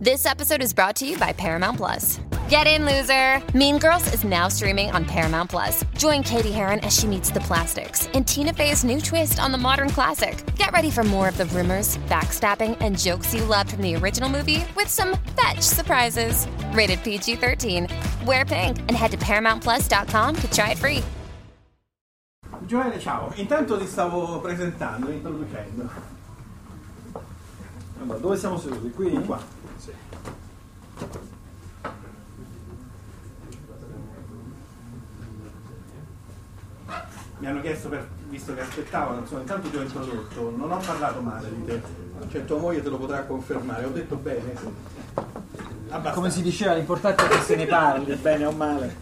This 0.00 0.26
episode 0.26 0.60
is 0.60 0.72
brought 0.72 0.96
to 0.96 1.06
you 1.06 1.16
by 1.18 1.32
Paramount 1.32 1.76
Plus. 1.76 2.18
Get 2.48 2.66
in, 2.66 2.84
loser! 2.84 3.40
Mean 3.56 3.78
Girls 3.78 4.12
is 4.12 4.24
now 4.24 4.48
streaming 4.48 4.90
on 4.90 5.04
Paramount 5.04 5.50
Plus. 5.50 5.84
Join 5.96 6.24
Katie 6.24 6.50
Heron 6.50 6.80
as 6.80 6.98
she 6.98 7.06
meets 7.06 7.30
the 7.30 7.38
plastics 7.38 8.08
in 8.08 8.24
Tina 8.24 8.52
Fey's 8.52 8.82
new 8.82 9.00
twist 9.00 9.38
on 9.38 9.52
the 9.52 9.58
modern 9.58 9.88
classic. 9.88 10.44
Get 10.56 10.72
ready 10.72 10.90
for 10.90 11.04
more 11.04 11.28
of 11.28 11.38
the 11.38 11.46
rumors, 11.46 11.96
backstabbing, 12.08 12.76
and 12.80 12.98
jokes 12.98 13.32
you 13.32 13.44
loved 13.44 13.70
from 13.70 13.82
the 13.82 13.94
original 13.94 14.28
movie 14.28 14.64
with 14.74 14.88
some 14.88 15.16
fetch 15.40 15.60
surprises. 15.60 16.48
Rated 16.72 17.00
PG 17.04 17.36
13. 17.36 17.86
Wear 18.26 18.44
pink 18.44 18.80
and 18.88 18.96
head 18.96 19.12
to 19.12 19.16
ParamountPlus.com 19.18 20.36
to 20.36 20.50
try 20.50 20.72
it 20.72 20.78
free. 20.78 21.04
Giovanni, 22.66 22.98
ciao. 22.98 23.32
Intanto 23.36 23.78
ti 23.78 23.86
stavo 23.86 24.40
presentando, 24.40 25.08
introducendo. 25.10 25.88
Allora, 28.02 28.18
dove 28.18 28.36
siamo 28.36 28.58
seduti? 28.58 28.90
Qui? 28.90 29.12
Qua. 29.24 29.53
Mi 37.38 37.46
hanno 37.46 37.60
chiesto, 37.60 37.88
per, 37.88 38.08
visto 38.28 38.54
che 38.54 38.60
aspettavano, 38.60 39.20
insomma, 39.20 39.40
intanto 39.40 39.68
ti 39.68 39.76
ho 39.76 39.82
introdotto, 39.82 40.54
non 40.56 40.70
ho 40.70 40.78
parlato 40.78 41.20
male 41.20 41.48
di 41.54 41.64
te, 41.64 41.82
cioè 42.30 42.44
tua 42.44 42.58
moglie 42.58 42.82
te 42.82 42.88
lo 42.88 42.96
potrà 42.96 43.24
confermare, 43.24 43.84
ho 43.84 43.90
detto 43.90 44.16
bene. 44.16 44.52
Abbastanza. 45.14 46.10
Come 46.12 46.30
si 46.30 46.42
diceva, 46.42 46.74
l'importante 46.74 47.24
è 47.24 47.28
che 47.28 47.40
se 47.40 47.56
ne 47.56 47.66
parli, 47.66 48.14
bene 48.14 48.44
o 48.46 48.52
male. 48.52 48.96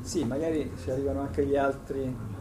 Sì, 0.00 0.24
magari 0.24 0.72
ci 0.82 0.90
arrivano 0.90 1.20
anche 1.20 1.46
gli 1.46 1.56
altri. 1.56 2.31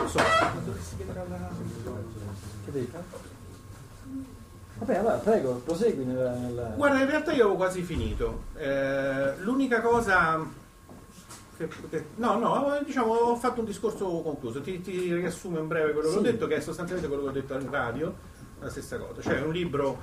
Lo 0.00 0.08
so, 0.08 0.18
dovresti 0.64 0.96
chiedere 0.96 1.20
alla... 1.20 1.50
Vabbè, 4.78 4.96
allora 4.96 5.14
prego, 5.16 5.54
prosegui 5.64 6.04
nella. 6.04 6.32
nella- 6.34 6.72
Guarda, 6.76 7.00
in 7.00 7.06
realtà 7.08 7.32
io 7.32 7.42
avevo 7.44 7.56
quasi 7.56 7.82
finito. 7.82 8.44
Eh, 8.56 9.36
l'unica 9.38 9.80
cosa. 9.80 10.44
Che, 11.56 11.68
che- 11.90 12.06
no, 12.16 12.36
no, 12.38 12.80
diciamo, 12.84 13.12
ho 13.12 13.36
fatto 13.36 13.60
un 13.60 13.66
discorso 13.66 14.04
concluso. 14.22 14.60
Ti, 14.60 14.80
ti 14.80 15.12
riassumo 15.14 15.58
in 15.60 15.68
breve 15.68 15.92
quello 15.92 16.08
che 16.08 16.14
ho 16.16 16.18
Sì. 16.18 16.24
detto, 16.24 16.46
che 16.48 16.56
è 16.56 16.60
sostanzialmente 16.60 17.08
quello 17.12 17.22
che 17.24 17.38
ho 17.38 17.40
detto 17.40 17.54
in 17.58 17.70
radio, 17.70 18.12
la 18.58 18.70
stessa 18.70 18.98
cosa. 18.98 19.20
Cioè, 19.20 19.38
è 19.38 19.42
un 19.42 19.52
libro 19.52 19.98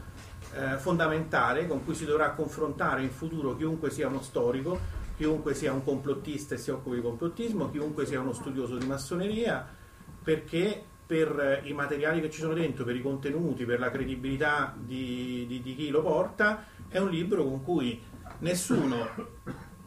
eh, 0.54 0.78
fondamentale 0.78 1.68
con 1.68 1.84
cui 1.84 1.96
si 1.96 2.06
dovrà 2.06 2.32
confrontare 2.32 3.02
in 3.02 3.10
futuro 3.12 3.58
chiunque 3.58 3.90
sia 3.90 4.08
uno 4.08 4.22
storico, 4.22 4.80
chiunque 5.18 5.54
sia 5.56 5.74
un 5.74 5.84
complottista 5.84 6.56
e 6.56 6.58
si 6.58 6.70
occupi 6.72 6.96
di 6.98 7.02
complottismo, 7.02 7.70
chiunque 7.70 8.06
sia 8.06 8.22
uno 8.22 8.32
studioso 8.32 8.78
di 8.78 8.86
massoneria, 8.86 9.68
perché 10.30 10.84
per 11.08 11.40
eh, 11.64 11.68
i 11.68 11.74
materiali 11.74 12.22
che 12.22 12.30
ci 12.30 12.40
sono 12.40 12.54
dentro, 12.54 12.84
per 12.86 12.96
i 12.96 13.02
contenuti, 13.02 13.66
per 13.66 13.80
la 13.80 13.90
credibilità 13.90 14.76
di, 14.78 15.46
di- 15.48 15.64
di 15.64 15.76
chi 15.76 15.90
lo 15.90 16.04
porta, 16.04 16.66
è 16.88 17.00
un 17.00 17.10
libro 17.10 17.44
con 17.44 17.64
cui 17.64 18.00
nessuno 18.40 19.08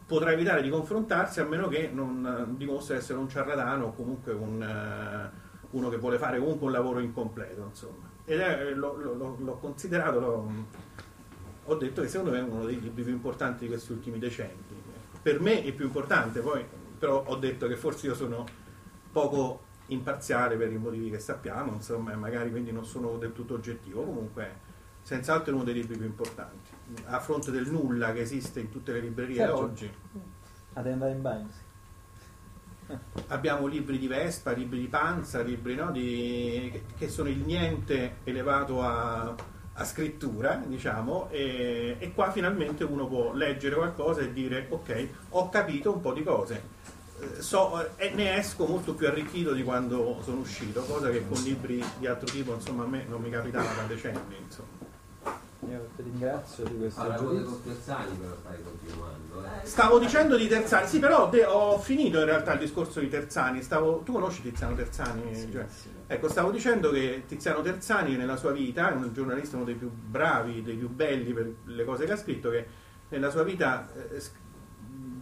potrà 0.05 0.33
evitare 0.33 0.61
di 0.61 0.67
confrontarsi 0.69 1.39
a 1.39 1.45
meno 1.45 1.69
che 1.69 1.89
non 1.93 2.25
eh, 2.51 2.57
dimostri 2.57 2.97
essere 2.97 3.19
un 3.19 3.29
ciarlatano 3.29 3.85
o 3.85 3.93
comunque 3.93 4.33
un, 4.33 4.61
eh, 4.61 5.31
uno 5.69 5.87
che 5.87 5.95
vuole 5.95 6.17
fare 6.17 6.39
comunque 6.39 6.65
un 6.65 6.73
lavoro 6.73 6.99
incompleto. 6.99 7.67
Insomma. 7.69 8.09
Ed 8.25 8.41
è, 8.41 8.73
l'ho, 8.73 8.97
l'ho- 8.97 9.37
l'ho 9.39 9.57
considerato, 9.59 10.19
l'ho- 10.19 10.51
ho 11.63 11.75
detto 11.75 12.01
che 12.01 12.09
secondo 12.09 12.31
me 12.33 12.39
è 12.39 12.43
uno 12.43 12.65
dei 12.65 12.81
libri 12.81 13.01
più 13.03 13.13
importanti 13.13 13.63
di 13.63 13.67
questi 13.69 13.93
ultimi 13.93 14.19
decenni. 14.19 14.61
Per 15.21 15.39
me 15.39 15.53
il 15.53 15.71
più 15.73 15.85
importante, 15.85 16.41
poi 16.41 16.65
però 16.99 17.23
ho 17.25 17.35
detto 17.37 17.65
che 17.67 17.77
forse 17.77 18.07
io 18.07 18.13
sono 18.13 18.43
poco 19.09 19.71
imparziale 19.93 20.55
per 20.57 20.71
i 20.71 20.77
motivi 20.77 21.09
che 21.09 21.19
sappiamo, 21.19 21.73
insomma, 21.73 22.15
magari 22.15 22.49
quindi 22.51 22.71
non 22.71 22.85
sono 22.85 23.17
del 23.17 23.33
tutto 23.33 23.53
oggettivo. 23.55 24.03
Comunque, 24.03 24.59
senz'altro 25.01 25.51
è 25.51 25.55
uno 25.55 25.63
dei 25.63 25.73
libri 25.75 25.97
più 25.97 26.05
importanti. 26.05 26.69
A 27.05 27.19
fronte 27.19 27.51
del 27.51 27.69
nulla 27.69 28.11
che 28.13 28.21
esiste 28.21 28.59
in 28.59 28.69
tutte 28.69 28.91
le 28.93 28.99
librerie 28.99 29.35
Sergio. 29.35 29.57
oggi, 29.63 29.91
Ad 30.73 30.87
andare 30.87 31.11
in 31.11 31.21
bagno. 31.21 31.49
sì. 31.51 31.61
abbiamo 33.27 33.65
libri 33.67 33.97
di 33.97 34.07
Vespa, 34.07 34.51
libri 34.51 34.79
di 34.79 34.87
Panza, 34.87 35.41
libri 35.41 35.75
no, 35.75 35.91
di- 35.91 36.69
che- 36.71 36.83
che 36.97 37.09
sono 37.09 37.29
il 37.29 37.39
niente 37.39 38.17
elevato 38.23 38.81
a, 38.83 39.35
a 39.73 39.83
scrittura, 39.85 40.55
diciamo, 40.65 41.29
e, 41.29 41.95
e 41.99 42.13
qua 42.13 42.31
finalmente 42.31 42.83
uno 42.83 43.07
può 43.07 43.33
leggere 43.33 43.75
qualcosa 43.75 44.21
e 44.21 44.33
dire 44.33 44.67
ok, 44.69 45.07
ho 45.29 45.49
capito 45.49 45.93
un 45.93 46.01
po' 46.01 46.13
di 46.13 46.23
cose. 46.23 46.61
Eh, 47.37 47.41
So, 47.41 47.97
e 47.97 48.11
ne 48.11 48.37
esco 48.37 48.65
molto 48.65 48.93
più 48.93 49.07
arricchito 49.07 49.53
di 49.53 49.63
quando 49.63 50.19
sono 50.23 50.39
uscito, 50.39 50.81
cosa 50.83 51.09
che 51.09 51.25
con 51.27 51.41
libri 51.43 51.83
di 51.99 52.07
altro 52.07 52.25
tipo 52.27 52.53
insomma 52.53 52.83
a 52.83 52.87
me 52.87 53.05
non 53.07 53.21
mi 53.21 53.29
capitava 53.29 53.67
da 53.75 53.83
decenni. 53.87 54.35
Insomma. 54.43 54.91
Io 55.69 55.87
ti 55.95 56.01
ringrazio 56.01 56.65
di 56.65 56.77
questo 56.77 56.99
Alla 56.99 57.15
cosa 57.15 57.29
giudizio. 57.29 57.49
con 57.51 57.63
Terzani 57.63 58.17
però 58.17 58.35
stai 58.41 58.57
continuando. 58.63 59.45
Eh. 59.45 59.65
Stavo 59.65 59.99
dicendo 59.99 60.35
di 60.35 60.47
Terzani, 60.49 60.87
sì, 60.87 60.99
però 60.99 61.29
de- 61.29 61.45
ho 61.45 61.79
finito 61.79 62.19
in 62.19 62.25
realtà 62.25 62.53
il 62.53 62.59
discorso 62.59 62.99
di 62.99 63.07
Terzani. 63.07 63.61
Stavo, 63.61 63.99
tu 64.03 64.11
conosci 64.11 64.41
Tiziano 64.41 64.75
Terzani? 64.75 65.49
Cioè, 65.51 65.65
ecco, 66.07 66.27
stavo 66.27 66.51
dicendo 66.51 66.91
che 66.91 67.23
Tiziano 67.27 67.61
Terzani 67.61 68.17
nella 68.17 68.35
sua 68.35 68.51
vita 68.51 68.91
è 68.91 68.93
un 68.95 69.09
giornalista, 69.13 69.55
uno 69.55 69.63
dei 69.65 69.75
più 69.75 69.89
bravi, 69.89 70.63
dei 70.63 70.75
più 70.75 70.89
belli 70.89 71.31
per 71.31 71.49
le 71.63 71.85
cose 71.85 72.05
che 72.05 72.11
ha 72.11 72.17
scritto, 72.17 72.49
che 72.49 72.67
nella 73.09 73.29
sua 73.29 73.43
vita 73.43 73.87
eh, 74.11 74.21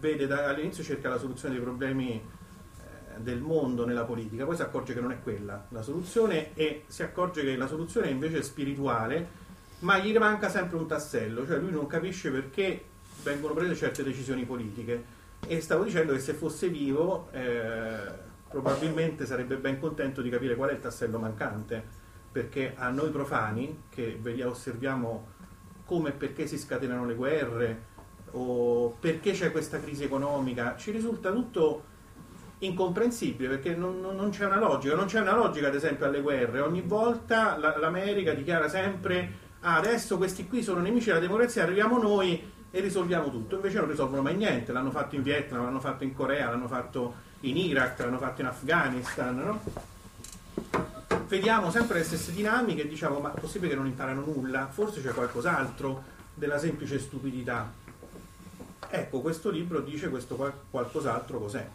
vede 0.01 0.27
da- 0.27 0.47
all'inizio 0.47 0.83
cerca 0.83 1.07
la 1.07 1.19
soluzione 1.19 1.53
dei 1.53 1.63
problemi 1.63 2.11
eh, 2.11 3.21
del 3.21 3.39
mondo 3.39 3.85
nella 3.85 4.03
politica, 4.03 4.43
poi 4.43 4.55
si 4.55 4.63
accorge 4.63 4.93
che 4.93 4.99
non 4.99 5.11
è 5.11 5.21
quella 5.21 5.67
la 5.69 5.83
soluzione 5.83 6.53
e 6.55 6.83
si 6.87 7.03
accorge 7.03 7.43
che 7.43 7.55
la 7.55 7.67
soluzione 7.67 8.09
invece 8.09 8.39
è 8.39 8.41
spirituale, 8.41 9.39
ma 9.79 9.99
gli 9.99 10.15
manca 10.17 10.49
sempre 10.49 10.77
un 10.77 10.87
tassello, 10.87 11.45
cioè 11.45 11.57
lui 11.59 11.71
non 11.71 11.87
capisce 11.87 12.31
perché 12.31 12.83
vengono 13.23 13.53
prese 13.53 13.75
certe 13.75 14.03
decisioni 14.03 14.43
politiche. 14.43 15.19
E 15.47 15.61
stavo 15.61 15.83
dicendo 15.83 16.13
che 16.13 16.19
se 16.19 16.33
fosse 16.33 16.69
vivo 16.69 17.29
eh, 17.31 18.29
probabilmente 18.47 19.25
sarebbe 19.25 19.55
ben 19.57 19.79
contento 19.79 20.21
di 20.21 20.29
capire 20.29 20.55
qual 20.55 20.69
è 20.69 20.73
il 20.73 20.79
tassello 20.79 21.17
mancante, 21.17 21.83
perché 22.31 22.73
a 22.75 22.89
noi 22.89 23.09
profani 23.09 23.83
che 23.89 24.19
osserviamo 24.43 25.29
come 25.85 26.09
e 26.09 26.13
perché 26.13 26.47
si 26.47 26.57
scatenano 26.57 27.05
le 27.05 27.15
guerre 27.15 27.89
o 28.31 28.95
perché 28.99 29.31
c'è 29.33 29.51
questa 29.51 29.79
crisi 29.79 30.03
economica, 30.03 30.75
ci 30.77 30.91
risulta 30.91 31.31
tutto 31.31 31.83
incomprensibile 32.59 33.49
perché 33.49 33.75
non, 33.75 33.99
non- 33.99 34.15
non 34.15 34.29
c'è 34.29 34.45
una 34.45 34.59
logica, 34.59 34.95
non 34.95 35.05
c'è 35.07 35.19
una 35.19 35.35
logica 35.35 35.67
ad 35.67 35.75
esempio 35.75 36.05
alle 36.05 36.21
guerre, 36.21 36.59
ogni 36.61 36.81
volta 36.81 37.57
la- 37.57 37.77
l'America 37.77 38.33
dichiara 38.33 38.67
sempre 38.69 39.49
"Ah, 39.61 39.77
adesso 39.77 40.17
questi 40.17 40.47
qui 40.47 40.61
sono 40.63 40.79
nemici 40.79 41.07
della 41.07 41.19
democrazia, 41.19 41.63
arriviamo 41.63 41.97
noi 41.99 42.49
e 42.69 42.79
risolviamo 42.79 43.29
tutto, 43.29 43.55
invece 43.55 43.79
non 43.79 43.89
risolvono 43.89 44.21
mai 44.21 44.35
niente, 44.35 44.71
l'hanno 44.71 44.91
fatto 44.91 45.15
in 45.15 45.23
Vietnam, 45.23 45.63
l'hanno 45.63 45.79
fatto 45.79 46.03
in 46.03 46.13
Corea, 46.13 46.49
l'hanno 46.49 46.67
fatto 46.67 47.13
in 47.41 47.57
Iraq, 47.57 47.99
l'hanno 47.99 48.17
fatto 48.19 48.41
in 48.41 48.47
Afghanistan, 48.47 49.35
no? 49.35 49.61
Vediamo 51.27 51.71
sempre 51.71 51.99
le 51.99 52.03
stesse 52.03 52.31
dinamiche 52.33 52.83
e 52.83 52.87
diciamo 52.87 53.19
ma 53.19 53.33
è 53.33 53.39
possibile 53.39 53.71
che 53.71 53.77
non 53.77 53.87
imparano 53.87 54.21
nulla? 54.21 54.67
Forse 54.69 55.01
c'è 55.01 55.11
qualcos'altro 55.11 56.03
della 56.33 56.57
semplice 56.57 56.99
stupidità. 56.99 57.71
Ecco, 58.93 59.21
questo 59.21 59.49
libro 59.49 59.79
dice 59.79 60.09
questo 60.09 60.35
qual- 60.35 60.53
qualcos'altro 60.69 61.39
cos'è. 61.39 61.65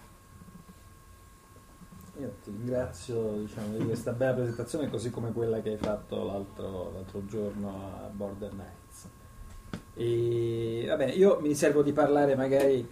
Io 2.19 2.33
ti 2.45 2.51
ringrazio 2.51 3.33
diciamo, 3.39 3.77
di 3.77 3.85
questa 3.85 4.13
bella 4.13 4.35
presentazione, 4.35 4.89
così 4.89 5.11
come 5.11 5.33
quella 5.33 5.61
che 5.61 5.71
hai 5.71 5.77
fatto 5.77 6.25
l'altro, 6.25 6.93
l'altro 6.95 7.25
giorno 7.27 7.69
a 7.71 8.09
Border 8.11 8.53
Nights. 8.53 9.09
E, 9.95 10.85
va 10.89 10.97
bene, 10.97 11.13
io 11.13 11.39
mi 11.41 11.49
riservo 11.49 11.83
di 11.83 11.93
parlare 11.93 12.35
magari 12.37 12.87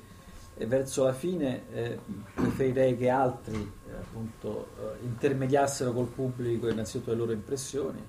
eh, 0.57 0.67
verso 0.67 1.05
la 1.05 1.13
fine, 1.13 1.63
eh, 1.73 1.99
preferirei 2.35 2.97
che 2.97 3.09
altri 3.11 3.57
eh, 3.89 3.93
appunto 3.93 4.69
eh, 4.79 5.05
intermediassero 5.05 5.93
col 5.93 6.07
pubblico 6.07 6.69
innanzitutto 6.69 7.11
le 7.11 7.17
loro 7.17 7.33
impressioni. 7.33 8.03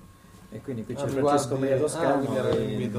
E 0.50 0.62
quindi 0.62 0.86
qui 0.86 0.96
c'è 0.96 1.04
Ah, 1.04 1.08
Francesco 1.08 1.56
Maria 1.58 1.76
ah, 1.76 1.80
Toscano. 1.80 2.36
era 2.36 2.50
e-. 2.50 2.90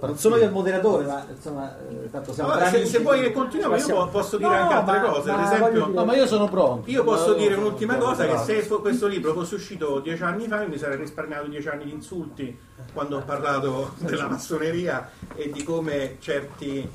Non 0.00 0.16
sono 0.16 0.36
io 0.36 0.44
il 0.46 0.50
moderatore, 0.50 1.04
ma 1.04 1.26
insomma, 1.28 1.76
eh, 1.90 2.10
tanto 2.10 2.32
siamo 2.32 2.52
Allora, 2.52 2.70
se, 2.70 2.86
se 2.86 3.00
vuoi 3.00 3.20
che 3.20 3.32
continuiamo, 3.32 3.76
io 3.76 4.08
posso 4.08 4.38
dire 4.38 4.48
No, 4.48 4.54
anche 4.56 4.72
altre 4.74 4.98
ma- 4.98 5.08
cose. 5.10 5.30
ma 5.30 5.36
Ad 5.36 5.44
esempio, 5.52 5.84
dire- 5.84 5.92
No, 5.98 6.04
ma 6.06 6.16
io 6.16 6.26
sono 6.26 6.48
pronto. 6.48 6.90
Io 6.90 7.04
posso 7.04 7.28
No, 7.28 7.34
dire 7.34 7.54
un'ultima 7.54 7.96
cosa, 7.98 8.26
che 8.26 8.38
se 8.62 8.66
questo 8.66 9.06
libro 9.06 9.34
fosse 9.34 9.56
uscito 9.56 9.98
dieci 10.00 10.22
anni 10.22 10.48
fa 10.48 10.62
io 10.62 10.68
mi 10.68 10.78
sarei 10.78 10.96
risparmiato 10.96 11.48
dieci 11.48 11.68
anni 11.68 11.84
di 11.84 11.92
insulti 11.92 12.58
quando 12.94 13.18
ho 13.18 13.22
parlato 13.24 13.92
della 14.00 14.26
massoneria 14.26 15.10
e 15.34 15.50
di 15.50 15.62
come 15.62 16.16
certi, 16.18 16.88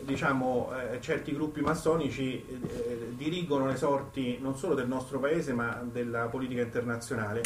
diciamo, 0.00 0.72
eh, 0.92 1.00
certi 1.00 1.32
gruppi 1.34 1.60
massonici 1.60 2.44
eh, 2.48 3.12
dirigono 3.16 3.66
le 3.68 3.76
sorti 3.76 4.38
non 4.42 4.56
solo 4.56 4.74
del 4.74 4.88
nostro 4.88 5.20
paese 5.20 5.52
ma 5.52 5.80
della 5.88 6.24
politica 6.24 6.62
internazionale. 6.62 7.42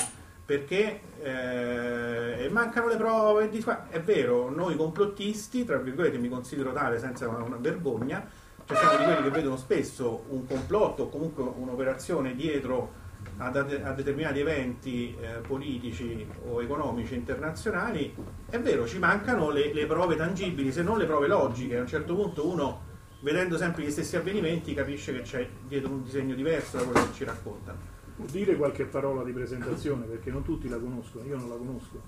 Perché 0.49 1.01
eh, 1.21 2.49
mancano 2.51 2.89
le 2.89 2.97
prove, 2.97 3.51
è 3.91 4.01
vero, 4.01 4.49
noi 4.49 4.77
complottisti, 4.77 5.67
tra 5.67 5.77
virgolette 5.77 6.17
mi 6.17 6.31
considero 6.31 6.73
tale 6.73 6.99
senza 6.99 7.29
una, 7.29 7.43
una 7.43 7.59
vergogna, 7.61 8.27
cioè 8.65 8.79
siamo 8.79 8.97
di 8.97 9.05
quelli 9.05 9.23
che 9.25 9.29
vedono 9.29 9.59
spesso 9.59 10.25
un 10.29 10.47
complotto 10.47 11.03
o 11.03 11.09
comunque 11.11 11.43
un'operazione 11.43 12.35
dietro 12.35 12.93
a, 13.37 13.49
a 13.49 13.93
determinati 13.93 14.41
eventi 14.41 15.15
eh, 15.21 15.41
politici 15.47 16.27
o 16.49 16.63
economici 16.63 17.15
internazionali, 17.15 18.15
è 18.49 18.59
vero, 18.59 18.87
ci 18.87 18.99
mancano 18.99 19.51
le, 19.51 19.75
le 19.75 19.85
prove 19.85 20.17
tangibili, 20.17 20.73
se 20.73 20.81
non 20.83 20.97
le 20.97 21.05
prove 21.05 21.27
logiche. 21.27 21.77
A 21.77 21.83
un 21.83 21.87
certo 21.87 22.15
punto 22.15 22.49
uno, 22.49 22.81
vedendo 23.21 23.59
sempre 23.59 23.83
gli 23.83 23.91
stessi 23.91 24.17
avvenimenti, 24.17 24.73
capisce 24.73 25.13
che 25.13 25.21
c'è 25.21 25.47
dietro 25.67 25.91
un 25.91 26.05
disegno 26.05 26.35
diverso 26.35 26.79
da 26.79 26.85
quello 26.85 27.07
che 27.07 27.13
ci 27.13 27.25
raccontano. 27.25 27.97
Dire 28.27 28.57
qualche 28.57 28.85
parola 28.85 29.23
di 29.23 29.33
presentazione 29.33 30.05
perché 30.07 30.31
non 30.31 30.43
tutti 30.43 30.69
la 30.69 30.79
conoscono, 30.79 31.25
io 31.25 31.37
non 31.37 31.49
la 31.49 31.55
conosco. 31.55 32.01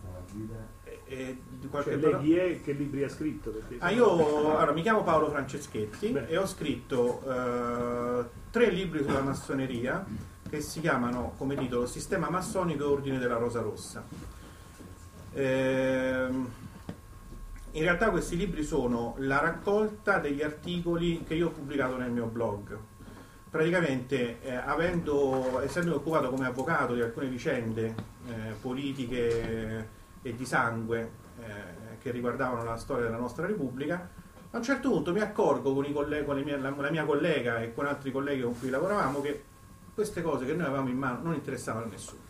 E- 0.85 0.99
e 1.07 1.39
di 1.49 1.69
qualche 1.69 1.99
Cioè, 2.01 2.11
lei 2.11 2.21
chi 2.21 2.37
è, 2.37 2.61
che 2.63 2.73
libri 2.73 3.05
ha 3.05 3.09
scritto? 3.09 3.51
Perché 3.51 3.77
Ah, 3.79 3.91
io 3.91 4.13
allora, 4.13 4.73
mi 4.73 4.83
chiamo 4.83 5.03
Paolo 5.05 5.31
Franceschetti 5.31 6.09
Beh. 6.09 6.27
e 6.27 6.37
ho 6.37 6.47
scritto 6.47 7.23
eh, 7.23 8.25
tre 8.51 8.71
libri 8.71 9.03
sulla 9.05 9.21
massoneria 9.23 10.05
che 10.49 10.61
si 10.61 10.81
chiamano 10.81 11.35
come 11.37 11.55
titolo 11.57 11.87
Sistema 11.87 12.29
massonico 12.29 12.83
e 12.83 12.87
Ordine 12.87 13.19
della 13.19 13.37
Rosa 13.37 13.61
Rossa. 13.61 14.05
Ehm, 15.33 16.49
in 17.73 17.83
realtà 17.83 18.11
questi 18.11 18.37
libri 18.37 18.65
sono 18.65 19.15
la 19.19 19.39
raccolta 19.39 20.19
degli 20.19 20.43
articoli 20.43 21.23
che 21.25 21.35
io 21.35 21.47
ho 21.47 21.51
pubblicato 21.51 21.97
nel 21.97 22.11
mio 22.11 22.27
blog. 22.27 22.77
Praticamente, 23.51 24.41
eh, 24.43 24.55
avendo, 24.55 25.61
essendo 25.61 25.97
occupato 25.97 26.31
come 26.31 26.47
avvocato 26.47 26.95
di 26.95 27.01
alcune 27.01 27.27
vicende 27.27 27.95
eh, 28.29 28.53
politiche 28.61 29.89
e 30.23 30.37
di 30.37 30.45
sangue 30.47 31.11
eh, 31.41 31.99
che 31.99 32.13
riguardavano 32.13 32.63
la 32.63 32.77
storia 32.77 33.07
della 33.07 33.17
nostra 33.17 33.47
Repubblica, 33.47 34.09
a 34.53 34.57
un 34.57 34.63
certo 34.63 34.91
punto 34.91 35.13
mi 35.13 35.21
accorgo 35.21 35.75
con, 35.75 35.85
i 35.85 35.93
colle- 35.93 36.25
con 36.25 36.41
mie- 36.41 36.59
la, 36.59 36.71
la 36.71 36.91
mia 36.91 37.05
collega 37.05 37.61
e 37.61 37.75
con 37.75 37.87
altri 37.87 38.13
colleghi 38.13 38.43
con 38.43 38.57
cui 38.57 38.71
lavoravamo 38.71 39.21
che 39.21 39.43
queste 39.95 40.23
cose 40.23 40.47
che 40.47 40.55
noi 40.55 40.67
avevamo 40.67 40.89
in 40.89 40.99
mano 40.99 41.21
non 41.21 41.35
interessavano 41.35 41.87
a 41.87 41.89
nessuno. 41.89 42.23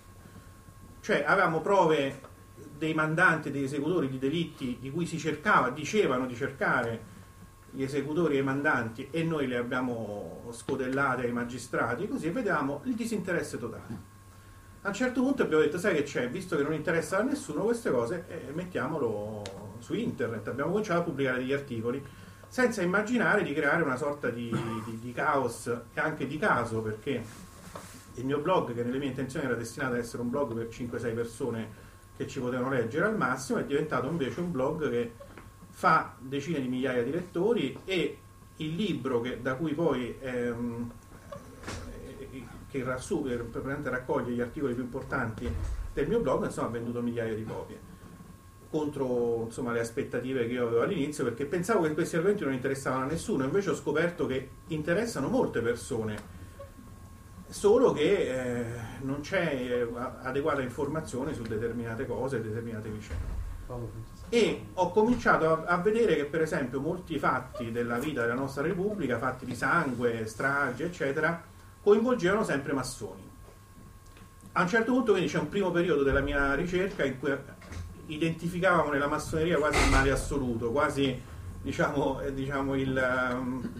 Cioè 1.01 1.23
avevamo 1.27 1.61
prove 1.61 2.19
dei 2.79 2.95
mandanti, 2.95 3.51
degli 3.51 3.65
esecutori 3.65 4.09
di 4.09 4.19
delitti 4.19 4.79
di 4.81 4.91
cui 4.91 5.05
si 5.05 5.19
cercava, 5.19 5.69
dicevano 5.69 6.27
di 6.27 6.35
cercare 6.35 7.19
gli 7.71 7.83
esecutori 7.83 8.37
e 8.37 8.41
i 8.41 8.43
mandanti 8.43 9.09
e 9.11 9.23
noi 9.23 9.47
le 9.47 9.57
abbiamo 9.57 10.40
scodellate 10.53 11.23
ai 11.23 11.33
magistrati, 11.33 12.09
così 12.09 12.31
vedevamo 12.31 12.83
il 12.85 12.95
disinteresse 12.95 13.59
totale. 13.59 14.19
A 14.83 14.89
un 14.89 14.95
certo 14.95 15.21
punto 15.23 15.43
abbiamo 15.43 15.63
detto, 15.63 15.79
sai 15.79 15.95
che 15.95 16.05
c'è, 16.05 16.29
visto 16.31 16.57
che 16.57 16.63
non 16.63 16.73
interessa 16.73 17.19
a 17.19 17.23
nessuno 17.23 17.65
queste 17.65 17.91
cose, 17.91 18.25
eh, 18.29 18.51
mettiamolo 18.53 19.43
su 19.79 19.95
internet. 19.95 20.49
Abbiamo 20.49 20.71
cominciato 20.71 21.01
a 21.01 21.05
pubblicare 21.05 21.39
degli 21.39 21.53
articoli 21.53 22.03
senza 22.49 22.83
immaginare 22.83 23.43
di 23.43 23.53
creare 23.53 23.83
una 23.83 23.97
sorta 23.97 24.31
di, 24.31 24.51
di- 24.85 24.99
di 24.99 25.13
caos 25.13 25.67
e 25.67 26.01
anche 26.01 26.27
di 26.27 26.39
caso, 26.39 26.81
perché 26.81 27.23
il 28.15 28.25
mio 28.25 28.41
blog, 28.41 28.75
che 28.75 28.83
nelle 28.83 28.99
mie 28.99 29.09
intenzioni 29.09 29.47
era 29.47 29.55
destinato 29.55 29.93
ad 29.93 30.01
essere 30.01 30.23
un 30.23 30.31
blog 30.31 30.55
per 30.55 30.69
5-6 30.69 31.15
persone 31.15 31.69
che 32.17 32.27
ci 32.27 32.41
potevano 32.41 32.71
leggere 32.71 33.07
al 33.07 33.17
massimo, 33.17 33.59
è 33.59 33.65
diventato 33.65 34.09
invece 34.09 34.41
un 34.41 34.51
blog 34.51 34.91
che 34.91 35.13
fa 35.71 36.15
decine 36.19 36.61
di 36.61 36.69
migliaia 36.69 37.03
di 37.03 37.11
lettori 37.11 37.79
e 37.85 38.19
il 38.61 38.75
libro 38.75 39.21
che- 39.21 39.41
da 39.41 39.55
cui 39.55 39.75
poi 39.75 40.17
ehm, 40.21 40.91
eh, 42.31 42.45
che 42.69 42.79
eh, 42.79 42.85
praticamente 42.85 43.91
raccoglie 43.91 44.33
gli 44.33 44.41
articoli 44.41 44.75
più 44.75 44.85
importanti 44.85 45.51
del 45.93 46.09
mio 46.09 46.21
blog, 46.21 46.45
insomma, 46.45 46.69
ha 46.69 46.71
venduto 46.71 47.03
migliaia 47.03 47.35
di 47.35 47.45
copie. 47.45 47.89
Contro 48.71 49.45
insomma, 49.47 49.73
le 49.73 49.81
aspettative 49.81 50.47
che 50.47 50.53
io 50.53 50.67
avevo 50.67 50.83
all'inizio 50.83 51.25
perché 51.25 51.45
pensavo 51.45 51.83
che 51.83 51.95
questi 51.95 52.15
argomenti 52.15 52.45
non 52.45 52.53
interessavano 52.53 53.05
a 53.05 53.07
nessuno 53.09 53.45
invece 53.45 53.71
ho 53.71 53.75
scoperto 53.75 54.27
che 54.27 54.49
interessano 54.69 55.29
molte 55.29 55.61
persone. 55.61 56.39
Solo 57.49 57.93
che 57.93 58.61
eh, 58.61 58.65
non 59.01 59.21
c'è 59.23 59.53
eh, 59.53 59.89
adeguata 60.23 60.63
informazione 60.63 61.35
su 61.35 61.43
determinate 61.43 62.07
cose 62.07 62.41
determinate 62.41 62.89
vicende 62.91 63.25
e 64.31 64.67
ho 64.75 64.93
cominciato 64.93 65.53
a, 65.53 65.65
a 65.67 65.77
vedere 65.79 66.15
che 66.15 66.25
per 66.25 66.43
esempio 66.43 66.81
molti 66.81 67.19
fatti 67.19 67.73
della 67.73 67.99
vita 67.99 68.23
della 68.23 68.35
nostra 68.35 68.63
Repubblica, 68.63 69.19
fatti 69.19 69.45
di 69.45 69.57
sangue, 69.57 70.25
stragi, 70.27 70.85
eccetera, 70.85 71.43
coinvolgevano 71.83 72.45
sempre 72.45 72.73
massoni. 72.73 73.29
A 74.53 74.63
un 74.63 74.69
certo 74.69 74.93
punto 74.93 75.13
quindi 75.13 75.29
c'è 75.31 75.39
un 75.39 75.49
primo 75.49 75.71
periodo 75.73 76.05
della 76.05 76.21
mia 76.21 76.55
ricerca 76.55 77.05
in 77.05 77.19
cui 77.19 77.37
identificavamo 78.07 78.91
nella 78.91 79.09
massoneria 79.09 79.59
quasi 79.59 79.83
il 79.83 79.91
male 79.91 80.11
assoluto, 80.13 80.71
quasi 80.71 81.21
diciamo, 81.61 82.21
eh, 82.21 82.33
diciamo 82.33 82.77
il, 82.77 82.97
ehm, 82.97 83.71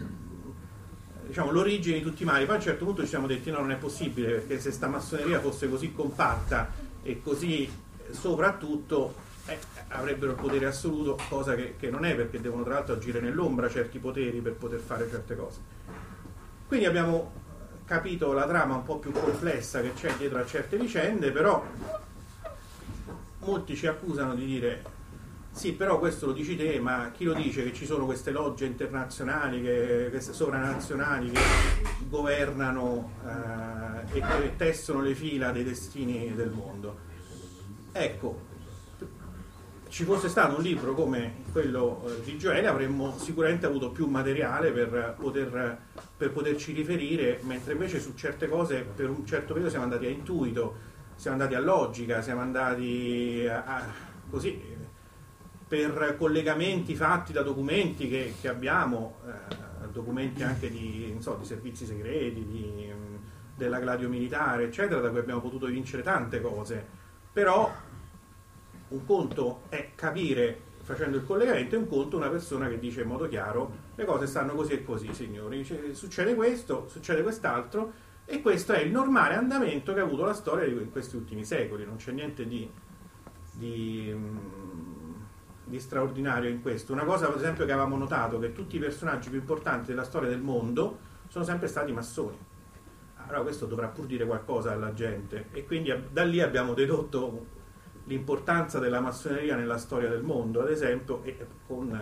diciamo, 1.27 1.51
l'origine 1.51 1.97
di 1.97 2.03
tutti 2.03 2.23
i 2.23 2.25
mali. 2.25 2.43
Poi 2.43 2.55
a 2.55 2.57
un 2.57 2.63
certo 2.63 2.83
punto 2.83 3.01
ci 3.03 3.07
siamo 3.07 3.27
detti 3.27 3.51
no, 3.51 3.59
non 3.59 3.71
è 3.71 3.77
possibile, 3.77 4.33
perché 4.33 4.59
se 4.59 4.71
sta 4.71 4.87
massoneria 4.87 5.39
fosse 5.39 5.69
così 5.69 5.93
compatta 5.93 6.69
e 7.03 7.21
così 7.21 7.63
eh, 7.63 8.13
soprattutto 8.13 9.29
eh, 9.51 9.83
avrebbero 9.89 10.31
il 10.31 10.37
potere 10.37 10.65
assoluto, 10.65 11.17
cosa 11.29 11.55
che, 11.55 11.75
che 11.77 11.89
non 11.89 12.05
è 12.05 12.15
perché 12.15 12.39
devono 12.41 12.63
tra 12.63 12.75
l'altro 12.75 12.95
agire 12.95 13.19
nell'ombra 13.19 13.69
certi 13.69 13.99
poteri 13.99 14.39
per 14.39 14.53
poter 14.53 14.79
fare 14.79 15.09
certe 15.09 15.35
cose. 15.35 15.59
Quindi 16.67 16.85
abbiamo 16.85 17.31
capito 17.85 18.31
la 18.31 18.47
trama 18.47 18.75
un 18.75 18.83
po' 18.83 18.97
più 18.97 19.11
complessa 19.11 19.81
che 19.81 19.93
c'è 19.93 20.13
dietro 20.15 20.39
a 20.39 20.45
certe 20.45 20.77
vicende, 20.77 21.31
però 21.31 21.63
molti 23.39 23.75
ci 23.75 23.87
accusano 23.87 24.35
di 24.35 24.45
dire 24.45 24.99
sì, 25.53 25.73
però 25.73 25.99
questo 25.99 26.27
lo 26.27 26.31
dici 26.31 26.55
te, 26.55 26.79
ma 26.79 27.11
chi 27.13 27.25
lo 27.25 27.33
dice 27.33 27.63
che 27.63 27.73
ci 27.73 27.85
sono 27.85 28.05
queste 28.05 28.31
logge 28.31 28.65
internazionali, 28.65 29.61
che, 29.61 30.07
queste 30.09 30.31
sovranazionali 30.31 31.29
che 31.29 31.39
governano 32.07 33.11
eh, 33.25 34.17
e 34.17 34.21
che 34.21 34.55
tessono 34.55 35.01
le 35.01 35.13
fila 35.13 35.51
dei 35.51 35.65
destini 35.65 36.33
del 36.33 36.51
mondo? 36.51 36.97
Ecco, 37.91 38.39
ci 39.91 40.05
fosse 40.05 40.29
stato 40.29 40.55
un 40.55 40.63
libro 40.63 40.93
come 40.93 41.43
quello 41.51 42.01
eh, 42.07 42.23
di 42.23 42.37
Gioele 42.37 42.67
avremmo 42.67 43.17
sicuramente 43.17 43.65
avuto 43.65 43.91
più 43.91 44.07
materiale 44.07 44.71
per, 44.71 45.17
poter, 45.19 45.79
per 46.15 46.31
poterci 46.31 46.71
riferire, 46.71 47.39
mentre 47.41 47.73
invece 47.73 47.99
su 47.99 48.13
certe 48.15 48.47
cose 48.47 48.83
per 48.95 49.09
un 49.09 49.25
certo 49.25 49.47
periodo 49.47 49.69
siamo 49.69 49.83
andati 49.83 50.05
a 50.05 50.09
intuito, 50.09 50.75
siamo 51.15 51.35
andati 51.35 51.55
a 51.55 51.59
logica, 51.59 52.21
siamo 52.21 52.39
andati 52.39 53.45
a, 53.49 53.63
a- 53.65 53.83
così 54.29 54.79
per 55.67 56.15
collegamenti 56.17 56.95
fatti 56.95 57.33
da 57.33 57.41
documenti 57.41 58.07
che, 58.07 58.33
che 58.39 58.47
abbiamo, 58.47 59.17
eh, 59.27 59.87
documenti 59.91 60.41
anche 60.41 60.71
di, 60.71 61.17
so, 61.19 61.35
di 61.35 61.45
servizi 61.45 61.85
segreti, 61.85 62.45
di, 62.45 62.93
della 63.57 63.79
gladio 63.79 64.07
militare, 64.07 64.63
eccetera, 64.63 65.01
da 65.01 65.09
cui 65.09 65.19
abbiamo 65.19 65.41
potuto 65.41 65.65
vincere 65.65 66.01
tante 66.01 66.39
cose. 66.39 66.99
Però 67.33 67.89
un 68.91 69.05
conto 69.05 69.61
è 69.69 69.91
capire 69.95 70.69
facendo 70.81 71.17
il 71.17 71.25
collegamento 71.25 71.75
e 71.75 71.77
un 71.77 71.87
conto 71.87 72.17
una 72.17 72.29
persona 72.29 72.67
che 72.67 72.79
dice 72.79 73.01
in 73.01 73.07
modo 73.07 73.27
chiaro 73.27 73.89
le 73.95 74.05
cose 74.05 74.27
stanno 74.27 74.53
così 74.53 74.73
e 74.73 74.83
così 74.83 75.13
signori. 75.13 75.57
Dice, 75.57 75.93
succede 75.93 76.35
questo, 76.35 76.87
succede 76.87 77.21
quest'altro 77.21 78.09
e 78.25 78.41
questo 78.41 78.73
è 78.73 78.79
il 78.79 78.91
normale 78.91 79.35
andamento 79.35 79.93
che 79.93 79.99
ha 79.99 80.03
avuto 80.03 80.25
la 80.25 80.33
storia 80.33 80.65
in 80.65 80.91
questi 80.91 81.15
ultimi 81.15 81.43
secoli. 81.43 81.85
Non 81.85 81.97
c'è 81.97 82.11
niente 82.11 82.47
di, 82.47 82.69
di, 83.53 84.15
di 85.63 85.79
straordinario 85.79 86.49
in 86.49 86.61
questo. 86.61 86.93
Una 86.93 87.05
cosa 87.05 87.27
per 87.27 87.37
esempio 87.37 87.65
che 87.65 87.71
avevamo 87.71 87.97
notato 87.97 88.39
che 88.39 88.51
tutti 88.51 88.75
i 88.75 88.79
personaggi 88.79 89.29
più 89.29 89.39
importanti 89.39 89.87
della 89.87 90.03
storia 90.03 90.29
del 90.29 90.41
mondo 90.41 91.09
sono 91.27 91.45
sempre 91.45 91.67
stati 91.67 91.91
massoni. 91.91 92.37
Allora 93.17 93.43
questo 93.43 93.65
dovrà 93.65 93.87
pur 93.87 94.05
dire 94.07 94.25
qualcosa 94.25 94.73
alla 94.73 94.93
gente 94.93 95.45
e 95.51 95.65
quindi 95.65 95.93
da 96.11 96.23
lì 96.23 96.41
abbiamo 96.41 96.73
dedotto 96.73 97.59
l'importanza 98.11 98.77
della 98.79 98.99
massoneria 98.99 99.55
nella 99.55 99.77
storia 99.77 100.09
del 100.09 100.21
mondo, 100.21 100.61
ad 100.61 100.69
esempio, 100.69 101.23
e 101.23 101.37
con, 101.65 101.99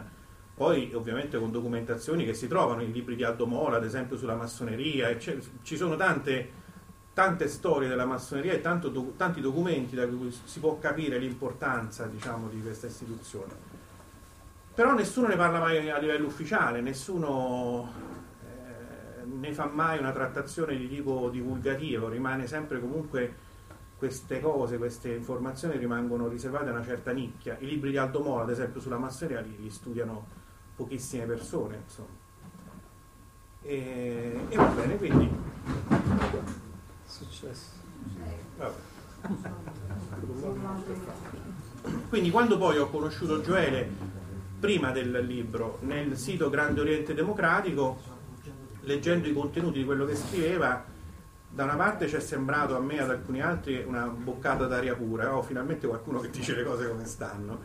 poi 0.56 0.92
ovviamente 0.94 1.38
con 1.38 1.51
documentazioni 1.51 2.25
che 2.25 2.34
si 2.34 2.48
trovano 2.48 2.82
in 2.82 2.92
libri 2.92 3.16
di 3.16 3.24
Aldo 3.24 3.46
Mora, 3.46 3.78
ad 3.78 3.86
esempio 3.86 4.18
sulla 4.18 4.36
massoneria, 4.36 5.08
e 5.10 5.18
c'è- 5.18 5.38
ci 5.62 5.78
sono 5.78 5.96
tante, 5.96 6.58
tante 7.13 7.48
storie 7.48 7.88
della 7.88 8.06
massoneria 8.06 8.54
e 8.54 8.62
tanto 8.62 9.13
tanti 9.16 9.39
documenti 9.39 9.96
da 9.96 10.08
cui 10.08 10.36
si 10.44 10.60
può 10.60 10.80
capire 10.80 11.20
l'importanza 11.20 12.06
diciamo, 12.08 12.50
di 12.50 12.60
questa 12.62 12.88
istituzione. 12.88 13.68
Però 14.74 14.94
nessuno 14.94 15.28
ne 15.28 15.36
parla 15.36 15.60
mai 15.60 15.89
a 15.89 15.98
livello 15.98 16.25
ufficiale, 16.25 16.82
nessuno 16.82 17.92
eh, 18.44 19.25
ne 19.25 19.54
fa 19.54 19.66
mai 19.66 20.00
una 20.00 20.12
trattazione 20.12 20.75
di 20.75 20.88
tipo 20.88 21.30
divulgativo, 21.30 22.08
rimane 22.08 22.48
sempre 22.48 22.80
comunque 22.80 23.48
queste 24.00 24.39
cose, 24.39 24.77
queste 24.77 25.13
informazioni 25.13 25.77
rimangono 25.77 26.29
riservate 26.29 26.70
a 26.70 26.72
una 26.72 26.86
certa 26.86 27.12
nicchia. 27.12 27.58
I 27.60 27.65
libri 27.68 27.91
di 27.91 27.98
Aldo 27.98 28.22
Moro, 28.22 28.44
ad 28.44 28.50
esempio, 28.50 28.79
sulla 28.79 28.98
massoneria 28.98 29.41
li, 29.41 29.58
li 29.60 29.70
studiano 29.70 30.25
pochissime 30.74 31.25
persone, 31.25 31.82
insomma. 31.84 32.08
E, 33.62 34.39
e 34.48 34.56
va 34.56 34.68
bene, 34.68 34.96
quindi... 34.96 35.29
Successo. 37.06 37.72
Quindi 42.08 42.32
quando 42.32 42.58
poi 42.58 42.77
ho 42.77 42.89
conosciuto 42.89 43.41
Gioele, 43.41 43.91
prima 44.62 44.91
del 44.91 45.25
libro, 45.25 45.79
nel 45.82 46.18
sito 46.18 46.50
Grande 46.50 46.79
Oriente 46.79 47.13
Democratico, 47.13 48.00
leggendo 48.84 49.27
i 49.27 49.34
contenuti 49.34 49.79
di 49.79 49.86
quello 49.86 50.06
che 50.06 50.15
scriveva, 50.15 50.86
da 51.51 51.63
una 51.63 51.75
parte 51.75 52.08
ci 52.08 52.15
è 52.15 52.20
sembrato 52.20 52.75
a 52.75 52.79
me 52.79 52.96
e 52.96 53.00
ad 53.00 53.10
alcuni 53.10 53.41
altri 53.41 53.84
una 53.86 54.06
boccata 54.06 54.65
d'aria 54.65 54.96
pura, 54.96 55.36
oh, 55.36 55.41
finalmente 55.41 55.88
qualcuno 55.88 56.20
che 56.20 56.29
dice 56.29 56.56
le 56.56 56.63
cose 56.63 56.88
come 56.88 57.06
stanno, 57.06 57.60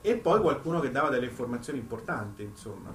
e 0.00 0.16
poi 0.16 0.40
qualcuno 0.40 0.80
che 0.80 0.90
dava 0.90 1.08
delle 1.10 1.26
informazioni 1.26 1.78
importanti, 1.78 2.42
insomma. 2.42 2.90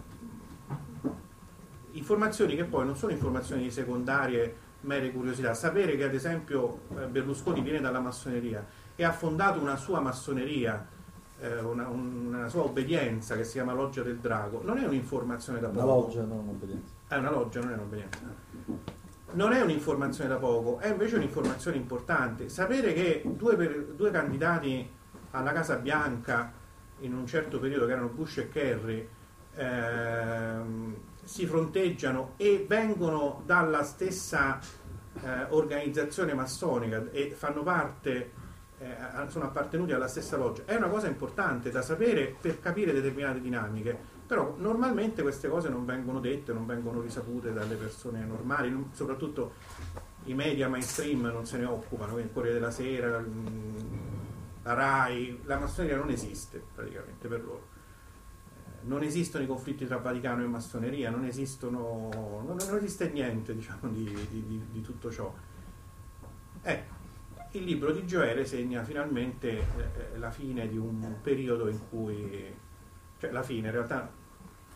Informazioni 1.91 2.55
che 2.55 2.65
poi 2.65 2.85
non 2.85 2.95
sono 2.95 3.11
informazioni 3.11 3.71
secondarie, 3.71 4.55
mere 4.81 5.11
curiosità. 5.11 5.53
Sapere 5.53 5.95
che 5.95 6.03
ad 6.03 6.13
esempio 6.13 6.81
eh, 6.97 7.05
Berlusconi 7.05 7.61
viene 7.61 7.79
dalla 7.79 7.99
massoneria 7.99 8.65
e 8.95 9.03
ha 9.03 9.11
fondato 9.11 9.59
una 9.59 9.77
sua 9.77 9.99
massoneria, 9.99 10.85
eh, 11.39 11.59
una, 11.59 11.87
una 11.87 12.49
sua 12.49 12.63
obbedienza 12.63 13.35
che 13.35 13.43
si 13.43 13.53
chiama 13.53 13.73
Loggia 13.73 14.03
del 14.03 14.17
Drago, 14.17 14.61
non 14.63 14.77
è 14.77 14.85
un'informazione 14.85 15.59
da 15.59 15.69
Una 15.69 15.81
poco. 15.81 16.01
loggia, 16.01 16.21
non 16.21 16.39
un'obbedienza. 16.39 16.93
È 17.07 17.17
una 17.17 17.31
loggia, 17.31 17.59
non 17.61 17.71
è 17.71 17.73
un'obbedienza. 17.73 18.19
Non 19.33 19.51
è 19.51 19.61
un'informazione 19.61 20.29
da 20.29 20.37
poco, 20.37 20.79
è 20.79 20.87
invece 20.87 21.17
un'informazione 21.17 21.75
importante. 21.77 22.47
Sapere 22.49 22.93
che 22.93 23.23
due, 23.25 23.55
per- 23.55 23.93
due 23.95 24.09
candidati 24.09 24.89
alla 25.31 25.51
Casa 25.51 25.75
Bianca 25.75 26.51
in 26.99 27.13
un 27.13 27.27
certo 27.27 27.59
periodo, 27.59 27.85
che 27.85 27.91
erano 27.91 28.07
Bush 28.07 28.37
e 28.37 28.49
Kerry, 28.49 29.07
ehm, 29.55 30.95
si 31.23 31.45
fronteggiano 31.45 32.33
e 32.37 32.65
vengono 32.67 33.43
dalla 33.45 33.83
stessa 33.83 34.59
eh, 35.21 35.45
organizzazione 35.49 36.33
massonica 36.33 37.03
e 37.11 37.33
fanno 37.35 37.63
parte, 37.63 38.31
eh, 38.79 38.95
sono 39.27 39.45
appartenuti 39.45 39.91
alla 39.91 40.07
stessa 40.07 40.37
loggia, 40.37 40.63
è 40.65 40.75
una 40.75 40.87
cosa 40.87 41.07
importante 41.07 41.69
da 41.69 41.81
sapere 41.81 42.35
per 42.39 42.59
capire 42.59 42.93
determinate 42.93 43.41
dinamiche. 43.41 44.15
Però 44.27 44.55
normalmente 44.57 45.21
queste 45.21 45.47
cose 45.47 45.69
non 45.69 45.85
vengono 45.85 46.19
dette, 46.19 46.51
non 46.51 46.65
vengono 46.65 46.99
risapute 47.01 47.53
dalle 47.53 47.75
persone 47.75 48.25
normali, 48.25 48.69
non- 48.69 48.89
soprattutto 48.93 49.53
i 50.25 50.33
media 50.33 50.67
mainstream 50.67 51.21
non 51.27 51.45
se 51.45 51.57
ne 51.57 51.63
occupano, 51.65 52.17
il 52.19 52.29
Corriere 52.33 52.59
della 52.59 52.71
Sera, 52.71 53.23
la 54.63 54.73
RAI, 54.73 55.39
la 55.45 55.57
massoneria 55.57 55.95
non 55.95 56.09
esiste 56.09 56.61
praticamente 56.75 57.27
per 57.29 57.41
loro. 57.41 57.67
Eh, 58.83 58.87
Non 58.87 59.01
esistono 59.03 59.45
i 59.45 59.47
conflitti 59.47 59.85
tra 59.87 59.97
Vaticano 59.97 60.43
e 60.43 60.47
massoneria, 60.47 61.09
non, 61.09 61.23
esistono, 61.23 62.09
non, 62.45 62.57
non 62.67 62.75
esiste 62.77 63.09
niente 63.09 63.55
diciamo, 63.55 63.87
di, 63.89 64.03
di- 64.29 64.61
di- 64.71 64.81
tutto 64.81 65.09
ciò. 65.09 65.33
Ecco, 66.61 66.93
il 67.51 67.63
libro 67.63 67.91
di 67.93 68.05
Gioele 68.05 68.43
segna 68.45 68.83
finalmente 68.83 69.49
eh, 69.57 70.17
la 70.17 70.31
fine 70.31 70.67
di 70.67 70.77
un 70.77 71.15
periodo 71.21 71.69
in 71.69 71.79
cui 71.89 72.53
cioè 73.19 73.31
la 73.31 73.41
fine 73.41 73.67
in 73.67 73.73
realtà 73.73 74.11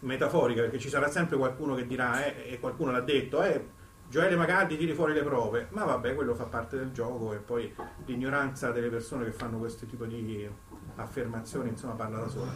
metaforica 0.01 0.61
perché 0.61 0.79
ci 0.79 0.89
sarà 0.89 1.09
sempre 1.09 1.37
qualcuno 1.37 1.75
che 1.75 1.85
dirà 1.85 2.25
eh, 2.25 2.53
e 2.53 2.59
qualcuno 2.59 2.91
l'ha 2.91 3.01
detto 3.01 3.41
eh, 3.41 3.79
Gioele 4.07 4.35
Magaldi 4.35 4.77
tiri 4.77 4.93
fuori 4.93 5.13
le 5.13 5.23
prove. 5.23 5.67
Ma 5.71 5.85
vabbè 5.85 6.13
quello 6.15 6.35
fa 6.35 6.43
parte 6.43 6.77
del 6.77 6.91
gioco 6.91 7.33
e 7.33 7.37
poi 7.37 7.73
l'ignoranza 8.05 8.71
delle 8.71 8.89
persone 8.89 9.23
che 9.25 9.31
fanno 9.31 9.57
questo 9.57 9.85
tipo 9.85 10.05
di 10.05 10.49
affermazioni 10.95 11.69
insomma 11.69 11.93
parla 11.93 12.19
da 12.19 12.27
sola. 12.27 12.51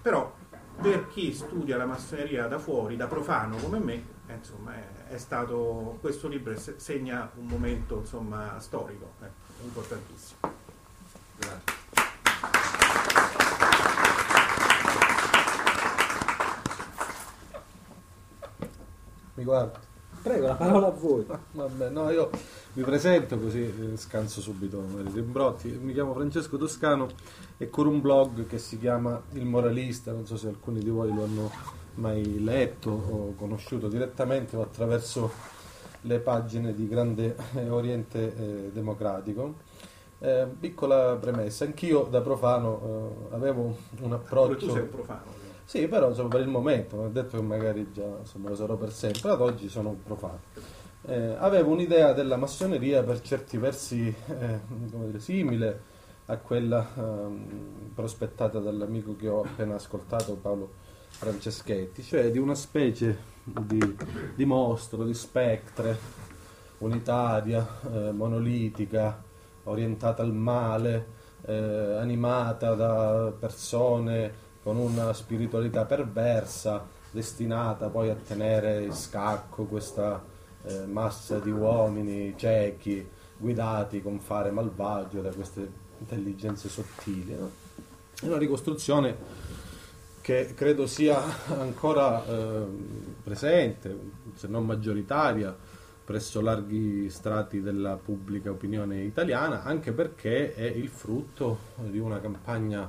Però 0.00 0.32
per 0.80 1.08
chi 1.08 1.32
studia 1.32 1.76
la 1.76 1.84
massoneria 1.84 2.46
da 2.46 2.58
fuori 2.58 2.96
da 2.96 3.06
profano 3.06 3.56
come 3.56 3.78
me 3.78 4.04
eh, 4.26 4.34
insomma 4.34 4.74
è, 4.74 5.08
è 5.08 5.18
stato 5.18 5.98
questo 6.00 6.28
libro 6.28 6.56
se- 6.56 6.78
segna 6.78 7.30
un 7.34 7.46
momento 7.46 7.98
insomma 7.98 8.58
storico 8.60 9.14
ecco, 9.20 9.64
importantissimo. 9.64 10.38
Grazie. 11.38 11.81
Mi 19.42 19.48
guardi? 19.48 19.78
Prego, 20.22 20.46
la 20.46 20.54
parola 20.54 20.86
a 20.86 20.90
voi. 20.90 21.26
Vabbè, 21.50 21.88
no, 21.88 22.08
io 22.10 22.30
mi 22.74 22.84
presento 22.84 23.36
così 23.40 23.62
eh, 23.62 23.96
scanso 23.96 24.40
subito 24.40 24.84
i 25.04 25.10
rimbrotti. 25.12 25.68
Mi 25.82 25.92
chiamo 25.92 26.14
Francesco 26.14 26.56
Toscano 26.56 27.08
e 27.58 27.68
con 27.68 27.88
un 27.88 28.00
blog 28.00 28.46
che 28.46 28.58
si 28.58 28.78
chiama 28.78 29.20
Il 29.32 29.44
Moralista, 29.44 30.12
non 30.12 30.26
so 30.26 30.36
se 30.36 30.46
alcuni 30.46 30.78
di 30.78 30.90
voi 30.90 31.12
lo 31.12 31.24
hanno 31.24 31.50
mai 31.94 32.40
letto 32.40 32.90
o 32.90 33.34
conosciuto 33.34 33.88
direttamente 33.88 34.56
o 34.56 34.62
attraverso 34.62 35.32
le 36.02 36.20
pagine 36.20 36.72
di 36.72 36.86
Grande 36.86 37.34
eh, 37.54 37.68
Oriente 37.68 38.36
eh, 38.36 38.70
Democratico. 38.72 39.54
Eh, 40.20 40.46
piccola 40.60 41.16
premessa, 41.16 41.64
anch'io 41.64 42.04
da 42.04 42.20
profano 42.20 43.28
eh, 43.32 43.34
avevo 43.34 43.62
un 43.62 43.74
Pure 43.96 44.08
tu 44.08 44.14
approccio... 44.14 44.70
sei 44.70 44.82
un 44.82 44.88
profano 44.88 45.41
Sì, 45.72 45.88
però 45.88 46.10
insomma, 46.10 46.28
per 46.28 46.42
il 46.42 46.48
momento, 46.48 46.96
non 46.96 47.06
è 47.06 47.08
detto 47.08 47.38
che 47.38 47.42
magari 47.42 47.92
già 47.94 48.04
insomma, 48.18 48.50
lo 48.50 48.54
sarò 48.54 48.76
per 48.76 48.92
sempre, 48.92 49.30
ad 49.30 49.40
oggi 49.40 49.70
sono 49.70 49.88
un 49.88 50.02
profano. 50.02 50.40
Eh, 51.06 51.34
avevo 51.38 51.70
un'idea 51.70 52.12
della 52.12 52.36
massoneria 52.36 53.02
per 53.02 53.22
certi 53.22 53.56
versi 53.56 54.06
eh, 54.06 54.60
dire, 54.66 55.18
simile 55.18 55.80
a 56.26 56.36
quella 56.36 56.86
ehm, 56.94 57.90
prospettata 57.94 58.58
dall'amico 58.58 59.16
che 59.16 59.28
ho 59.28 59.40
appena 59.40 59.76
ascoltato, 59.76 60.34
Paolo 60.34 60.72
Franceschetti, 61.08 62.02
cioè 62.02 62.30
di 62.30 62.36
una 62.36 62.54
specie 62.54 63.16
di, 63.42 63.96
di 64.34 64.44
mostro, 64.44 65.04
di 65.04 65.14
spectre, 65.14 65.96
unitaria, 66.80 67.66
eh, 67.90 68.12
monolitica, 68.12 69.22
orientata 69.62 70.20
al 70.20 70.34
male, 70.34 71.06
eh, 71.46 71.96
animata 71.98 72.74
da 72.74 73.32
persone 73.38 74.50
con 74.62 74.76
una 74.76 75.12
spiritualità 75.12 75.84
perversa, 75.84 76.86
destinata 77.10 77.88
poi 77.88 78.10
a 78.10 78.14
tenere 78.14 78.84
in 78.84 78.92
scacco 78.92 79.64
questa 79.64 80.22
eh, 80.64 80.86
massa 80.86 81.38
di 81.38 81.50
uomini 81.50 82.34
ciechi, 82.36 83.06
guidati 83.36 84.00
con 84.00 84.20
fare 84.20 84.50
malvagio 84.50 85.20
da 85.20 85.30
queste 85.30 85.68
intelligenze 85.98 86.68
sottili. 86.68 87.34
no? 87.34 87.50
È 88.20 88.26
una 88.26 88.38
ricostruzione 88.38 89.16
che 90.20 90.54
credo 90.54 90.86
sia 90.86 91.20
ancora 91.58 92.24
eh, 92.24 92.64
presente, 93.24 93.98
se 94.34 94.46
non 94.46 94.64
maggioritaria, 94.64 95.54
presso 96.04 96.40
larghi 96.40 97.10
strati 97.10 97.60
della 97.60 97.96
pubblica 97.96 98.50
opinione 98.50 99.02
italiana, 99.02 99.64
anche 99.64 99.92
perché 99.92 100.54
è 100.54 100.64
il 100.64 100.88
frutto 100.88 101.58
di 101.76 101.98
una 101.98 102.20
campagna 102.20 102.88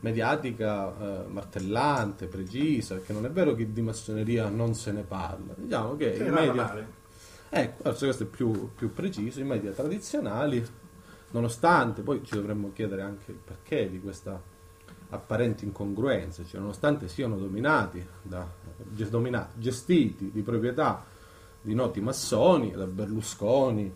mediatica 0.00 1.24
eh, 1.24 1.28
martellante, 1.28 2.26
precisa, 2.26 2.94
perché 2.94 3.12
non 3.12 3.24
è 3.24 3.30
vero 3.30 3.54
che 3.54 3.72
di 3.72 3.82
massoneria 3.82 4.48
non 4.48 4.74
se 4.74 4.92
ne 4.92 5.02
parla. 5.02 5.54
Diciamo 5.56 5.96
che 5.96 6.14
i 6.14 6.30
media... 6.30 7.04
Ecco, 7.48 7.82
forse 7.82 8.04
questo 8.04 8.22
è 8.24 8.26
più, 8.26 8.70
più 8.74 8.92
preciso, 8.92 9.40
i 9.40 9.44
media 9.44 9.70
tradizionali, 9.70 10.64
nonostante, 11.30 12.02
poi 12.02 12.22
ci 12.24 12.34
dovremmo 12.34 12.72
chiedere 12.72 13.02
anche 13.02 13.30
il 13.30 13.38
perché 13.42 13.88
di 13.88 14.00
questa 14.00 14.40
apparente 15.10 15.64
incongruenza, 15.64 16.44
cioè 16.44 16.60
nonostante 16.60 17.08
siano 17.08 17.36
dominati, 17.36 18.04
da, 18.22 18.46
dominati, 19.08 19.60
gestiti 19.60 20.30
di 20.32 20.42
proprietà 20.42 21.04
di 21.60 21.74
noti 21.74 22.00
massoni, 22.00 22.72
da 22.72 22.86
Berlusconi 22.86 23.92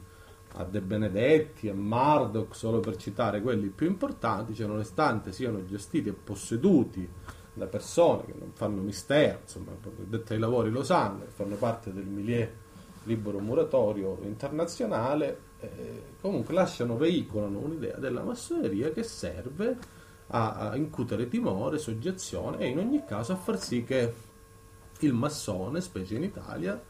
a 0.55 0.65
De 0.65 0.81
Benedetti, 0.81 1.69
a 1.69 1.75
Murdoch, 1.75 2.55
solo 2.55 2.81
per 2.81 2.97
citare 2.97 3.41
quelli 3.41 3.69
più 3.69 3.87
importanti, 3.87 4.55
cioè 4.55 4.67
nonostante 4.67 5.33
siano 5.33 5.65
gestiti 5.65 6.09
e 6.09 6.13
posseduti 6.13 7.09
da 7.53 7.67
persone 7.67 8.25
che 8.25 8.35
non 8.39 8.51
fanno 8.53 8.81
mistero, 8.81 9.41
insomma, 9.43 9.73
detti 9.97 10.33
ai 10.33 10.39
lavori 10.39 10.71
lo 10.71 10.83
sanno, 10.83 11.25
che 11.25 11.31
fanno 11.31 11.57
parte 11.57 11.93
del 11.93 12.07
milieu 12.07 12.49
libero 13.05 13.39
muratorio 13.39 14.19
internazionale, 14.23 15.39
eh, 15.61 16.03
comunque 16.21 16.55
lasciano, 16.55 16.97
veicolano 16.97 17.59
un'idea 17.59 17.97
della 17.97 18.23
massoneria 18.23 18.93
che 18.93 19.03
serve 19.03 19.77
a, 20.29 20.71
a 20.71 20.77
incutere 20.77 21.29
timore, 21.29 21.79
soggezione 21.79 22.59
e 22.59 22.69
in 22.69 22.79
ogni 22.79 23.05
caso 23.05 23.33
a 23.33 23.37
far 23.37 23.59
sì 23.59 23.85
che 23.85 24.13
il 25.01 25.13
massone, 25.15 25.81
specie 25.81 26.17
in 26.17 26.25
Italia, 26.25 26.81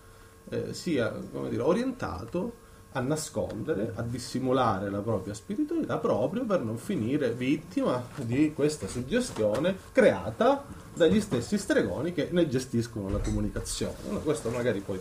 eh, 0.49 0.75
sia 0.75 1.11
dire, 1.11 1.63
orientato 1.63 2.60
a 2.93 3.01
nascondere, 3.01 3.93
a 3.95 4.03
dissimulare 4.03 4.91
la 4.91 4.99
propria 5.01 5.33
spiritualità 5.33 5.99
proprio 5.99 6.45
per 6.45 6.63
non 6.63 6.77
finire 6.77 7.33
vittima 7.33 8.05
di 8.17 8.53
questa 8.53 8.89
suggestione 8.89 9.77
creata 9.93 10.65
dagli 10.93 11.21
stessi 11.21 11.57
stregoni 11.57 12.13
che 12.13 12.29
ne 12.33 12.49
gestiscono 12.49 13.09
la 13.09 13.19
comunicazione. 13.19 13.95
No, 14.09 14.19
questo 14.19 14.51
magari 14.51 14.81
poi 14.81 15.01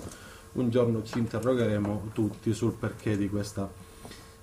un 0.53 0.69
giorno 0.69 1.03
ci 1.03 1.17
interrogheremo 1.17 2.09
tutti 2.13 2.53
sul 2.53 2.73
perché 2.73 3.17
di 3.17 3.27
questa 3.27 3.69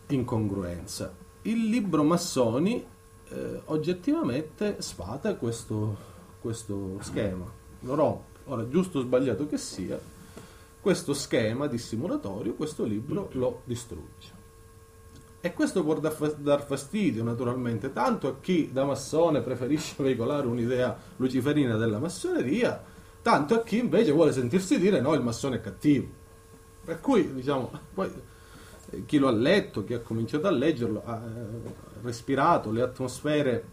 incongruenza. 0.09 1.15
Il 1.43 1.69
libro 1.69 2.03
Massoni 2.03 2.85
eh, 3.29 3.61
oggettivamente 3.67 4.77
sfata 4.81 5.37
questo, 5.37 5.97
questo 6.41 6.99
schema, 7.01 7.45
lo 7.81 7.95
rompe. 7.95 8.35
Ora, 8.47 8.69
giusto 8.69 8.99
o 8.99 9.03
sbagliato 9.03 9.47
che 9.47 9.59
sia, 9.59 9.99
questo 10.87 11.15
schema 11.15 11.67
dissimulatorio, 11.67 12.55
questo 12.55 12.85
libro 12.85 13.29
lo 13.33 13.63
distrugge. 13.65 14.31
E 15.41 15.53
questo 15.53 15.83
può 15.83 15.99
dar 15.99 16.15
dar 16.37 16.65
fastidio 16.65 17.25
naturalmente, 17.25 17.93
tanto 17.93 18.29
a 18.29 18.37
chi 18.41 18.71
da 18.73 18.85
massone 18.85 19.41
preferisce 19.41 19.97
veicolare 20.01 20.47
un'idea 20.47 20.97
luciferina 21.17 21.75
della 21.75 21.99
massoneria, 21.99 22.81
tanto 23.21 23.57
a 23.57 23.65
chi 23.65 23.79
invece 23.79 24.13
vuole 24.13 24.31
sentirsi 24.31 24.79
dire 24.79 25.01
no, 25.01 25.13
il 25.15 25.23
massone 25.23 25.57
è 25.57 25.61
cattivo. 25.61 26.07
Per 26.85 27.01
cui, 27.01 27.35
diciamo, 27.35 27.69
poi 27.93 28.09
eh, 28.91 29.05
chi 29.07 29.19
lo 29.19 29.27
ha 29.27 29.33
letto, 29.33 29.83
chi 29.83 29.93
ha 29.93 29.99
cominciato 29.99 30.47
a 30.47 30.53
leggerlo, 30.53 31.03
ha 31.05 31.17
eh, 31.17 31.75
respirato 32.03 32.71
le 32.71 32.83
atmosfere 32.83 33.65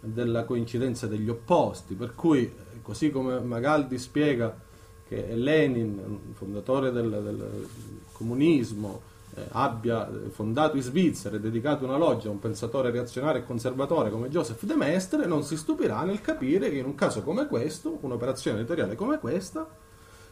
della 0.00 0.44
coincidenza 0.44 1.06
degli 1.06 1.28
opposti, 1.28 1.94
per 1.94 2.14
cui, 2.14 2.44
eh, 2.44 2.80
così 2.80 3.10
come 3.10 3.38
Magaldi 3.38 3.98
spiega 3.98 4.64
che 5.08 5.34
Lenin, 5.34 6.34
fondatore 6.34 6.92
del, 6.92 7.08
del 7.10 7.68
comunismo, 8.12 9.00
eh, 9.34 9.46
abbia 9.50 10.10
fondato 10.30 10.76
in 10.76 10.82
Svizzera 10.82 11.36
e 11.36 11.40
dedicato 11.40 11.84
una 11.84 11.96
loggia 11.96 12.28
a 12.28 12.32
un 12.32 12.38
pensatore 12.38 12.90
reazionario 12.90 13.40
e 13.40 13.44
conservatore 13.44 14.10
come 14.10 14.28
Joseph 14.28 14.62
de 14.64 14.74
Maistre, 14.74 15.26
non 15.26 15.42
si 15.42 15.56
stupirà 15.56 16.02
nel 16.02 16.20
capire 16.20 16.70
che 16.70 16.76
in 16.76 16.84
un 16.84 16.94
caso 16.94 17.22
come 17.22 17.46
questo, 17.46 17.98
un'operazione 18.00 18.58
editoriale 18.58 18.94
come 18.94 19.18
questa, 19.18 19.66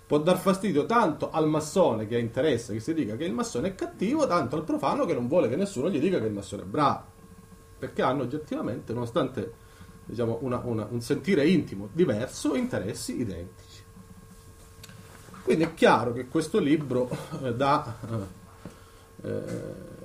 può 0.07 0.19
dar 0.19 0.39
fastidio 0.39 0.87
tanto 0.87 1.31
al 1.31 1.49
massone 1.49 2.07
che 2.07 2.15
ha 2.15 2.19
interesse 2.19 2.73
che 2.73 2.81
si 2.81 2.95
dica 2.95 3.17
che 3.17 3.25
il 3.25 3.33
massone 3.33 3.69
è 3.69 3.75
cattivo, 3.75 4.27
tanto 4.27 4.57
al 4.57 4.65
profano 4.65 5.05
che 5.05 5.15
non 5.15 5.27
vuole 5.27 5.49
che 5.49 5.57
nessuno 5.57 5.91
gli 5.91 5.99
dica 5.99 6.21
che 6.21 6.27
il 6.27 6.33
massone 6.33 6.63
è 6.63 6.67
bravo. 6.67 7.15
Perché 7.79 8.03
hanno 8.03 8.23
oggettivamente, 8.23 8.93
nonostante 8.93 9.53
diciamo, 10.05 10.39
una, 10.43 10.61
una, 10.65 10.87
un 10.89 11.01
sentire 11.01 11.47
intimo 11.47 11.89
diverso, 11.93 12.55
interessi 12.55 13.21
identici. 13.21 13.76
Quindi 15.47 15.63
è 15.63 15.75
chiaro 15.75 16.13
che 16.13 16.27
questo 16.27 16.59
libro 16.59 17.09
eh, 17.41 17.55
dà, 17.55 17.99
eh, 19.23 19.29
eh, 19.29 19.43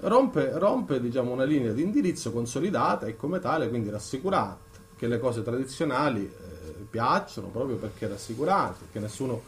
rompe, 0.02 0.52
rompe 0.60 1.02
diciamo, 1.02 1.32
una 1.32 1.46
linea 1.46 1.72
di 1.72 1.82
indirizzo 1.82 2.32
consolidata 2.32 3.08
e 3.08 3.16
come 3.16 3.40
tale 3.40 3.68
quindi 3.68 3.90
rassicurante, 3.90 4.78
che 4.96 5.08
le 5.08 5.18
cose 5.18 5.42
tradizionali 5.42 6.26
eh, 6.26 6.86
piacciono 6.88 7.48
proprio 7.48 7.78
perché 7.78 8.08
rassicuranti, 8.08 8.86
che 8.92 9.00
nessuno 9.00 9.42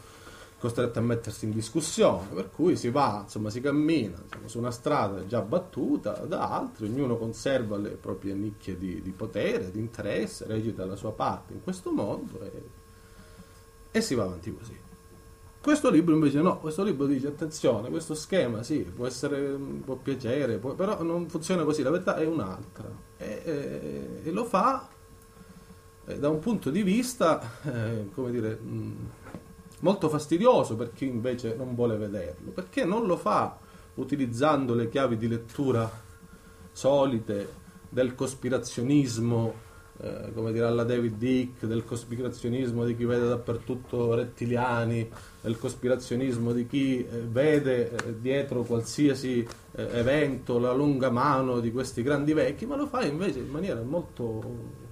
è 0.57 0.59
costretto 0.59 0.97
a 0.97 1.03
mettersi 1.03 1.45
in 1.45 1.51
discussione, 1.51 2.29
per 2.33 2.49
cui 2.49 2.75
si 2.75 2.89
va, 2.89 3.19
insomma 3.25 3.51
si 3.51 3.61
cammina 3.61 4.17
insomma, 4.19 4.47
su 4.47 4.57
una 4.57 4.71
strada 4.71 5.27
già 5.27 5.41
battuta 5.41 6.13
da 6.25 6.49
altri, 6.49 6.87
ognuno 6.87 7.17
conserva 7.17 7.77
le 7.77 7.89
proprie 7.89 8.33
nicchie 8.33 8.79
di, 8.79 8.99
di 8.99 9.11
potere, 9.11 9.69
di 9.69 9.77
interesse, 9.77 10.47
recita 10.47 10.85
la 10.85 10.95
sua 10.95 11.11
parte 11.11 11.53
in 11.53 11.61
questo 11.61 11.91
mondo 11.91 12.41
e, 12.41 12.63
e 13.91 14.01
si 14.01 14.15
va 14.15 14.23
avanti 14.23 14.51
così. 14.51 14.82
Questo 15.63 15.89
libro 15.89 16.13
invece 16.13 16.41
no, 16.41 16.59
questo 16.59 16.83
libro 16.83 17.05
dice 17.05 17.27
attenzione, 17.27 17.89
questo 17.89 18.15
schema 18.15 18.63
sì, 18.63 18.79
può 18.79 19.07
essere, 19.07 19.57
può 19.85 19.95
piacere, 19.95 20.57
può, 20.57 20.73
però 20.73 21.01
non 21.03 21.29
funziona 21.29 21.63
così, 21.63 21.81
la 21.81 21.89
verità 21.89 22.17
è 22.17 22.25
un'altra. 22.25 22.91
E, 23.15 23.41
e, 23.45 24.19
e 24.23 24.31
lo 24.31 24.43
fa 24.43 24.89
eh, 26.03 26.19
da 26.19 26.27
un 26.27 26.39
punto 26.39 26.69
di 26.69 26.83
vista, 26.83 27.39
eh, 27.63 28.09
come 28.13 28.31
dire, 28.31 28.55
mh, 28.55 29.09
molto 29.79 30.09
fastidioso 30.09 30.75
per 30.75 30.91
chi 30.91 31.05
invece 31.05 31.55
non 31.55 31.75
vuole 31.75 31.95
vederlo, 31.95 32.51
perché 32.51 32.83
non 32.83 33.05
lo 33.05 33.15
fa 33.15 33.57
utilizzando 33.93 34.73
le 34.73 34.89
chiavi 34.89 35.15
di 35.15 35.29
lettura 35.29 35.89
solite 36.73 37.61
del 37.87 38.15
cospirazionismo 38.15 39.71
eh, 40.01 40.31
come 40.33 40.51
dire 40.51 40.65
alla 40.65 40.83
David 40.83 41.15
Dick, 41.15 41.65
del 41.65 41.85
cospirazionismo 41.85 42.83
di 42.83 42.97
chi 42.97 43.05
vede 43.05 43.27
dappertutto 43.29 44.13
rettiliani, 44.15 45.09
del 45.43 45.57
cospirazionismo 45.57 46.53
di 46.53 46.65
chi 46.65 47.05
eh, 47.05 47.19
vede 47.19 47.91
eh, 47.91 48.19
dietro 48.19 48.63
qualsiasi 48.63 49.45
eh, 49.71 49.87
evento 49.91 50.57
la 50.57 50.71
lunga 50.71 51.09
mano 51.09 51.59
di 51.59 51.69
questi 51.69 52.01
grandi 52.01 52.31
vecchi, 52.31 52.65
ma 52.65 52.77
lo 52.77 52.87
fa 52.87 53.03
invece 53.03 53.39
in 53.39 53.49
maniera 53.49 53.81
molto 53.81 54.41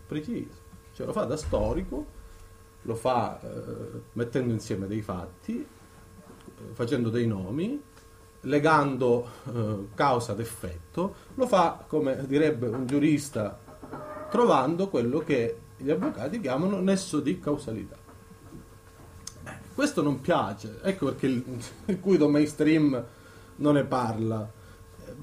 precisa, 0.06 0.58
cioè 0.94 1.06
lo 1.06 1.14
fa 1.14 1.24
da 1.24 1.38
storico, 1.38 2.06
lo 2.82 2.96
fa 2.96 3.40
mettendo 4.14 4.52
insieme 4.52 4.88
dei 4.88 5.02
fatti, 5.02 5.66
facendo 6.74 7.10
dei 7.10 7.28
nomi, 7.28 7.80
legando 8.42 9.30
causa 9.94 10.32
ad 10.32 10.40
effetto, 10.40 11.16
lo 11.36 11.46
fa 11.46 11.86
come 11.88 12.26
direbbe 12.26 12.68
un 12.68 12.88
giurista 12.88 13.58
trovando 14.32 14.90
quello 14.90 15.20
che 15.20 15.58
gli 15.78 15.92
avvocati 15.92 16.40
chiamano 16.42 16.82
nesso 16.82 17.20
di 17.20 17.40
causalità. 17.40 18.01
Questo 19.82 20.04
non 20.04 20.22
piace, 20.22 20.78
ecco 20.84 21.06
perché 21.06 21.26
il, 21.26 21.44
il 21.86 22.00
guido 22.00 22.30
mainstream 22.30 23.04
non 23.56 23.74
ne 23.74 23.84
parla. 23.84 24.48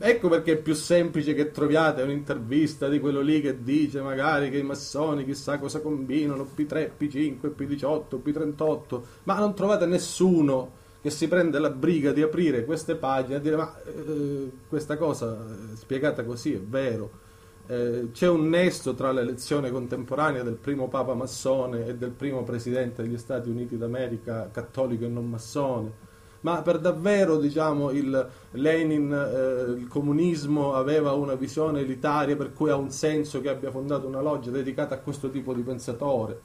Ecco 0.01 0.29
perché 0.29 0.55
è 0.55 0.57
più 0.57 0.75
semplice 0.75 1.33
che 1.33 1.53
troviate 1.53 2.03
un'intervista 2.03 2.89
di 2.89 2.99
quello 2.99 3.21
lì 3.21 3.41
che 3.41 3.63
dice 3.63 4.01
magari 4.01 4.51
che 4.51 4.59
i 4.59 4.65
massoni 4.65 5.25
chissà 5.25 5.61
cosa 5.61 5.81
combinano, 5.81 6.45
P3, 6.57 6.91
P5, 6.99 7.53
P18, 7.57 8.21
P38, 8.21 9.01
ma 9.23 9.39
non 9.39 9.55
trovate 9.55 9.87
nessuno 9.87 10.73
che 11.01 11.11
si 11.11 11.29
prende 11.29 11.61
la 11.61 11.71
briga 11.71 12.11
di 12.11 12.23
aprire 12.23 12.65
queste 12.65 12.97
pagine 12.97 13.37
e 13.37 13.41
dire 13.41 13.55
ma 13.55 13.81
eh, 13.85 14.51
questa 14.67 14.97
cosa 14.97 15.39
eh, 15.39 15.77
spiegata 15.77 16.25
così 16.25 16.55
è 16.55 16.61
vero 16.61 17.27
eh, 17.71 18.09
c'è 18.13 18.27
un 18.27 18.49
nesso 18.49 18.95
tra 18.95 19.13
l'elezione 19.13 19.71
contemporanea 19.71 20.43
del 20.43 20.55
primo 20.55 20.89
Papa 20.89 21.13
massone 21.13 21.87
e 21.87 21.97
del 21.97 22.11
primo 22.11 22.43
Presidente 22.43 23.03
degli 23.03 23.19
Stati 23.19 23.51
Uniti 23.51 23.77
d'America 23.77 24.49
cattolico 24.51 25.05
e 25.05 25.09
non 25.09 25.29
massone. 25.29 26.07
Ma 26.41 26.63
per 26.63 26.79
davvero 26.79 27.37
diciamo, 27.37 27.91
il 27.91 28.27
Lenin, 28.53 29.13
eh, 29.13 29.73
il 29.73 29.87
comunismo 29.87 30.73
aveva 30.73 31.13
una 31.13 31.35
visione 31.35 31.81
elitaria 31.81 32.37
per 32.37 32.55
cui 32.55 32.71
ha 32.71 32.77
un 32.77 32.91
senso 32.91 33.43
che 33.43 33.51
abbia 33.51 33.71
fondato 33.71 34.07
una 34.07 34.23
loggia 34.23 34.51
dedicata 34.51 34.95
a 34.95 34.99
questo 34.99 35.31
tipo 35.31 35.53
di 35.53 35.61
pensatore? 35.61 36.41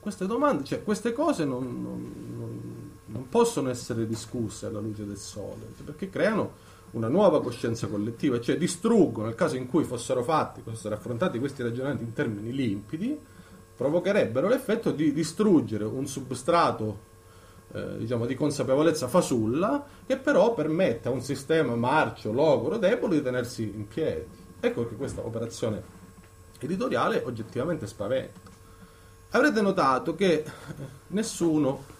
Queste 0.00 0.26
domande, 0.26 0.64
cioè 0.64 0.82
queste 0.82 1.12
cose 1.12 1.44
non, 1.44 1.80
non, 1.80 2.12
non, 2.36 2.90
non 3.06 3.28
possono 3.28 3.70
essere 3.70 4.06
discusse 4.06 4.66
alla 4.66 4.80
luce 4.80 5.06
del 5.06 5.16
sole, 5.16 5.72
perché 5.84 6.10
creano 6.10 6.72
una 6.94 7.08
nuova 7.08 7.42
coscienza 7.42 7.86
collettiva, 7.86 8.40
cioè 8.40 8.56
distruggono, 8.56 9.26
nel 9.26 9.34
caso 9.34 9.56
in 9.56 9.68
cui 9.68 9.84
fossero 9.84 10.22
fatti, 10.22 10.62
fossero 10.62 10.94
affrontati 10.94 11.38
questi 11.38 11.62
ragionamenti 11.62 12.04
in 12.04 12.12
termini 12.12 12.52
limpidi, 12.52 13.18
provocherebbero 13.76 14.48
l'effetto 14.48 14.92
di 14.92 15.12
distruggere 15.12 15.84
un 15.84 16.06
substrato 16.06 17.12
eh, 17.72 17.98
diciamo, 17.98 18.26
di 18.26 18.36
consapevolezza 18.36 19.08
fasulla 19.08 19.84
che 20.06 20.16
però 20.16 20.54
permette 20.54 21.08
a 21.08 21.10
un 21.10 21.20
sistema 21.20 21.74
marcio, 21.74 22.32
logoro, 22.32 22.78
debole 22.78 23.16
di 23.16 23.22
tenersi 23.22 23.62
in 23.62 23.88
piedi. 23.88 24.26
Ecco 24.60 24.86
che 24.86 24.94
questa 24.94 25.26
operazione 25.26 25.82
editoriale 26.60 27.22
oggettivamente 27.24 27.88
spaventa. 27.88 28.40
Avrete 29.30 29.60
notato 29.60 30.14
che 30.14 30.44
nessuno 31.08 31.93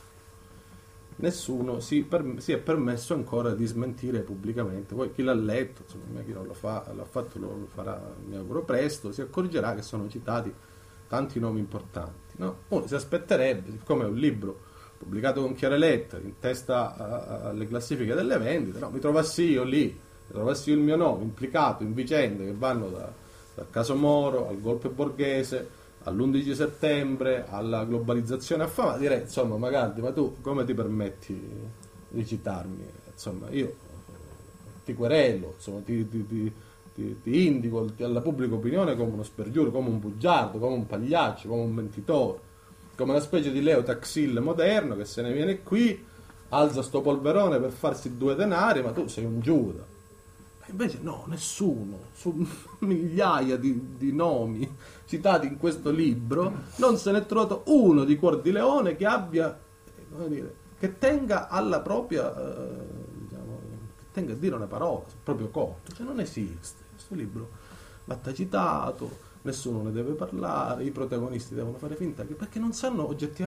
nessuno 1.17 1.81
si, 1.81 2.03
per, 2.03 2.25
si, 2.39 2.53
è 2.53 2.59
permesso 2.59 3.15
ancora 3.15 3.55
di 3.55 3.67
smentire 3.67 4.21
pubblicamente. 4.21 4.95
Poi 4.95 5.13
chi 5.13 5.23
l'ha 5.23 5.35
letto, 5.35 5.83
insomma, 5.83 6.21
chi 6.23 6.33
non 6.33 6.47
lo 6.47 6.55
fa, 6.55 6.91
l'ha 6.95 7.05
fatto 7.05 7.39
lo 7.39 7.67
farà, 7.69 8.01
mi 8.27 8.37
auguro 8.37 8.65
presto, 8.65 9.13
si 9.13 9.21
accorgerà 9.21 9.75
che 9.75 9.83
sono 9.83 10.09
citati 10.09 10.53
tanti 11.07 11.39
nomi 11.39 11.61
importanti. 11.61 12.35
No? 12.37 12.59
Uno 12.69 12.87
si 12.87 12.95
aspetterebbe, 12.95 13.71
siccome 13.71 14.05
è 14.05 14.07
un 14.07 14.17
libro 14.17 14.73
pubblicato 14.99 15.43
con 15.43 15.55
chiare 15.55 15.77
lettere, 15.77 16.25
in 16.25 16.39
testa 16.39 17.43
alle 17.45 17.67
classifiche 17.69 18.15
delle 18.15 18.39
vendite, 18.39 18.79
no? 18.79 18.91
mi 18.91 18.99
trovassi 18.99 19.45
io 19.45 19.63
lì, 19.63 19.87
mi 19.87 20.33
trovassi 20.33 20.71
io 20.71 20.77
il 20.77 20.83
mio 20.83 20.97
nome 20.97 21.23
implicato 21.23 21.83
in 21.83 21.93
vicende 21.93 22.47
che 22.47 22.55
vanno 22.57 22.89
da, 22.89 23.13
dal 23.55 23.71
caso 23.71 23.95
Moro 23.95 24.49
al 24.49 24.61
golpe 24.61 24.89
borghese 24.89 25.83
all'11 26.05 26.53
settembre, 26.53 27.47
alla 27.49 27.85
globalizzazione 27.85 28.65
affamata, 28.65 28.99
direi 28.99 29.23
insomma 29.23 29.57
Magaldi, 29.57 30.01
ma 30.01 30.13
tu 30.13 30.37
come 30.41 30.65
ti 30.65 30.75
permetti 30.75 31.41
di 32.09 32.27
citarmi? 32.27 32.85
Insomma, 33.11 33.49
io 33.51 33.75
ti 34.85 34.95
querelo, 34.95 35.55
insomma, 35.57 35.81
ti, 35.81 36.09
ti, 36.09 36.27
ti, 36.27 37.21
ti, 37.23 37.47
indico 37.47 37.91
alla 38.01 38.21
pubblica 38.21 38.55
opinione 38.55 38.97
come 38.97 39.13
uno 39.13 39.23
spergiuro, 39.23 39.71
come 39.71 39.89
un 39.89 39.99
bugiardo, 39.99 40.59
come 40.59 40.75
un 40.75 40.87
pagliaccio, 40.87 41.49
come 41.49 41.63
un 41.63 41.73
mentitore, 41.73 42.39
come 42.97 43.13
una 43.13 43.21
specie 43.21 43.51
di 43.51 43.63
Leo 43.63 43.83
Taxil 43.83 44.41
moderno 44.41 44.97
che 44.97 45.05
se 45.05 45.23
ne 45.23 45.33
viene 45.33 45.63
qui 45.63 46.05
alza 46.51 46.83
sto 46.83 47.01
polverone 47.01 47.59
per 47.59 47.73
farsi 47.73 48.17
due 48.17 48.35
denari, 48.35 48.83
ma 48.83 48.93
tu 48.93 49.07
sei 49.07 49.25
un 49.25 49.41
Giuda. 49.41 49.93
E 50.67 50.71
invece 50.71 50.99
no, 51.03 51.25
nessuno, 51.29 51.99
su 52.15 52.47
migliaia 52.81 53.57
di, 53.57 53.97
di 53.97 54.13
nomi 54.13 54.69
citati 55.07 55.47
in 55.47 55.59
questo 55.59 55.91
libro, 55.91 56.65
non 56.77 56.97
se 56.97 57.13
n'è 57.13 57.27
trovato 57.27 57.63
uno 57.67 58.05
di 58.05 58.17
cuor 58.17 58.41
di 58.41 58.53
leone 58.53 58.97
che 58.97 59.07
abbia, 59.07 59.57
eh, 59.85 60.07
come 60.11 60.29
dire, 60.29 60.55
che 60.79 60.99
tenga 60.99 61.49
alla 61.49 61.81
propria, 61.81 62.35
eh, 62.35 62.87
diciamo, 63.21 63.61
che 63.97 64.05
tenga 64.13 64.33
a 64.33 64.37
dire 64.37 64.55
una 64.55 64.67
parola, 64.67 65.05
proprio 65.23 65.49
corto. 65.49 65.93
Cioè 65.93 66.07
non 66.07 66.21
esiste. 66.21 66.83
Questo 66.93 67.15
libro 67.15 67.51
va 68.05 68.17
tacitato, 68.17 69.11
nessuno 69.43 69.83
ne 69.83 69.93
deve 69.93 70.13
parlare, 70.13 70.85
i 70.85 70.91
protagonisti 70.91 71.55
devono 71.55 71.79
fare 71.79 71.97
finta 71.97 72.25
che 72.25 72.35
perché 72.35 72.59
non 72.59 72.73
sanno 72.73 73.07
oggettivamente 73.07 73.53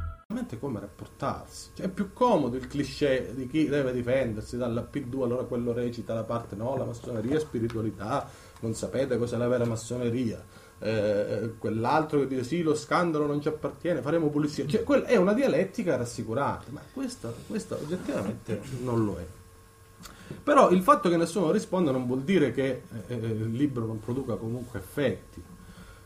Veramente 0.51 0.59
come 0.59 0.79
rapportarsi. 0.79 1.69
Cioè, 1.75 1.85
è 1.85 1.89
più 1.89 2.11
comodo 2.13 2.57
il 2.57 2.67
cliché 2.67 3.31
di 3.33 3.47
chi 3.47 3.67
deve 3.67 3.93
difendersi 3.93 4.57
dalla 4.57 4.87
P2, 4.91 5.23
allora 5.23 5.43
quello 5.43 5.71
recita 5.71 6.13
la 6.13 6.23
parte 6.23 6.55
no, 6.55 6.75
la 6.75 6.85
massoneria 6.85 7.37
è 7.37 7.39
spiritualità, 7.39 8.27
non 8.61 8.73
sapete 8.73 9.17
cos'è 9.17 9.37
la 9.37 9.47
vera 9.47 9.65
massoneria. 9.65 10.43
Eh, 10.83 11.53
quell'altro 11.59 12.21
che 12.21 12.27
dice 12.27 12.43
sì, 12.43 12.61
lo 12.63 12.73
scandalo 12.73 13.27
non 13.27 13.41
ci 13.41 13.47
appartiene, 13.47 14.01
faremo 14.01 14.29
pulizia. 14.29 14.65
Cioè, 14.65 14.83
quella 14.83 15.05
è 15.05 15.15
una 15.15 15.33
dialettica 15.33 15.95
rassicurante, 15.95 16.71
ma 16.71 16.81
questa, 16.91 17.31
questa 17.47 17.75
oggettivamente 17.75 18.61
non 18.81 19.05
lo 19.05 19.17
è. 19.17 19.25
Però 20.43 20.71
il 20.71 20.81
fatto 20.81 21.09
che 21.09 21.17
nessuno 21.17 21.51
risponda 21.51 21.91
non 21.91 22.07
vuol 22.07 22.21
dire 22.21 22.51
che 22.51 22.83
eh, 23.07 23.13
il 23.13 23.51
libro 23.51 23.85
non 23.85 23.99
produca 23.99 24.35
comunque 24.35 24.79
effetti. 24.79 25.43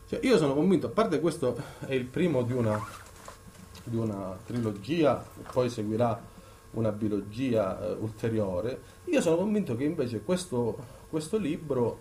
Cioè, 0.08 0.20
io 0.22 0.36
sono 0.36 0.54
convinto, 0.54 0.86
a 0.86 0.90
parte 0.90 1.20
questo 1.20 1.56
è 1.80 1.94
il 1.94 2.04
primo 2.04 2.42
di 2.42 2.52
una 2.52 2.80
di 3.88 3.96
una 3.96 4.36
trilogia, 4.44 5.24
poi 5.52 5.68
seguirà 5.68 6.20
una 6.72 6.92
bilogia 6.92 7.80
eh, 7.80 7.92
ulteriore. 7.92 8.80
Io 9.04 9.20
sono 9.20 9.36
convinto 9.36 9.76
che 9.76 9.84
invece 9.84 10.22
questo, 10.22 10.76
questo 11.08 11.36
libro 11.38 11.98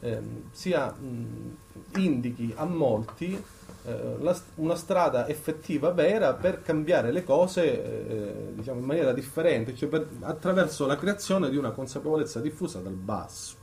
ehm, 0.00 0.50
sia, 0.50 0.90
mh, 0.90 1.56
indichi 1.96 2.52
a 2.56 2.64
molti 2.64 3.42
eh, 3.84 4.16
la, 4.18 4.38
una 4.56 4.74
strada 4.74 5.26
effettiva, 5.28 5.90
vera, 5.92 6.34
per 6.34 6.62
cambiare 6.62 7.12
le 7.12 7.24
cose 7.24 7.62
eh, 7.64 8.52
diciamo, 8.54 8.80
in 8.80 8.84
maniera 8.84 9.12
differente, 9.12 9.74
cioè 9.74 9.88
per, 9.88 10.06
attraverso 10.20 10.86
la 10.86 10.96
creazione 10.96 11.48
di 11.48 11.56
una 11.56 11.70
consapevolezza 11.70 12.40
diffusa 12.40 12.80
dal 12.80 12.94
basso. 12.94 13.56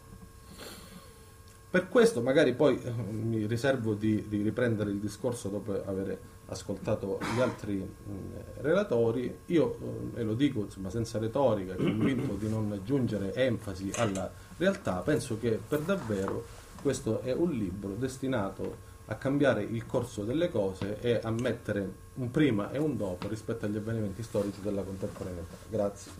Per 1.70 1.90
questo 1.90 2.22
magari 2.22 2.54
poi 2.56 2.82
eh, 2.82 2.92
mi 2.92 3.46
riservo 3.46 3.94
di, 3.94 4.26
di 4.28 4.42
riprendere 4.42 4.90
il 4.90 4.98
discorso 4.98 5.50
dopo 5.50 5.74
aver 5.86 6.18
ascoltato 6.48 7.20
gli 7.36 7.40
altri 7.40 7.76
mh, 7.76 8.62
relatori, 8.62 9.40
io, 9.46 9.78
eh, 10.16 10.22
e 10.22 10.24
lo 10.24 10.34
dico 10.34 10.62
insomma, 10.62 10.90
senza 10.90 11.20
retorica, 11.20 11.76
convinto 11.76 12.34
di 12.34 12.50
non 12.50 12.72
aggiungere 12.72 13.34
enfasi 13.34 13.92
alla 13.96 14.32
realtà, 14.58 14.96
penso 15.02 15.38
che 15.40 15.60
per 15.68 15.80
davvero 15.82 16.46
questo 16.82 17.22
è 17.22 17.34
un 17.34 17.52
libro 17.52 17.94
destinato 17.94 18.86
a 19.10 19.16
cambiare 19.16 19.64
il 19.64 19.86
corso 19.86 20.24
delle 20.24 20.50
cose 20.52 21.00
e 21.00 21.20
a 21.22 21.32
mettere 21.32 22.06
un 22.16 22.30
prima 22.30 22.72
e 22.72 22.78
un 22.78 22.98
dopo 22.98 23.28
rispetto 23.28 23.66
agli 23.66 23.78
avvenimenti 23.78 24.22
storici 24.22 24.62
della 24.62 24.82
contemporaneità. 24.82 25.56
Grazie. 25.70 26.12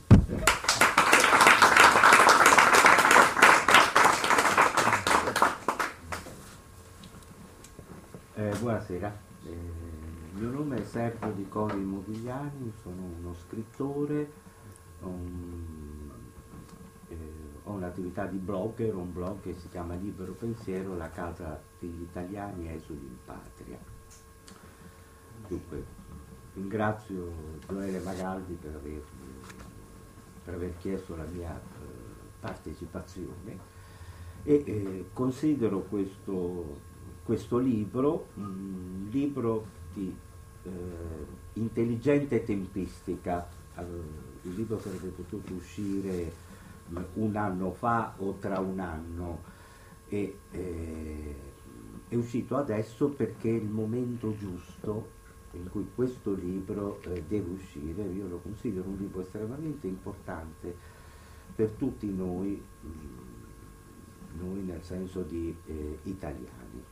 Eh, 8.36 8.56
buonasera, 8.60 9.18
eh, 9.46 9.50
il 10.38 10.44
mio 10.44 10.52
nome 10.52 10.78
è 10.78 10.84
Sergio 10.84 11.32
Di 11.32 11.48
Cori 11.50 11.80
Modigliani, 11.80 12.72
sono 12.84 13.02
uno 13.18 13.34
scrittore, 13.34 14.32
un- 15.02 16.12
eh, 17.08 17.16
ho 17.64 17.72
un'attività 17.72 18.28
di 18.28 18.38
blogger, 18.38 18.96
un 18.96 19.12
blog 19.12 19.42
che 19.42 19.56
si 19.56 19.68
chiama 19.70 19.96
Libero 19.96 20.34
Pensiero, 20.34 20.96
la 20.96 21.10
casa 21.10 21.60
degli 21.80 22.04
italiani 22.04 22.72
esuli 22.72 23.00
in 23.00 23.18
patria. 23.26 23.80
Dunque, 25.48 25.84
ringrazio 26.54 27.32
Gioele 27.68 28.00
Magaldi 28.02 28.54
per 28.54 28.76
aver, 28.76 29.02
per 30.44 30.54
aver 30.54 30.78
chiesto 30.78 31.16
la 31.16 31.26
mia 31.26 31.60
eh, 31.60 31.86
partecipazione 32.40 33.58
e 34.44 34.64
eh, 34.66 35.10
considero 35.14 35.80
questo, 35.82 36.80
questo 37.24 37.58
libro 37.58 38.28
un 38.36 39.08
libro 39.10 39.66
di 39.94 40.16
eh, 40.68 41.26
intelligente 41.54 42.44
tempistica. 42.44 43.48
Il 43.78 44.56
libro 44.56 44.80
sarebbe 44.80 45.10
potuto 45.10 45.54
uscire 45.54 46.32
mh, 46.88 47.00
un 47.16 47.36
anno 47.36 47.72
fa 47.72 48.16
o 48.18 48.34
tra 48.40 48.60
un 48.60 48.80
anno 48.80 49.56
e 50.10 50.38
eh, 50.52 51.36
è 52.08 52.16
uscito 52.16 52.56
adesso 52.56 53.10
perché 53.10 53.50
è 53.50 53.60
il 53.60 53.68
momento 53.68 54.36
giusto 54.38 55.16
in 55.52 55.70
cui 55.70 55.88
questo 55.94 56.34
libro 56.34 57.02
eh, 57.02 57.24
deve 57.28 57.52
uscire. 57.52 58.04
Io 58.04 58.28
lo 58.28 58.38
considero 58.38 58.88
un 58.88 58.98
libro 58.98 59.22
estremamente 59.22 59.88
importante 59.88 60.76
per 61.56 61.72
tutti 61.72 62.12
noi, 62.14 62.62
mh, 62.82 62.88
noi 64.40 64.62
nel 64.62 64.84
senso 64.84 65.22
di 65.22 65.56
eh, 65.66 66.00
italiani. 66.04 66.84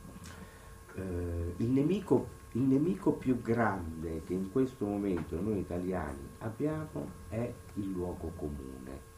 Eh, 0.94 1.54
il, 1.58 1.68
nemico, 1.68 2.28
il 2.56 2.62
nemico 2.62 3.12
più 3.12 3.42
grande 3.42 4.22
che 4.24 4.32
in 4.32 4.50
questo 4.50 4.86
momento 4.86 5.38
noi 5.38 5.58
italiani 5.58 6.26
abbiamo 6.38 7.06
è 7.28 7.52
il 7.74 7.90
luogo 7.90 8.32
comune. 8.34 9.14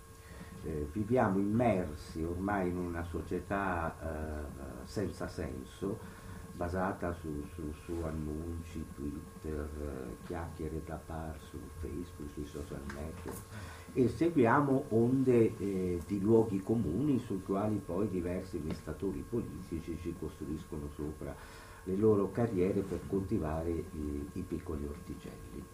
Eh, 0.64 0.88
viviamo 0.92 1.38
immersi 1.38 2.24
ormai 2.24 2.68
in 2.68 2.76
una 2.76 3.04
società 3.04 3.94
eh, 4.02 4.86
senza 4.86 5.28
senso, 5.28 5.98
basata 6.56 7.12
su, 7.12 7.44
su- 7.54 7.72
su 7.84 7.92
annunci, 8.02 8.84
Twitter, 8.96 9.68
eh, 9.80 10.26
chiacchiere 10.26 10.82
da 10.84 10.98
par 11.06 11.38
su 11.48 11.58
Facebook, 11.80 12.32
sui 12.32 12.44
social 12.44 12.82
network 12.92 13.42
e 13.94 14.08
seguiamo 14.08 14.84
onde 14.90 15.56
eh, 15.58 16.00
di 16.06 16.20
luoghi 16.20 16.60
comuni 16.60 17.18
sui 17.20 17.42
quali 17.42 17.80
poi 17.84 18.08
diversi 18.08 18.60
mestatori 18.62 19.24
politici 19.28 19.98
ci 20.02 20.14
costruiscono 20.18 20.88
sopra 20.94 21.34
le 21.88 21.96
loro 21.96 22.30
carriere 22.30 22.80
per 22.80 23.00
coltivare 23.08 23.70
i, 23.70 24.28
i 24.34 24.42
piccoli 24.42 24.84
orticelli. 24.84 25.64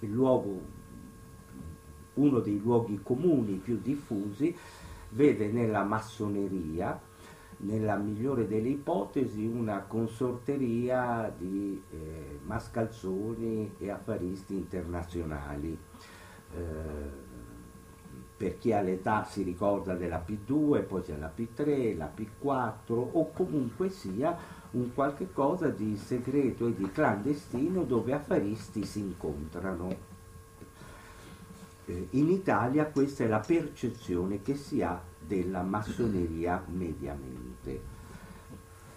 Luogo, 0.00 0.60
uno 2.14 2.40
dei 2.40 2.60
luoghi 2.60 3.00
comuni 3.02 3.54
più 3.54 3.78
diffusi 3.80 4.54
vede 5.10 5.50
nella 5.50 5.84
massoneria, 5.84 7.00
nella 7.58 7.96
migliore 7.96 8.46
delle 8.46 8.68
ipotesi, 8.68 9.46
una 9.46 9.80
consorteria 9.80 11.32
di 11.36 11.82
eh, 11.90 12.38
mascalzoni 12.44 13.74
e 13.78 13.90
affaristi 13.90 14.54
internazionali. 14.54 15.78
Eh, 16.54 17.26
per 18.36 18.58
chi 18.58 18.72
ha 18.72 18.80
l'età 18.82 19.24
si 19.24 19.42
ricorda 19.42 19.94
della 19.94 20.24
P2, 20.24 20.86
poi 20.86 21.02
c'è 21.02 21.16
la 21.16 21.32
P3, 21.34 21.96
la 21.96 22.12
P4 22.14 22.92
o 22.92 23.32
comunque 23.32 23.88
sia 23.88 24.38
un 24.72 24.92
qualche 24.92 25.32
cosa 25.32 25.68
di 25.68 25.96
segreto 25.96 26.66
e 26.66 26.74
di 26.74 26.90
clandestino 26.90 27.84
dove 27.84 28.12
affaristi 28.12 28.84
si 28.84 29.00
incontrano. 29.00 30.16
eh, 31.86 32.08
in 32.10 32.28
Italia 32.28 32.86
questa 32.86 33.24
è 33.24 33.28
la 33.28 33.40
percezione 33.40 34.42
che 34.42 34.54
si 34.56 34.82
ha 34.82 35.00
della 35.18 35.62
massoneria 35.62 36.62
mediamente. 36.68 37.96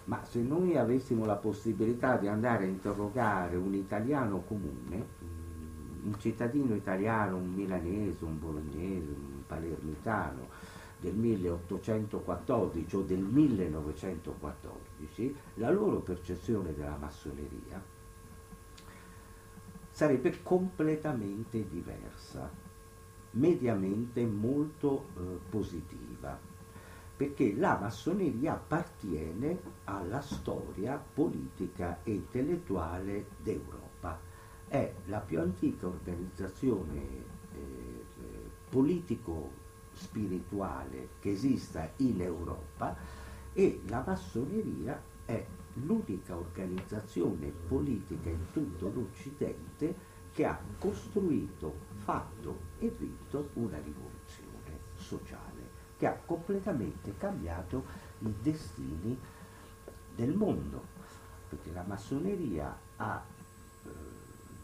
Ma 0.04 0.22
se 0.24 0.40
noi 0.40 0.76
avessimo 0.76 1.24
la 1.24 1.36
possibilità 1.36 2.16
di 2.16 2.26
andare 2.26 2.64
a 2.64 2.68
interrogare 2.68 3.56
un 3.56 3.72
italiano 3.72 4.40
comune, 4.40 5.06
mm, 5.24 6.06
un 6.06 6.18
cittadino 6.18 6.74
italiano, 6.74 7.36
un 7.36 7.52
milanese, 7.52 8.24
un 8.24 8.38
bolognese, 8.38 9.10
un 9.10 9.46
palermitano 9.46 10.48
del 10.98 11.14
1814 11.14 12.96
o 12.96 13.02
del 13.02 13.20
1914, 13.20 14.91
la 15.54 15.70
loro 15.70 16.00
percezione 16.00 16.74
della 16.74 16.96
massoneria 16.96 17.80
sarebbe 19.90 20.42
completamente 20.42 21.66
diversa, 21.68 22.50
mediamente 23.32 24.24
molto 24.26 25.08
eh, 25.16 25.38
positiva, 25.48 26.38
perché 27.14 27.54
la 27.54 27.76
massoneria 27.78 28.54
appartiene 28.54 29.60
alla 29.84 30.22
storia 30.22 30.96
politica 30.96 31.98
e 32.02 32.12
intellettuale 32.12 33.26
d'Europa. 33.42 34.18
È 34.66 34.94
la 35.06 35.20
più 35.20 35.38
antica 35.40 35.86
organizzazione 35.86 37.00
eh, 37.00 37.30
politico-spirituale 38.70 41.08
che 41.20 41.32
esista 41.32 41.92
in 41.96 42.22
Europa 42.22 42.96
e 43.52 43.82
la 43.86 44.02
massoneria 44.06 45.00
è 45.24 45.44
l'unica 45.74 46.36
organizzazione 46.36 47.52
politica 47.68 48.28
in 48.28 48.50
tutto 48.52 48.90
l'Occidente 48.92 50.10
che 50.32 50.44
ha 50.44 50.58
costruito, 50.78 51.74
fatto 51.98 52.58
e 52.78 52.88
vinto 52.88 53.50
una 53.54 53.78
rivoluzione 53.78 54.78
sociale 54.96 55.80
che 55.96 56.06
ha 56.06 56.18
completamente 56.24 57.16
cambiato 57.16 57.84
i 58.20 58.34
destini 58.40 59.18
del 60.14 60.34
mondo, 60.34 60.84
perché 61.48 61.70
la 61.72 61.84
massoneria 61.86 62.76
ha 62.96 63.22
eh, 63.84 63.88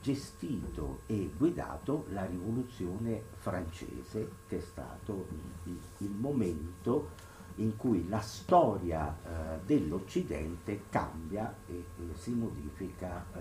gestito 0.00 1.00
e 1.06 1.30
guidato 1.36 2.06
la 2.10 2.24
rivoluzione 2.24 3.22
francese, 3.36 4.30
che 4.48 4.58
è 4.58 4.60
stato 4.60 5.26
il, 5.64 5.78
il 5.98 6.10
momento 6.10 7.10
in 7.58 7.76
cui 7.76 8.08
la 8.08 8.20
storia 8.20 9.14
eh, 9.14 9.58
dell'Occidente 9.64 10.82
cambia 10.90 11.54
e, 11.66 11.72
e 11.74 12.14
si 12.14 12.32
modifica 12.32 13.24
eh, 13.32 13.38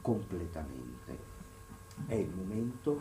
completamente. 0.00 1.34
È 2.06 2.14
il 2.14 2.30
momento 2.34 3.00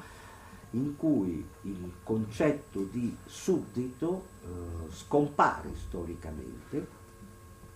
in 0.71 0.95
cui 0.97 1.45
il 1.61 1.93
concetto 2.03 2.83
di 2.83 3.15
suddito 3.25 4.25
eh, 4.43 4.91
scompare 4.91 5.75
storicamente 5.75 7.03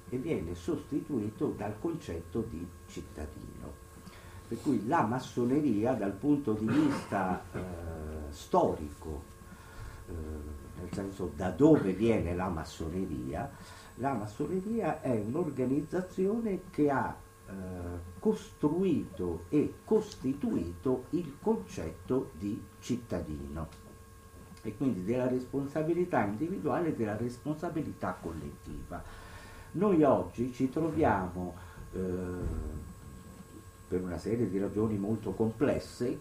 e 0.10 0.18
viene 0.18 0.56
sostituito 0.56 1.54
dal 1.56 1.80
concetto 1.80 2.42
di 2.50 2.68
cittadino. 2.88 3.88
Per 4.48 4.60
cui 4.62 4.88
la 4.88 5.04
massoneria 5.04 5.94
dal 5.94 6.14
punto 6.14 6.54
di 6.54 6.66
vista 6.66 7.44
eh, 7.52 7.62
storico, 8.32 9.24
eh, 10.08 10.14
nel 10.80 10.94
senso 10.94 11.32
da 11.36 11.50
dove 11.50 11.94
viene 11.94 12.36
la 12.36 12.50
massoneria, 12.50 13.50
la 13.96 14.14
massoneria 14.14 15.02
è 15.02 15.22
un'organizzazione 15.26 16.62
che 16.72 16.90
ha 16.90 17.16
eh, 17.48 17.54
costruito 18.20 19.46
e 19.50 19.76
costituito 19.84 21.06
il 21.12 21.38
concetto 21.42 22.32
di 22.38 22.62
cittadino 22.80 23.68
e 24.62 24.76
quindi 24.76 25.04
della 25.04 25.28
responsabilità 25.28 26.24
individuale 26.24 26.90
e 26.90 26.96
della 26.96 27.18
responsabilità 27.18 28.18
collettiva. 28.22 29.02
Noi 29.72 30.04
oggi 30.04 30.52
ci 30.52 30.70
troviamo 30.70 31.56
eh, 31.94 32.00
per 33.90 34.04
una 34.04 34.20
serie 34.20 34.48
di 34.48 34.60
ragioni 34.60 34.98
molto 34.98 35.32
complesse, 35.32 36.08
eh, 36.10 36.20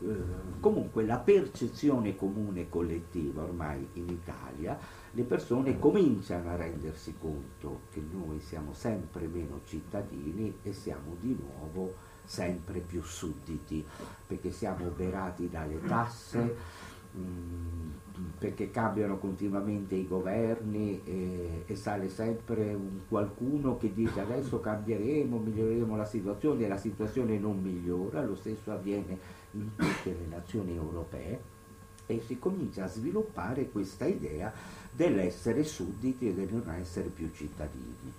comunque 0.59 1.05
la 1.05 1.19
percezione 1.19 2.17
comune 2.17 2.71
collettiva 2.71 3.43
ormai 3.43 3.87
in 3.93 4.09
Italia, 4.09 4.79
le 5.13 5.23
persone 5.25 5.79
cominciano 5.79 6.49
a 6.49 6.57
rendersi 6.57 7.15
conto 7.21 7.83
che 7.91 8.03
noi 8.11 8.41
siamo 8.41 8.73
sempre 8.73 9.27
meno 9.27 9.61
cittadini 9.65 10.61
e 10.63 10.73
siamo 10.73 11.15
di 11.21 11.39
nuovo 11.39 11.95
sempre 12.25 12.81
più 12.81 13.03
sudditi, 13.03 13.85
perché 14.27 14.51
siamo 14.51 14.87
oberati 14.87 15.49
dalle 15.49 15.81
tasse, 15.83 16.57
perché 18.39 18.71
cambiano 18.71 19.19
continuamente 19.19 19.95
i 19.95 20.07
governi 20.07 21.01
e, 21.05 21.65
e, 21.67 21.77
sale 21.77 22.09
sempre 22.09 22.73
un 22.75 23.01
qualcuno 23.09 23.77
che 23.77 23.93
dice 23.93 24.21
adesso 24.21 24.61
cambieremo, 24.61 25.39
miglioreremo 25.39 25.97
la 25.97 26.05
situazione 26.05 26.65
e 26.65 26.69
la 26.69 26.77
situazione 26.77 27.39
non 27.39 27.61
migliora, 27.61 28.25
lo 28.25 28.37
stesso 28.37 28.71
avviene 28.71 29.19
in 29.53 29.75
tutte 29.75 30.11
le 30.11 30.27
nazioni 30.29 30.75
europee 30.75 31.57
e 32.07 32.23
si 32.25 32.39
comincia 32.39 32.85
a 32.85 32.89
sviluppare 32.89 33.71
questa 33.71 34.07
idea 34.07 34.53
dell'essere 34.91 35.65
sudditi 35.65 36.29
e 36.29 36.35
del 36.35 36.49
non 36.53 36.71
essere 36.75 37.09
più 37.09 37.31
cittadini. 37.35 38.13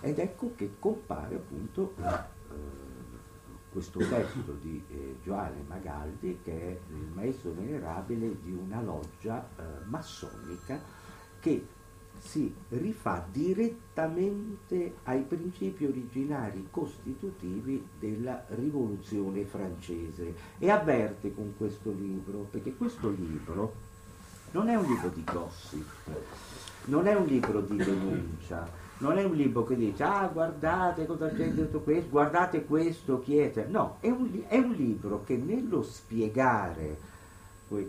Ed 0.00 0.18
ecco 0.18 0.52
che 0.54 0.72
compare 0.78 1.36
appunto 1.36 1.94
la, 1.96 2.28
eh, 2.50 2.81
questo 3.72 3.98
testo 4.00 4.56
di 4.60 4.82
eh, 4.90 5.16
Gioale 5.22 5.64
Magaldi 5.66 6.40
che 6.44 6.52
è 6.52 6.78
il 6.90 7.10
maestro 7.14 7.52
venerabile 7.52 8.36
di 8.42 8.52
una 8.52 8.82
loggia 8.82 9.48
eh, 9.56 9.62
massonica 9.86 10.78
che 11.40 11.66
si 12.18 12.54
rifà 12.68 13.26
direttamente 13.30 14.96
ai 15.04 15.22
principi 15.22 15.86
originari 15.86 16.68
costitutivi 16.70 17.84
della 17.98 18.44
rivoluzione 18.50 19.44
francese 19.44 20.34
e 20.58 20.70
avverte 20.70 21.34
con 21.34 21.54
questo 21.56 21.90
libro, 21.90 22.46
perché 22.48 22.76
questo 22.76 23.10
libro 23.10 23.74
non 24.52 24.68
è 24.68 24.76
un 24.76 24.84
libro 24.84 25.08
di 25.08 25.24
gossip, 25.24 26.10
non 26.84 27.06
è 27.06 27.14
un 27.14 27.26
libro 27.26 27.60
di 27.60 27.76
denuncia, 27.76 28.70
non 29.02 29.18
è 29.18 29.24
un 29.24 29.34
libro 29.34 29.64
che 29.64 29.76
dice 29.76 30.04
ah 30.04 30.28
guardate 30.28 31.06
cosa 31.06 31.28
c'è 31.28 31.50
dentro 31.50 31.80
questo, 31.80 32.08
guardate 32.08 32.64
questo, 32.64 33.18
chi 33.20 33.36
è, 33.36 33.66
no, 33.68 33.98
è 34.00 34.08
un, 34.08 34.44
è 34.46 34.56
un 34.56 34.72
libro 34.72 35.22
che 35.24 35.36
nello 35.36 35.82
spiegare 35.82 37.10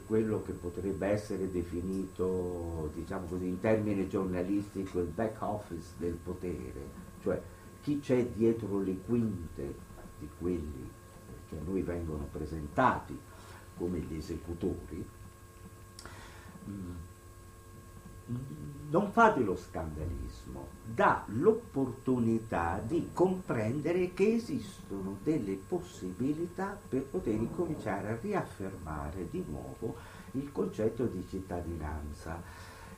quello 0.05 0.41
che 0.41 0.53
potrebbe 0.53 1.07
essere 1.07 1.51
definito, 1.51 2.89
diciamo 2.93 3.27
così, 3.27 3.47
in 3.47 3.59
termine 3.59 4.07
giornalistico 4.07 4.99
il 4.99 5.07
back 5.07 5.41
office 5.41 5.89
del 5.97 6.13
potere, 6.13 6.87
cioè 7.21 7.41
chi 7.81 7.99
c'è 7.99 8.25
dietro 8.27 8.79
le 8.79 8.97
quinte 9.05 9.75
di 10.19 10.29
quelli 10.39 10.89
che 11.49 11.57
a 11.57 11.61
noi 11.65 11.81
vengono 11.81 12.27
presentati 12.31 13.19
come 13.75 13.99
gli 13.99 14.15
esecutori, 14.15 15.05
mm, 16.69 16.91
non 18.89 19.11
fa 19.11 19.29
dello 19.29 19.55
scandalismo, 19.55 20.67
dà 20.83 21.23
l'opportunità 21.27 22.81
di 22.85 23.09
comprendere 23.13 24.13
che 24.13 24.33
esistono 24.33 25.17
delle 25.23 25.55
possibilità 25.55 26.77
per 26.87 27.03
poter 27.03 27.33
incominciare 27.33 28.09
a 28.09 28.17
riaffermare 28.21 29.29
di 29.29 29.43
nuovo 29.47 29.95
il 30.31 30.51
concetto 30.51 31.05
di 31.05 31.25
cittadinanza. 31.27 32.41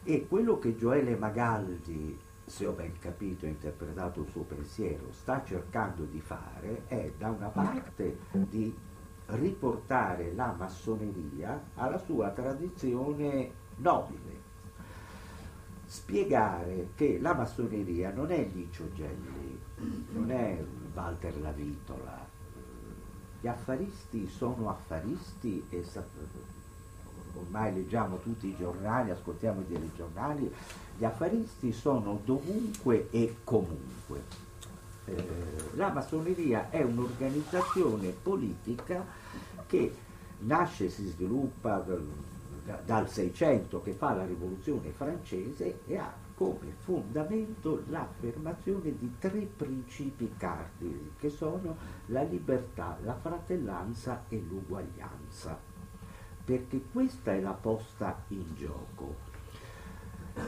E 0.03 0.27
quello 0.27 0.59
che 0.59 0.75
Gioele 0.75 1.15
Magaldi, 1.15 2.17
se 2.45 2.65
ho 2.65 2.73
ben 2.73 2.97
capito 2.99 3.45
e 3.45 3.49
interpretato 3.49 4.21
il 4.21 4.29
suo 4.29 4.43
pensiero, 4.43 5.11
sta 5.11 5.43
cercando 5.43 6.03
di 6.03 6.21
fare 6.21 6.83
è 6.87 7.11
da 7.17 7.29
una 7.29 7.47
parte 7.47 8.17
di 8.31 8.73
riportare 9.27 10.33
la 10.33 10.53
massoneria 10.57 11.69
alla 11.75 11.97
sua 11.97 12.29
tradizione 12.29 13.63
nobile, 13.77 14.44
spiegare 15.95 16.89
che 16.95 17.19
la 17.21 17.33
massoneria 17.33 18.11
non 18.11 18.29
è 18.29 18.49
Licio 18.53 18.91
Gelli, 18.93 19.57
non 20.11 20.29
è 20.29 20.61
Walter 20.93 21.39
Lavitola, 21.39 22.27
gli 23.39 23.47
affaristi 23.47 24.27
sono 24.27 24.69
affaristi 24.69 25.65
e 25.69 25.85
ormai 27.35 27.73
leggiamo 27.73 28.17
tutti 28.17 28.47
i 28.47 28.57
giornali, 28.57 29.11
ascoltiamo 29.11 29.61
i 29.61 29.67
telegiornali, 29.67 30.53
gli 30.97 31.05
affaristi 31.05 31.71
sono 31.71 32.19
dovunque 32.25 33.07
e 33.11 33.37
comunque. 33.45 34.43
Eh, 35.05 35.25
la 35.75 35.93
massoneria 35.93 36.69
è 36.69 36.83
un'organizzazione 36.83 38.09
politica 38.09 39.05
che 39.65 39.95
nasce 40.39 40.89
si 40.89 41.07
sviluppa 41.07 41.85
dal 42.83 43.09
600 43.09 43.81
che 43.81 43.93
fa 43.93 44.13
la 44.13 44.25
rivoluzione 44.25 44.89
francese 44.89 45.81
e 45.85 45.97
ha 45.97 46.11
come 46.35 46.73
fondamento 46.79 47.83
l'affermazione 47.87 48.97
di 48.97 49.15
tre 49.19 49.41
principi 49.41 50.33
cardini 50.37 51.13
che 51.17 51.29
sono 51.29 51.77
la 52.07 52.23
libertà, 52.23 52.97
la 53.03 53.15
fratellanza 53.15 54.23
e 54.29 54.39
l'uguaglianza. 54.39 55.73
perché 56.45 56.79
questa 56.91 57.33
è 57.33 57.41
la 57.41 57.53
posta 57.53 58.21
in 58.27 58.53
gioco. 58.55 59.15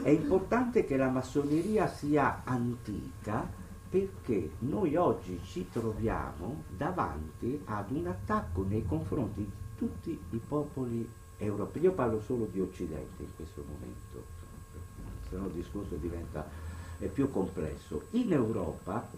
È 0.02 0.10
importante 0.10 0.84
che 0.84 0.96
la 0.96 1.08
massoneria 1.08 1.88
sia 1.88 2.42
antica 2.44 3.50
perché 3.90 4.52
noi 4.60 4.94
oggi 4.94 5.40
ci 5.42 5.68
troviamo 5.68 6.62
davanti 6.68 7.60
ad 7.64 7.90
un 7.90 8.06
attacco 8.06 8.62
nei 8.62 8.84
confronti 8.86 9.40
di 9.40 9.50
tutti 9.76 10.20
i 10.30 10.38
popoli 10.38 11.10
europei. 11.38 11.82
Io 11.82 11.92
parlo 11.92 12.20
solo 12.20 12.46
di 12.46 12.60
Occidente 12.60 13.22
in 13.22 13.34
questo 13.34 13.64
momento, 13.66 14.24
se 15.28 15.36
no 15.36 15.46
il 15.46 15.52
discorso 15.52 15.94
diventa 15.96 16.46
più 17.12 17.30
complesso. 17.30 18.06
In 18.10 18.32
Europa 18.32 19.08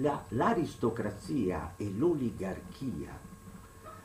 la- 0.00 0.22
l'aristocrazia 0.28 1.74
e 1.76 1.90
l'oligarchia 1.90 3.18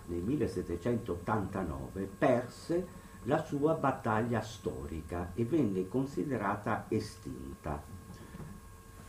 nel 0.08 0.22
1789 0.22 2.10
perse 2.18 3.06
la 3.24 3.44
sua 3.44 3.74
battaglia 3.74 4.42
storica 4.42 5.32
e 5.36 5.44
venne 5.44 5.88
considerata 5.88 6.86
estinta 6.88 7.82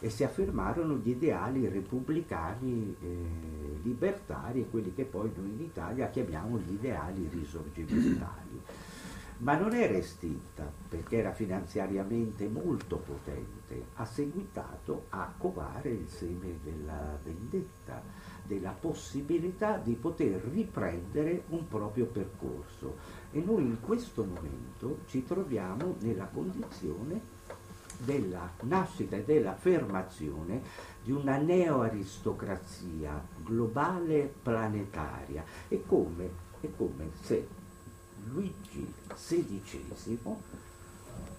e 0.01 0.11
si 0.11 0.23
affermarono 0.23 0.97
gli 0.97 1.11
ideali 1.11 1.69
repubblicani 1.69 2.97
eh, 3.01 3.17
libertari, 3.83 4.69
quelli 4.71 4.95
che 4.95 5.05
poi 5.05 5.31
noi 5.35 5.51
in 5.51 5.61
Italia 5.61 6.09
chiamiamo 6.09 6.59
gli 6.59 6.73
ideali 6.73 7.29
risorgimentali. 7.33 8.63
Ma 9.41 9.57
non 9.57 9.73
era 9.73 9.95
estinta 9.95 10.69
perché 10.89 11.19
era 11.19 11.33
finanziariamente 11.33 12.49
molto 12.49 12.97
potente, 12.97 13.87
ha 13.95 14.05
seguitato 14.05 15.07
a 15.11 15.33
covare 15.37 15.91
il 15.91 16.09
seme 16.09 16.59
della 16.65 17.17
vendetta, 17.23 18.03
della 18.45 18.73
possibilità 18.73 19.77
di 19.77 19.95
poter 19.95 20.43
riprendere 20.43 21.45
un 21.51 21.69
proprio 21.69 22.07
percorso. 22.07 22.97
E 23.31 23.41
noi 23.41 23.63
in 23.63 23.81
questo 23.81 24.25
momento 24.25 25.03
ci 25.07 25.25
troviamo 25.25 25.95
nella 26.01 26.27
condizione 26.27 27.37
della 27.99 28.51
nascita 28.61 29.17
e 29.17 29.25
dell'affermazione 29.25 30.63
di 31.03 31.13
una 31.13 31.37
neoaristocrazia 31.37 33.23
globale 33.43 34.33
planetaria. 34.43 35.45
È 35.67 35.79
come, 35.87 36.31
è 36.61 36.69
come 36.77 37.11
se 37.21 37.47
Luigi 38.31 38.93
XVI 39.07 40.19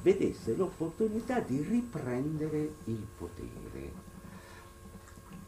vedesse 0.02 0.56
l'opportunità 0.56 1.40
di 1.40 1.62
riprendere 1.62 2.76
il 2.86 3.06
potere 3.18 4.18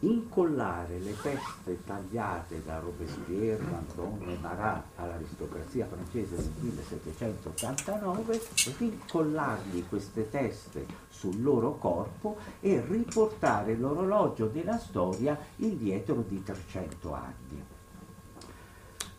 incollare 0.01 0.99
le 0.99 1.15
teste 1.21 1.83
tagliate 1.83 2.63
da 2.63 2.79
Robespierre, 2.79 3.63
Danton 3.63 4.29
e 4.29 4.37
Marat 4.39 4.83
all'aristocrazia 4.95 5.85
francese 5.85 6.35
del 6.35 6.51
1789, 6.59 8.41
rincollargli 8.77 9.87
queste 9.87 10.29
teste 10.29 10.85
sul 11.09 11.41
loro 11.41 11.75
corpo 11.77 12.37
e 12.61 12.83
riportare 12.87 13.75
l'orologio 13.75 14.47
della 14.47 14.77
storia 14.77 15.37
indietro 15.57 16.23
di 16.27 16.41
300 16.41 17.13
anni. 17.13 17.65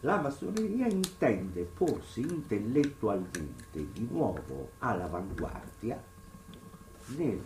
La 0.00 0.20
massoneria 0.20 0.88
intende 0.88 1.62
porsi 1.62 2.22
intellettualmente 2.22 3.92
di 3.92 4.08
nuovo 4.10 4.70
all'avanguardia 4.78 6.02
nel 7.16 7.40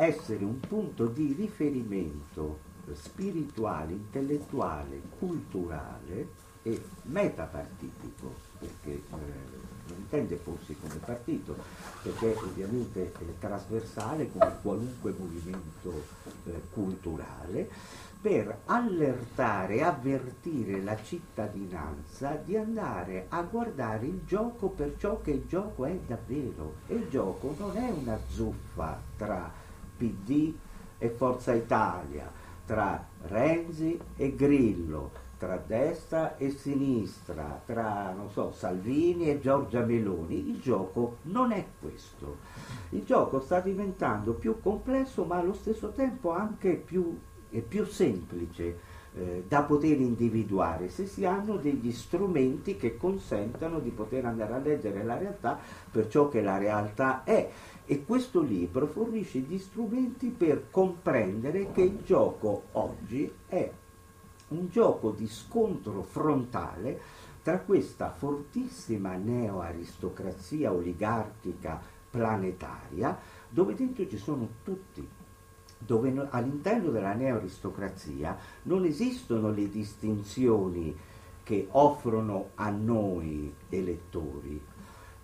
essere 0.00 0.44
un 0.44 0.58
punto 0.60 1.06
di 1.06 1.34
riferimento 1.34 2.68
spirituale, 2.94 3.92
intellettuale, 3.92 5.02
culturale 5.18 6.48
e 6.62 6.82
metapartitico, 7.02 8.34
perché 8.58 8.92
eh, 8.92 9.02
non 9.10 9.98
intende 9.98 10.36
porsi 10.36 10.74
come 10.80 10.96
partito, 10.96 11.54
perché 12.02 12.34
ovviamente 12.34 13.12
è 13.12 13.38
trasversale 13.38 14.30
come 14.32 14.56
qualunque 14.62 15.14
movimento 15.16 16.02
eh, 16.44 16.60
culturale, 16.72 17.68
per 18.22 18.60
allertare 18.66 19.82
avvertire 19.82 20.82
la 20.82 20.96
cittadinanza 21.02 22.40
di 22.42 22.56
andare 22.56 23.26
a 23.28 23.42
guardare 23.42 24.06
il 24.06 24.20
gioco 24.26 24.68
per 24.68 24.94
ciò 24.98 25.20
che 25.20 25.30
il 25.30 25.46
gioco 25.46 25.84
è 25.84 25.98
davvero. 26.06 26.74
E 26.86 26.94
il 26.94 27.08
gioco 27.08 27.54
non 27.58 27.76
è 27.76 27.90
una 27.90 28.18
zuffa 28.28 29.00
tra 29.16 29.59
PD 30.00 30.54
e 30.96 31.08
Forza 31.10 31.52
Italia, 31.52 32.30
tra 32.64 33.06
Renzi 33.22 34.00
e 34.16 34.34
Grillo, 34.34 35.10
tra 35.36 35.62
destra 35.64 36.38
e 36.38 36.50
sinistra, 36.50 37.60
tra 37.66 38.14
so, 38.30 38.52
Salvini 38.52 39.28
e 39.28 39.40
Giorgia 39.40 39.84
Meloni. 39.84 40.48
Il 40.48 40.60
gioco 40.60 41.18
non 41.22 41.52
è 41.52 41.66
questo. 41.78 42.38
Il 42.90 43.04
gioco 43.04 43.40
sta 43.40 43.60
diventando 43.60 44.32
più 44.32 44.60
complesso 44.60 45.24
ma 45.24 45.36
allo 45.36 45.54
stesso 45.54 45.90
tempo 45.90 46.30
anche 46.30 46.74
più 46.74 47.18
più 47.66 47.84
semplice 47.84 48.78
eh, 49.12 49.44
da 49.48 49.62
poter 49.62 50.00
individuare 50.00 50.88
se 50.88 51.06
si 51.06 51.24
hanno 51.24 51.56
degli 51.56 51.90
strumenti 51.90 52.76
che 52.76 52.96
consentano 52.96 53.80
di 53.80 53.90
poter 53.90 54.24
andare 54.24 54.54
a 54.54 54.58
leggere 54.58 55.02
la 55.02 55.18
realtà 55.18 55.58
per 55.90 56.06
ciò 56.06 56.28
che 56.28 56.40
la 56.40 56.58
realtà 56.58 57.24
è. 57.24 57.50
E 57.90 58.04
questo 58.04 58.40
libro 58.40 58.86
fornisce 58.86 59.40
gli 59.40 59.58
strumenti 59.58 60.28
per 60.28 60.70
comprendere 60.70 61.72
che 61.72 61.82
il 61.82 62.04
gioco 62.04 62.66
oggi 62.74 63.28
è 63.48 63.68
un 64.50 64.68
gioco 64.68 65.10
di 65.10 65.26
scontro 65.26 66.04
frontale 66.04 67.00
tra 67.42 67.58
questa 67.58 68.12
fortissima 68.12 69.16
neoaristocrazia 69.16 70.72
oligarchica 70.72 71.82
planetaria, 72.08 73.18
dove 73.48 73.74
dentro 73.74 74.06
ci 74.06 74.18
sono 74.18 74.48
tutti 74.62 75.08
dove 75.76 76.10
no, 76.10 76.28
all'interno 76.30 76.90
della 76.90 77.14
neoaristocrazia 77.14 78.38
non 78.64 78.84
esistono 78.84 79.50
le 79.50 79.68
distinzioni 79.68 80.96
che 81.42 81.66
offrono 81.70 82.50
a 82.54 82.70
noi 82.70 83.52
elettori. 83.68 84.69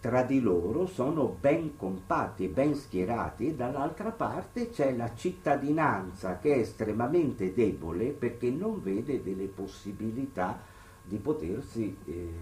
Tra 0.07 0.23
di 0.23 0.41
loro 0.41 0.87
sono 0.87 1.37
ben 1.41 1.77
compatti 1.77 2.47
ben 2.47 2.77
schierati 2.77 3.49
e 3.49 3.55
dall'altra 3.57 4.13
parte 4.13 4.71
c'è 4.71 4.95
la 4.95 5.13
cittadinanza 5.17 6.39
che 6.39 6.55
è 6.55 6.59
estremamente 6.59 7.53
debole 7.53 8.11
perché 8.11 8.49
non 8.51 8.81
vede 8.81 9.21
delle 9.21 9.47
possibilità 9.47 10.61
di 11.03 11.17
potersi 11.17 11.99
eh, 12.05 12.35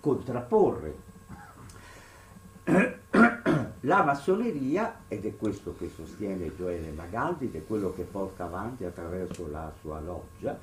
contrapporre. 0.00 0.94
La 3.82 4.02
massoneria, 4.02 5.02
ed 5.06 5.24
è 5.24 5.36
questo 5.36 5.76
che 5.78 5.88
sostiene 5.88 6.52
Gioele 6.56 6.90
Magaldi, 6.90 7.44
ed 7.44 7.54
è 7.54 7.64
quello 7.64 7.92
che 7.92 8.02
porta 8.02 8.46
avanti 8.46 8.84
attraverso 8.84 9.48
la 9.48 9.72
sua 9.80 10.00
loggia, 10.00 10.58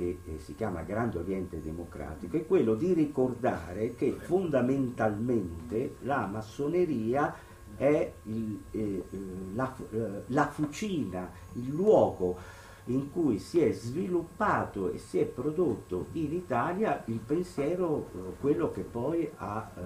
che 0.00 0.18
eh, 0.24 0.38
si 0.38 0.54
chiama 0.54 0.80
Grande 0.80 1.18
Oriente 1.18 1.60
Democratico, 1.60 2.38
è 2.38 2.46
quello 2.46 2.74
di 2.74 2.94
ricordare 2.94 3.94
che 3.94 4.12
fondamentalmente 4.12 5.96
la 6.00 6.24
massoneria 6.24 7.34
è 7.76 8.10
il, 8.22 8.58
eh, 8.70 9.04
la, 9.52 9.76
eh, 9.90 10.22
la 10.28 10.48
fucina, 10.48 11.30
il 11.52 11.68
luogo 11.68 12.38
in 12.86 13.12
cui 13.12 13.38
si 13.38 13.60
è 13.60 13.72
sviluppato 13.72 14.90
e 14.90 14.96
si 14.96 15.18
è 15.18 15.26
prodotto 15.26 16.06
in 16.12 16.32
Italia 16.32 17.02
il 17.06 17.18
pensiero, 17.18 18.08
eh, 18.14 18.40
quello 18.40 18.70
che 18.70 18.80
poi 18.80 19.30
ha 19.36 19.70
eh, 19.74 19.80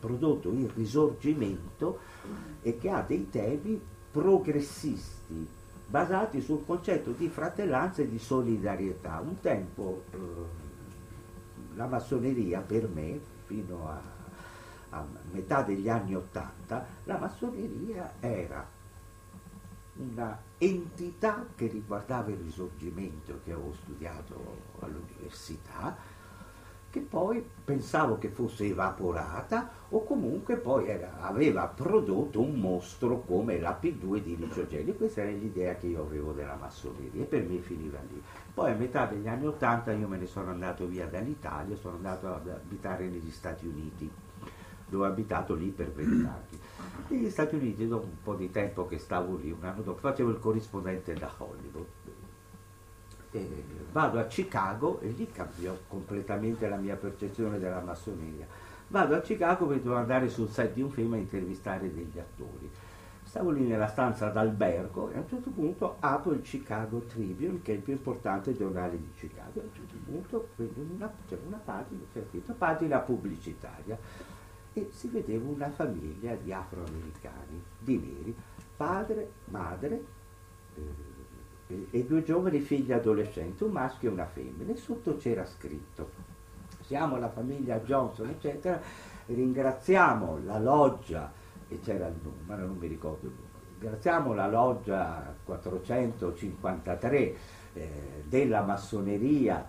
prodotto 0.00 0.50
il 0.50 0.68
risorgimento 0.74 2.00
e 2.62 2.76
che 2.78 2.90
ha 2.90 3.02
dei 3.02 3.30
temi 3.30 3.80
progressisti 4.10 5.58
basati 5.90 6.40
sul 6.40 6.64
concetto 6.64 7.10
di 7.10 7.28
fratellanza 7.28 8.02
e 8.02 8.08
di 8.08 8.18
solidarietà. 8.18 9.18
Un 9.18 9.40
tempo 9.40 10.04
eh, 10.12 10.18
la 11.74 11.86
massoneria 11.86 12.60
per 12.60 12.88
me, 12.88 13.20
fino 13.46 13.88
a, 13.88 14.00
a 14.90 15.04
metà 15.32 15.62
degli 15.62 15.88
anni 15.88 16.14
Ottanta, 16.14 16.86
la 17.04 17.18
massoneria 17.18 18.12
era 18.20 18.64
una 19.96 20.40
entità 20.58 21.44
che 21.56 21.66
riguardava 21.66 22.30
il 22.30 22.38
risorgimento 22.38 23.40
che 23.44 23.52
avevo 23.52 23.74
studiato 23.74 24.58
all'università, 24.78 25.96
che 26.90 27.00
poi 27.00 27.44
pensavo 27.64 28.18
che 28.18 28.28
fosse 28.28 28.66
evaporata 28.66 29.70
o 29.90 30.04
comunque 30.04 30.56
poi 30.56 30.88
era, 30.88 31.20
aveva 31.20 31.66
prodotto 31.66 32.40
un 32.40 32.58
mostro 32.58 33.20
come 33.20 33.60
la 33.60 33.78
P2 33.80 34.22
di 34.22 34.36
Licio 34.36 34.66
Gelli. 34.66 34.96
Questa 34.96 35.22
era 35.22 35.30
l'idea 35.30 35.76
che 35.76 35.86
io 35.86 36.02
avevo 36.02 36.32
della 36.32 36.56
massoneria 36.56 37.22
e 37.22 37.26
per 37.26 37.44
me 37.48 37.58
finiva 37.58 37.98
lì. 38.08 38.20
Poi 38.52 38.72
a 38.72 38.74
metà 38.74 39.06
degli 39.06 39.28
anni 39.28 39.46
Ottanta 39.46 39.92
io 39.92 40.08
me 40.08 40.18
ne 40.18 40.26
sono 40.26 40.50
andato 40.50 40.86
via 40.86 41.06
dall'Italia, 41.06 41.76
sono 41.76 41.94
andato 41.94 42.26
ad 42.26 42.48
abitare 42.48 43.08
negli 43.08 43.30
Stati 43.30 43.66
Uniti, 43.66 44.10
dove 44.88 45.06
ho 45.06 45.08
abitato 45.08 45.54
lì 45.54 45.68
per 45.68 45.92
vent'anni 45.92 46.58
negli 47.08 47.30
Stati 47.30 47.56
Uniti, 47.56 47.86
dopo 47.88 48.06
un 48.06 48.22
po' 48.22 48.34
di 48.34 48.50
tempo 48.50 48.86
che 48.86 48.98
stavo 48.98 49.36
lì, 49.36 49.50
un 49.50 49.64
anno 49.64 49.82
dopo, 49.82 49.98
facevo 49.98 50.30
il 50.30 50.38
corrispondente 50.38 51.14
da 51.14 51.32
Hollywood. 51.36 51.86
Eh, 53.32 53.64
vado 53.92 54.18
a 54.18 54.24
Chicago 54.24 55.00
e 55.00 55.08
lì 55.08 55.30
cambiò 55.30 55.76
completamente 55.88 56.68
la 56.68 56.76
mia 56.76 56.96
percezione 56.96 57.58
della 57.58 57.80
massoneria. 57.80 58.46
Vado 58.88 59.14
a 59.14 59.20
Chicago 59.20 59.66
per 59.66 59.78
dovevo 59.78 60.00
andare 60.00 60.28
sul 60.28 60.48
set 60.48 60.74
di 60.74 60.82
un 60.82 60.90
film 60.90 61.12
a 61.12 61.16
intervistare 61.16 61.92
degli 61.92 62.18
attori. 62.18 62.70
Stavo 63.22 63.50
lì 63.50 63.64
nella 63.64 63.86
stanza 63.86 64.28
d'albergo 64.28 65.10
e 65.10 65.16
a 65.16 65.20
un 65.20 65.28
certo 65.28 65.50
punto 65.50 65.96
apro 66.00 66.32
il 66.32 66.42
Chicago 66.42 66.98
Tribune, 67.02 67.62
che 67.62 67.72
è 67.72 67.76
il 67.76 67.82
più 67.82 67.92
importante 67.92 68.56
giornale 68.56 68.98
di 68.98 69.12
Chicago. 69.14 69.60
A 69.60 69.62
un 69.62 69.70
certo 69.72 69.94
punto 70.04 70.48
vedo 70.56 70.80
una, 70.80 71.12
c'era 71.28 71.42
una 71.46 71.60
pagina, 71.64 72.02
c'era 72.12 72.26
scritto 72.26 72.52
pagina 72.54 72.98
pubblicitaria 72.98 73.96
e 74.72 74.88
si 74.90 75.08
vedeva 75.08 75.48
una 75.48 75.70
famiglia 75.70 76.34
di 76.34 76.52
afroamericani, 76.52 77.62
di 77.78 77.98
neri, 77.98 78.34
padre, 78.76 79.30
madre 79.44 80.04
eh, 80.74 81.09
e 81.90 82.04
due 82.04 82.22
giovani 82.22 82.60
figli 82.60 82.92
adolescenti, 82.92 83.64
un 83.64 83.72
maschio 83.72 84.10
e 84.10 84.12
una 84.12 84.26
femmina. 84.26 84.72
E 84.72 84.76
sotto 84.76 85.16
c'era 85.16 85.44
scritto, 85.44 86.10
siamo 86.80 87.16
la 87.18 87.30
famiglia 87.30 87.78
Johnson, 87.80 88.28
eccetera, 88.28 88.80
ringraziamo 89.26 90.40
la 90.44 90.58
loggia 90.58 91.32
e 91.68 91.78
c'era 91.80 92.08
il 92.08 92.16
numero, 92.22 92.66
non 92.66 92.76
mi 92.76 92.88
ricordo 92.88 93.26
il 93.26 93.32
numero. 93.32 93.48
Ringraziamo 93.78 94.34
la 94.34 94.48
loggia 94.48 95.34
453 95.44 97.34
eh, 97.72 97.90
della 98.26 98.62
massoneria 98.62 99.66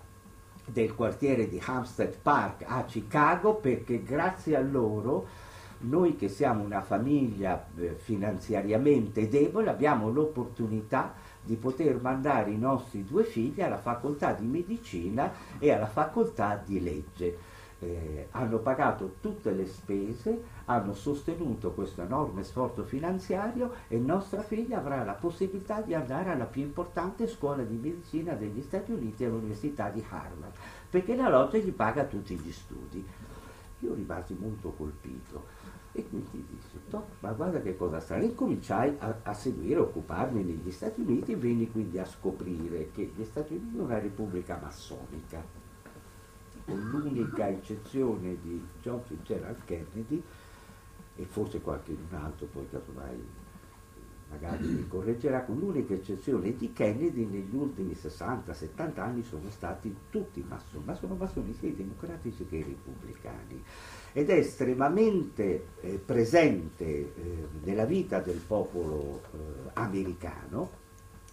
del 0.66 0.96
quartiere 0.96 1.48
di 1.48 1.62
Hampstead 1.64 2.18
Park 2.22 2.64
a 2.66 2.84
Chicago 2.86 3.56
perché 3.56 4.04
grazie 4.04 4.56
a 4.56 4.62
loro 4.62 5.28
noi 5.82 6.16
che 6.16 6.30
siamo 6.30 6.64
una 6.64 6.82
famiglia 6.82 7.66
eh, 7.76 7.96
finanziariamente 7.96 9.28
debole 9.28 9.70
abbiamo 9.70 10.10
l'opportunità 10.10 11.14
di 11.44 11.56
poter 11.56 12.00
mandare 12.02 12.52
i 12.52 12.58
nostri 12.58 13.04
due 13.04 13.24
figli 13.24 13.62
alla 13.62 13.78
facoltà 13.78 14.34
di 14.34 14.46
medicina 14.46 15.32
e 15.60 15.72
alla 15.72 15.88
facoltà 15.88 16.62
di 16.64 16.82
legge 16.82 17.38
eh, 17.82 18.28
hanno 18.32 18.60
pagato 18.60 19.16
tutte 19.20 19.52
le 19.52 19.66
spese, 19.66 20.44
hanno 20.66 20.94
sostenuto 20.94 21.72
questo 21.72 22.02
enorme 22.02 22.44
sforzo 22.44 22.84
finanziario 22.84 23.74
e 23.88 23.98
nostra 23.98 24.44
figlia 24.44 24.78
avrà 24.78 25.04
la 25.04 25.14
possibilità 25.14 25.82
di 25.82 25.96
andare 25.96 26.30
alla 26.30 26.46
più 26.46 26.62
importante 26.62 27.28
scuola 27.28 27.64
di 27.64 27.76
medicina 27.76 28.34
degli 28.34 28.62
Stati 28.62 28.92
Uniti 28.92 29.26
all'Università 29.26 29.90
di 29.90 30.04
Harvard, 30.08 30.54
perché 30.90 31.16
la 31.16 31.30
loggia 31.30 31.58
gli 31.58 31.72
paga 31.72 32.04
tutti 32.04 32.36
gli 32.36 32.52
studi. 32.52 33.06
Io 33.80 33.94
rimasi 33.96 34.38
molto 34.40 34.72
colpito 34.74 35.70
e 35.94 36.08
quindi 36.08 36.46
dissi, 36.50 36.80
ma 37.20 37.32
guarda 37.34 37.62
che 37.62 37.76
cosa 37.76 38.00
strana, 38.00 38.24
e 38.24 38.34
cominciai 38.34 38.96
a, 39.00 39.20
a 39.24 39.34
seguire, 39.34 39.80
a 39.80 39.84
occuparmi 39.84 40.44
negli 40.44 40.72
Stati 40.72 41.02
Uniti 41.02 41.34
e 41.34 41.36
venni 41.36 41.70
quindi 41.70 42.00
a 42.00 42.06
scoprire 42.06 42.92
che 42.92 43.12
gli 43.16 43.24
Stati 43.24 43.54
Uniti 43.54 43.72
sono 43.72 43.84
una 43.84 44.00
repubblica 44.00 44.58
massonica 44.62 45.44
con 46.66 46.80
l'unica 46.90 47.50
eccezione 47.50 48.38
di 48.42 48.66
John 48.82 49.02
Fitzgerald 49.02 49.66
Kennedy 49.66 50.24
e 51.16 51.26
forse 51.26 51.60
qualche 51.60 51.96
altro 52.12 52.46
poi 52.46 52.68
casomai 52.70 53.28
magari 54.32 54.68
mi 54.68 54.88
correggerà, 54.88 55.44
con 55.44 55.58
l'unica 55.58 55.94
eccezione 55.94 56.56
di 56.56 56.72
Kennedy 56.72 57.26
negli 57.26 57.54
ultimi 57.54 57.94
60-70 57.94 59.00
anni 59.00 59.24
sono 59.24 59.50
stati 59.50 59.94
tutti 60.10 60.44
massoni, 60.48 60.84
ma 60.86 60.96
sono 60.96 61.16
massoni 61.16 61.54
sia 61.54 61.70
i 61.70 61.76
democratici 61.76 62.46
che 62.48 62.56
i 62.56 62.64
repubblicani. 62.64 63.64
Ed 64.14 64.30
è 64.30 64.36
estremamente 64.36 65.68
eh, 65.82 66.02
presente 66.04 66.86
eh, 66.86 67.48
nella 67.64 67.86
vita 67.86 68.20
del 68.20 68.42
popolo 68.46 69.22
eh, 69.34 69.38
americano 69.74 70.80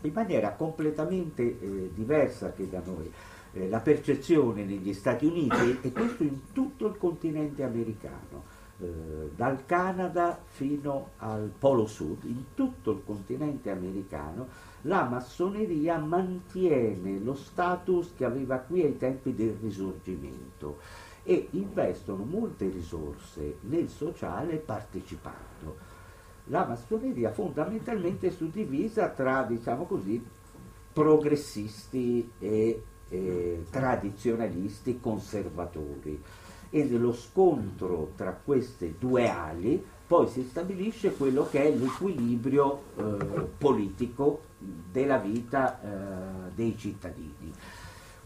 in 0.03 0.13
maniera 0.13 0.53
completamente 0.53 1.43
eh, 1.43 1.91
diversa 1.93 2.53
che 2.53 2.69
da 2.69 2.81
noi 2.85 3.11
eh, 3.53 3.69
la 3.69 3.81
percezione 3.81 4.65
negli 4.65 4.93
Stati 4.93 5.27
Uniti 5.27 5.79
e 5.83 5.93
questo 5.93 6.23
in 6.23 6.53
tutto 6.53 6.87
il 6.87 6.97
continente 6.97 7.63
americano, 7.63 8.45
eh, 8.81 9.31
dal 9.35 9.65
Canada 9.67 10.41
fino 10.47 11.11
al 11.19 11.51
Polo 11.59 11.87
Sud, 11.87 12.25
in 12.25 12.55
tutto 12.55 12.93
il 12.93 13.03
continente 13.05 13.71
americano, 13.71 14.47
la 14.83 15.03
massoneria 15.05 15.99
mantiene 15.99 17.19
lo 17.19 17.35
status 17.35 18.13
che 18.17 18.25
aveva 18.25 18.59
qui 18.59 18.83
ai 18.83 18.97
tempi 18.97 19.35
del 19.35 19.57
risorgimento 19.61 20.79
e 21.25 21.49
investono 21.51 22.23
molte 22.23 22.69
risorse 22.69 23.57
nel 23.63 23.89
sociale 23.89 24.57
partecipando. 24.57 25.77
La 26.45 26.65
massoneria 26.65 27.33
fondamentalmente 27.33 28.29
è 28.29 28.31
suddivisa 28.31 29.09
tra, 29.09 29.43
diciamo 29.43 29.85
così, 29.85 30.25
progressisti 30.93 32.31
e 32.39 32.83
eh, 33.09 33.65
tradizionalisti 33.71 35.01
conservatori 35.01 36.23
e 36.71 36.85
nello 36.85 37.13
scontro 37.13 38.13
tra 38.17 38.33
queste 38.33 38.95
due 38.99 39.29
ali 39.29 39.85
poi 40.09 40.27
si 40.27 40.43
stabilisce 40.43 41.15
quello 41.15 41.47
che 41.51 41.65
è 41.65 41.71
l'equilibrio 41.71 42.83
eh, 42.97 43.03
politico 43.59 44.41
della 44.59 45.19
vita 45.19 45.81
eh, 45.83 46.51
dei 46.55 46.77
cittadini. 46.79 47.53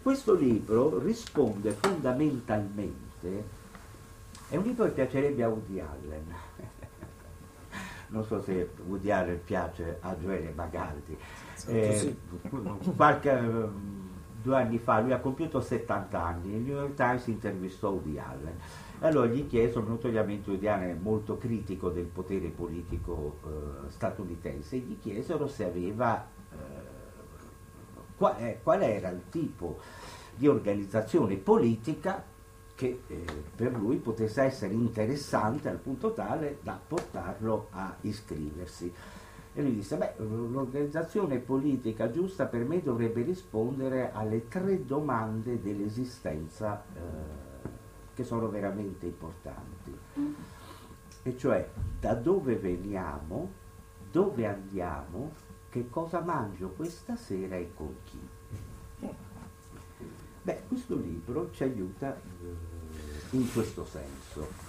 Questo 0.00 0.34
libro 0.34 1.00
risponde 1.00 1.72
fondamentalmente, 1.72 3.44
è 4.48 4.56
un 4.56 4.62
libro 4.62 4.84
che 4.84 4.90
piacerebbe 4.92 5.42
a 5.42 5.48
Woody 5.48 5.80
Allen, 5.80 6.34
non 8.08 8.24
so 8.24 8.40
se 8.42 8.70
Woody 8.86 9.10
Allen 9.10 9.40
piace 9.44 9.98
a 10.00 10.16
Gioele 10.16 10.52
Magaldi, 10.54 11.16
eh, 11.66 12.16
qualche 12.94 13.30
due 14.42 14.56
anni 14.56 14.78
fa, 14.78 15.00
lui 15.00 15.12
ha 15.12 15.20
compiuto 15.20 15.60
70 15.60 16.22
anni, 16.22 16.54
il 16.54 16.62
New 16.62 16.76
York 16.76 16.94
Times 16.94 17.26
intervistò 17.28 17.90
Woody 17.90 18.18
Allen. 18.18 18.58
Allora 19.00 19.26
gli 19.26 19.46
chiesero, 19.46 19.86
notoriamente 19.86 20.50
Woody 20.50 20.66
Allen 20.66 20.90
è 20.90 20.98
molto 21.00 21.38
critico 21.38 21.90
del 21.90 22.04
potere 22.04 22.48
politico 22.48 23.38
eh, 23.44 23.90
statunitense, 23.90 24.76
gli 24.78 24.98
chiesero 24.98 25.46
se 25.46 25.64
aveva, 25.64 26.26
eh, 26.50 26.56
qual, 28.16 28.34
eh, 28.38 28.60
qual, 28.62 28.82
era 28.82 29.08
il 29.08 29.22
tipo 29.30 29.78
di 30.34 30.46
organizzazione 30.48 31.36
politica 31.36 32.24
che 32.74 33.02
eh, 33.06 33.24
per 33.54 33.72
lui 33.76 33.96
potesse 33.96 34.42
essere 34.42 34.74
interessante 34.74 35.68
al 35.68 35.78
punto 35.78 36.12
tale 36.12 36.58
da 36.62 36.80
portarlo 36.84 37.68
a 37.70 37.94
iscriversi. 38.00 38.92
E 39.54 39.62
lui 39.62 39.74
disse, 39.74 39.96
beh, 39.96 40.14
l'organizzazione 40.16 41.38
politica 41.38 42.10
giusta 42.10 42.46
per 42.46 42.64
me 42.64 42.82
dovrebbe 42.82 43.22
rispondere 43.22 44.10
alle 44.12 44.48
tre 44.48 44.86
domande 44.86 45.60
dell'esistenza 45.60 46.82
eh, 46.94 47.68
che 48.14 48.24
sono 48.24 48.48
veramente 48.48 49.06
importanti. 49.06 49.94
E 51.22 51.36
cioè, 51.36 51.68
da 52.00 52.14
dove 52.14 52.56
veniamo, 52.56 53.50
dove 54.10 54.46
andiamo, 54.46 55.32
che 55.68 55.88
cosa 55.88 56.20
mangio 56.20 56.68
questa 56.70 57.16
sera 57.16 57.56
e 57.56 57.72
con 57.74 57.94
chi. 58.04 58.20
Beh, 60.42 60.62
questo 60.66 60.96
libro 60.96 61.50
ci 61.52 61.62
aiuta 61.62 62.14
eh, 62.16 63.36
in 63.36 63.52
questo 63.52 63.84
senso 63.84 64.61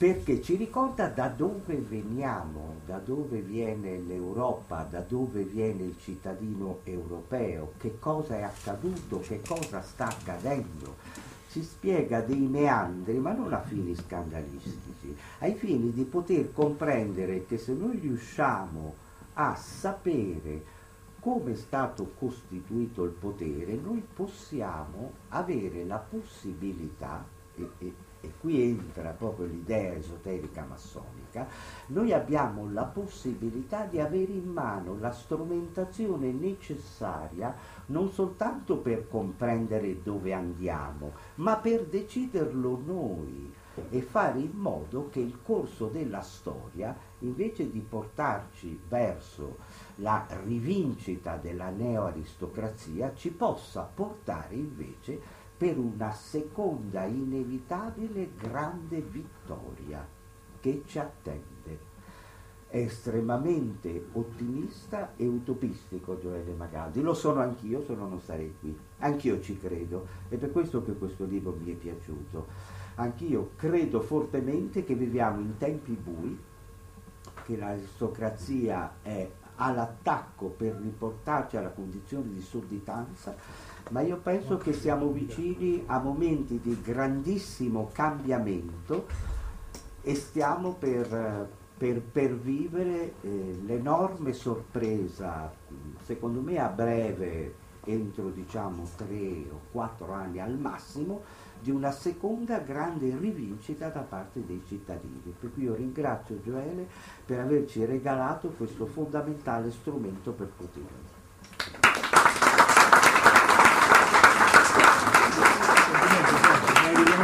perché 0.00 0.40
ci 0.40 0.56
ricorda 0.56 1.08
da 1.08 1.28
dove 1.28 1.76
veniamo, 1.76 2.76
da 2.86 2.96
dove 2.96 3.40
viene 3.40 3.98
l'Europa, 3.98 4.86
da 4.88 5.00
dove 5.00 5.42
viene 5.42 5.82
il 5.82 5.96
cittadino 6.00 6.78
europeo, 6.84 7.74
che 7.76 7.98
cosa 7.98 8.38
è 8.38 8.40
accaduto, 8.40 9.20
che 9.20 9.42
cosa 9.46 9.82
sta 9.82 10.06
accadendo. 10.06 10.96
Ci 11.50 11.62
spiega 11.62 12.22
dei 12.22 12.46
meandri, 12.46 13.18
ma 13.18 13.34
non 13.34 13.52
a 13.52 13.60
fini 13.60 13.94
scandalistici, 13.94 15.14
ai 15.40 15.52
fini 15.52 15.92
di 15.92 16.04
poter 16.04 16.50
comprendere 16.50 17.44
che 17.44 17.58
se 17.58 17.74
noi 17.74 17.98
riusciamo 17.98 18.94
a 19.34 19.54
sapere 19.54 20.64
come 21.20 21.52
è 21.52 21.56
stato 21.56 22.12
costituito 22.18 23.04
il 23.04 23.10
potere, 23.10 23.74
noi 23.74 24.02
possiamo 24.14 25.12
avere 25.28 25.84
la 25.84 25.98
possibilità, 25.98 27.22
e, 27.54 27.68
e, 27.76 27.94
e 28.20 28.32
qui 28.40 28.62
entra 28.62 29.10
proprio 29.10 29.46
l'idea 29.46 29.94
esoterica 29.94 30.64
massonica, 30.68 31.46
noi 31.86 32.12
abbiamo 32.12 32.70
la 32.70 32.84
possibilità 32.84 33.84
di 33.84 34.00
avere 34.00 34.32
in 34.32 34.48
mano 34.48 34.96
la 34.98 35.12
strumentazione 35.12 36.30
necessaria 36.32 37.54
non 37.86 38.10
soltanto 38.10 38.78
per 38.78 39.08
comprendere 39.08 40.02
dove 40.02 40.32
andiamo, 40.32 41.12
ma 41.36 41.56
per 41.56 41.86
deciderlo 41.86 42.80
noi 42.84 43.52
e 43.88 44.02
fare 44.02 44.40
in 44.40 44.52
modo 44.54 45.08
che 45.10 45.20
il 45.20 45.38
corso 45.42 45.86
della 45.86 46.20
storia, 46.20 46.94
invece 47.20 47.70
di 47.70 47.80
portarci 47.80 48.78
verso 48.88 49.58
la 49.96 50.26
rivincita 50.44 51.36
della 51.36 51.70
neoaristocrazia, 51.70 53.14
ci 53.14 53.30
possa 53.30 53.82
portare 53.82 54.54
invece 54.54 55.20
per 55.60 55.76
una 55.76 56.10
seconda 56.10 57.04
inevitabile 57.04 58.30
grande 58.34 59.02
vittoria 59.02 60.02
che 60.58 60.84
ci 60.86 60.98
attende. 60.98 61.78
è 62.68 62.78
estremamente 62.78 64.06
ottimista 64.12 65.12
e 65.16 65.26
utopistico 65.26 66.18
Gioele 66.18 66.54
Magaldi, 66.54 67.02
lo 67.02 67.12
sono 67.12 67.40
anch'io 67.40 67.84
se 67.84 67.94
no 67.94 68.08
non 68.08 68.20
sarei 68.20 68.54
qui, 68.58 68.74
anch'io 69.00 69.42
ci 69.42 69.58
credo, 69.58 70.06
è 70.30 70.36
per 70.36 70.50
questo 70.50 70.82
che 70.82 70.94
questo 70.94 71.26
libro 71.26 71.54
mi 71.62 71.72
è 71.72 71.74
piaciuto, 71.74 72.46
anch'io 72.94 73.50
credo 73.56 74.00
fortemente 74.00 74.82
che 74.82 74.94
viviamo 74.94 75.40
in 75.40 75.58
tempi 75.58 75.92
bui, 75.92 76.38
che 77.44 77.56
l'aristocrazia 77.58 78.94
è 79.02 79.28
all'attacco 79.56 80.46
per 80.46 80.74
riportarci 80.80 81.56
alla 81.58 81.68
condizione 81.68 82.32
di 82.32 82.40
sudditanza, 82.40 83.36
ma 83.90 84.00
io 84.00 84.16
penso 84.16 84.56
che 84.56 84.72
siamo 84.72 85.10
vicini 85.10 85.82
a 85.86 85.98
momenti 85.98 86.60
di 86.60 86.80
grandissimo 86.80 87.90
cambiamento 87.92 89.06
e 90.02 90.14
stiamo 90.14 90.74
per, 90.74 91.48
per, 91.76 92.00
per 92.00 92.34
vivere 92.36 93.14
eh, 93.20 93.60
l'enorme 93.64 94.32
sorpresa, 94.32 95.52
secondo 96.04 96.40
me 96.40 96.58
a 96.58 96.68
breve, 96.68 97.54
entro 97.84 98.30
diciamo 98.30 98.88
tre 98.96 99.44
o 99.50 99.60
quattro 99.72 100.12
anni 100.12 100.38
al 100.40 100.56
massimo, 100.56 101.22
di 101.60 101.70
una 101.70 101.90
seconda 101.90 102.58
grande 102.58 103.14
rivincita 103.18 103.88
da 103.88 104.00
parte 104.00 104.44
dei 104.46 104.62
cittadini. 104.66 105.34
Per 105.38 105.52
cui 105.52 105.64
io 105.64 105.74
ringrazio 105.74 106.40
Gioele 106.42 106.86
per 107.26 107.40
averci 107.40 107.84
regalato 107.84 108.48
questo 108.50 108.86
fondamentale 108.86 109.70
strumento 109.70 110.30
per 110.30 110.48
poterlo. 110.56 111.89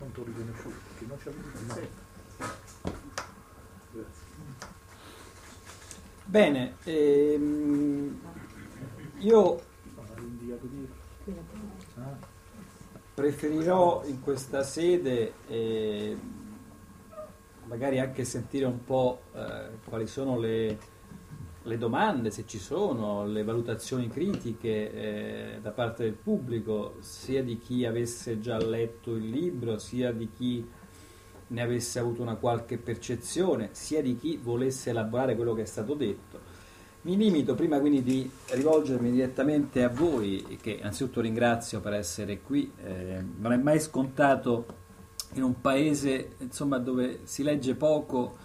Non 0.00 0.12
t'ho 0.12 0.24
riconosciuto, 0.24 0.76
che 0.98 1.04
non 1.06 1.18
c'avevi 1.18 1.46
il 1.46 1.66
nome. 1.66 1.88
Grazie. 3.92 4.28
Bene, 6.24 6.76
ehm, 6.84 8.20
io 9.18 9.62
preferirò 13.12 14.02
in 14.06 14.20
questa 14.20 14.62
sede 14.62 15.34
eh, 15.48 16.16
magari 17.64 17.98
anche 17.98 18.24
sentire 18.24 18.64
un 18.64 18.82
po' 18.84 19.22
eh, 19.34 19.70
quali 19.84 20.06
sono 20.06 20.38
le, 20.38 20.78
le 21.62 21.76
domande, 21.76 22.30
se 22.30 22.44
ci 22.46 22.58
sono, 22.58 23.26
le 23.26 23.44
valutazioni 23.44 24.08
critiche 24.08 24.92
eh, 24.92 25.58
da 25.60 25.70
parte 25.70 26.04
del 26.04 26.14
pubblico, 26.14 26.96
sia 27.00 27.42
di 27.42 27.58
chi 27.58 27.84
avesse 27.84 28.40
già 28.40 28.56
letto 28.56 29.14
il 29.14 29.28
libro, 29.28 29.78
sia 29.78 30.12
di 30.12 30.30
chi 30.34 30.66
ne 31.48 31.62
avesse 31.62 31.98
avuto 31.98 32.22
una 32.22 32.36
qualche 32.36 32.78
percezione, 32.78 33.70
sia 33.72 34.00
di 34.00 34.16
chi 34.16 34.38
volesse 34.42 34.90
elaborare 34.90 35.36
quello 35.36 35.52
che 35.52 35.62
è 35.62 35.66
stato 35.66 35.94
detto. 35.94 36.48
Mi 37.02 37.16
limito 37.16 37.54
prima 37.54 37.80
quindi 37.80 38.02
di 38.02 38.30
rivolgermi 38.50 39.10
direttamente 39.10 39.82
a 39.82 39.88
voi, 39.88 40.58
che 40.60 40.72
innanzitutto 40.72 41.20
ringrazio 41.20 41.80
per 41.80 41.94
essere 41.94 42.40
qui. 42.40 42.70
Eh, 42.82 43.24
non 43.38 43.52
è 43.52 43.56
mai 43.56 43.80
scontato 43.80 44.66
in 45.34 45.42
un 45.42 45.60
paese 45.60 46.36
insomma, 46.38 46.78
dove 46.78 47.20
si 47.24 47.42
legge 47.42 47.74
poco 47.74 48.36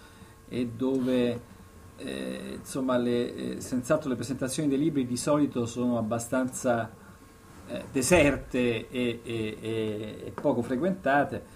e 0.48 0.66
dove 0.74 1.54
eh, 1.96 2.58
insomma, 2.58 2.96
le, 2.96 3.34
eh, 3.34 3.60
senz'altro 3.60 4.08
le 4.08 4.16
presentazioni 4.16 4.68
dei 4.68 4.78
libri 4.78 5.06
di 5.06 5.16
solito 5.16 5.66
sono 5.66 5.98
abbastanza 5.98 6.90
eh, 7.68 7.84
deserte 7.90 8.88
e, 8.88 9.20
e- 9.22 9.58
e- 9.60 10.32
poco 10.40 10.62
frequentate. 10.62 11.54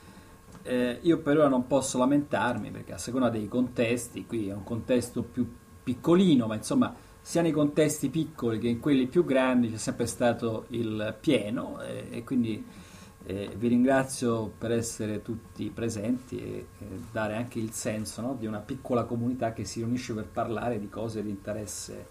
Eh, 0.62 0.98
io 1.02 1.18
per 1.18 1.38
ora 1.38 1.48
non 1.48 1.66
posso 1.66 1.98
lamentarmi 1.98 2.70
perché 2.70 2.92
a 2.92 2.98
seconda 2.98 3.30
dei 3.30 3.48
contesti, 3.48 4.26
qui 4.26 4.48
è 4.48 4.52
un 4.52 4.64
contesto 4.64 5.22
più 5.22 5.48
piccolino, 5.82 6.46
ma 6.46 6.54
insomma 6.54 6.94
sia 7.20 7.42
nei 7.42 7.52
contesti 7.52 8.08
piccoli 8.08 8.58
che 8.58 8.68
in 8.68 8.80
quelli 8.80 9.06
più 9.06 9.24
grandi 9.24 9.70
c'è 9.70 9.76
sempre 9.76 10.06
stato 10.06 10.64
il 10.68 11.14
pieno 11.20 11.80
eh, 11.82 12.06
e 12.10 12.24
quindi 12.24 12.64
eh, 13.26 13.50
vi 13.56 13.68
ringrazio 13.68 14.52
per 14.56 14.72
essere 14.72 15.22
tutti 15.22 15.70
presenti 15.70 16.38
e, 16.38 16.66
e 16.78 16.86
dare 17.12 17.36
anche 17.36 17.58
il 17.58 17.72
senso 17.72 18.22
no, 18.22 18.36
di 18.38 18.46
una 18.46 18.60
piccola 18.60 19.04
comunità 19.04 19.52
che 19.52 19.64
si 19.64 19.80
riunisce 19.80 20.14
per 20.14 20.26
parlare 20.26 20.78
di 20.78 20.88
cose 20.88 21.22
di 21.22 21.30
interesse, 21.30 22.06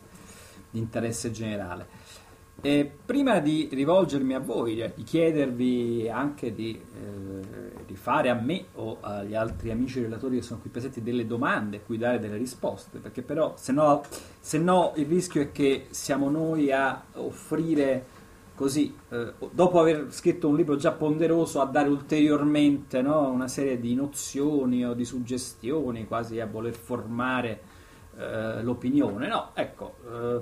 di 0.69 0.79
interesse 0.79 1.31
generale. 1.31 2.27
E 2.61 2.91
prima 3.05 3.39
di 3.39 3.69
rivolgermi 3.71 4.33
a 4.33 4.39
voi, 4.39 4.91
di 4.93 5.03
chiedervi 5.03 6.09
anche 6.09 6.53
di, 6.53 6.71
eh, 6.73 7.85
di 7.85 7.95
fare 7.95 8.29
a 8.29 8.33
me 8.33 8.65
o 8.73 8.97
agli 8.99 9.33
altri 9.33 9.71
amici 9.71 10.01
relatori 10.01 10.35
che 10.35 10.41
sono 10.41 10.59
qui 10.59 10.69
presenti 10.69 11.01
delle 11.01 11.25
domande 11.25 11.77
a 11.77 11.79
cui 11.79 11.97
dare 11.97 12.19
delle 12.19 12.35
risposte, 12.35 12.99
perché 12.99 13.21
però 13.21 13.53
se 13.55 13.71
no, 13.71 14.03
se 14.41 14.57
no 14.57 14.91
il 14.97 15.05
rischio 15.05 15.41
è 15.41 15.51
che 15.53 15.87
siamo 15.91 16.29
noi 16.29 16.69
a 16.69 17.01
offrire 17.13 18.17
così, 18.59 18.93
eh, 19.07 19.35
dopo 19.51 19.79
aver 19.79 20.07
scritto 20.09 20.49
un 20.49 20.57
libro 20.57 20.75
già 20.75 20.91
ponderoso, 20.91 21.61
a 21.61 21.65
dare 21.65 21.87
ulteriormente 21.87 23.01
no, 23.01 23.29
una 23.29 23.47
serie 23.47 23.79
di 23.79 23.95
nozioni 23.95 24.85
o 24.85 24.93
di 24.93 25.05
suggestioni, 25.05 26.05
quasi 26.05 26.41
a 26.41 26.45
voler 26.45 26.73
formare 26.73 27.61
eh, 28.17 28.61
l'opinione. 28.61 29.29
No, 29.29 29.51
ecco, 29.53 29.95
eh, 30.11 30.41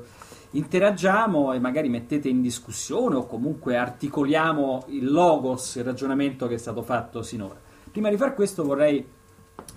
interagiamo 0.49 1.53
e 1.53 1.59
magari 1.59 1.89
mettete 1.89 2.27
in 2.27 2.41
discussione 2.41 3.17
o 3.17 3.27
comunque 3.27 3.77
articoliamo 3.77 4.85
il 4.87 5.11
logos, 5.11 5.75
il 5.75 5.83
ragionamento 5.83 6.47
che 6.47 6.55
è 6.55 6.57
stato 6.57 6.81
fatto 6.81 7.21
sinora. 7.21 7.61
Prima 7.91 8.09
di 8.09 8.17
far 8.17 8.33
questo 8.33 8.63
vorrei 8.63 9.07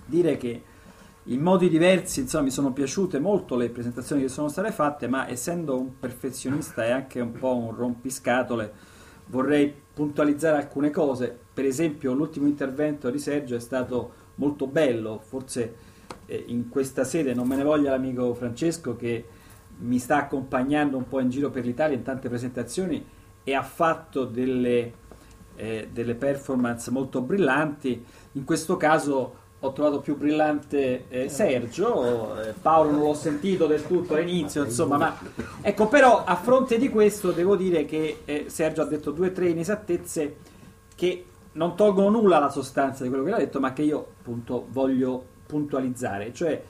dire 0.03 0.37
che 0.37 0.63
in 1.25 1.39
modi 1.41 1.69
diversi, 1.69 2.21
insomma, 2.21 2.45
mi 2.45 2.51
sono 2.51 2.73
piaciute 2.73 3.19
molto 3.19 3.55
le 3.55 3.69
presentazioni 3.69 4.23
che 4.23 4.27
sono 4.27 4.47
state 4.47 4.71
fatte, 4.71 5.07
ma 5.07 5.29
essendo 5.29 5.79
un 5.79 5.99
perfezionista 5.99 6.83
e 6.85 6.91
anche 6.91 7.19
un 7.19 7.33
po' 7.33 7.55
un 7.55 7.75
rompiscatole, 7.75 8.73
vorrei 9.27 9.71
puntualizzare 9.93 10.57
alcune 10.57 10.89
cose. 10.89 11.37
Per 11.53 11.65
esempio, 11.65 12.13
l'ultimo 12.13 12.47
intervento 12.47 13.09
di 13.11 13.19
Sergio 13.19 13.55
è 13.55 13.59
stato 13.59 14.13
molto 14.35 14.65
bello, 14.65 15.21
forse 15.23 15.75
eh, 16.25 16.43
in 16.47 16.69
questa 16.69 17.03
sede 17.03 17.33
non 17.35 17.47
me 17.47 17.55
ne 17.55 17.63
voglia 17.63 17.91
l'amico 17.91 18.33
Francesco 18.33 18.95
che 18.95 19.25
mi 19.79 19.99
sta 19.99 20.17
accompagnando 20.17 20.97
un 20.97 21.07
po' 21.07 21.19
in 21.19 21.29
giro 21.29 21.49
per 21.49 21.65
l'Italia 21.65 21.95
in 21.95 22.03
tante 22.03 22.29
presentazioni 22.29 23.03
e 23.43 23.53
ha 23.53 23.63
fatto 23.63 24.25
delle, 24.25 24.93
eh, 25.55 25.89
delle 25.91 26.15
performance 26.15 26.89
molto 26.89 27.21
brillanti. 27.21 28.03
In 28.33 28.43
questo 28.43 28.77
caso 28.77 29.35
ho 29.63 29.73
trovato 29.73 29.99
più 29.99 30.17
brillante 30.17 31.05
eh, 31.07 31.29
Sergio, 31.29 32.41
eh, 32.41 32.53
Paolo 32.59 32.91
non 32.91 33.01
l'ho 33.01 33.13
sentito 33.13 33.67
del 33.67 33.85
tutto 33.85 34.15
all'inizio, 34.15 34.63
insomma, 34.63 34.97
ma 34.97 35.17
ecco, 35.61 35.87
però 35.87 36.23
a 36.23 36.35
fronte 36.35 36.79
di 36.79 36.89
questo 36.89 37.31
devo 37.31 37.55
dire 37.55 37.85
che 37.85 38.21
eh, 38.25 38.45
Sergio 38.47 38.81
ha 38.81 38.85
detto 38.85 39.11
due 39.11 39.27
o 39.27 39.31
tre 39.31 39.49
inesattezze 39.49 40.35
che 40.95 41.25
non 41.53 41.75
tolgono 41.75 42.09
nulla 42.09 42.37
alla 42.37 42.49
sostanza 42.49 43.03
di 43.03 43.09
quello 43.09 43.23
che 43.23 43.33
ha 43.33 43.37
detto, 43.37 43.59
ma 43.59 43.71
che 43.73 43.83
io 43.83 43.99
appunto 44.19 44.65
voglio 44.69 45.23
puntualizzare. 45.45 46.33
Cioè, 46.33 46.63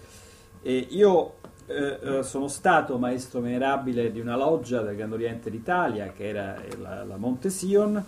eh, 0.61 0.87
io 0.89 1.35
eh, 1.67 1.99
eh, 2.01 2.23
sono 2.23 2.49
stato 2.49 2.97
maestro 2.97 3.39
venerabile 3.39 4.11
di 4.11 4.19
una 4.19 4.35
loggia 4.35 4.81
del 4.81 4.97
Grande 4.97 5.15
Oriente 5.15 5.49
d'Italia, 5.49 6.11
che 6.11 6.27
era 6.27 6.61
eh, 6.61 6.77
la, 6.77 7.05
la 7.05 7.15
Monte 7.15 7.49
Sion, 7.49 8.03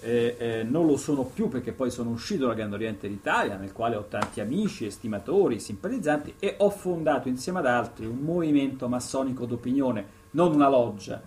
eh, 0.00 0.36
eh, 0.38 0.62
non 0.62 0.86
lo 0.86 0.96
sono 0.96 1.24
più 1.24 1.48
perché 1.48 1.72
poi 1.72 1.90
sono 1.90 2.10
uscito 2.10 2.46
dal 2.46 2.54
Grande 2.54 2.76
Oriente 2.76 3.08
d'Italia, 3.08 3.56
nel 3.56 3.72
quale 3.72 3.96
ho 3.96 4.06
tanti 4.08 4.40
amici, 4.40 4.86
estimatori, 4.86 5.58
simpatizzanti, 5.58 6.34
e 6.38 6.54
ho 6.58 6.70
fondato 6.70 7.28
insieme 7.28 7.58
ad 7.58 7.66
altri 7.66 8.06
un 8.06 8.18
movimento 8.18 8.88
massonico 8.88 9.46
d'opinione, 9.46 10.06
non 10.30 10.54
una 10.54 10.68
loggia. 10.68 11.20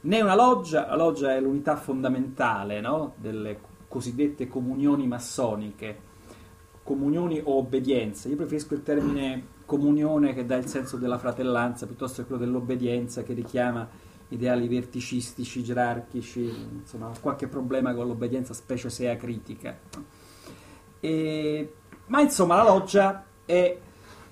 Né 0.00 0.20
una 0.20 0.34
loggia, 0.34 0.86
la 0.86 0.94
loggia 0.94 1.34
è 1.34 1.40
l'unità 1.40 1.76
fondamentale 1.76 2.80
no? 2.80 3.14
delle 3.16 3.58
cosiddette 3.88 4.46
comunioni 4.46 5.06
massoniche, 5.06 5.98
comunioni 6.82 7.40
o 7.42 7.56
obbedienze. 7.56 8.28
Io 8.28 8.36
preferisco 8.36 8.74
il 8.74 8.82
termine 8.82 9.54
comunione 9.64 10.32
che 10.32 10.46
dà 10.46 10.54
il 10.56 10.66
senso 10.66 10.96
della 10.96 11.18
fratellanza 11.18 11.86
piuttosto 11.86 12.22
che 12.22 12.28
quello 12.28 12.44
dell'obbedienza 12.44 13.24
che 13.24 13.34
richiama 13.34 13.88
ideali 14.28 14.68
verticistici, 14.68 15.62
gerarchici, 15.62 16.44
insomma, 16.80 17.12
qualche 17.20 17.46
problema 17.46 17.94
con 17.94 18.06
l'obbedienza, 18.06 18.54
specie 18.54 18.90
se 18.90 19.08
acritica. 19.08 19.78
E, 21.00 21.72
ma 22.06 22.20
insomma 22.20 22.56
la 22.56 22.64
loggia 22.64 23.24
è 23.44 23.78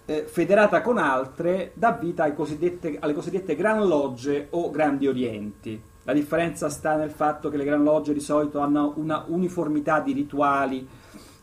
eh, 0.06 0.24
federata 0.26 0.80
con 0.82 0.98
altre, 0.98 1.72
dà 1.74 1.92
vita 1.92 2.30
cosiddette, 2.32 2.98
alle 3.00 3.14
cosiddette 3.14 3.54
gran 3.54 3.86
logge 3.86 4.48
o 4.50 4.70
grandi 4.70 5.06
orienti. 5.06 5.80
La 6.02 6.12
differenza 6.12 6.68
sta 6.68 6.96
nel 6.96 7.10
fatto 7.10 7.48
che 7.48 7.56
le 7.56 7.64
gran 7.64 7.82
logge 7.82 8.12
di 8.12 8.20
solito 8.20 8.58
hanno 8.58 8.92
una 8.96 9.24
uniformità 9.28 10.00
di 10.00 10.12
rituali 10.12 10.86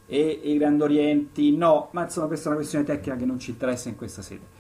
e, 0.05 0.39
e 0.43 0.51
i 0.51 0.57
grandi 0.57 0.83
orienti 0.83 1.55
no, 1.55 1.89
ma 1.91 2.03
insomma 2.03 2.27
questa 2.27 2.45
è 2.45 2.47
una 2.49 2.59
questione 2.59 2.85
tecnica 2.85 3.15
che 3.15 3.25
non 3.25 3.39
ci 3.39 3.51
interessa 3.51 3.89
in 3.89 3.95
questa 3.95 4.21
sede. 4.21 4.59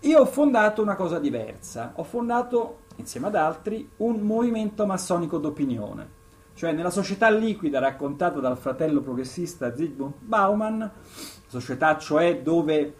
Io 0.00 0.20
ho 0.20 0.26
fondato 0.26 0.80
una 0.80 0.94
cosa 0.94 1.18
diversa, 1.18 1.92
ho 1.96 2.04
fondato 2.04 2.84
insieme 2.96 3.26
ad 3.28 3.34
altri, 3.36 3.88
un 3.98 4.20
movimento 4.20 4.86
massonico 4.86 5.38
d'opinione, 5.38 6.08
cioè 6.54 6.72
nella 6.72 6.90
società 6.90 7.30
liquida 7.30 7.78
raccontata 7.78 8.40
dal 8.40 8.56
fratello 8.56 9.00
progressista 9.00 9.74
Zygmunt 9.74 10.16
Bauman, 10.20 10.90
società 11.46 11.98
cioè 11.98 12.40
dove 12.42 12.94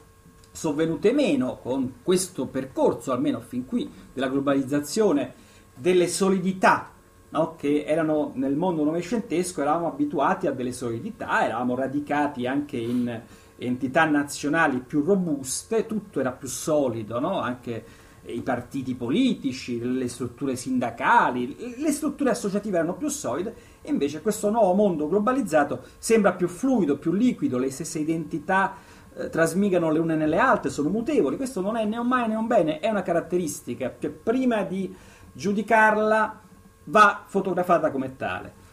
sono 0.53 0.77
venute 0.77 1.13
meno 1.13 1.59
con 1.59 1.97
questo 2.03 2.47
percorso, 2.47 3.13
almeno 3.13 3.41
fin 3.41 3.67
qui, 3.67 3.91
della 4.13 4.29
globalizzazione, 4.29 5.35
delle 5.75 6.09
solidità 6.09 6.91
no? 7.31 7.55
che 7.57 7.85
erano 7.85 8.33
nel 8.35 8.57
mondo 8.57 8.85
novecentesco, 8.85 9.61
eravamo 9.61 9.89
abituati 9.89 10.47
a 10.47 10.53
delle 10.53 10.73
solidità, 10.73 11.45
eravamo 11.45 11.75
radicati 11.75 12.47
anche 12.47 12.79
in 12.79 13.21
entità 13.59 14.05
nazionali 14.05 14.79
più 14.79 15.03
robuste, 15.03 15.87
tutto 15.87 16.21
era 16.21 16.33
più 16.33 16.49
solido, 16.49 17.21
no? 17.21 17.41
anche 17.41 17.85
i 18.29 18.43
partiti 18.43 18.95
politici, 18.95 19.81
le 19.81 20.09
strutture 20.09 20.57
sindacali, 20.57 21.77
le 21.79 21.93
strutture 21.93 22.31
associative 22.31 22.79
erano 22.79 22.95
più 22.95 23.09
solide 23.09 23.55
e 23.83 23.91
invece 23.91 24.22
questo 24.22 24.51
nuovo 24.51 24.72
mondo 24.74 25.09
globalizzato 25.09 25.83
sembra 25.99 26.33
più 26.33 26.49
fluido, 26.49 26.99
più 26.99 27.12
liquido, 27.12 27.59
le 27.59 27.70
stesse 27.70 27.99
identità 27.99 28.74
eh, 29.14 29.31
trasmigano 29.31 29.91
le 29.91 29.99
une 29.99 30.14
nelle 30.14 30.39
altre, 30.39 30.70
sono 30.70 30.89
mutevoli, 30.89 31.37
questo 31.37 31.61
non 31.61 31.77
è 31.77 31.85
né 31.85 31.97
un 31.97 32.07
male 32.07 32.29
né 32.29 32.35
un 32.35 32.47
bene, 32.47 32.81
è 32.81 32.91
una 32.91 33.03
caratteristica 33.03 33.95
che 33.99 34.11
prima 34.11 34.62
di 34.62 34.95
giudicarla 35.33 36.41
va 36.85 37.22
fotografata 37.27 37.91
come 37.91 38.16
tale. 38.16 38.64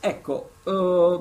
Ecco, 0.00 0.50
eh, 0.64 1.20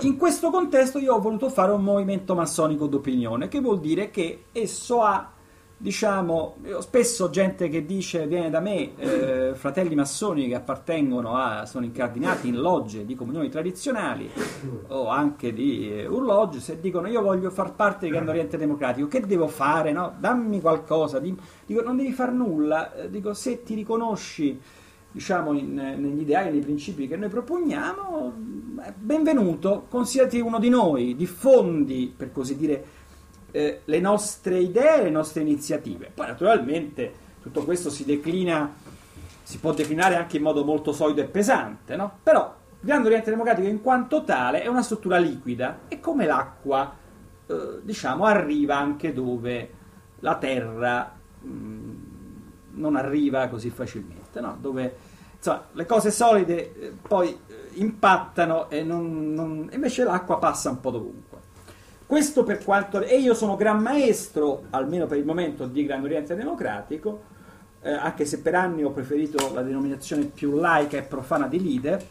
in 0.00 0.16
questo 0.16 0.50
contesto 0.50 0.98
io 0.98 1.14
ho 1.14 1.20
voluto 1.20 1.48
fare 1.48 1.72
un 1.72 1.82
movimento 1.82 2.34
massonico 2.34 2.86
d'opinione, 2.86 3.48
che 3.48 3.60
vuol 3.60 3.80
dire 3.80 4.10
che 4.10 4.44
esso 4.52 5.02
ha 5.02 5.32
diciamo, 5.80 6.56
spesso 6.80 7.30
gente 7.30 7.68
che 7.68 7.86
dice, 7.86 8.26
viene 8.26 8.50
da 8.50 8.58
me, 8.58 8.96
eh, 8.96 9.54
fratelli 9.54 9.94
massoni 9.94 10.48
che 10.48 10.56
appartengono 10.56 11.36
a, 11.36 11.66
sono 11.66 11.84
incardinati 11.84 12.48
in 12.48 12.56
logge 12.56 13.04
di 13.04 13.14
comunioni 13.14 13.48
tradizionali 13.48 14.28
o 14.88 15.06
anche 15.06 15.52
di 15.52 15.92
eh, 15.92 16.06
urlogge, 16.06 16.58
se 16.58 16.80
dicono 16.80 17.06
io 17.06 17.22
voglio 17.22 17.50
far 17.50 17.74
parte 17.74 18.00
del 18.00 18.10
Grande 18.10 18.30
Oriente 18.30 18.56
Democratico, 18.56 19.06
che 19.06 19.20
devo 19.24 19.46
fare? 19.46 19.92
No? 19.92 20.16
Dammi 20.18 20.60
qualcosa, 20.60 21.20
dico 21.20 21.40
non 21.84 21.96
devi 21.96 22.12
fare 22.12 22.32
nulla, 22.32 22.92
eh, 22.94 23.08
dico 23.08 23.32
se 23.32 23.62
ti 23.62 23.74
riconosci 23.74 24.60
diciamo, 25.10 25.52
in, 25.52 25.74
negli 25.74 26.20
ideali, 26.20 26.50
nei 26.50 26.60
principi 26.60 27.08
che 27.08 27.16
noi 27.16 27.28
proponiamo, 27.28 28.32
eh, 28.84 28.92
benvenuto, 28.96 29.86
considerati 29.88 30.40
uno 30.40 30.58
di 30.58 30.68
noi, 30.68 31.16
diffondi, 31.16 32.12
per 32.14 32.32
così 32.32 32.56
dire, 32.56 32.84
eh, 33.50 33.80
le 33.84 34.00
nostre 34.00 34.58
idee, 34.58 35.02
le 35.02 35.10
nostre 35.10 35.42
iniziative. 35.42 36.10
Poi 36.12 36.26
naturalmente 36.26 37.26
tutto 37.40 37.64
questo 37.64 37.90
si 37.90 38.04
declina, 38.04 38.72
si 39.42 39.58
può 39.58 39.72
declinare 39.72 40.16
anche 40.16 40.36
in 40.36 40.42
modo 40.42 40.64
molto 40.64 40.92
solido 40.92 41.20
e 41.20 41.24
pesante, 41.24 41.96
no? 41.96 42.18
Però 42.22 42.54
il 42.80 42.86
Grande 42.86 43.08
Oriente 43.08 43.30
Democratico 43.30 43.66
in 43.66 43.80
quanto 43.82 44.22
tale 44.24 44.62
è 44.62 44.66
una 44.66 44.82
struttura 44.82 45.18
liquida 45.18 45.80
e 45.88 46.00
come 46.00 46.26
l'acqua, 46.26 46.94
eh, 47.46 47.80
diciamo, 47.82 48.24
arriva 48.24 48.76
anche 48.76 49.12
dove 49.12 49.70
la 50.20 50.36
terra 50.36 51.12
mh, 51.40 51.48
mm, 51.48 51.96
non 52.72 52.96
arriva 52.96 53.48
così 53.48 53.70
facilmente, 53.70 54.40
no? 54.40 54.56
Dove 54.60 54.96
insomma, 55.36 55.64
le 55.72 55.86
cose 55.86 56.10
solide 56.10 56.74
eh, 56.74 56.92
poi 57.06 57.28
eh, 57.28 57.68
impattano 57.74 58.68
e 58.68 58.82
non, 58.82 59.32
non, 59.32 59.68
invece 59.72 60.04
l'acqua 60.04 60.38
passa 60.38 60.70
un 60.70 60.80
po' 60.80 60.90
dovunque. 60.90 61.27
Questo 62.08 62.42
per 62.42 62.64
quanto... 62.64 63.02
E 63.02 63.18
io 63.18 63.34
sono 63.34 63.54
gran 63.54 63.82
maestro, 63.82 64.62
almeno 64.70 65.04
per 65.04 65.18
il 65.18 65.26
momento, 65.26 65.66
di 65.66 65.84
Grande 65.84 66.06
Oriente 66.06 66.34
Democratico, 66.34 67.20
eh, 67.82 67.92
anche 67.92 68.24
se 68.24 68.40
per 68.40 68.54
anni 68.54 68.82
ho 68.82 68.92
preferito 68.92 69.52
la 69.52 69.60
denominazione 69.60 70.24
più 70.24 70.54
laica 70.54 70.96
e 70.96 71.02
profana 71.02 71.46
di 71.48 71.62
leader, 71.62 72.02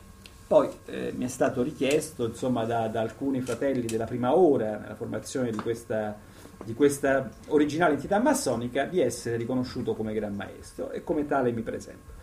poi 0.46 0.70
eh, 0.86 1.14
mi 1.18 1.26
è 1.26 1.28
stato 1.28 1.64
richiesto 1.64 2.28
insomma, 2.28 2.64
da, 2.66 2.88
da, 2.90 3.02
alcuni 3.02 3.42
fratelli 3.42 3.88
della 3.88 4.06
prima 4.06 4.36
ora 4.38 4.78
nella 4.78 4.94
formazione 4.94 5.50
di 5.50 5.58
questa, 5.58 6.16
di 6.64 6.76
questa, 6.76 7.32
originale 7.48 7.96
entità 7.96 8.20
massonica 8.20 8.84
di 8.84 9.00
essere 9.00 9.36
riconosciuto 9.36 9.96
come 9.96 10.14
gran 10.14 10.36
maestro 10.36 10.92
e 10.92 11.04
come 11.04 11.26
tale 11.26 11.52
mi 11.52 11.64
presento. 11.64 12.14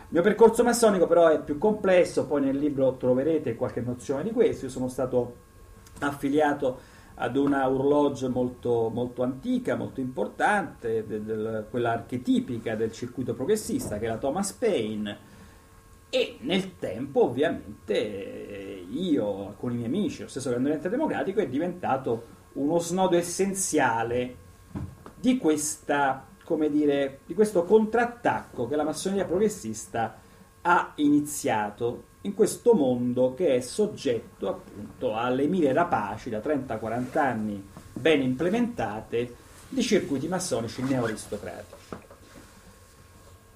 Il 0.00 0.16
mio 0.16 0.22
percorso 0.22 0.64
massonico 0.64 1.06
però 1.06 1.28
è 1.28 1.40
più 1.40 1.58
complesso, 1.58 2.26
poi 2.26 2.40
nel 2.40 2.56
libro 2.56 2.96
troverete 2.96 3.54
qualche 3.54 3.82
nozione 3.82 4.24
di 4.24 4.32
questo, 4.32 4.64
io 4.64 4.70
sono 4.72 4.88
stato 4.88 5.46
affiliato 6.00 6.89
ad 7.22 7.36
una 7.36 7.68
horloge 7.68 8.28
molto, 8.28 8.88
molto 8.88 9.22
antica, 9.22 9.76
molto 9.76 10.00
importante, 10.00 11.06
de, 11.06 11.22
de, 11.22 11.64
quella 11.68 11.92
archetipica 11.92 12.74
del 12.74 12.92
circuito 12.92 13.34
progressista, 13.34 13.98
che 13.98 14.06
è 14.06 14.08
la 14.08 14.16
Thomas 14.16 14.52
Paine. 14.52 15.28
E 16.08 16.38
nel 16.40 16.78
tempo, 16.78 17.24
ovviamente, 17.24 18.86
io, 18.88 19.48
alcuni 19.48 19.76
miei 19.76 19.86
amici, 19.86 20.22
lo 20.22 20.28
stesso 20.28 20.48
Grande 20.48 20.68
Oriente 20.68 20.88
Democratico, 20.88 21.40
è 21.40 21.48
diventato 21.48 22.38
uno 22.54 22.78
snodo 22.78 23.16
essenziale 23.16 24.36
di, 25.14 25.36
questa, 25.36 26.26
dire, 26.70 27.20
di 27.26 27.34
questo 27.34 27.64
contrattacco 27.64 28.66
che 28.66 28.76
la 28.76 28.84
massoneria 28.84 29.26
progressista 29.26 30.18
ha 30.62 30.92
iniziato 30.96 32.04
in 32.22 32.34
questo 32.34 32.74
mondo 32.74 33.34
che 33.34 33.56
è 33.56 33.60
soggetto 33.60 34.48
appunto 34.48 35.16
alle 35.16 35.46
mire 35.46 35.72
rapaci 35.72 36.28
da 36.28 36.38
30-40 36.38 37.18
anni 37.18 37.68
ben 37.92 38.20
implementate 38.20 39.34
di 39.68 39.82
circuiti 39.82 40.28
massonici 40.28 40.82
neoaristocratici. 40.82 41.78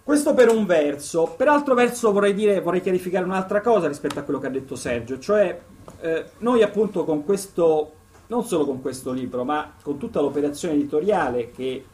Questo 0.03 0.35
per 0.35 0.51
un 0.51 0.67
verso, 0.67 1.35
per 1.37 1.49
altro 1.49 1.75
verso 1.75 2.13
vorrei, 2.13 2.35
dire, 2.35 2.61
vorrei 2.61 2.83
chiarificare 2.83 3.25
un'altra 3.25 3.63
cosa 3.63 3.89
rispetto 3.89 4.19
a 4.19 4.23
quello 4.23 4.39
che 4.39 4.47
ha 4.47 4.51
detto 4.51 4.77
Sergio, 4.77 5.19
cioè 5.19 5.59
eh, 6.01 6.25
noi 6.39 6.63
appunto 6.63 7.05
con 7.05 7.25
questo, 7.25 7.93
non 8.27 8.45
solo 8.45 8.67
con 8.67 8.83
questo 8.83 9.13
libro, 9.13 9.45
ma 9.45 9.73
con 9.81 9.97
tutta 9.97 10.21
l'operazione 10.21 10.75
editoriale 10.75 11.51
che, 11.51 11.85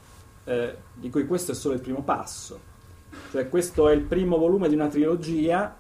eh, 0.45 0.77
di 0.93 1.09
cui 1.09 1.25
questo 1.25 1.53
è 1.53 1.55
solo 1.55 1.75
il 1.75 1.81
primo 1.81 2.03
passo, 2.03 2.59
cioè 3.31 3.49
questo 3.49 3.89
è 3.89 3.93
il 3.93 4.03
primo 4.03 4.39
volume 4.39 4.69
di 4.69 4.75
una 4.75 4.89
trilogia 4.89 5.77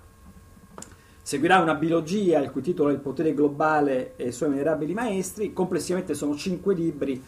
Seguirà 1.31 1.61
una 1.61 1.76
biologia 1.76 2.41
il 2.41 2.51
cui 2.51 2.61
titolo 2.61 2.91
è 2.91 2.93
Il 2.93 2.99
potere 2.99 3.33
globale 3.35 4.16
e 4.16 4.26
i 4.26 4.33
suoi 4.33 4.51
venerabili 4.51 4.95
maestri. 4.95 5.53
Complessivamente 5.53 6.14
sono 6.14 6.35
cinque 6.35 6.74
libri, 6.74 7.22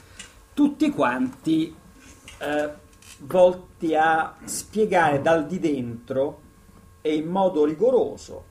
tutti 0.52 0.90
quanti 0.90 1.72
eh, 2.38 2.70
volti 3.20 3.94
a 3.94 4.34
spiegare 4.42 5.22
dal 5.22 5.46
di 5.46 5.60
dentro 5.60 6.40
e 7.00 7.14
in 7.14 7.28
modo 7.28 7.64
rigoroso 7.64 8.44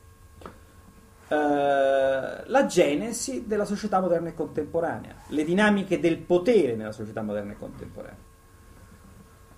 eh, 1.27 1.35
la 1.35 2.65
genesi 2.65 3.45
della 3.45 3.65
società 3.65 3.99
moderna 3.99 4.29
e 4.29 4.33
contemporanea, 4.33 5.23
le 5.27 5.43
dinamiche 5.43 5.99
del 5.99 6.19
potere 6.19 6.77
nella 6.77 6.93
società 6.93 7.21
moderna 7.23 7.51
e 7.51 7.57
contemporanea. 7.57 8.29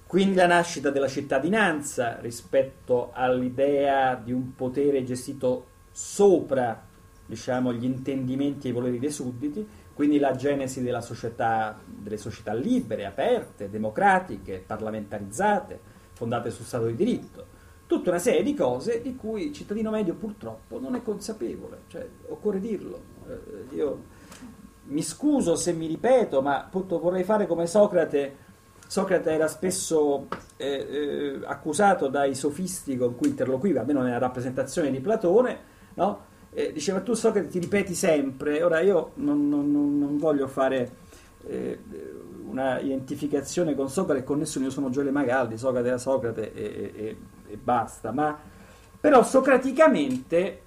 Quindi 0.08 0.34
la 0.34 0.48
nascita 0.48 0.90
della 0.90 1.08
cittadinanza 1.08 2.18
rispetto 2.20 3.12
all'idea 3.14 4.16
di 4.16 4.32
un 4.32 4.56
potere 4.56 5.04
gestito 5.04 5.68
sopra 5.94 6.92
diciamo, 7.26 7.72
gli 7.72 7.86
intendimenti 7.86 8.68
e 8.68 8.72
i 8.72 8.74
voleri 8.74 9.00
dei 9.00 9.12
sudditi, 9.12 9.66
quindi 9.94 10.20
la 10.20 10.36
genesi 10.36 10.84
società, 11.00 11.80
delle 11.86 12.18
società 12.18 12.54
libere, 12.54 13.06
aperte, 13.06 13.70
democratiche, 13.70 14.62
parlamentarizzate, 14.66 15.80
fondate 16.14 16.50
sul 16.50 16.66
Stato 16.66 16.88
di 16.88 16.96
diritto, 16.96 17.46
tutta 17.86 18.10
una 18.10 18.20
serie 18.20 18.44
di 18.44 18.56
cose 18.56 19.02
di 19.02 19.16
cui 19.16 19.48
il 19.48 19.54
cittadino 19.54 19.92
medio 19.92 20.16
purtroppo 20.16 20.80
non 20.80 20.96
è 20.96 21.04
consapevole, 21.04 21.82
cioè 21.88 22.08
occorre 22.30 22.60
dirlo. 22.60 23.02
Eh, 23.28 23.76
io 23.76 24.04
mi 24.86 25.04
scuso 25.04 25.56
se 25.56 25.74
mi 25.74 25.88
ripeto, 25.88 26.42
ma 26.42 26.60
appunto 26.60 27.00
vorrei 27.00 27.24
fare 27.24 27.46
come 27.46 27.68
Socrate. 27.68 28.42
Socrate 28.86 29.32
era 29.32 29.48
spesso 29.48 30.28
eh, 30.58 30.68
eh, 30.68 31.40
accusato 31.46 32.08
dai 32.08 32.36
sofisti 32.36 32.98
con 32.98 33.16
cui 33.16 33.30
interloquiva, 33.30 33.82
almeno 33.82 34.02
nella 34.02 34.18
rappresentazione 34.18 34.92
di 34.92 35.00
Platone, 35.00 35.72
no? 35.96 36.32
Eh, 36.52 36.72
diceva 36.72 37.02
tu 37.02 37.14
Socrate 37.14 37.48
ti 37.48 37.60
ripeti 37.60 37.96
sempre, 37.96 38.62
ora 38.62 38.80
io 38.82 39.12
non, 39.16 39.50
non- 39.50 39.72
non- 39.72 40.18
voglio 40.18 40.48
fare 40.48 40.92
eh, 41.48 41.80
una 42.48 42.80
identificazione 42.80 43.74
con 43.76 43.90
Socrate 43.90 44.24
con 44.24 44.38
nessuno, 44.38 44.66
io 44.66 44.72
sono 44.72 44.90
Gioele 44.92 45.10
Magaldi, 45.12 45.58
Socrate 45.58 45.88
era 45.88 45.98
Socrate 45.98 46.54
e, 46.54 46.92
e- 46.96 47.18
e 47.48 47.58
basta, 47.58 48.12
ma 48.12 48.38
però 49.00 49.24
socraticamente 49.24 50.62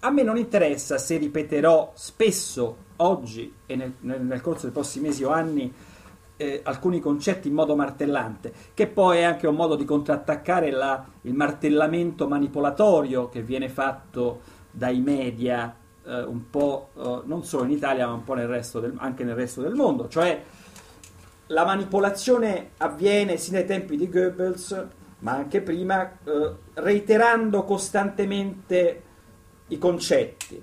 a 0.00 0.10
me 0.10 0.22
non 0.22 0.36
interessa 0.36 0.98
se 0.98 1.16
ripeterò 1.16 1.92
spesso 1.94 2.76
oggi 2.96 3.52
e 3.66 3.76
nel, 3.76 3.94
nel- 4.00 4.22
nel 4.22 4.40
corso 4.40 4.62
dei 4.64 4.72
prossimi 4.72 5.08
mesi 5.08 5.24
o 5.24 5.30
anni 5.30 5.72
eh, 6.36 6.60
alcuni 6.64 7.00
concetti 7.00 7.48
in 7.48 7.54
modo 7.54 7.76
martellante, 7.76 8.52
che 8.72 8.86
poi 8.86 9.18
è 9.18 9.22
anche 9.22 9.46
un 9.46 9.54
modo 9.54 9.74
di 9.76 9.84
contrattaccare 9.84 10.70
la- 10.70 11.04
il 11.22 11.34
martellamento 11.34 12.26
manipolatorio 12.28 13.28
che 13.28 13.42
viene 13.42 13.68
fatto 13.68 14.40
dai 14.70 15.00
media 15.00 15.74
eh, 16.04 16.22
un 16.22 16.48
po' 16.50 16.90
eh, 16.96 17.20
non 17.24 17.44
solo 17.44 17.64
in 17.64 17.70
Italia 17.70 18.06
ma 18.06 18.14
un 18.14 18.24
po' 18.24 18.34
nel 18.34 18.48
del- 18.80 18.96
anche 18.98 19.24
nel 19.24 19.34
resto 19.34 19.60
del 19.60 19.74
mondo, 19.74 20.08
cioè 20.08 20.42
la 21.48 21.64
manipolazione 21.64 22.70
avviene 22.78 23.36
sin 23.36 23.54
dai 23.54 23.66
tempi 23.66 23.96
di 23.96 24.08
Goebbels, 24.08 24.86
ma 25.18 25.32
anche 25.32 25.60
prima, 25.60 26.18
eh, 26.24 26.52
reiterando 26.74 27.64
costantemente 27.64 29.02
i 29.68 29.78
concetti. 29.78 30.62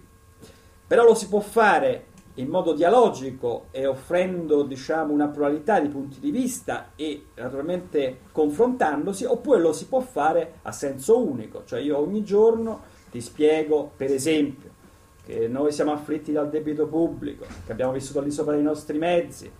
Però 0.87 1.03
lo 1.03 1.13
si 1.13 1.27
può 1.27 1.41
fare 1.41 2.05
in 2.35 2.47
modo 2.47 2.73
dialogico 2.73 3.65
e 3.71 3.85
offrendo 3.85 4.63
diciamo, 4.63 5.11
una 5.11 5.27
pluralità 5.27 5.79
di 5.79 5.89
punti 5.89 6.19
di 6.19 6.31
vista 6.31 6.91
e 6.95 7.27
naturalmente 7.35 8.19
confrontandosi, 8.31 9.25
oppure 9.25 9.59
lo 9.59 9.73
si 9.73 9.87
può 9.87 9.99
fare 9.99 10.59
a 10.61 10.71
senso 10.71 11.19
unico, 11.19 11.63
cioè 11.65 11.81
io 11.81 11.97
ogni 11.97 12.23
giorno 12.23 12.95
ti 13.09 13.21
spiego, 13.21 13.91
per 13.95 14.11
esempio, 14.11 14.69
che 15.25 15.47
noi 15.47 15.71
siamo 15.71 15.91
afflitti 15.91 16.31
dal 16.31 16.49
debito 16.49 16.87
pubblico, 16.87 17.45
che 17.65 17.71
abbiamo 17.71 17.91
vissuto 17.91 18.21
di 18.21 18.31
sopra 18.31 18.53
dei 18.53 18.63
nostri 18.63 18.97
mezzi, 18.97 19.51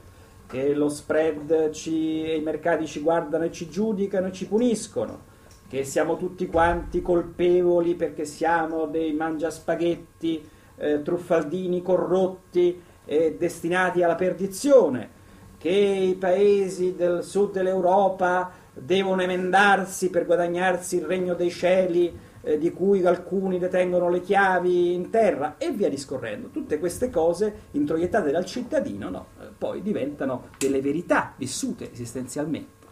che 0.48 0.74
lo 0.74 0.88
spread 0.88 1.72
ci, 1.72 2.36
i 2.36 2.41
mercati 2.41 2.88
ci 2.88 3.02
guardano 3.02 3.43
e 3.43 3.52
ci 3.52 3.70
giudicano 3.70 4.28
e 4.28 4.32
ci 4.32 4.48
puniscono, 4.48 5.36
che 5.68 5.84
siamo 5.84 6.16
tutti 6.16 6.48
quanti 6.48 7.02
colpevoli 7.02 7.95
perché 7.95 8.24
siamo 8.24 8.86
dei 8.86 9.12
mangiaspaghetti 9.12 10.50
eh, 10.78 11.02
truffaldini 11.02 11.82
corrotti 11.82 12.82
e 13.04 13.36
destinati 13.38 14.04
alla 14.04 14.16
perdizione, 14.16 15.16
che 15.58 15.70
i 15.70 16.16
paesi 16.16 16.95
del 16.95 17.24
sud 17.24 17.52
dell'Europa 17.52 18.52
devono 18.74 19.22
emendarsi 19.22 20.10
per 20.10 20.26
guadagnarsi 20.26 20.98
il 20.98 21.06
regno 21.06 21.34
dei 21.34 21.50
cieli 21.50 22.18
eh, 22.48 22.58
di 22.58 22.72
cui 22.72 23.06
alcuni 23.06 23.60
detengono 23.60 24.10
le 24.10 24.22
chiavi 24.22 24.93
in 24.93 25.10
terra 25.10 25.56
e 25.58 25.72
via 25.72 25.89
discorrendo. 25.89 26.48
Tutte 26.48 26.80
queste 26.80 27.10
cose 27.10 27.64
introiettate 27.72 28.32
dal 28.32 28.45
cittadino 28.45 29.10
no, 29.10 29.26
eh, 29.41 29.48
poi 29.58 29.82
diventano 29.82 30.48
delle 30.58 30.80
verità 30.80 31.34
vissute 31.36 31.91
esistenzialmente. 31.91 32.86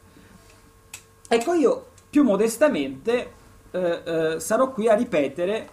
Ecco, 1.30 1.53
io 1.53 1.86
più 2.10 2.24
modestamente 2.24 3.32
eh, 3.72 4.01
eh, 4.03 4.39
sarò 4.41 4.72
qui 4.72 4.89
a 4.89 4.93
ripetere 4.93 5.70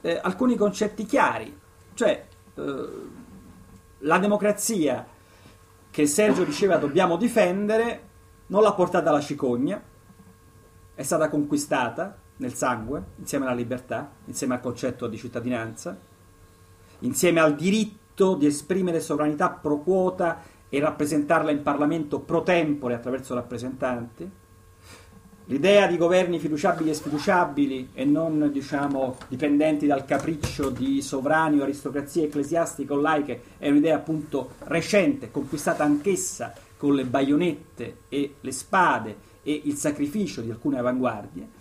eh, 0.00 0.18
alcuni 0.20 0.56
concetti 0.56 1.06
chiari, 1.06 1.56
cioè 1.94 2.26
eh, 2.54 2.88
la 3.98 4.18
democrazia 4.18 5.06
che 5.90 6.06
Sergio 6.06 6.42
diceva 6.42 6.76
dobbiamo 6.76 7.16
difendere 7.16 8.10
non 8.46 8.62
l'ha 8.62 8.72
portata 8.72 9.12
la 9.12 9.20
cicogna, 9.20 9.80
è 10.94 11.02
stata 11.02 11.28
conquistata 11.28 12.18
nel 12.42 12.54
sangue, 12.54 13.02
insieme 13.16 13.46
alla 13.46 13.54
libertà, 13.54 14.10
insieme 14.26 14.54
al 14.54 14.60
concetto 14.60 15.06
di 15.06 15.16
cittadinanza, 15.16 15.96
insieme 17.00 17.40
al 17.40 17.54
diritto 17.54 18.34
di 18.34 18.46
esprimere 18.46 19.00
sovranità 19.00 19.48
pro 19.48 19.78
quota 19.78 20.42
e 20.68 20.80
rappresentarla 20.80 21.50
in 21.50 21.62
Parlamento 21.62 22.18
pro 22.20 22.42
tempore 22.42 22.94
attraverso 22.94 23.34
rappresentanti, 23.34 24.30
L'idea 25.46 25.88
di 25.88 25.96
governi 25.96 26.38
fiduciabili 26.38 26.90
e 26.90 26.94
sfiduciabili 26.94 27.90
e 27.94 28.04
non 28.04 28.48
diciamo, 28.52 29.16
dipendenti 29.26 29.86
dal 29.86 30.04
capriccio 30.04 30.70
di 30.70 31.02
sovrani 31.02 31.58
o 31.58 31.64
aristocrazie 31.64 32.26
ecclesiastiche 32.26 32.92
o 32.92 33.00
laiche 33.00 33.42
è 33.58 33.68
un'idea 33.68 33.96
appunto 33.96 34.52
recente, 34.60 35.32
conquistata 35.32 35.82
anch'essa 35.82 36.54
con 36.76 36.94
le 36.94 37.04
baionette 37.04 37.96
e 38.08 38.36
le 38.40 38.52
spade 38.52 39.16
e 39.42 39.62
il 39.64 39.74
sacrificio 39.74 40.42
di 40.42 40.50
alcune 40.50 40.78
avanguardie. 40.78 41.60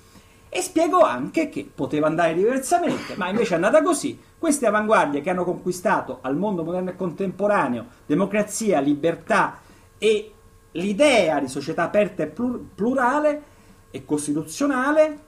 E 0.53 0.61
spiego 0.61 0.99
anche 0.99 1.47
che 1.47 1.69
poteva 1.73 2.07
andare 2.07 2.33
diversamente, 2.33 3.15
ma 3.15 3.29
invece 3.29 3.53
è 3.53 3.55
andata 3.55 3.81
così. 3.81 4.19
Queste 4.37 4.67
avanguardie 4.67 5.21
che 5.21 5.29
hanno 5.29 5.45
conquistato 5.45 6.17
al 6.19 6.35
mondo 6.35 6.65
moderno 6.65 6.89
e 6.89 6.97
contemporaneo 6.97 7.85
democrazia, 8.05 8.81
libertà 8.81 9.59
e 9.97 10.33
l'idea 10.71 11.39
di 11.39 11.47
società 11.47 11.83
aperta 11.83 12.23
e 12.23 12.27
plur- 12.27 12.59
plurale 12.75 13.43
e 13.91 14.03
costituzionale, 14.03 15.19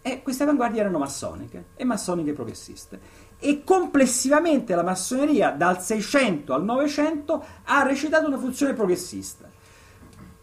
e 0.00 0.22
queste 0.22 0.44
avanguardie 0.44 0.80
erano 0.80 0.98
massoniche 0.98 1.70
e 1.74 1.82
massoniche 1.82 2.32
progressiste. 2.32 3.00
E 3.40 3.64
complessivamente 3.64 4.76
la 4.76 4.84
massoneria 4.84 5.50
dal 5.50 5.82
600 5.82 6.54
al 6.54 6.62
900 6.62 7.44
ha 7.64 7.82
recitato 7.82 8.28
una 8.28 8.38
funzione 8.38 8.74
progressista. 8.74 9.50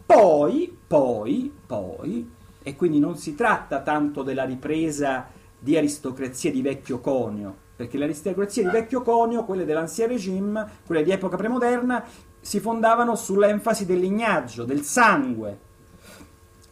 Poi, 0.05 0.77
poi, 0.85 1.53
poi, 1.65 2.34
e 2.67 2.75
quindi 2.75 2.97
non 2.97 3.15
si 3.15 3.35
tratta 3.35 3.81
tanto 3.81 4.23
della 4.23 4.43
ripresa 4.43 5.27
di 5.59 5.77
aristocrazie 5.77 6.49
di 6.49 6.63
vecchio 6.63 6.99
conio, 6.99 7.55
perché 7.75 7.99
le 7.99 8.05
aristocrazie 8.05 8.63
di 8.63 8.69
vecchio 8.69 9.03
conio, 9.03 9.45
quelle 9.45 9.65
dell'ancien 9.65 10.07
regime, 10.07 10.67
quelle 10.83 11.03
di 11.03 11.11
epoca 11.11 11.37
premoderna, 11.37 12.03
si 12.41 12.59
fondavano 12.59 13.15
sull'enfasi 13.15 13.85
del 13.85 13.99
lignaggio, 13.99 14.63
del 14.63 14.81
sangue, 14.81 15.59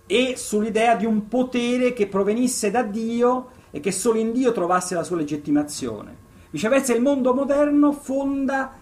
e 0.07 0.33
sull'idea 0.35 0.95
di 0.95 1.05
un 1.05 1.27
potere 1.27 1.93
che 1.93 2.07
provenisse 2.07 2.71
da 2.71 2.81
Dio 2.81 3.49
e 3.69 3.79
che 3.79 3.91
solo 3.91 4.17
in 4.17 4.31
Dio 4.31 4.51
trovasse 4.51 4.95
la 4.95 5.03
sua 5.03 5.17
legittimazione. 5.17 6.17
Viceversa, 6.49 6.95
il 6.95 7.03
mondo 7.03 7.35
moderno 7.35 7.91
fonda 7.91 8.73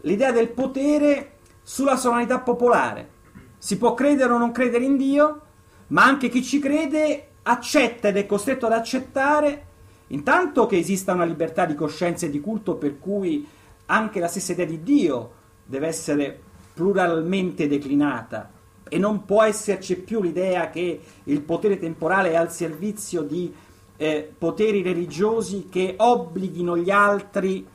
l'idea 0.00 0.32
del 0.32 0.48
potere 0.48 1.36
sulla 1.62 1.96
sovranità 1.96 2.40
popolare. 2.40 3.08
Si 3.56 3.78
può 3.78 3.94
credere 3.94 4.32
o 4.32 4.38
non 4.38 4.50
credere 4.50 4.82
in 4.82 4.96
Dio, 4.96 5.42
ma 5.90 6.04
anche 6.04 6.28
chi 6.28 6.42
ci 6.42 6.58
crede 6.58 7.28
accetta 7.42 8.08
ed 8.08 8.16
è 8.16 8.26
costretto 8.26 8.66
ad 8.66 8.72
accettare 8.72 9.66
intanto 10.08 10.66
che 10.66 10.78
esista 10.78 11.12
una 11.12 11.24
libertà 11.24 11.64
di 11.64 11.74
coscienza 11.74 12.26
e 12.26 12.30
di 12.30 12.40
culto 12.40 12.74
per 12.74 12.98
cui 12.98 13.46
anche 13.86 14.20
la 14.20 14.28
stessa 14.28 14.52
idea 14.52 14.66
di 14.66 14.82
Dio 14.82 15.32
deve 15.64 15.86
essere 15.86 16.40
pluralmente 16.74 17.68
declinata 17.68 18.50
e 18.88 18.98
non 18.98 19.24
può 19.24 19.42
esserci 19.42 19.96
più 19.96 20.20
l'idea 20.20 20.70
che 20.70 21.00
il 21.24 21.40
potere 21.42 21.78
temporale 21.78 22.32
è 22.32 22.36
al 22.36 22.50
servizio 22.50 23.22
di 23.22 23.52
eh, 23.96 24.32
poteri 24.36 24.82
religiosi 24.82 25.68
che 25.70 25.94
obblighino 25.96 26.76
gli 26.76 26.90
altri 26.90 27.66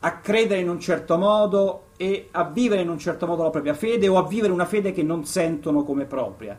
a 0.00 0.18
credere 0.18 0.60
in 0.60 0.68
un 0.68 0.78
certo 0.78 1.16
modo 1.16 1.86
e 1.96 2.28
a 2.30 2.44
vivere 2.44 2.82
in 2.82 2.90
un 2.90 2.98
certo 2.98 3.26
modo 3.26 3.42
la 3.42 3.50
propria 3.50 3.74
fede 3.74 4.06
o 4.06 4.18
a 4.18 4.26
vivere 4.26 4.52
una 4.52 4.66
fede 4.66 4.92
che 4.92 5.02
non 5.02 5.24
sentono 5.24 5.82
come 5.82 6.04
propria. 6.04 6.56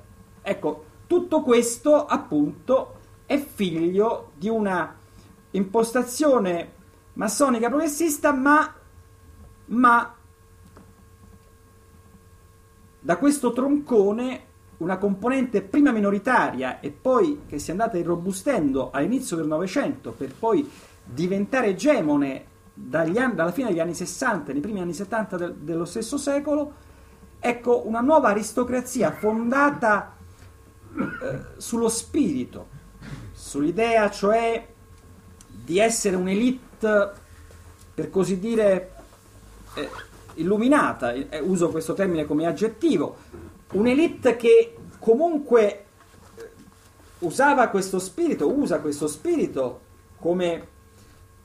Ecco, 0.49 0.85
tutto 1.07 1.41
questo 1.41 2.05
appunto 2.05 2.99
è 3.25 3.37
figlio 3.37 4.31
di 4.35 4.47
una 4.47 4.95
impostazione 5.51 6.71
massonica 7.15 7.67
progressista, 7.67 8.31
ma, 8.31 8.73
ma 9.65 10.15
da 12.97 13.17
questo 13.17 13.51
troncone 13.51 14.45
una 14.77 14.97
componente 14.97 15.61
prima 15.63 15.91
minoritaria 15.91 16.79
e 16.79 16.91
poi 16.91 17.41
che 17.45 17.59
si 17.59 17.67
è 17.67 17.71
andata 17.71 17.97
irrobustendo 17.97 18.91
all'inizio 18.91 19.35
del 19.35 19.47
Novecento 19.47 20.11
per 20.11 20.33
poi 20.33 20.69
diventare 21.03 21.67
egemone 21.67 22.45
dagli 22.73 23.19
dalla 23.19 23.51
fine 23.51 23.67
degli 23.67 23.81
anni 23.81 23.93
60 23.93 24.53
nei 24.53 24.61
primi 24.61 24.79
anni 24.79 24.93
70 24.93 25.35
del- 25.35 25.55
dello 25.55 25.83
stesso 25.83 26.17
secolo, 26.17 26.73
ecco 27.37 27.85
una 27.85 27.99
nuova 27.99 28.29
aristocrazia 28.29 29.11
fondata 29.11 30.15
eh, 30.97 31.39
sullo 31.57 31.89
spirito, 31.89 32.67
sull'idea 33.33 34.09
cioè 34.09 34.67
di 35.47 35.79
essere 35.79 36.15
un'elite, 36.15 37.11
per 37.93 38.09
così 38.09 38.39
dire, 38.39 38.93
eh, 39.75 39.89
illuminata, 40.35 41.11
eh, 41.11 41.39
uso 41.39 41.69
questo 41.69 41.93
termine 41.93 42.25
come 42.25 42.45
aggettivo, 42.45 43.17
un'elite 43.73 44.35
che 44.35 44.75
comunque 44.99 45.85
eh, 46.35 46.49
usava 47.19 47.67
questo 47.69 47.99
spirito, 47.99 48.51
usa 48.51 48.79
questo 48.79 49.07
spirito 49.07 49.81
come 50.19 50.75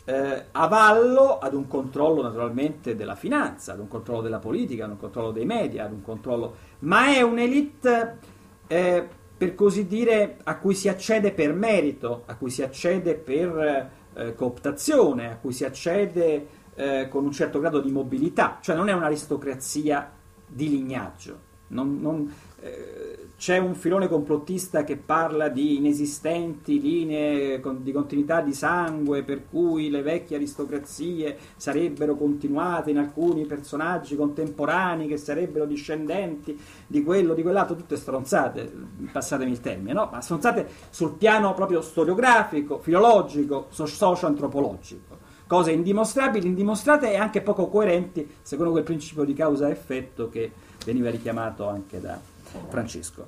eh, 0.05 0.45
avallo 0.53 1.39
ad 1.39 1.55
un 1.55 1.69
controllo 1.69 2.23
naturalmente 2.23 2.97
della 2.97 3.15
finanza, 3.15 3.73
ad 3.73 3.79
un 3.79 3.89
controllo 3.89 4.23
della 4.23 4.39
politica, 4.39 4.85
ad 4.85 4.91
un 4.91 4.99
controllo 4.99 5.31
dei 5.31 5.45
media, 5.45 5.85
ad 5.85 5.93
un 5.93 6.03
controllo... 6.03 6.55
ma 6.81 7.07
è 7.07 7.23
un'elite, 7.23 8.19
eh, 8.67 9.09
per 9.43 9.57
così 9.57 9.89
dire, 9.89 10.37
a 10.45 10.57
cui 10.57 10.73
si 10.73 10.89
accede 10.89 11.33
per 11.33 11.53
merito, 11.53 12.23
a 12.27 12.37
cui 12.37 12.49
si 12.49 12.63
accede 12.63 13.17
per 13.17 13.91
eh, 14.15 14.37
cooptazione, 14.37 15.33
a 15.33 15.37
cui 15.37 15.53
si 15.53 15.65
accede 15.65 16.47
eh, 16.77 17.09
con 17.11 17.25
un 17.25 17.33
certo 17.33 17.59
grado 17.59 17.81
di 17.81 17.91
mobilità, 17.91 18.59
cioè 18.63 18.77
non 18.77 18.89
è 18.89 18.93
un'aristocrazia 18.93 20.13
di 20.47 20.69
lignaggio. 20.69 21.41
Non, 21.69 21.99
non, 22.01 22.33
eh, 22.61 23.22
c'è 23.43 23.59
un 23.59 23.75
filone 23.75 24.07
complottista 24.07 24.85
che 24.85 24.97
parla 24.97 25.49
di 25.49 25.79
inesistenti 25.79 26.81
linee 26.81 27.61
di 27.81 27.91
continuità 27.91 28.41
di 28.41 28.55
sangue 28.55 29.25
per 29.25 29.49
cui 29.51 29.91
le 29.91 30.01
vecchie 30.01 30.37
aristocrazie 30.37 31.37
sarebbero 31.57 32.15
continuate 32.15 32.91
in 32.91 32.99
alcuni 32.99 33.45
personaggi 33.45 34.15
contemporanei 34.15 35.09
che 35.09 35.17
sarebbero 35.17 35.67
discendenti 35.67 36.57
di 36.87 37.03
quello, 37.03 37.35
di 37.35 37.43
quell'altro, 37.43 37.75
tutte 37.75 37.97
stronzate, 37.97 38.73
passatemi 39.11 39.51
il 39.51 39.61
termine, 39.61 39.93
no? 39.93 40.09
ma 40.13 40.21
stronzate 40.21 40.69
sul 40.91 41.15
piano 41.15 41.53
proprio 41.53 41.81
storiografico, 41.81 42.79
filologico, 42.79 43.67
socio-antropologico. 43.71 45.19
Cose 45.49 45.73
indimostrabili, 45.73 46.47
indimostrate 46.47 47.11
e 47.11 47.17
anche 47.17 47.41
poco 47.41 47.67
coerenti 47.67 48.37
secondo 48.41 48.71
quel 48.71 48.85
principio 48.85 49.25
di 49.25 49.35
causa-effetto 49.35 50.29
che 50.29 50.53
veniva 50.85 51.11
richiamato 51.11 51.67
anche 51.67 52.01
da 52.01 52.32
Francesco. 52.69 53.27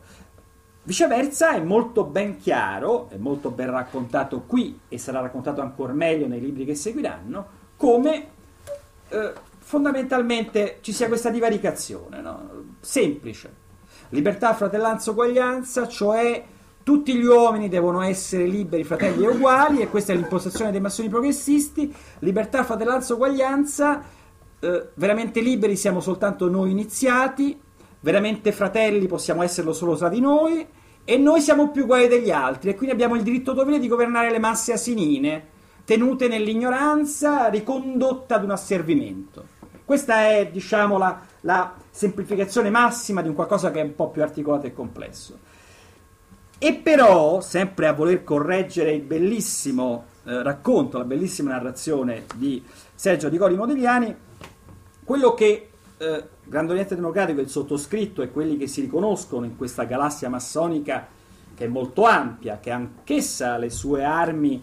Viceversa 0.82 1.54
è 1.54 1.60
molto 1.60 2.04
ben 2.04 2.36
chiaro, 2.36 3.08
è 3.08 3.16
molto 3.16 3.50
ben 3.50 3.70
raccontato 3.70 4.42
qui 4.42 4.80
e 4.88 4.98
sarà 4.98 5.20
raccontato 5.20 5.62
ancora 5.62 5.94
meglio 5.94 6.26
nei 6.26 6.40
libri 6.40 6.66
che 6.66 6.74
seguiranno, 6.74 7.46
come 7.76 8.26
eh, 9.08 9.32
fondamentalmente 9.58 10.78
ci 10.82 10.92
sia 10.92 11.08
questa 11.08 11.30
divaricazione, 11.30 12.20
no? 12.20 12.50
semplice. 12.80 13.62
Libertà, 14.10 14.52
fratellanza, 14.52 15.10
uguaglianza, 15.10 15.88
cioè 15.88 16.44
tutti 16.82 17.14
gli 17.14 17.24
uomini 17.24 17.70
devono 17.70 18.02
essere 18.02 18.46
liberi, 18.46 18.84
fratelli 18.84 19.24
e 19.24 19.28
uguali, 19.28 19.80
e 19.80 19.88
questa 19.88 20.12
è 20.12 20.16
l'impostazione 20.16 20.70
dei 20.70 20.82
massoni 20.82 21.08
progressisti. 21.08 21.92
Libertà, 22.18 22.62
fratellanza, 22.62 23.14
uguaglianza, 23.14 24.02
eh, 24.60 24.88
veramente 24.92 25.40
liberi 25.40 25.76
siamo 25.76 26.00
soltanto 26.00 26.50
noi 26.50 26.70
iniziati, 26.70 27.58
veramente 28.04 28.52
fratelli 28.52 29.06
possiamo 29.06 29.42
esserlo 29.42 29.72
solo 29.72 29.96
tra 29.96 30.10
di 30.10 30.20
noi 30.20 30.64
e 31.04 31.16
noi 31.16 31.40
siamo 31.40 31.70
più 31.70 31.84
uguali 31.84 32.06
degli 32.06 32.30
altri 32.30 32.68
e 32.68 32.74
quindi 32.74 32.94
abbiamo 32.94 33.14
il 33.14 33.22
diritto 33.22 33.54
dovere 33.54 33.78
di 33.78 33.88
governare 33.88 34.30
le 34.30 34.38
masse 34.38 34.74
asinine, 34.74 35.46
tenute 35.86 36.28
nell'ignoranza, 36.28 37.48
ricondotte 37.48 38.34
ad 38.34 38.44
un 38.44 38.50
asservimento. 38.50 39.46
Questa 39.86 40.26
è, 40.26 40.50
diciamo, 40.52 40.98
la, 40.98 41.18
la 41.40 41.74
semplificazione 41.90 42.68
massima 42.68 43.22
di 43.22 43.28
un 43.28 43.34
qualcosa 43.34 43.70
che 43.70 43.80
è 43.80 43.84
un 43.84 43.94
po' 43.94 44.10
più 44.10 44.22
articolato 44.22 44.66
e 44.66 44.74
complesso. 44.74 45.38
E 46.58 46.74
però, 46.74 47.40
sempre 47.40 47.86
a 47.86 47.94
voler 47.94 48.22
correggere 48.22 48.92
il 48.92 49.02
bellissimo 49.02 50.04
eh, 50.24 50.42
racconto, 50.42 50.98
la 50.98 51.04
bellissima 51.04 51.52
narrazione 51.52 52.24
di 52.34 52.62
Sergio 52.94 53.30
Di 53.30 53.38
Cori 53.38 53.56
Modigliani, 53.56 54.14
quello 55.04 55.32
che 55.32 55.68
eh, 55.98 56.24
Grande 56.44 56.72
Oriente 56.72 56.94
Democratico, 56.94 57.40
il 57.40 57.48
sottoscritto 57.48 58.22
e 58.22 58.30
quelli 58.30 58.56
che 58.56 58.66
si 58.66 58.80
riconoscono 58.80 59.44
in 59.44 59.56
questa 59.56 59.84
galassia 59.84 60.28
massonica 60.28 61.06
che 61.54 61.64
è 61.64 61.68
molto 61.68 62.04
ampia, 62.04 62.58
che 62.58 62.70
anch'essa 62.70 63.54
ha 63.54 63.56
le 63.56 63.70
sue 63.70 64.02
armi 64.02 64.60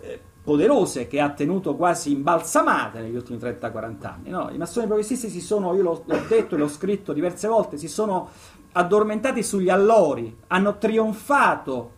eh, 0.00 0.20
poderose, 0.42 1.06
che 1.06 1.20
ha 1.20 1.30
tenuto 1.30 1.76
quasi 1.76 2.12
imbalsamate 2.12 3.00
negli 3.00 3.14
ultimi 3.14 3.38
30-40 3.38 4.06
anni. 4.06 4.30
No? 4.30 4.50
I 4.52 4.58
massoni 4.58 4.86
progressisti 4.86 5.28
si 5.28 5.40
sono, 5.40 5.74
io 5.74 5.82
l'ho, 5.82 6.02
l'ho 6.04 6.22
detto 6.28 6.54
e 6.54 6.58
l'ho 6.58 6.68
scritto 6.68 7.12
diverse 7.12 7.48
volte, 7.48 7.78
si 7.78 7.88
sono 7.88 8.28
addormentati 8.72 9.42
sugli 9.42 9.70
allori, 9.70 10.36
hanno 10.48 10.76
trionfato 10.78 11.92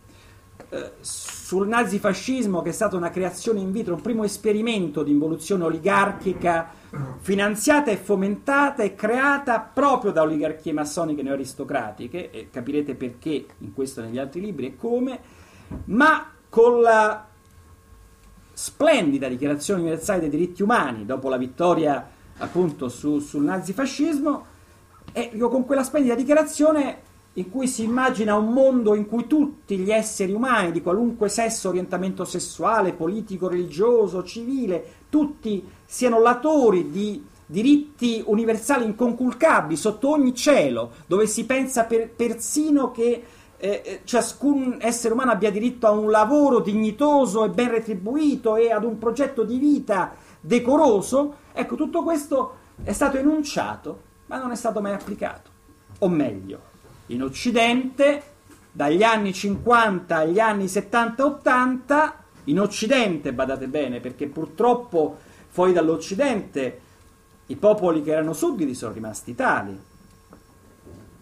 eh, 0.69 0.93
sul 0.99 1.67
nazifascismo 1.67 2.61
che 2.61 2.69
è 2.69 2.73
stata 2.73 2.95
una 2.95 3.09
creazione 3.09 3.59
in 3.59 3.71
vitro, 3.71 3.95
un 3.95 4.01
primo 4.01 4.23
esperimento 4.23 5.03
di 5.03 5.11
involuzione 5.11 5.63
oligarchica 5.63 6.78
finanziata 7.19 7.91
e 7.91 7.97
fomentata 7.97 8.83
e 8.83 8.95
creata 8.95 9.59
proprio 9.59 10.11
da 10.11 10.23
oligarchie 10.23 10.73
massoniche 10.73 11.21
neoaristocratiche, 11.21 12.31
e 12.31 12.49
capirete 12.49 12.95
perché 12.95 13.45
in 13.59 13.73
questo 13.73 14.01
e 14.01 14.05
negli 14.05 14.17
altri 14.17 14.41
libri 14.41 14.67
e 14.67 14.75
come, 14.75 15.19
ma 15.85 16.31
con 16.49 16.81
la 16.81 17.27
splendida 18.53 19.27
dichiarazione 19.27 19.81
universale 19.81 20.21
dei 20.21 20.29
diritti 20.29 20.63
umani 20.63 21.05
dopo 21.05 21.29
la 21.29 21.37
vittoria 21.37 22.09
appunto 22.37 22.89
su, 22.89 23.19
sul 23.19 23.43
nazifascismo, 23.43 24.45
e 25.11 25.37
con 25.37 25.65
quella 25.65 25.83
splendida 25.83 26.15
dichiarazione 26.15 27.07
in 27.33 27.49
cui 27.49 27.67
si 27.67 27.83
immagina 27.83 28.35
un 28.35 28.51
mondo 28.51 28.95
in 28.95 29.07
cui 29.07 29.27
tutti 29.27 29.77
gli 29.77 29.91
esseri 29.91 30.33
umani 30.33 30.71
di 30.71 30.81
qualunque 30.81 31.29
sesso, 31.29 31.69
orientamento 31.69 32.25
sessuale, 32.25 32.93
politico, 32.93 33.47
religioso, 33.47 34.23
civile, 34.23 34.83
tutti 35.09 35.67
siano 35.85 36.19
latori 36.19 36.89
di 36.89 37.23
diritti 37.45 38.21
universali 38.25 38.85
inconculcabili 38.85 39.75
sotto 39.75 40.09
ogni 40.09 40.35
cielo, 40.35 40.91
dove 41.07 41.27
si 41.27 41.45
pensa 41.45 41.85
per, 41.85 42.09
persino 42.11 42.91
che 42.91 43.23
eh, 43.57 43.81
eh, 43.83 44.01
ciascun 44.03 44.77
essere 44.79 45.13
umano 45.13 45.31
abbia 45.31 45.51
diritto 45.51 45.87
a 45.87 45.91
un 45.91 46.09
lavoro 46.09 46.59
dignitoso 46.59 47.43
e 47.43 47.49
ben 47.49 47.71
retribuito 47.71 48.55
e 48.55 48.71
ad 48.71 48.83
un 48.83 48.97
progetto 48.97 49.43
di 49.43 49.57
vita 49.57 50.13
decoroso, 50.39 51.35
ecco 51.51 51.75
tutto 51.75 52.03
questo 52.03 52.57
è 52.83 52.93
stato 52.93 53.17
enunciato, 53.17 54.01
ma 54.27 54.37
non 54.37 54.51
è 54.51 54.55
stato 54.55 54.79
mai 54.81 54.93
applicato. 54.93 55.49
O 55.99 56.07
meglio, 56.07 56.68
in 57.09 57.23
Occidente, 57.23 58.21
dagli 58.71 59.03
anni 59.03 59.33
50 59.33 60.15
agli 60.15 60.39
anni 60.39 60.65
70-80, 60.65 62.11
in 62.45 62.59
Occidente, 62.59 63.33
badate 63.33 63.67
bene, 63.67 63.99
perché 63.99 64.27
purtroppo 64.27 65.17
fuori 65.49 65.73
dall'Occidente 65.73 66.81
i 67.47 67.55
popoli 67.55 68.03
che 68.03 68.11
erano 68.11 68.33
sudditi 68.33 68.73
sono 68.75 68.93
rimasti 68.93 69.35
tali. 69.35 69.79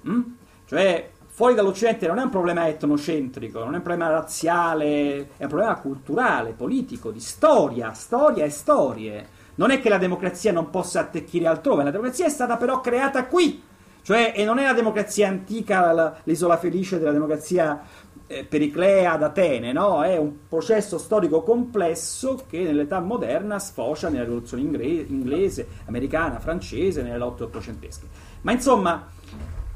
Mm? 0.08 0.22
Cioè, 0.66 1.12
fuori 1.28 1.56
dall'Occidente 1.56 2.08
non 2.08 2.20
è 2.20 2.24
un 2.24 2.30
problema 2.30 2.68
etnocentrico, 2.68 3.60
non 3.60 3.74
è 3.74 3.78
un 3.78 3.84
problema 3.84 4.10
razziale, 4.10 5.30
è 5.38 5.44
un 5.44 5.50
problema 5.50 5.76
culturale, 5.76 6.52
politico, 6.52 7.12
di 7.12 7.20
storia, 7.20 7.94
storia 7.94 8.44
e 8.44 8.50
storie. 8.50 9.36
Non 9.56 9.72
è 9.72 9.82
che 9.82 9.90
la 9.90 9.98
democrazia 9.98 10.52
non 10.52 10.70
possa 10.70 11.00
attecchire 11.00 11.48
altrove, 11.48 11.84
la 11.84 11.92
democrazia 11.92 12.26
è 12.26 12.30
stata 12.30 12.58
però 12.58 12.82
creata 12.82 13.26
qui 13.26 13.64
cioè, 14.08 14.32
e 14.34 14.46
non 14.46 14.58
è 14.58 14.64
la 14.64 14.72
democrazia 14.72 15.28
antica, 15.28 15.92
la, 15.92 16.18
l'isola 16.24 16.56
felice 16.56 16.98
della 16.98 17.12
democrazia 17.12 17.84
eh, 18.26 18.46
periclea 18.46 19.12
ad 19.12 19.22
Atene, 19.22 19.74
no? 19.74 20.02
È 20.02 20.16
un 20.16 20.48
processo 20.48 20.98
storico 20.98 21.44
complesso 21.44 22.46
che 22.48 22.64
nell'età 22.64 23.02
moderna 23.02 23.60
sfocia 23.60 24.08
nella 24.08 24.24
rivoluzione 24.24 24.64
inglese, 24.64 25.12
inglese 25.12 25.68
americana, 25.88 26.40
francese, 26.40 27.02
nelle 27.02 27.18
lotte 27.18 27.44
ottocentesche. 27.44 28.08
Ma 28.44 28.54
insomma, 28.54 29.10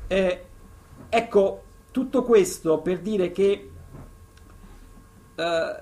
eh, 0.07 0.45
ecco, 1.09 1.63
tutto 1.91 2.23
questo 2.23 2.79
per 2.79 2.99
dire 2.99 3.33
che 3.33 3.69
eh, 5.35 5.75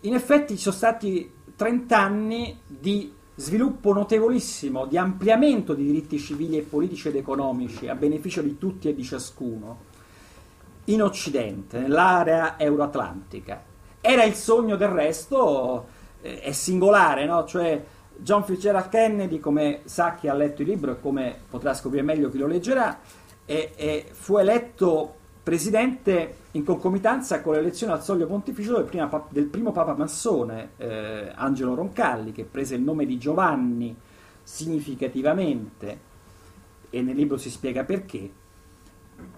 in 0.00 0.12
effetti 0.12 0.56
ci 0.56 0.60
sono 0.62 0.76
stati 0.76 1.32
30 1.56 1.98
anni 1.98 2.60
di 2.66 3.16
sviluppo 3.38 3.92
notevolissimo 3.92 4.86
di 4.86 4.98
ampliamento 4.98 5.72
di 5.72 5.84
diritti 5.84 6.18
civili 6.18 6.58
e 6.58 6.62
politici 6.62 7.06
ed 7.06 7.14
economici 7.14 7.86
a 7.86 7.94
beneficio 7.94 8.42
di 8.42 8.58
tutti 8.58 8.88
e 8.88 8.94
di 8.96 9.04
ciascuno 9.04 9.86
in 10.86 11.02
Occidente, 11.02 11.78
nell'area 11.78 12.58
euroatlantica. 12.58 13.62
Era 14.00 14.24
il 14.24 14.34
sogno 14.34 14.74
del 14.74 14.88
resto, 14.88 15.86
eh, 16.20 16.40
è 16.40 16.50
singolare, 16.50 17.26
no? 17.26 17.44
Cioè, 17.44 17.84
John 18.16 18.42
Fitzgerald 18.42 18.88
Kennedy, 18.88 19.38
come 19.38 19.82
sa 19.84 20.16
chi 20.16 20.26
ha 20.26 20.34
letto 20.34 20.62
il 20.62 20.68
libro 20.68 20.92
e 20.92 21.00
come 21.00 21.38
potrà 21.48 21.74
scoprire 21.74 22.02
meglio 22.02 22.30
chi 22.30 22.38
lo 22.38 22.48
leggerà, 22.48 22.98
è, 23.44 23.70
è, 23.76 24.04
fu 24.10 24.38
eletto 24.38 25.14
presidente 25.48 26.34
in 26.52 26.62
concomitanza 26.62 27.40
con 27.40 27.54
l'elezione 27.54 27.94
al 27.94 28.04
soglio 28.04 28.26
pontificio 28.26 28.74
del, 28.74 28.84
prima, 28.84 29.08
del 29.30 29.46
primo 29.46 29.72
papa 29.72 29.94
massone, 29.94 30.72
eh, 30.76 31.32
Angelo 31.34 31.74
Roncalli, 31.74 32.32
che 32.32 32.44
prese 32.44 32.74
il 32.74 32.82
nome 32.82 33.06
di 33.06 33.16
Giovanni 33.16 33.96
significativamente, 34.42 36.00
e 36.90 37.00
nel 37.00 37.16
libro 37.16 37.38
si 37.38 37.48
spiega 37.48 37.84
perché, 37.84 38.30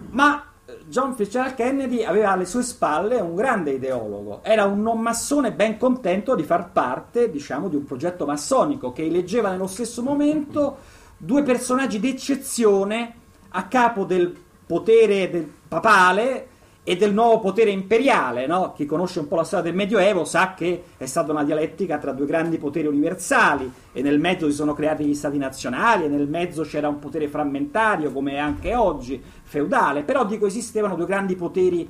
ma 0.09 0.47
eh, 0.65 0.79
John 0.89 1.15
Fitzgerald 1.15 1.55
Kennedy 1.55 2.03
aveva 2.03 2.33
alle 2.33 2.45
sue 2.45 2.65
spalle 2.65 3.21
un 3.21 3.37
grande 3.37 3.71
ideologo, 3.71 4.41
era 4.43 4.65
un 4.65 4.83
non 4.83 4.99
massone 4.99 5.53
ben 5.53 5.79
contento 5.79 6.35
di 6.35 6.43
far 6.43 6.73
parte, 6.73 7.31
diciamo, 7.31 7.69
di 7.69 7.77
un 7.77 7.85
progetto 7.85 8.27
massonico 8.27 8.93
che 8.93 9.05
eleggeva 9.05 9.53
nello 9.53 9.69
stesso 9.69 10.03
momento 10.03 10.79
due 11.17 11.45
personaggi 11.45 12.01
d'eccezione 12.01 13.15
a 13.51 13.69
capo 13.69 14.03
del 14.03 14.49
potere 14.71 15.29
del 15.29 15.51
papale 15.67 16.47
e 16.85 16.97
del 16.97 17.13
nuovo 17.13 17.41
potere 17.41 17.71
imperiale. 17.71 18.47
No? 18.47 18.73
Chi 18.73 18.87
conosce 18.87 19.19
un 19.19 19.27
po' 19.27 19.35
la 19.35 19.43
storia 19.43 19.65
del 19.65 19.75
Medioevo 19.75 20.25
sa 20.25 20.55
che 20.55 20.85
è 20.97 21.07
stata 21.07 21.33
una 21.33 21.43
dialettica 21.43 21.99
tra 21.99 22.13
due 22.13 22.25
grandi 22.25 22.57
poteri 22.57 22.87
universali 22.87 23.69
e 23.93 24.01
nel 24.01 24.21
mezzo 24.21 24.49
si 24.49 24.55
sono 24.55 24.73
creati 24.73 25.05
gli 25.05 25.15
stati 25.15 25.39
nazionali 25.39 26.05
e 26.05 26.09
nel 26.09 26.29
mezzo 26.29 26.63
c'era 26.63 26.87
un 26.87 27.01
potere 27.01 27.27
frammentario 27.27 28.13
come 28.13 28.39
anche 28.39 28.77
oggi, 28.77 29.21
feudale, 29.43 30.05
però 30.05 30.25
dico 30.25 30.47
esistevano 30.47 30.95
due 30.95 31.07
grandi 31.07 31.35
poteri 31.35 31.89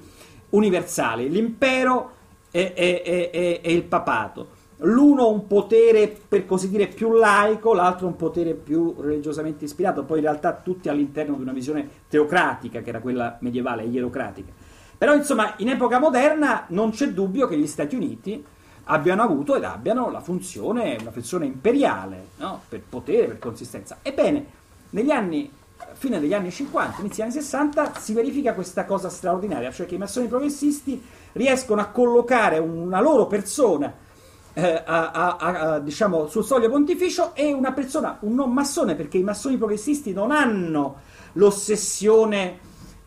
universali, 0.48 1.28
l'impero 1.28 2.12
e, 2.50 2.72
e, 2.74 3.02
e, 3.04 3.60
e 3.62 3.72
il 3.74 3.82
papato 3.82 4.59
l'uno 4.82 5.28
un 5.28 5.46
potere 5.46 6.16
per 6.28 6.46
così 6.46 6.68
dire 6.68 6.86
più 6.86 7.12
laico, 7.12 7.74
l'altro 7.74 8.06
un 8.06 8.16
potere 8.16 8.54
più 8.54 8.94
religiosamente 8.98 9.64
ispirato, 9.64 10.04
poi 10.04 10.18
in 10.18 10.24
realtà 10.24 10.54
tutti 10.54 10.88
all'interno 10.88 11.36
di 11.36 11.42
una 11.42 11.52
visione 11.52 11.88
teocratica 12.08 12.80
che 12.80 12.88
era 12.88 13.00
quella 13.00 13.36
medievale, 13.40 13.84
ierocratica. 13.84 14.52
Però 14.96 15.14
insomma 15.14 15.54
in 15.58 15.68
epoca 15.68 15.98
moderna 15.98 16.64
non 16.68 16.90
c'è 16.90 17.08
dubbio 17.08 17.46
che 17.46 17.56
gli 17.56 17.66
Stati 17.66 17.96
Uniti 17.96 18.44
abbiano 18.84 19.22
avuto 19.22 19.54
ed 19.54 19.64
abbiano 19.64 20.10
la 20.10 20.20
funzione, 20.20 20.96
una 21.00 21.10
funzione 21.10 21.46
imperiale, 21.46 22.28
no? 22.36 22.62
per 22.68 22.82
potere, 22.88 23.26
per 23.26 23.38
consistenza. 23.38 23.98
Ebbene, 24.02 24.46
negli 24.90 25.10
anni, 25.10 25.50
fine 25.92 26.18
degli 26.18 26.34
anni 26.34 26.50
50, 26.50 27.00
inizi 27.00 27.22
anni 27.22 27.32
60, 27.32 27.94
si 27.98 28.12
verifica 28.12 28.54
questa 28.54 28.84
cosa 28.84 29.08
straordinaria, 29.08 29.70
cioè 29.70 29.86
che 29.86 29.94
i 29.94 29.98
massoni 29.98 30.26
progressisti 30.26 31.02
riescono 31.32 31.80
a 31.80 31.86
collocare 31.86 32.58
una 32.58 33.00
loro 33.00 33.26
persona 33.26 34.08
eh, 34.52 34.82
a, 34.84 35.10
a, 35.10 35.36
a, 35.36 35.78
diciamo, 35.78 36.26
sul 36.26 36.44
soglio 36.44 36.68
pontificio 36.68 37.34
e 37.34 37.52
una 37.52 37.72
persona, 37.72 38.18
un 38.20 38.34
non 38.34 38.52
massone, 38.52 38.94
perché 38.94 39.18
i 39.18 39.22
massoni 39.22 39.56
progressisti 39.56 40.12
non 40.12 40.30
hanno 40.30 41.00
l'ossessione, 41.34 42.58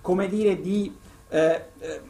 come 0.02 0.28
dire, 0.28 0.60
di 0.62 0.96
eh, 1.30 1.66
eh, 1.80 2.02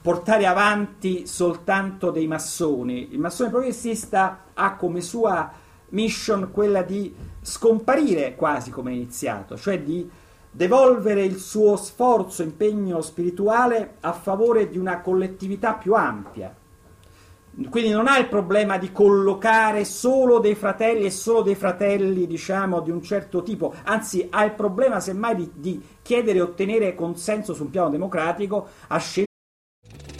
portare 0.00 0.46
avanti 0.46 1.26
soltanto 1.26 2.10
dei 2.10 2.26
massoni. 2.26 3.12
Il 3.12 3.18
massone 3.18 3.50
progressista 3.50 4.44
ha 4.52 4.76
come 4.76 5.00
sua 5.00 5.50
mission 5.90 6.50
quella 6.52 6.82
di 6.82 7.14
scomparire 7.40 8.34
quasi 8.34 8.70
come 8.70 8.90
è 8.90 8.94
iniziato, 8.94 9.56
cioè 9.56 9.80
di 9.80 10.08
devolvere 10.50 11.24
il 11.24 11.38
suo 11.38 11.76
sforzo, 11.76 12.42
impegno 12.42 13.00
spirituale 13.00 13.96
a 14.00 14.12
favore 14.12 14.68
di 14.68 14.78
una 14.78 15.00
collettività 15.00 15.74
più 15.74 15.94
ampia. 15.94 16.54
Quindi 17.70 17.90
non 17.90 18.08
ha 18.08 18.18
il 18.18 18.28
problema 18.28 18.78
di 18.78 18.90
collocare 18.90 19.84
solo 19.84 20.40
dei 20.40 20.56
fratelli 20.56 21.04
e 21.04 21.10
solo 21.10 21.42
dei 21.42 21.54
fratelli, 21.54 22.26
diciamo, 22.26 22.80
di 22.80 22.90
un 22.90 23.00
certo 23.00 23.42
tipo, 23.42 23.72
anzi 23.84 24.26
ha 24.28 24.44
il 24.44 24.52
problema 24.52 24.98
semmai 24.98 25.36
di, 25.36 25.50
di 25.54 25.82
chiedere 26.02 26.38
e 26.38 26.42
ottenere 26.42 26.94
consenso 26.94 27.54
su 27.54 27.62
un 27.62 27.70
piano 27.70 27.90
democratico 27.90 28.68
a 28.88 28.98
scegliere. 28.98 29.32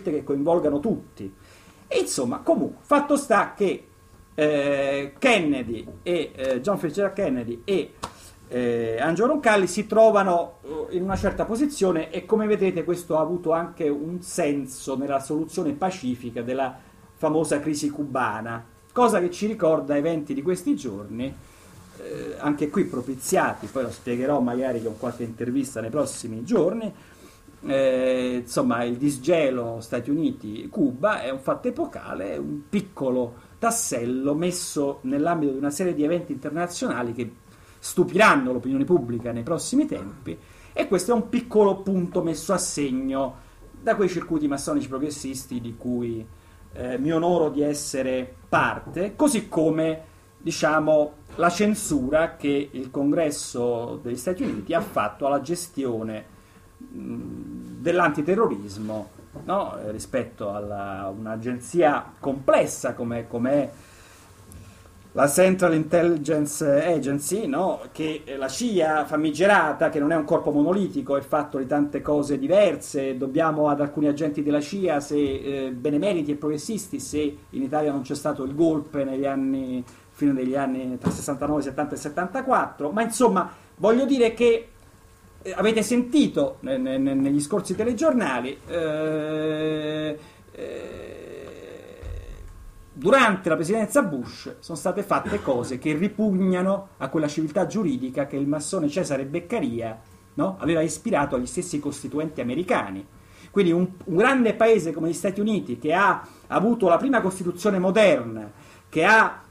Che 0.00 0.24
coinvolgano 0.24 0.80
tutti. 0.80 1.32
E 1.86 1.98
insomma, 1.98 2.38
comunque, 2.38 2.82
fatto 2.82 3.16
sta 3.16 3.52
che 3.54 3.86
eh, 4.34 5.12
Kennedy 5.18 5.86
e 6.02 6.32
eh, 6.34 6.60
John 6.60 6.78
Fitzgerald 6.78 7.14
Kennedy 7.14 7.60
e 7.64 7.92
eh, 8.48 8.96
Angelo 8.98 9.28
Roncalli 9.28 9.66
si 9.66 9.86
trovano 9.86 10.58
eh, 10.62 10.96
in 10.96 11.02
una 11.02 11.16
certa 11.16 11.44
posizione 11.44 12.10
e 12.10 12.24
come 12.24 12.46
vedete 12.46 12.84
questo 12.84 13.18
ha 13.18 13.20
avuto 13.20 13.52
anche 13.52 13.88
un 13.88 14.22
senso 14.22 14.96
nella 14.96 15.20
soluzione 15.20 15.72
pacifica 15.72 16.40
della 16.40 16.74
famosa 17.14 17.60
crisi 17.60 17.90
cubana, 17.90 18.64
cosa 18.92 19.20
che 19.20 19.30
ci 19.30 19.46
ricorda 19.46 19.96
eventi 19.96 20.32
di 20.32 20.42
questi 20.42 20.74
giorni, 20.74 21.32
eh, 21.98 22.34
anche 22.38 22.68
qui 22.68 22.84
propiziati, 22.84 23.66
poi 23.66 23.82
lo 23.84 23.90
spiegherò 23.90 24.40
magari 24.40 24.82
con 24.82 24.98
qualche 24.98 25.22
intervista 25.22 25.80
nei 25.80 25.90
prossimi 25.90 26.42
giorni, 26.42 26.92
eh, 27.64 28.40
insomma 28.42 28.82
il 28.84 28.96
disgelo 28.96 29.80
Stati 29.80 30.10
Uniti-Cuba 30.10 31.22
è 31.22 31.30
un 31.30 31.38
fatto 31.38 31.68
epocale, 31.68 32.36
un 32.36 32.68
piccolo 32.68 33.50
tassello 33.58 34.34
messo 34.34 34.98
nell'ambito 35.02 35.52
di 35.52 35.58
una 35.58 35.70
serie 35.70 35.94
di 35.94 36.02
eventi 36.02 36.32
internazionali 36.32 37.12
che 37.12 37.32
stupiranno 37.78 38.52
l'opinione 38.52 38.84
pubblica 38.84 39.32
nei 39.32 39.42
prossimi 39.42 39.86
tempi 39.86 40.36
e 40.72 40.88
questo 40.88 41.12
è 41.12 41.14
un 41.14 41.28
piccolo 41.28 41.82
punto 41.82 42.22
messo 42.22 42.52
a 42.52 42.58
segno 42.58 43.50
da 43.80 43.96
quei 43.96 44.08
circuiti 44.08 44.48
massonici 44.48 44.88
progressisti 44.88 45.60
di 45.60 45.76
cui 45.76 46.26
eh, 46.72 46.98
mi 46.98 47.12
onoro 47.12 47.50
di 47.50 47.62
essere 47.62 48.34
parte, 48.48 49.14
così 49.16 49.48
come 49.48 50.10
diciamo 50.38 51.14
la 51.36 51.50
censura 51.50 52.36
che 52.36 52.70
il 52.72 52.90
Congresso 52.90 54.00
degli 54.02 54.16
Stati 54.16 54.42
Uniti 54.42 54.74
ha 54.74 54.80
fatto 54.80 55.26
alla 55.26 55.40
gestione 55.40 56.31
dell'antiterrorismo 56.90 59.10
no? 59.44 59.78
rispetto 59.90 60.50
a 60.50 61.08
un'agenzia 61.08 62.14
complessa 62.18 62.94
come 62.94 63.28
è 63.28 63.70
la 65.14 65.28
Central 65.28 65.74
Intelligence 65.74 66.64
Agency, 66.82 67.46
no? 67.46 67.80
che 67.92 68.22
la 68.38 68.48
CIA 68.48 69.04
famigerata, 69.04 69.90
che 69.90 69.98
non 69.98 70.10
è 70.10 70.16
un 70.16 70.24
corpo 70.24 70.50
monolitico, 70.50 71.16
è 71.16 71.20
fatto 71.20 71.58
di 71.58 71.66
tante 71.66 72.00
cose 72.00 72.38
diverse, 72.38 73.18
dobbiamo 73.18 73.68
ad 73.68 73.82
alcuni 73.82 74.08
agenti 74.08 74.42
della 74.42 74.60
CIA, 74.60 75.00
se 75.00 75.16
eh, 75.16 75.70
benemeriti 75.70 76.30
e 76.30 76.36
progressisti, 76.36 76.98
se 76.98 77.36
in 77.50 77.62
Italia 77.62 77.92
non 77.92 78.00
c'è 78.00 78.14
stato 78.14 78.42
il 78.44 78.54
golpe 78.54 79.04
negli 79.04 79.26
anni, 79.26 79.84
fine 80.12 80.32
degli 80.32 80.56
anni 80.56 80.96
tra 80.98 81.10
69, 81.10 81.60
70 81.60 81.94
e 81.94 81.98
74, 81.98 82.90
ma 82.90 83.02
insomma 83.02 83.50
voglio 83.76 84.06
dire 84.06 84.32
che 84.32 84.68
eh, 85.42 85.52
avete 85.56 85.82
sentito 85.82 86.58
ne, 86.60 86.78
ne, 86.78 86.98
negli 86.98 87.40
scorsi 87.40 87.74
telegiornali, 87.74 88.58
eh, 88.66 90.18
eh, 90.52 91.06
durante 92.92 93.48
la 93.48 93.56
presidenza 93.56 94.02
Bush 94.02 94.56
sono 94.60 94.78
state 94.78 95.02
fatte 95.02 95.42
cose 95.42 95.78
che 95.78 95.94
ripugnano 95.94 96.88
a 96.98 97.08
quella 97.08 97.28
civiltà 97.28 97.66
giuridica 97.66 98.26
che 98.26 98.36
il 98.36 98.46
massone 98.46 98.88
Cesare 98.88 99.24
Beccaria 99.24 100.00
no, 100.34 100.56
aveva 100.58 100.80
ispirato 100.80 101.36
agli 101.36 101.46
stessi 101.46 101.80
costituenti 101.80 102.40
americani. 102.40 103.04
Quindi 103.50 103.72
un, 103.72 103.86
un 104.04 104.16
grande 104.16 104.54
paese 104.54 104.92
come 104.92 105.08
gli 105.08 105.14
Stati 105.14 105.40
Uniti 105.40 105.78
che 105.78 105.92
ha 105.92 106.26
avuto 106.46 106.88
la 106.88 106.96
prima 106.96 107.20
Costituzione 107.20 107.78
moderna, 107.78 108.50
che 108.88 109.04
ha 109.04 109.42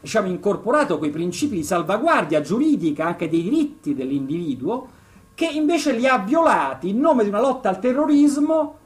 diciamo, 0.00 0.28
incorporato 0.28 0.98
quei 0.98 1.10
principi 1.10 1.56
di 1.56 1.62
salvaguardia 1.62 2.40
giuridica 2.40 3.06
anche 3.06 3.28
dei 3.28 3.42
diritti 3.42 3.94
dell'individuo, 3.94 4.88
che 5.36 5.44
invece 5.44 5.92
li 5.92 6.06
ha 6.06 6.16
violati 6.16 6.88
in 6.88 6.98
nome 6.98 7.22
di 7.22 7.28
una 7.28 7.40
lotta 7.40 7.68
al 7.68 7.78
terrorismo 7.78 8.78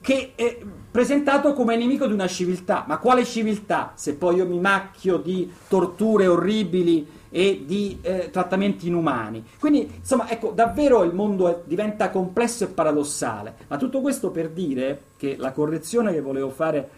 che 0.00 0.32
è 0.34 0.58
presentato 0.90 1.52
come 1.52 1.76
nemico 1.76 2.08
di 2.08 2.12
una 2.12 2.26
civiltà. 2.26 2.84
Ma 2.88 2.98
quale 2.98 3.24
civiltà 3.24 3.92
se 3.94 4.16
poi 4.16 4.34
io 4.34 4.46
mi 4.46 4.58
macchio 4.58 5.18
di 5.18 5.48
torture 5.68 6.26
orribili 6.26 7.06
e 7.30 7.62
di 7.64 8.00
eh, 8.02 8.28
trattamenti 8.32 8.88
inumani? 8.88 9.44
Quindi, 9.60 9.88
insomma, 9.98 10.28
ecco, 10.28 10.50
davvero 10.50 11.04
il 11.04 11.14
mondo 11.14 11.48
è, 11.48 11.60
diventa 11.64 12.10
complesso 12.10 12.64
e 12.64 12.66
paradossale. 12.66 13.54
Ma 13.68 13.76
tutto 13.76 14.00
questo 14.00 14.32
per 14.32 14.50
dire 14.50 15.02
che 15.16 15.36
la 15.38 15.52
correzione 15.52 16.12
che 16.12 16.20
volevo 16.20 16.50
fare 16.50 16.90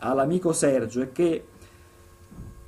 all'amico 0.00 0.52
Sergio 0.52 1.00
è 1.00 1.12
che 1.12 1.44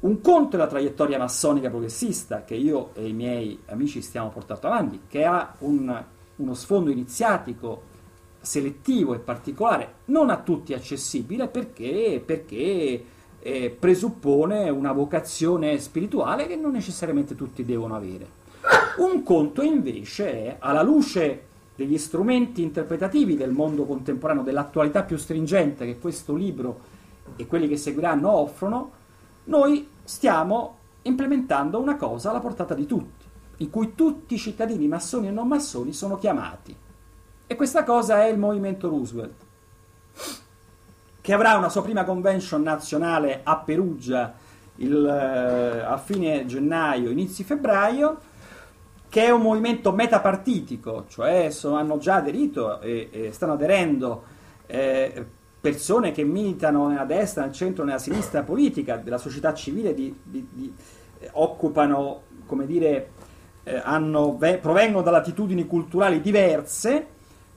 un 0.05 0.21
conto 0.21 0.57
è 0.57 0.59
la 0.59 0.67
traiettoria 0.67 1.17
massonica 1.17 1.71
progressista 1.71 2.45
che 2.45 2.55
io 2.55 2.91
e 2.95 3.09
i 3.09 3.15
miei 3.15 3.59
amici 3.67 4.03
stiamo 4.03 4.29
portando 4.29 4.67
avanti, 4.67 5.01
che 5.09 5.25
ha 5.25 5.55
un, 5.61 6.05
uno 6.37 6.55
sfondo 6.55 6.91
iniziatico 6.91 7.93
selettivo 8.39 9.15
e 9.15 9.19
particolare, 9.19 9.95
non 10.07 10.29
a 10.29 10.37
tutti 10.37 10.75
accessibile 10.75 11.49
perché, 11.49 12.23
perché 12.25 13.05
eh, 13.39 13.77
presuppone 13.79 14.69
una 14.69 14.93
vocazione 14.93 15.79
spirituale 15.79 16.47
che 16.47 16.57
non 16.57 16.73
necessariamente 16.73 17.35
tutti 17.35 17.65
devono 17.65 17.97
avere. 17.97 18.43
Un 18.99 19.23
conto 19.23 19.63
invece 19.63 20.33
è, 20.33 20.57
alla 20.59 20.83
luce 20.83 21.47
degli 21.75 21.97
strumenti 21.97 22.63
interpretativi 22.63 23.37
del 23.37 23.53
mondo 23.53 23.87
contemporaneo, 23.87 24.43
dell'attualità 24.43 25.03
più 25.03 25.17
stringente 25.17 25.87
che 25.87 25.99
questo 25.99 26.35
libro 26.35 26.93
e 27.37 27.47
quelli 27.47 27.69
che 27.69 27.79
seguiranno 27.79 28.31
offrono, 28.31 29.03
noi 29.45 29.93
stiamo 30.05 30.79
implementando 31.03 31.81
una 31.81 31.97
cosa 31.97 32.31
alla 32.31 32.41
portata 32.41 32.75
di 32.75 32.87
tutti, 32.87 33.25
in 33.59 33.71
cui 33.71 33.95
tutti 33.95 34.35
i 34.35 34.39
cittadini 34.39 34.87
massoni 34.87 35.29
e 35.29 35.31
non 35.31 35.49
massoni 35.49 35.93
sono 35.93 36.19
chiamati. 36.19 36.77
E 37.47 37.55
questa 37.57 37.85
cosa 37.85 38.23
è 38.23 38.29
il 38.29 38.39
movimento 38.39 38.89
Roosevelt, 38.89 39.43
che 41.21 41.33
avrà 41.33 41.57
una 41.57 41.69
sua 41.69 41.83
prima 41.83 42.05
convention 42.05 42.63
nazionale 42.63 43.41
a 43.43 43.57
Perugia 43.57 44.35
il, 44.77 45.07
eh, 45.07 45.81
a 45.81 45.97
fine 45.99 46.47
gennaio, 46.47 47.11
inizi 47.11 47.45
febbraio, 47.45 48.19
che 49.09 49.27
è 49.27 49.31
un 49.31 49.43
movimento 49.43 49.93
metapartitico, 49.93 51.05
cioè 51.09 51.51
sono, 51.51 51.77
hanno 51.77 51.99
già 51.99 52.17
aderito 52.17 52.81
e, 52.81 53.09
e 53.13 53.33
stanno 53.33 53.53
aderendo 53.53 54.25
eh, 54.67 55.27
persone 55.65 56.13
che 56.13 56.25
militano 56.25 56.89
nella 56.89 57.07
destra, 57.07 57.43
nel 57.43 57.55
centro, 57.55 57.85
nella 57.85 57.99
sinistra 57.99 58.43
politica, 58.43 58.99
della 58.99 59.17
società 59.17 59.55
civile, 59.55 59.95
di, 59.95 60.15
di, 60.23 60.47
di, 60.53 60.75
eh, 61.21 61.31
occupano, 61.33 62.25
come 62.45 62.67
dire, 62.67 63.09
eh, 63.63 63.81
hanno, 63.83 64.37
ve, 64.37 64.59
provengono 64.59 65.03
da 65.03 65.11
latitudini 65.11 65.67
culturali 65.67 66.21
diverse, 66.21 67.07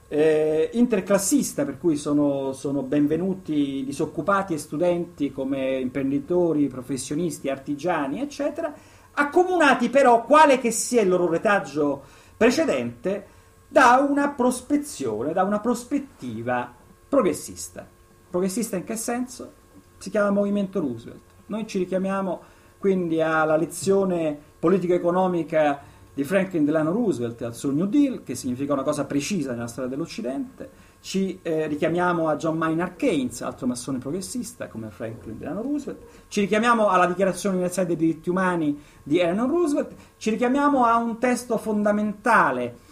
eh, 0.08 0.70
interclassista, 0.72 1.66
per 1.66 1.76
cui 1.76 1.96
sono, 1.96 2.54
sono, 2.54 2.80
benvenuti 2.80 3.84
disoccupati 3.84 4.54
e 4.54 4.58
studenti 4.58 5.30
come 5.30 5.78
imprenditori, 5.78 6.66
professionisti, 6.68 7.50
artigiani, 7.50 8.22
eccetera, 8.22 8.72
accomunati 9.12 9.90
però, 9.90 10.24
quale 10.24 10.58
che 10.58 10.70
sia 10.70 11.02
il 11.02 11.10
loro 11.10 11.28
retaggio 11.28 12.04
precedente, 12.38 13.26
da 13.68 14.02
una 14.08 14.30
prospezione, 14.30 15.34
da 15.34 15.42
una 15.42 15.60
prospettiva 15.60 16.72
progressista. 17.06 17.96
Progressista 18.30 18.76
in 18.76 18.84
che 18.84 18.96
senso? 18.96 19.52
Si 19.98 20.10
chiama 20.10 20.30
Movimento 20.30 20.80
Roosevelt. 20.80 21.20
Noi 21.46 21.66
ci 21.66 21.78
richiamiamo 21.78 22.40
quindi 22.78 23.20
alla 23.20 23.56
lezione 23.56 24.38
politica-economica 24.58 25.80
di 26.12 26.24
Franklin 26.24 26.64
Delano 26.64 26.90
Roosevelt 26.90 27.40
al 27.42 27.54
suo 27.54 27.70
New 27.70 27.86
Deal, 27.86 28.22
che 28.24 28.34
significa 28.34 28.72
una 28.72 28.82
cosa 28.82 29.04
precisa 29.04 29.52
nella 29.52 29.68
storia 29.68 29.88
dell'Occidente. 29.88 30.68
Ci 31.00 31.38
eh, 31.42 31.68
richiamiamo 31.68 32.28
a 32.28 32.36
John 32.36 32.56
Maynard 32.56 32.96
Keynes, 32.96 33.40
altro 33.42 33.68
massone 33.68 33.98
progressista 33.98 34.66
come 34.66 34.90
Franklin 34.90 35.38
Delano 35.38 35.62
Roosevelt. 35.62 36.02
Ci 36.26 36.40
richiamiamo 36.40 36.88
alla 36.88 37.06
Dichiarazione 37.06 37.54
Universale 37.54 37.86
dei 37.86 37.96
diritti 37.96 38.30
umani 38.30 38.82
di 39.02 39.20
Eleanor 39.20 39.48
Roosevelt. 39.48 39.94
Ci 40.16 40.30
richiamiamo 40.30 40.84
a 40.84 40.96
un 40.96 41.18
testo 41.18 41.56
fondamentale 41.56 42.86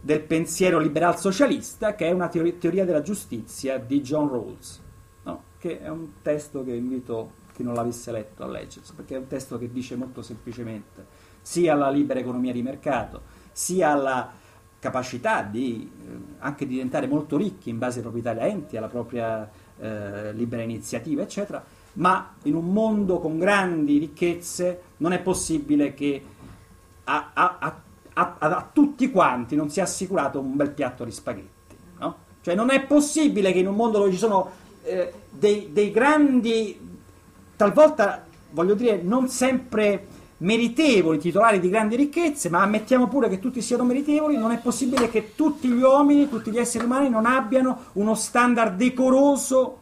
del 0.00 0.20
pensiero 0.20 0.78
liberal 0.78 1.18
socialista, 1.18 1.94
che 1.94 2.06
è 2.06 2.12
una 2.12 2.28
teoria 2.28 2.84
della 2.84 3.02
giustizia 3.02 3.78
di 3.78 4.00
John 4.00 4.28
Rawls, 4.28 4.80
no? 5.24 5.42
che 5.58 5.80
è 5.80 5.88
un 5.88 6.20
testo 6.22 6.64
che 6.64 6.72
invito 6.72 7.32
chi 7.54 7.62
non 7.62 7.74
l'avesse 7.74 8.12
letto 8.12 8.44
a 8.44 8.48
leggere, 8.48 8.86
perché 8.94 9.16
è 9.16 9.18
un 9.18 9.26
testo 9.26 9.58
che 9.58 9.70
dice 9.70 9.96
molto 9.96 10.22
semplicemente 10.22 11.26
sia 11.42 11.72
alla 11.72 11.90
libera 11.90 12.20
economia 12.20 12.52
di 12.52 12.62
mercato, 12.62 13.22
sia 13.52 13.90
alla 13.90 14.30
capacità 14.78 15.42
di 15.42 15.90
eh, 15.90 16.34
anche 16.38 16.66
diventare 16.66 17.06
molto 17.06 17.36
ricchi 17.36 17.70
in 17.70 17.78
base 17.78 17.96
ai 17.96 18.02
propri 18.02 18.22
talenti, 18.22 18.76
alla 18.76 18.88
propria 18.88 19.48
eh, 19.78 20.32
libera 20.34 20.62
iniziativa, 20.62 21.22
eccetera, 21.22 21.64
ma 21.94 22.34
in 22.42 22.54
un 22.54 22.70
mondo 22.70 23.18
con 23.18 23.38
grandi 23.38 23.98
ricchezze 23.98 24.82
non 24.98 25.12
è 25.12 25.20
possibile 25.20 25.94
che 25.94 26.22
a, 27.04 27.30
a, 27.32 27.56
a, 27.58 27.80
a 28.38 28.68
tutti 28.72 29.10
quanti 29.10 29.54
non 29.54 29.70
sia 29.70 29.84
assicurato 29.84 30.40
un 30.40 30.56
bel 30.56 30.70
piatto 30.70 31.04
di 31.04 31.12
spaghetti. 31.12 31.76
No? 31.98 32.16
Cioè 32.40 32.54
non 32.54 32.70
è 32.70 32.82
possibile 32.82 33.52
che 33.52 33.58
in 33.58 33.68
un 33.68 33.76
mondo 33.76 33.98
dove 33.98 34.10
ci 34.10 34.18
sono 34.18 34.50
eh, 34.82 35.12
dei, 35.30 35.70
dei 35.72 35.90
grandi, 35.90 36.78
talvolta 37.56 38.26
voglio 38.50 38.74
dire, 38.74 39.00
non 39.02 39.28
sempre 39.28 40.06
meritevoli, 40.38 41.18
titolari 41.18 41.60
di 41.60 41.68
grandi 41.68 41.96
ricchezze, 41.96 42.48
ma 42.48 42.62
ammettiamo 42.62 43.08
pure 43.08 43.28
che 43.28 43.38
tutti 43.38 43.60
siano 43.60 43.84
meritevoli, 43.84 44.36
non 44.36 44.52
è 44.52 44.58
possibile 44.58 45.08
che 45.08 45.34
tutti 45.34 45.68
gli 45.68 45.82
uomini, 45.82 46.28
tutti 46.28 46.50
gli 46.50 46.58
esseri 46.58 46.84
umani 46.84 47.08
non 47.08 47.26
abbiano 47.26 47.86
uno 47.94 48.14
standard 48.14 48.76
decoroso 48.76 49.78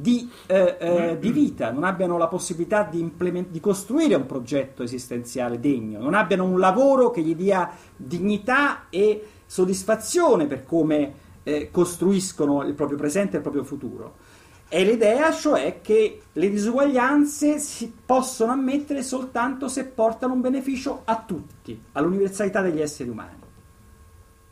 di, 0.00 0.30
eh, 0.46 0.76
eh, 0.78 1.18
di 1.18 1.32
vita, 1.32 1.72
non 1.72 1.82
abbiano 1.82 2.18
la 2.18 2.28
possibilità 2.28 2.84
di, 2.84 3.00
implement- 3.00 3.50
di, 3.50 3.58
costruire 3.58 4.14
un 4.14 4.26
progetto 4.26 4.84
esistenziale 4.84 5.58
degno, 5.58 6.00
non 6.00 6.14
abbiano 6.14 6.44
un 6.44 6.58
lavoro 6.58 7.10
che 7.10 7.20
gli 7.20 7.34
dia 7.34 7.70
dignità 7.96 8.86
e 8.90 9.26
soddisfazione 9.44 10.46
per 10.46 10.64
come 10.64 11.14
eh, 11.42 11.70
costruiscono 11.72 12.62
il 12.62 12.74
proprio 12.74 12.96
presente 12.96 13.34
e 13.34 13.36
il 13.36 13.42
proprio 13.42 13.64
futuro. 13.64 14.26
È 14.68 14.84
l'idea, 14.84 15.32
cioè, 15.32 15.80
che 15.80 16.20
le 16.30 16.50
disuguaglianze 16.50 17.58
si 17.58 17.92
possono 18.04 18.52
ammettere 18.52 19.02
soltanto 19.02 19.66
se 19.66 19.86
portano 19.86 20.34
un 20.34 20.42
beneficio 20.42 21.02
a 21.04 21.24
tutti, 21.26 21.80
all'universalità 21.92 22.60
degli 22.60 22.80
esseri 22.80 23.08
umani. 23.08 23.46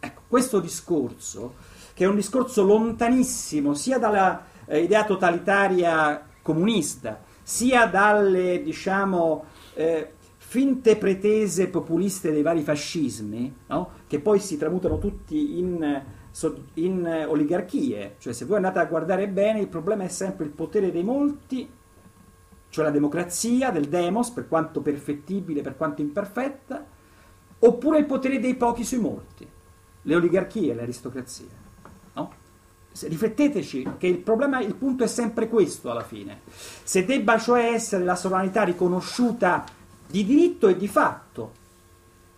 Ecco, 0.01 0.22
questo 0.26 0.59
discorso, 0.59 1.55
che 1.92 2.05
è 2.05 2.09
un 2.09 2.16
discorso 2.16 2.62
lontanissimo 2.62 3.74
sia 3.74 3.99
dalla 3.99 4.55
eh, 4.67 4.81
idea 4.81 5.05
totalitaria 5.05 6.25
comunista, 6.43 7.23
sia 7.43 7.87
dalle, 7.87 8.62
diciamo, 8.62 9.45
eh, 9.75 10.12
finte 10.37 10.97
pretese 10.97 11.69
populiste 11.69 12.31
dei 12.31 12.43
vari 12.43 12.62
fascismi, 12.62 13.55
no? 13.67 13.91
che 14.07 14.21
poi 14.21 14.39
si 14.39 14.57
tramutano 14.57 14.99
tutti 14.99 15.59
in 15.59 16.05
in 16.75 17.07
eh, 17.07 17.25
oligarchie, 17.25 18.17
cioè 18.19 18.35
se 18.35 18.45
voi 18.45 18.57
andate 18.57 18.79
a 18.79 18.85
guardare 18.85 19.27
bene 19.27 19.61
il 19.61 19.69
problema 19.69 20.05
è 20.05 20.09
sempre 20.09 20.45
il 20.45 20.51
potere 20.51 20.93
dei 20.93 21.03
molti, 21.03 21.67
cioè 22.69 22.85
la 22.85 22.91
democrazia 22.91 23.71
del 23.71 23.87
demos, 23.87 24.31
per 24.31 24.47
quanto 24.47 24.83
perfettibile, 24.83 25.62
per 25.62 25.77
quanto 25.77 26.03
imperfetta, 26.03 26.85
oppure 27.59 27.99
il 27.99 28.05
potere 28.05 28.39
dei 28.39 28.55
pochi 28.55 28.85
sui 28.85 28.99
molti, 28.99 29.49
le 30.03 30.14
oligarchie. 30.14 30.75
No? 30.75 31.66
Rifletteteci 32.99 33.92
che 33.99 34.07
il 34.07 34.18
problema, 34.18 34.61
il 34.61 34.74
punto 34.74 35.05
è 35.05 35.07
sempre 35.07 35.49
questo 35.49 35.90
alla 35.90 36.05
fine. 36.05 36.40
Se 36.82 37.05
debba 37.05 37.38
cioè 37.38 37.72
essere 37.72 38.05
la 38.05 38.16
sovranità 38.16 38.62
riconosciuta 38.62 39.64
di 40.07 40.24
diritto 40.24 40.68
e 40.68 40.76
di 40.76 40.88
fatto 40.88 41.53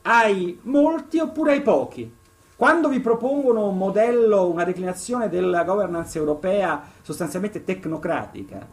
ai 0.03 0.59
molti 0.63 1.19
oppure 1.19 1.53
ai 1.53 1.63
pochi, 1.63 2.13
quando 2.57 2.89
vi 2.89 2.99
propongono 2.99 3.69
un 3.69 3.77
modello, 3.77 4.51
una 4.51 4.65
declinazione 4.65 5.29
della 5.29 5.63
governance 5.63 6.19
europea 6.19 6.83
sostanzialmente 7.03 7.63
tecnocratica, 7.63 8.67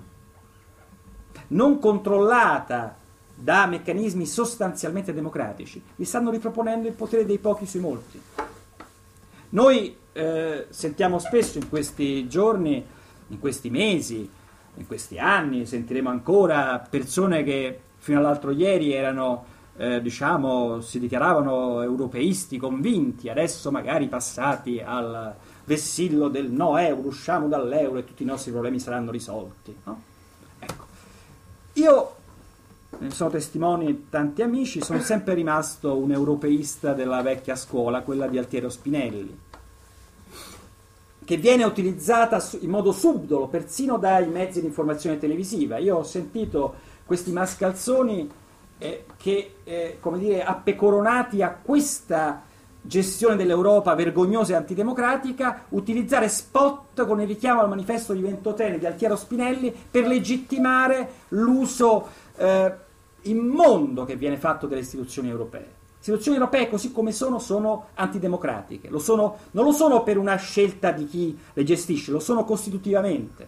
non 1.49 1.77
controllata 1.77 2.97
da 3.35 3.67
meccanismi 3.67 4.25
sostanzialmente 4.25 5.13
democratici, 5.13 5.83
vi 5.95 6.05
stanno 6.05 6.31
riproponendo 6.31 6.87
il 6.87 6.93
potere 6.93 7.25
dei 7.25 7.37
pochi 7.37 7.67
sui 7.67 7.81
molti. 7.81 8.19
Noi 9.49 9.95
eh, 10.17 10.67
sentiamo 10.69 11.19
spesso 11.19 11.57
in 11.57 11.67
questi 11.67 12.25
giorni, 12.29 12.81
in 13.27 13.39
questi 13.39 13.69
mesi, 13.69 14.29
in 14.75 14.87
questi 14.87 15.19
anni, 15.19 15.65
sentiremo 15.65 16.09
ancora 16.09 16.79
persone 16.89 17.43
che 17.43 17.79
fino 17.97 18.19
all'altro 18.19 18.51
ieri 18.51 18.93
erano 18.93 19.45
eh, 19.75 20.01
diciamo, 20.01 20.79
si 20.79 20.99
dichiaravano 20.99 21.81
europeisti 21.81 22.57
convinti, 22.57 23.27
adesso 23.27 23.71
magari 23.71 24.07
passati 24.07 24.79
al 24.79 25.35
vessillo 25.65 26.29
del 26.29 26.49
no 26.49 26.77
euro, 26.77 27.07
usciamo 27.07 27.49
dall'euro 27.49 27.97
e 27.97 28.05
tutti 28.05 28.23
i 28.23 28.25
nostri 28.25 28.51
problemi 28.51 28.79
saranno 28.79 29.11
risolti. 29.11 29.75
No? 29.83 30.01
Ecco. 30.59 30.85
Io, 31.73 32.15
ne 32.99 33.11
sono 33.11 33.29
testimoni 33.31 34.07
tanti 34.07 34.43
amici, 34.43 34.81
sono 34.81 35.01
sempre 35.01 35.33
rimasto 35.33 35.97
un 35.97 36.13
europeista 36.13 36.93
della 36.93 37.21
vecchia 37.21 37.57
scuola, 37.57 38.01
quella 38.01 38.27
di 38.27 38.37
Altiero 38.37 38.69
Spinelli, 38.69 39.37
che 41.25 41.37
viene 41.37 41.63
utilizzata 41.63 42.41
in 42.59 42.69
modo 42.69 42.91
subdolo 42.91 43.47
persino 43.47 43.97
dai 43.97 44.27
mezzi 44.27 44.61
di 44.61 44.67
informazione 44.67 45.17
televisiva. 45.17 45.77
Io 45.77 45.97
ho 45.97 46.03
sentito 46.03 46.75
questi 47.05 47.31
mascalzoni 47.31 48.29
eh, 48.77 49.05
che, 49.17 49.55
eh, 49.63 49.97
come 49.99 50.19
dire, 50.19 50.43
appecoronati 50.43 51.41
a 51.41 51.57
questa 51.61 52.43
gestione 52.79 53.35
dell'Europa 53.35 53.95
vergognosa 53.95 54.53
e 54.53 54.55
antidemocratica, 54.57 55.65
utilizzare 55.69 56.29
spot 56.29 57.05
con 57.05 57.19
il 57.19 57.27
richiamo 57.27 57.61
al 57.61 57.69
manifesto 57.69 58.13
di 58.13 58.21
Ventotene 58.21 58.77
di 58.77 58.85
Altiero 58.85 59.15
Spinelli 59.15 59.73
per 59.89 60.05
legittimare 60.05 61.09
l'uso 61.29 62.07
eh, 62.37 62.73
immondo 63.23 64.05
che 64.05 64.15
viene 64.15 64.37
fatto 64.37 64.67
delle 64.67 64.81
istituzioni 64.81 65.29
europee. 65.29 65.74
Istituzioni 66.05 66.37
europee, 66.37 66.69
così 66.69 66.91
come 66.91 67.11
sono, 67.11 67.39
sono 67.39 67.87
antidemocratiche. 67.95 68.89
Lo 68.89 68.99
sono, 68.99 69.37
non 69.51 69.65
lo 69.65 69.71
sono 69.71 70.03
per 70.03 70.19
una 70.19 70.35
scelta 70.35 70.91
di 70.91 71.07
chi 71.07 71.35
le 71.53 71.63
gestisce, 71.63 72.11
lo 72.11 72.19
sono 72.19 72.43
costitutivamente. 72.43 73.47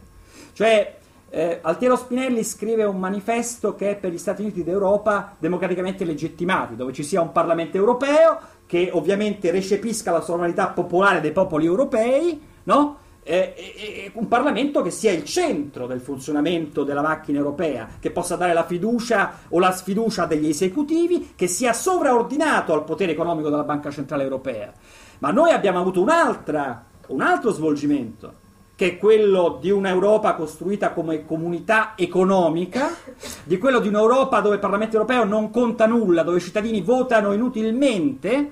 Cioè, 0.54 0.96
Eh, 1.30 1.60
Altiero 1.62 1.98
Spinelli 1.98 2.42
scrive 2.42 2.86
un 2.86 2.98
manifesto 2.98 3.76
che 3.76 3.92
è 3.92 3.96
per 3.98 4.12
gli 4.12 4.18
Stati 4.18 4.44
Uniti 4.44 4.64
d'Europa 4.64 5.36
democraticamente 5.38 6.06
legittimati, 6.06 6.78
dove 6.78 6.94
ci 6.94 7.04
sia 7.04 7.20
un 7.20 7.34
Parlamento 7.34 7.76
europeo 7.76 8.40
che 8.66 8.90
ovviamente 8.94 9.52
recepisca 9.52 10.10
la 10.10 10.22
sovranità 10.22 10.68
popolare 10.70 11.20
dei 11.20 11.34
popoli 11.34 11.66
europei, 11.66 12.42
no? 12.64 12.98
Eh, 13.30 13.54
e- 13.58 13.74
e- 13.76 14.12
un 14.14 14.30
Parlamento 14.30 14.82
che 14.82 14.90
sia 14.90 15.12
il 15.12 15.26
centro 15.26 15.86
del 15.86 16.00
funzionamento 16.00 16.86
della 16.86 17.02
macchina 17.02 17.40
europea, 17.40 17.86
che 18.00 18.10
possa 18.10 18.38
dare 18.38 18.54
la 18.54 18.64
fiducia 18.64 19.40
o 19.50 19.60
la 19.60 19.74
sfiducia 19.74 20.26
degli 20.26 20.48
esecutivi, 20.48 21.34
che 21.36 21.48
sia 21.48 21.74
sovraordinato 21.74 22.72
al 22.72 22.86
potere 22.86 23.12
economico 23.12 23.50
della 23.50 23.66
Banca 23.66 23.92
Centrale 23.92 24.24
Europea. 24.24 24.72
Ma 25.20 25.32
noi 25.32 25.52
abbiamo 25.52 25.78
avuto 25.78 26.02
un 26.02 26.10
altro 26.10 27.52
svolgimento, 27.52 28.34
che 28.76 28.92
è 28.92 28.98
quello 28.98 29.58
di 29.60 29.72
un'Europa 29.72 30.36
costruita 30.36 30.92
come 30.92 31.26
comunità 31.26 31.96
economica, 31.98 32.92
di 33.44 33.58
quello 33.58 33.80
di 33.80 33.90
un'Europa 33.90 34.40
dove 34.40 34.56
il 34.56 34.62
Parlamento 34.62 34.96
europeo 34.96 35.26
non 35.26 35.50
conta 35.50 35.86
nulla, 35.86 36.24
dove 36.24 36.38
i 36.38 36.42
cittadini 36.42 36.80
votano 36.80 37.34
inutilmente 37.34 38.52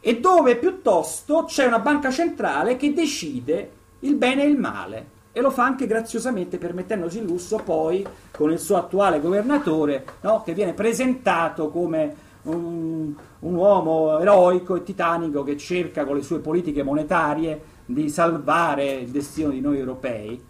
e 0.00 0.18
dove 0.18 0.56
piuttosto 0.56 1.44
c'è 1.44 1.66
una 1.66 1.78
banca 1.78 2.10
centrale 2.10 2.74
che 2.74 2.92
decide 2.92 3.78
il 4.00 4.14
bene 4.14 4.44
e 4.44 4.46
il 4.46 4.58
male 4.58 5.18
e 5.32 5.40
lo 5.40 5.50
fa 5.50 5.64
anche 5.64 5.86
graziosamente 5.86 6.58
permettendosi 6.58 7.18
il 7.18 7.24
lusso 7.24 7.58
poi 7.58 8.04
con 8.30 8.50
il 8.50 8.58
suo 8.58 8.76
attuale 8.76 9.20
governatore 9.20 10.04
no, 10.22 10.42
che 10.42 10.54
viene 10.54 10.72
presentato 10.72 11.70
come 11.70 12.28
un, 12.42 13.12
un 13.40 13.54
uomo 13.54 14.18
eroico 14.18 14.76
e 14.76 14.82
titanico 14.82 15.42
che 15.42 15.56
cerca 15.56 16.04
con 16.04 16.16
le 16.16 16.22
sue 16.22 16.38
politiche 16.38 16.82
monetarie 16.82 17.78
di 17.84 18.08
salvare 18.08 18.92
il 18.92 19.10
destino 19.10 19.50
di 19.50 19.60
noi 19.60 19.78
europei. 19.78 20.42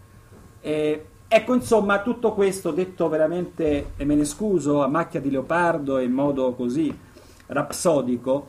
E, 0.61 1.05
ecco, 1.27 1.53
insomma, 1.53 2.01
tutto 2.01 2.33
questo 2.33 2.71
detto 2.71 3.09
veramente, 3.09 3.91
e 3.97 4.05
me 4.05 4.15
ne 4.15 4.25
scuso, 4.25 4.83
a 4.83 4.87
macchia 4.87 5.19
di 5.19 5.31
leopardo 5.31 5.97
e 5.97 6.03
in 6.03 6.11
modo 6.11 6.53
così 6.53 6.95
rapsodico, 7.47 8.47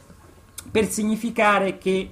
per 0.71 0.87
significare 0.89 1.79
che 1.79 2.11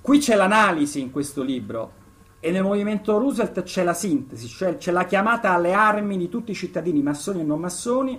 qui 0.00 0.18
c'è 0.18 0.34
l'analisi 0.36 1.00
in 1.00 1.10
questo 1.10 1.42
libro 1.42 1.98
e 2.40 2.50
nel 2.50 2.62
movimento 2.62 3.18
Roosevelt 3.18 3.62
c'è 3.62 3.84
la 3.84 3.92
sintesi, 3.92 4.48
cioè 4.48 4.76
c'è 4.76 4.92
la 4.92 5.04
chiamata 5.04 5.52
alle 5.52 5.72
armi 5.72 6.16
di 6.16 6.28
tutti 6.28 6.52
i 6.52 6.54
cittadini 6.54 7.02
massoni 7.02 7.40
e 7.40 7.44
non 7.44 7.60
massoni 7.60 8.18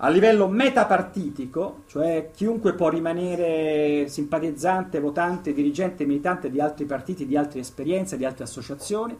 a 0.00 0.08
livello 0.10 0.46
metapartitico, 0.46 1.82
cioè 1.86 2.30
chiunque 2.32 2.74
può 2.74 2.88
rimanere 2.88 4.06
simpatizzante, 4.06 5.00
votante, 5.00 5.52
dirigente, 5.52 6.06
militante 6.06 6.50
di 6.50 6.60
altri 6.60 6.84
partiti, 6.84 7.26
di 7.26 7.36
altre 7.36 7.58
esperienze, 7.60 8.16
di 8.16 8.24
altre 8.24 8.44
associazioni, 8.44 9.18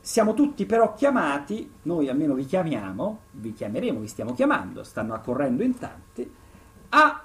siamo 0.00 0.34
tutti 0.34 0.66
però 0.66 0.94
chiamati, 0.94 1.70
noi 1.82 2.08
almeno 2.08 2.34
vi 2.34 2.44
chiamiamo, 2.44 3.20
vi 3.32 3.52
chiameremo, 3.52 4.00
vi 4.00 4.08
stiamo 4.08 4.34
chiamando, 4.34 4.82
stanno 4.82 5.14
accorrendo 5.14 5.62
in 5.62 5.78
tanti, 5.78 6.28
a 6.88 7.22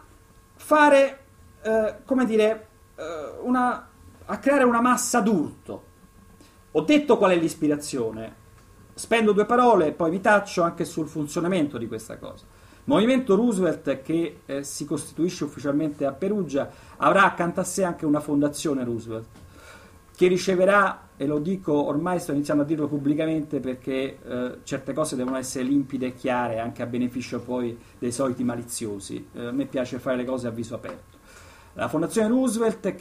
fare, 0.55 1.19
eh, 1.63 1.95
come 2.05 2.25
dire, 2.25 2.67
eh, 2.95 3.39
una, 3.41 3.87
a 4.25 4.37
creare 4.37 4.63
una 4.63 4.81
massa 4.81 5.19
d'urto. 5.21 5.83
Ho 6.71 6.81
detto 6.81 7.17
qual 7.17 7.31
è 7.31 7.35
l'ispirazione, 7.35 8.35
spendo 8.93 9.31
due 9.31 9.45
parole 9.45 9.87
e 9.87 9.91
poi 9.91 10.11
vi 10.11 10.21
taccio 10.21 10.61
anche 10.61 10.85
sul 10.85 11.07
funzionamento 11.07 11.77
di 11.77 11.87
questa 11.87 12.17
cosa. 12.17 12.45
Movimento 12.85 13.35
Roosevelt 13.35 14.01
che 14.01 14.39
eh, 14.45 14.63
si 14.63 14.85
costituisce 14.85 15.43
ufficialmente 15.43 16.05
a 16.05 16.13
Perugia 16.13 16.69
avrà 16.97 17.25
accanto 17.25 17.59
a 17.59 17.63
sé 17.63 17.83
anche 17.83 18.05
una 18.05 18.19
fondazione 18.19 18.83
Roosevelt 18.83 19.27
che 20.15 20.27
riceverà, 20.27 21.09
e 21.17 21.25
lo 21.25 21.39
dico 21.39 21.73
ormai 21.73 22.19
sto 22.19 22.31
iniziando 22.31 22.63
a 22.63 22.65
dirlo 22.65 22.87
pubblicamente 22.87 23.59
perché 23.59 24.19
eh, 24.23 24.57
certe 24.63 24.93
cose 24.93 25.15
devono 25.15 25.37
essere 25.37 25.63
limpide 25.63 26.07
e 26.07 26.13
chiare 26.13 26.59
anche 26.59 26.83
a 26.83 26.85
beneficio 26.85 27.41
poi 27.41 27.77
dei 27.97 28.11
soliti 28.11 28.43
maliziosi. 28.43 29.27
Eh, 29.33 29.47
a 29.47 29.51
me 29.51 29.65
piace 29.65 29.99
fare 29.99 30.17
le 30.17 30.25
cose 30.25 30.47
a 30.47 30.51
viso 30.51 30.75
aperto. 30.75 31.17
La 31.73 31.87
fondazione 31.87 32.27
Roosevelt 32.27 33.00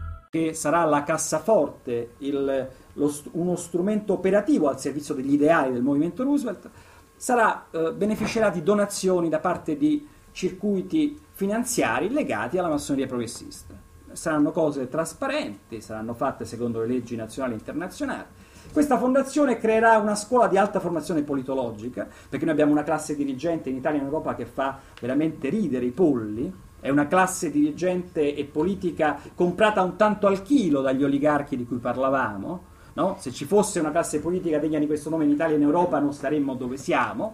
Che 0.31 0.53
sarà 0.53 0.85
la 0.85 1.03
cassaforte, 1.03 2.11
il, 2.19 2.69
lo 2.93 3.13
uno 3.31 3.57
strumento 3.57 4.13
operativo 4.13 4.69
al 4.69 4.79
servizio 4.79 5.13
degli 5.13 5.33
ideali 5.33 5.73
del 5.73 5.81
movimento 5.81 6.23
Roosevelt, 6.23 6.69
sarà, 7.17 7.65
eh, 7.69 7.91
beneficerà 7.91 8.49
di 8.49 8.63
donazioni 8.63 9.27
da 9.27 9.39
parte 9.39 9.75
di 9.75 10.07
circuiti 10.31 11.19
finanziari 11.33 12.09
legati 12.09 12.57
alla 12.57 12.69
massoneria 12.69 13.07
progressista. 13.07 13.75
Saranno 14.13 14.51
cose 14.51 14.87
trasparenti, 14.87 15.81
saranno 15.81 16.13
fatte 16.13 16.45
secondo 16.45 16.79
le 16.79 16.87
leggi 16.87 17.17
nazionali 17.17 17.55
e 17.55 17.57
internazionali. 17.57 18.25
Questa 18.71 18.97
fondazione 18.97 19.57
creerà 19.57 19.97
una 19.97 20.15
scuola 20.15 20.47
di 20.47 20.55
alta 20.55 20.79
formazione 20.79 21.23
politologica, 21.23 22.07
perché 22.29 22.45
noi 22.45 22.53
abbiamo 22.53 22.71
una 22.71 22.83
classe 22.83 23.17
dirigente 23.17 23.67
in 23.67 23.75
Italia 23.75 23.97
e 23.97 24.01
in 24.01 24.07
Europa 24.07 24.33
che 24.35 24.45
fa 24.45 24.79
veramente 24.97 25.49
ridere 25.49 25.83
i 25.83 25.91
polli, 25.91 26.69
è 26.81 26.89
una 26.89 27.07
classe 27.07 27.49
dirigente 27.51 28.35
e 28.35 28.43
politica 28.43 29.17
comprata 29.35 29.81
un 29.81 29.95
tanto 29.95 30.27
al 30.27 30.41
chilo 30.41 30.81
dagli 30.81 31.03
oligarchi 31.03 31.55
di 31.55 31.65
cui 31.65 31.77
parlavamo. 31.77 32.63
No? 32.93 33.15
Se 33.19 33.31
ci 33.31 33.45
fosse 33.45 33.79
una 33.79 33.91
classe 33.91 34.19
politica 34.19 34.57
degna 34.57 34.79
di 34.79 34.87
questo 34.87 35.09
nome 35.09 35.23
in 35.23 35.29
Italia 35.29 35.53
e 35.55 35.57
in 35.57 35.63
Europa 35.63 35.99
non 35.99 36.11
staremmo 36.11 36.55
dove 36.55 36.75
siamo. 36.75 37.33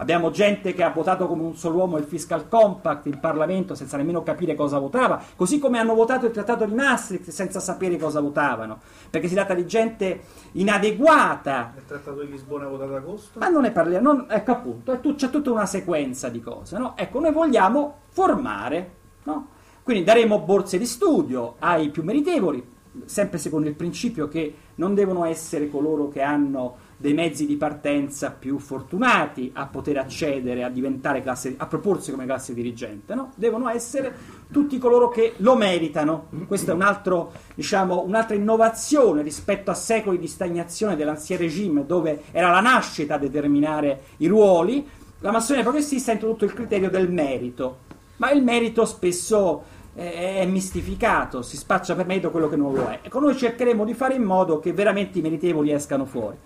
Abbiamo 0.00 0.30
gente 0.30 0.74
che 0.74 0.84
ha 0.84 0.90
votato 0.90 1.26
come 1.26 1.42
un 1.42 1.56
solo 1.56 1.78
uomo 1.78 1.96
il 1.98 2.04
Fiscal 2.04 2.48
Compact 2.48 3.06
in 3.06 3.18
Parlamento 3.18 3.74
senza 3.74 3.96
nemmeno 3.96 4.22
capire 4.22 4.54
cosa 4.54 4.78
votava, 4.78 5.20
così 5.34 5.58
come 5.58 5.78
hanno 5.78 5.94
votato 5.94 6.26
il 6.26 6.32
Trattato 6.32 6.64
di 6.64 6.74
Maastricht 6.74 7.30
senza 7.30 7.58
sapere 7.58 7.98
cosa 7.98 8.20
votavano, 8.20 8.78
perché 9.10 9.26
si 9.26 9.34
tratta 9.34 9.54
di 9.54 9.66
gente 9.66 10.20
inadeguata. 10.52 11.72
Il 11.76 11.84
trattato 11.84 12.20
di 12.20 12.30
Lisbona 12.30 12.68
votato 12.68 12.90
ad 12.90 13.02
agosto? 13.02 13.38
Ma 13.40 13.48
non 13.48 13.62
ne 13.62 13.72
parliamo, 13.72 14.12
non- 14.12 14.26
ecco 14.28 14.52
appunto, 14.52 14.98
tu- 15.00 15.16
c'è 15.16 15.30
tutta 15.30 15.50
una 15.50 15.66
sequenza 15.66 16.28
di 16.28 16.40
cose. 16.40 16.78
No? 16.78 16.96
Ecco, 16.96 17.18
noi 17.18 17.32
vogliamo 17.32 17.98
formare, 18.10 18.92
no? 19.24 19.48
quindi 19.82 20.04
daremo 20.04 20.38
borse 20.40 20.78
di 20.78 20.86
studio 20.86 21.56
ai 21.58 21.90
più 21.90 22.04
meritevoli, 22.04 22.64
sempre 23.04 23.38
secondo 23.38 23.68
il 23.68 23.74
principio 23.74 24.28
che 24.28 24.54
non 24.76 24.94
devono 24.94 25.24
essere 25.24 25.68
coloro 25.68 26.08
che 26.08 26.22
hanno 26.22 26.86
dei 27.00 27.14
mezzi 27.14 27.46
di 27.46 27.56
partenza 27.56 28.32
più 28.32 28.58
fortunati 28.58 29.52
a 29.54 29.66
poter 29.66 29.98
accedere 29.98 30.64
a 30.64 30.68
diventare 30.68 31.22
classe, 31.22 31.54
a 31.56 31.66
proporsi 31.66 32.10
come 32.10 32.26
classe 32.26 32.52
dirigente, 32.52 33.14
no? 33.14 33.30
devono 33.36 33.68
essere 33.68 34.12
tutti 34.50 34.78
coloro 34.78 35.08
che 35.08 35.34
lo 35.36 35.54
meritano. 35.54 36.26
Questa 36.48 36.72
è 36.72 36.74
un 36.74 36.82
altro, 36.82 37.32
diciamo, 37.54 38.02
un'altra 38.04 38.34
innovazione 38.34 39.22
rispetto 39.22 39.70
a 39.70 39.74
secoli 39.74 40.18
di 40.18 40.26
stagnazione 40.26 40.96
dell'ancien 40.96 41.38
regime, 41.38 41.86
dove 41.86 42.24
era 42.32 42.50
la 42.50 42.60
nascita 42.60 43.14
a 43.14 43.18
determinare 43.18 44.00
i 44.16 44.26
ruoli. 44.26 44.84
La 45.20 45.30
massoneria 45.30 45.62
progressista 45.62 46.10
ha 46.10 46.14
introdotto 46.14 46.44
il 46.44 46.52
criterio 46.52 46.90
del 46.90 47.10
merito, 47.10 47.78
ma 48.16 48.32
il 48.32 48.42
merito 48.42 48.84
spesso 48.84 49.62
eh, 49.94 50.40
è 50.40 50.46
mistificato, 50.46 51.42
si 51.42 51.56
spaccia 51.56 51.94
per 51.94 52.06
merito 52.06 52.30
quello 52.30 52.48
che 52.48 52.56
non 52.56 52.72
lo 52.72 52.88
è. 52.88 53.00
Ecco, 53.02 53.20
noi 53.20 53.36
cercheremo 53.36 53.84
di 53.84 53.94
fare 53.94 54.14
in 54.14 54.22
modo 54.22 54.58
che 54.58 54.72
veramente 54.72 55.18
i 55.18 55.22
meritevoli 55.22 55.72
escano 55.72 56.04
fuori. 56.04 56.36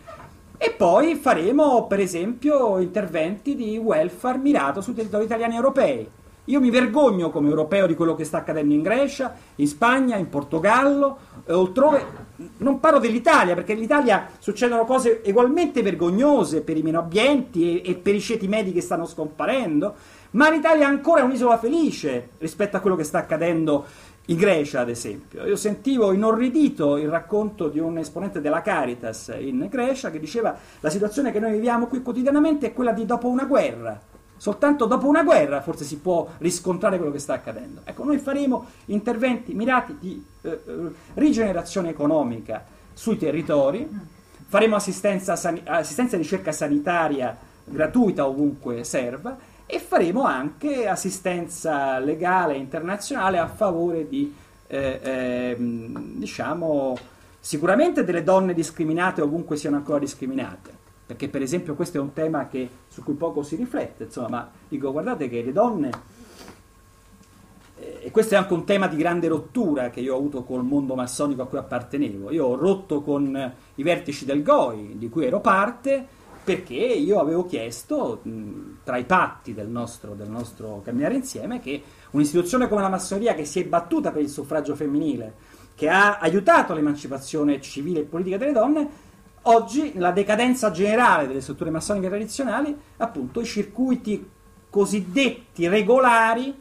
E 0.64 0.70
poi 0.70 1.16
faremo, 1.16 1.88
per 1.88 1.98
esempio, 1.98 2.78
interventi 2.78 3.56
di 3.56 3.76
welfare 3.78 4.38
mirato 4.38 4.80
sui 4.80 4.94
territori 4.94 5.24
italiani 5.24 5.54
e 5.54 5.56
europei. 5.56 6.08
Io 6.44 6.60
mi 6.60 6.70
vergogno 6.70 7.30
come 7.30 7.48
europeo 7.48 7.88
di 7.88 7.96
quello 7.96 8.14
che 8.14 8.22
sta 8.22 8.38
accadendo 8.38 8.72
in 8.72 8.80
Grecia, 8.80 9.34
in 9.56 9.66
Spagna, 9.66 10.14
in 10.14 10.28
Portogallo, 10.28 11.18
e 11.44 11.52
altrove. 11.52 12.04
Non 12.58 12.78
parlo 12.78 13.00
dell'Italia, 13.00 13.54
perché 13.54 13.72
in 13.72 13.82
Italia 13.82 14.28
succedono 14.38 14.84
cose 14.84 15.20
ugualmente 15.26 15.82
vergognose 15.82 16.60
per 16.60 16.76
i 16.76 16.82
meno 16.82 17.00
abbienti 17.00 17.80
e, 17.80 17.90
e 17.90 17.94
per 17.96 18.14
i 18.14 18.20
ceti 18.20 18.46
medi 18.46 18.72
che 18.72 18.82
stanno 18.82 19.04
scomparendo, 19.04 19.94
ma 20.32 20.48
l'Italia 20.48 20.86
ancora 20.86 21.22
è 21.22 21.24
un'isola 21.24 21.58
felice 21.58 22.30
rispetto 22.38 22.76
a 22.76 22.80
quello 22.80 22.94
che 22.94 23.04
sta 23.04 23.18
accadendo 23.18 23.84
in 24.26 24.36
Grecia, 24.36 24.80
ad 24.80 24.88
esempio. 24.88 25.44
Io 25.44 25.56
sentivo 25.56 26.12
inorridito 26.12 26.96
il 26.96 27.08
racconto 27.08 27.68
di 27.68 27.80
un 27.80 27.98
esponente 27.98 28.40
della 28.40 28.62
Caritas 28.62 29.34
in 29.38 29.66
Grecia 29.68 30.10
che 30.10 30.20
diceva 30.20 30.56
la 30.80 30.90
situazione 30.90 31.32
che 31.32 31.40
noi 31.40 31.52
viviamo 31.52 31.86
qui 31.86 32.02
quotidianamente 32.02 32.66
è 32.66 32.72
quella 32.72 32.92
di 32.92 33.04
dopo 33.04 33.28
una 33.28 33.44
guerra. 33.44 34.00
Soltanto 34.36 34.86
dopo 34.86 35.06
una 35.06 35.22
guerra 35.22 35.60
forse 35.60 35.84
si 35.84 35.98
può 35.98 36.28
riscontrare 36.38 36.96
quello 36.96 37.12
che 37.12 37.18
sta 37.18 37.34
accadendo. 37.34 37.80
Ecco, 37.84 38.04
noi 38.04 38.18
faremo 38.18 38.66
interventi 38.86 39.54
mirati 39.54 39.96
di 39.98 40.24
eh, 40.42 40.48
eh, 40.50 40.74
rigenerazione 41.14 41.90
economica 41.90 42.64
sui 42.92 43.16
territori, 43.16 43.88
faremo 44.46 44.76
assistenza, 44.76 45.36
sani- 45.36 45.62
assistenza 45.64 46.16
e 46.16 46.18
ricerca 46.18 46.52
sanitaria 46.52 47.36
gratuita 47.64 48.26
ovunque 48.26 48.82
serva 48.84 49.36
e 49.72 49.78
faremo 49.78 50.24
anche 50.24 50.86
assistenza 50.86 51.98
legale 51.98 52.56
internazionale 52.56 53.38
a 53.38 53.48
favore 53.48 54.06
di, 54.06 54.30
eh, 54.66 55.00
ehm, 55.02 56.16
diciamo, 56.18 56.94
sicuramente 57.40 58.04
delle 58.04 58.22
donne 58.22 58.52
discriminate 58.52 59.22
ovunque 59.22 59.56
siano 59.56 59.76
ancora 59.76 59.98
discriminate. 59.98 60.70
Perché 61.06 61.30
per 61.30 61.40
esempio 61.40 61.74
questo 61.74 61.96
è 61.96 62.00
un 62.02 62.12
tema 62.12 62.48
che- 62.48 62.68
su 62.86 63.02
cui 63.02 63.14
poco 63.14 63.42
si 63.42 63.56
riflette, 63.56 64.04
insomma, 64.04 64.28
ma 64.28 64.50
dico 64.68 64.92
guardate 64.92 65.30
che 65.30 65.42
le 65.42 65.52
donne 65.52 65.90
eh, 67.78 68.00
e 68.02 68.10
questo 68.10 68.34
è 68.34 68.36
anche 68.36 68.52
un 68.52 68.66
tema 68.66 68.88
di 68.88 68.96
grande 68.96 69.28
rottura 69.28 69.88
che 69.88 70.00
io 70.00 70.14
ho 70.14 70.18
avuto 70.18 70.42
col 70.42 70.64
mondo 70.64 70.94
massonico 70.94 71.40
a 71.40 71.46
cui 71.46 71.56
appartenevo. 71.56 72.30
Io 72.30 72.44
ho 72.44 72.56
rotto 72.56 73.00
con 73.00 73.34
eh, 73.34 73.54
i 73.76 73.82
vertici 73.82 74.26
del 74.26 74.42
GOI, 74.42 74.98
di 74.98 75.08
cui 75.08 75.24
ero 75.24 75.40
parte, 75.40 76.20
perché 76.44 76.74
io 76.74 77.20
avevo 77.20 77.46
chiesto, 77.46 78.20
mh, 78.22 78.78
tra 78.84 78.96
i 78.96 79.04
patti 79.04 79.54
del 79.54 79.68
nostro, 79.68 80.14
del 80.14 80.28
nostro 80.28 80.80
camminare 80.84 81.14
insieme, 81.14 81.60
che 81.60 81.82
un'istituzione 82.10 82.68
come 82.68 82.82
la 82.82 82.88
massoneria, 82.88 83.34
che 83.34 83.44
si 83.44 83.60
è 83.60 83.64
battuta 83.64 84.10
per 84.10 84.22
il 84.22 84.28
suffragio 84.28 84.74
femminile, 84.74 85.34
che 85.74 85.88
ha 85.88 86.18
aiutato 86.18 86.74
l'emancipazione 86.74 87.60
civile 87.60 88.00
e 88.00 88.04
politica 88.04 88.38
delle 88.38 88.52
donne, 88.52 88.88
oggi, 89.42 89.92
nella 89.94 90.10
decadenza 90.10 90.70
generale 90.70 91.26
delle 91.26 91.40
strutture 91.40 91.70
massoniche 91.70 92.08
tradizionali, 92.08 92.76
appunto 92.96 93.40
i 93.40 93.44
circuiti 93.44 94.28
cosiddetti 94.68 95.68
regolari 95.68 96.60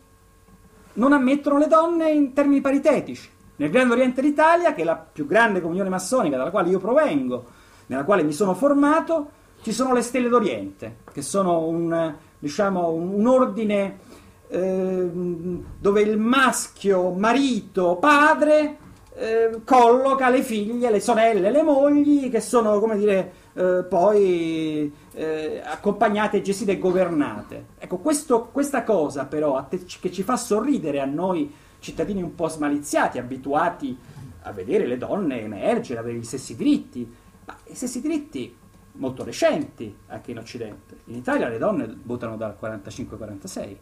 non 0.93 1.13
ammettono 1.13 1.57
le 1.57 1.67
donne 1.67 2.11
in 2.11 2.33
termini 2.33 2.61
paritetici. 2.61 3.29
Nel 3.55 3.69
Grande 3.69 3.93
Oriente 3.93 4.21
d'Italia, 4.21 4.73
che 4.73 4.81
è 4.81 4.85
la 4.85 4.95
più 4.95 5.25
grande 5.25 5.61
comunione 5.61 5.89
massonica 5.89 6.37
dalla 6.37 6.49
quale 6.49 6.69
io 6.69 6.79
provengo, 6.79 7.45
nella 7.87 8.03
quale 8.03 8.23
mi 8.23 8.33
sono 8.33 8.53
formato, 8.53 9.39
ci 9.61 9.71
sono 9.71 9.93
le 9.93 10.01
Stelle 10.01 10.29
d'Oriente, 10.29 10.97
che 11.11 11.21
sono 11.21 11.67
un, 11.67 11.93
eh, 11.93 12.15
diciamo, 12.39 12.91
un, 12.91 13.27
ordine 13.27 13.99
ehm, 14.47 15.63
dove 15.79 16.01
il 16.01 16.17
maschio, 16.17 17.11
marito, 17.11 17.97
padre, 17.97 18.77
eh, 19.13 19.61
colloca 19.63 20.29
le 20.29 20.41
figlie, 20.41 20.89
le 20.89 20.99
sorelle, 20.99 21.51
le 21.51 21.61
mogli, 21.61 22.29
che 22.31 22.41
sono, 22.41 22.79
come 22.79 22.97
dire, 22.97 23.33
eh, 23.53 23.85
poi 23.87 24.91
eh, 25.13 25.61
accompagnate, 25.63 26.41
gestite 26.41 26.71
e 26.71 26.79
governate. 26.79 27.65
Ecco, 27.77 27.97
questo- 27.97 28.49
questa 28.51 28.83
cosa 28.83 29.25
però 29.25 29.63
te- 29.69 29.83
che 29.99 30.11
ci 30.11 30.23
fa 30.23 30.37
sorridere 30.37 30.99
a 30.99 31.05
noi 31.05 31.53
cittadini 31.79 32.21
un 32.21 32.33
po' 32.33 32.47
smaliziati, 32.47 33.19
abituati 33.19 33.95
a 34.43 34.51
vedere 34.53 34.87
le 34.87 34.97
donne 34.97 35.41
emergere, 35.41 35.99
avere 35.99 36.17
gli 36.17 36.23
stessi 36.23 36.55
diritti, 36.55 37.07
ma 37.45 37.55
i 37.67 37.75
stessi 37.75 38.01
diritti 38.01 38.55
molto 38.93 39.23
recenti 39.23 39.95
anche 40.07 40.31
in 40.31 40.37
Occidente. 40.37 40.97
In 41.05 41.15
Italia 41.15 41.47
le 41.47 41.57
donne 41.57 41.93
votano 42.03 42.37
dal 42.37 42.57
45-46, 42.59 43.75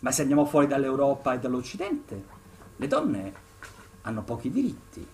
ma 0.00 0.10
se 0.10 0.22
andiamo 0.22 0.44
fuori 0.46 0.66
dall'Europa 0.66 1.34
e 1.34 1.38
dall'Occidente, 1.38 2.24
le 2.76 2.86
donne 2.86 3.32
hanno 4.02 4.22
pochi 4.22 4.50
diritti, 4.50 5.06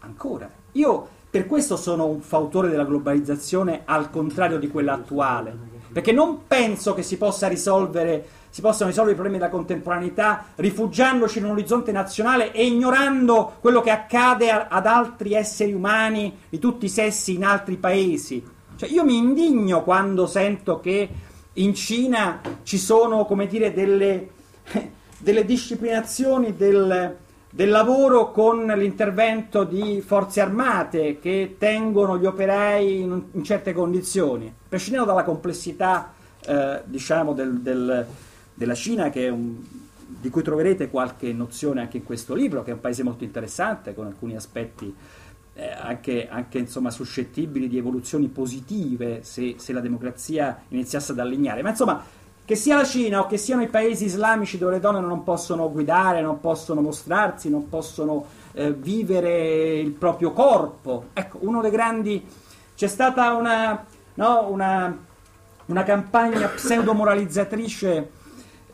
ancora. 0.00 0.48
Io 0.72 1.08
per 1.28 1.46
questo 1.46 1.76
sono 1.76 2.06
un 2.06 2.20
fautore 2.20 2.68
della 2.68 2.84
globalizzazione 2.84 3.82
al 3.84 4.10
contrario 4.10 4.58
di 4.58 4.68
quella 4.68 4.92
attuale, 4.92 5.56
perché 5.92 6.12
non 6.12 6.46
penso 6.46 6.94
che 6.94 7.02
si 7.02 7.16
possa 7.16 7.48
risolvere 7.48 8.24
si 8.54 8.60
possano 8.60 8.90
risolvere 8.90 9.16
i 9.16 9.18
problemi 9.18 9.40
della 9.40 9.50
contemporaneità 9.50 10.44
rifugiandoci 10.54 11.38
in 11.38 11.46
un 11.46 11.50
orizzonte 11.50 11.90
nazionale 11.90 12.52
e 12.52 12.64
ignorando 12.64 13.56
quello 13.58 13.80
che 13.80 13.90
accade 13.90 14.48
a- 14.48 14.68
ad 14.70 14.86
altri 14.86 15.34
esseri 15.34 15.72
umani 15.72 16.38
di 16.50 16.60
tutti 16.60 16.84
i 16.84 16.88
sessi 16.88 17.34
in 17.34 17.42
altri 17.42 17.74
paesi. 17.78 18.40
Cioè, 18.76 18.88
io 18.88 19.04
mi 19.04 19.16
indigno 19.16 19.82
quando 19.82 20.28
sento 20.28 20.78
che 20.78 21.08
in 21.54 21.74
Cina 21.74 22.40
ci 22.62 22.78
sono, 22.78 23.24
come 23.24 23.48
dire, 23.48 23.72
delle, 23.74 24.28
delle 25.18 25.44
disciplinazioni 25.44 26.54
del, 26.54 27.16
del 27.50 27.68
lavoro 27.70 28.30
con 28.30 28.66
l'intervento 28.66 29.64
di 29.64 30.00
forze 30.00 30.40
armate 30.40 31.18
che 31.18 31.56
tengono 31.58 32.18
gli 32.18 32.26
operai 32.26 33.00
in, 33.00 33.20
in 33.32 33.42
certe 33.42 33.72
condizioni, 33.72 34.54
prescindendo 34.68 35.08
dalla 35.08 35.24
complessità 35.24 36.12
eh, 36.46 36.82
diciamo 36.84 37.32
del- 37.32 37.58
del- 37.58 38.06
della 38.54 38.74
Cina, 38.74 39.10
un- 39.14 39.56
di 40.06 40.30
cui 40.30 40.42
troverete 40.42 40.88
qualche 40.88 41.32
nozione 41.32 41.80
anche 41.80 41.98
in 41.98 42.04
questo 42.04 42.34
libro, 42.34 42.62
che 42.62 42.70
è 42.70 42.74
un 42.74 42.80
paese 42.80 43.02
molto 43.02 43.24
interessante, 43.24 43.94
con 43.94 44.06
alcuni 44.06 44.36
aspetti 44.36 44.94
eh, 45.56 45.70
anche, 45.70 46.28
anche, 46.28 46.58
insomma, 46.58 46.90
suscettibili 46.90 47.68
di 47.68 47.78
evoluzioni 47.78 48.26
positive 48.28 49.22
se, 49.22 49.54
se 49.58 49.72
la 49.72 49.80
democrazia 49.80 50.62
iniziasse 50.68 51.12
ad 51.12 51.18
allineare. 51.20 51.62
Ma 51.62 51.70
insomma, 51.70 52.02
che 52.44 52.56
sia 52.56 52.76
la 52.76 52.84
Cina 52.84 53.20
o 53.20 53.26
che 53.26 53.36
siano 53.36 53.62
i 53.62 53.68
paesi 53.68 54.04
islamici 54.04 54.58
dove 54.58 54.72
le 54.72 54.80
donne 54.80 55.00
non 55.00 55.22
possono 55.22 55.70
guidare, 55.70 56.20
non 56.20 56.40
possono 56.40 56.80
mostrarsi, 56.80 57.48
non 57.48 57.68
possono 57.68 58.26
eh, 58.52 58.72
vivere 58.72 59.78
il 59.78 59.92
proprio 59.92 60.32
corpo. 60.32 61.06
Ecco, 61.12 61.38
uno 61.42 61.60
dei 61.60 61.70
grandi... 61.70 62.26
C'è 62.76 62.88
stata 62.88 63.34
una, 63.34 63.84
no, 64.14 64.48
una, 64.50 64.98
una 65.66 65.82
campagna 65.84 66.48
pseudo-moralizzatrice 66.48 68.10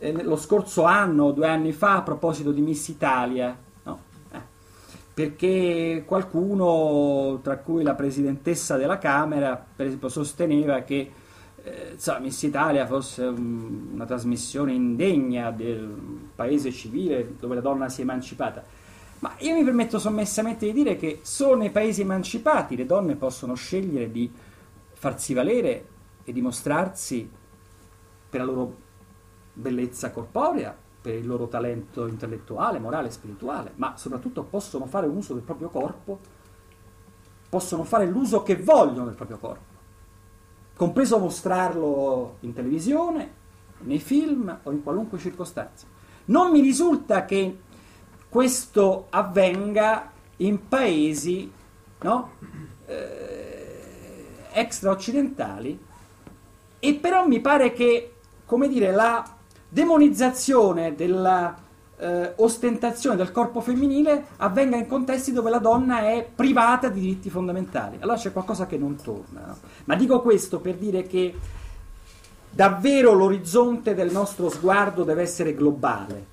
eh, 0.01 0.22
lo 0.22 0.36
scorso 0.36 0.85
anno, 0.85 1.31
due 1.31 1.47
anni 1.47 1.72
fa, 1.72 1.97
a 1.97 2.02
proposito 2.02 2.51
di 2.51 2.62
Miss 2.62 2.89
Italia. 2.89 3.56
no? 3.85 4.01
Eh, 4.32 4.39
perché 5.12 6.02
qualcuno, 6.06 7.39
tra 7.43 7.59
cui 7.59 7.82
la 7.82 7.94
presidentessa 7.94 8.77
della 8.77 8.98
Camera, 8.98 9.62
per 9.77 9.86
esempio, 9.86 10.09
sosteneva 10.09 10.81
che 10.81 11.12
eh, 11.62 11.90
insomma, 11.93 12.20
Miss 12.20 12.43
Italia 12.43 12.86
fosse 12.86 13.22
un- 13.24 13.90
una 13.93 14.06
trasmissione 14.06 14.72
indegna 14.72 15.51
del 15.51 15.86
paese 16.35 16.72
civile 16.72 17.35
dove 17.39 17.56
la 17.56 17.60
donna 17.60 17.90
si 17.90 18.01
è 18.01 18.05
emancipata. 18.05 18.64
Ma 19.18 19.35
io 19.40 19.55
mi 19.55 19.62
permetto 19.62 19.98
sommessamente 19.98 20.64
di 20.64 20.72
dire 20.72 20.97
che 20.97 21.20
solo 21.20 21.56
nei 21.56 21.68
paesi 21.68 22.01
emancipati 22.01 22.74
le 22.74 22.86
donne 22.86 23.16
possono 23.16 23.55
scegliere 23.55 24.10
di 24.10 24.32
farsi 24.94 25.35
valere 25.35 25.86
e 26.24 26.32
dimostrarsi 26.32 27.28
per 28.31 28.40
la 28.40 28.47
loro 28.47 28.77
bellezza 29.61 30.11
corporea, 30.11 30.77
per 31.01 31.15
il 31.15 31.27
loro 31.27 31.49
talento 31.49 32.07
intellettuale, 32.07 32.78
morale, 32.78 33.11
spirituale, 33.11 33.73
ma 33.77 33.97
soprattutto 33.97 34.43
possono 34.43 34.87
fare 34.87 35.07
un 35.07 35.16
uso 35.16 35.35
del 35.35 35.43
proprio 35.43 35.69
corpo, 35.69 36.19
possono 37.49 37.85
fare 37.85 38.07
l'uso 38.07 38.43
che 38.43 38.57
vogliono 38.57 39.07
del 39.07 39.15
proprio 39.15 39.39
corpo 39.39 39.70
compreso 40.81 41.19
mostrarlo 41.19 42.39
in 42.41 42.55
televisione, 42.55 43.35
nei 43.81 43.99
film 43.99 44.61
o 44.62 44.70
in 44.70 44.82
qualunque 44.82 45.19
circostanza. 45.19 45.87
Non 46.27 46.51
mi 46.51 46.62
risulta 46.62 47.27
che 47.27 47.59
questo 48.31 49.09
avvenga 49.11 50.11
in 50.37 50.69
paesi 50.69 51.53
no, 52.01 52.31
eh, 52.87 54.27
extra-occidentali 54.53 55.78
e 56.78 56.95
però 56.95 57.27
mi 57.27 57.43
pare 57.43 57.74
che, 57.74 58.15
come 58.47 58.66
dire, 58.66 58.91
la 58.91 59.37
demonizzazione 59.71 60.95
della 60.95 61.57
eh, 62.01 62.35
del 62.35 63.31
corpo 63.31 63.61
femminile 63.61 64.25
avvenga 64.39 64.77
in 64.77 64.87
contesti 64.87 65.33
dove 65.33 65.51
la 65.51 65.59
donna 65.59 66.01
è 66.01 66.27
privata 66.35 66.89
di 66.89 67.01
diritti 67.01 67.31
fondamentali. 67.31 67.99
Allora 68.01 68.17
c'è 68.17 68.33
qualcosa 68.33 68.67
che 68.67 68.79
non 68.79 68.97
torna. 68.97 69.45
no? 69.47 69.57
Ma 69.85 69.95
dico 69.95 70.21
questo 70.23 70.61
per 70.61 70.77
dire 70.77 71.05
che 71.05 71.35
davvero 72.51 73.13
l'orizzonte 73.13 73.95
del 73.95 74.11
nostro 74.11 74.49
sguardo 74.49 75.05
deve 75.05 75.23
essere 75.23 75.55
globale, 75.55 76.27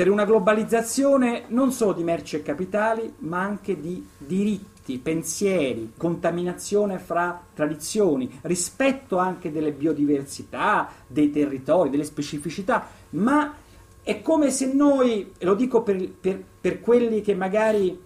per 0.00 0.08
una 0.08 0.24
globalizzazione 0.24 1.44
non 1.48 1.72
solo 1.72 1.92
di 1.92 2.02
merci 2.02 2.36
e 2.36 2.42
capitali, 2.42 3.16
ma 3.18 3.42
anche 3.42 3.78
di 3.78 4.08
diritti, 4.16 4.96
pensieri, 4.96 5.92
contaminazione 5.94 6.98
fra 6.98 7.38
tradizioni, 7.52 8.38
rispetto 8.44 9.18
anche 9.18 9.52
delle 9.52 9.72
biodiversità, 9.72 10.88
dei 11.06 11.30
territori, 11.30 11.90
delle 11.90 12.04
specificità, 12.04 12.86
ma 13.10 13.54
è 14.02 14.22
come 14.22 14.50
se 14.50 14.72
noi, 14.72 15.34
e 15.36 15.44
lo 15.44 15.54
dico 15.54 15.82
per, 15.82 16.10
per- 16.12 16.44
per 16.58 16.80
quelli 16.80 17.20
che 17.20 17.34
magari 17.34 18.00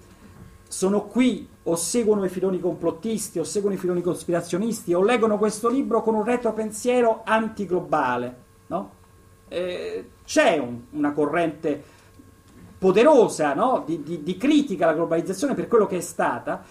sono 0.66 1.02
qui 1.02 1.46
o 1.62 1.76
seguono 1.76 2.24
i 2.24 2.28
filoni 2.28 2.58
complottisti 2.58 3.38
o 3.38 3.44
seguono 3.44 3.76
i 3.76 3.78
filoni 3.78 4.02
cospirazionisti 4.02 4.92
o 4.94 5.04
leggono 5.04 5.38
questo 5.38 5.68
libro 5.68 6.02
con 6.02 6.16
un 6.16 6.24
retropensiero 6.24 7.22
antiglobale, 7.24 8.36
no? 8.66 8.90
Eh, 9.46 10.04
c'è 10.24 10.58
un- 10.58 10.80
una 10.90 11.12
corrente 11.12 11.82
poderosa 12.78 13.54
no? 13.54 13.82
di, 13.86 14.02
di- 14.02 14.22
di 14.22 14.36
critica 14.36 14.84
alla 14.84 14.94
globalizzazione 14.94 15.54
per 15.54 15.68
quello 15.68 15.86
che 15.86 15.98
è 15.98 16.00
stata, 16.00 16.62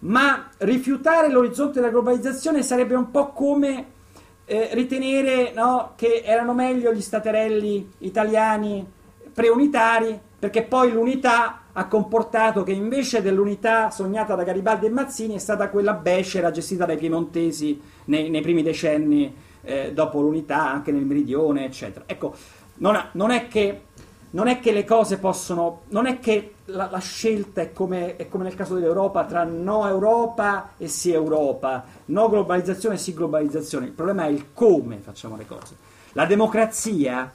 ma 0.00 0.48
rifiutare 0.58 1.28
l'orizzonte 1.30 1.80
della 1.80 1.90
globalizzazione 1.90 2.62
sarebbe 2.62 2.94
un 2.94 3.10
po' 3.10 3.32
come 3.32 3.96
eh, 4.44 4.70
ritenere 4.72 5.52
no, 5.52 5.92
che 5.96 6.22
erano 6.24 6.54
meglio 6.54 6.92
gli 6.92 7.02
staterelli 7.02 7.92
italiani 7.98 8.86
preunitari 9.32 10.18
perché 10.38 10.62
poi 10.62 10.92
l'unità 10.92 11.62
ha 11.72 11.86
comportato 11.86 12.62
che 12.62 12.72
invece 12.72 13.22
dell'unità 13.22 13.90
sognata 13.90 14.34
da 14.34 14.44
Garibaldi 14.44 14.86
e 14.86 14.90
Mazzini 14.90 15.34
è 15.34 15.38
stata 15.38 15.68
quella 15.68 15.94
becera 15.94 16.50
gestita 16.50 16.86
dai 16.86 16.96
piemontesi 16.96 17.80
nei, 18.06 18.30
nei 18.30 18.40
primi 18.40 18.62
decenni 18.62 19.34
eh, 19.62 19.92
dopo 19.92 20.20
l'unità, 20.20 20.70
anche 20.70 20.92
nel 20.92 21.04
meridione, 21.04 21.64
eccetera. 21.64 22.04
Ecco, 22.06 22.34
non, 22.78 23.10
non 23.12 23.30
è 23.30 23.48
che 23.48 23.82
non 24.30 24.46
è 24.46 24.60
che 24.60 24.72
le 24.72 24.84
cose 24.84 25.18
possono, 25.18 25.82
non 25.88 26.06
è 26.06 26.18
che 26.18 26.56
la, 26.66 26.88
la 26.90 26.98
scelta 26.98 27.62
è 27.62 27.72
come, 27.72 28.16
è 28.16 28.28
come 28.28 28.44
nel 28.44 28.54
caso 28.54 28.74
dell'Europa 28.74 29.24
tra 29.24 29.44
no 29.44 29.86
Europa 29.88 30.72
e 30.76 30.86
sì 30.88 31.12
Europa, 31.12 31.84
no 32.06 32.28
globalizzazione 32.28 32.96
e 32.96 32.98
sì 32.98 33.14
globalizzazione, 33.14 33.86
il 33.86 33.92
problema 33.92 34.24
è 34.24 34.28
il 34.28 34.52
come 34.52 34.98
facciamo 34.98 35.36
le 35.36 35.46
cose. 35.46 35.76
La 36.12 36.26
democrazia 36.26 37.32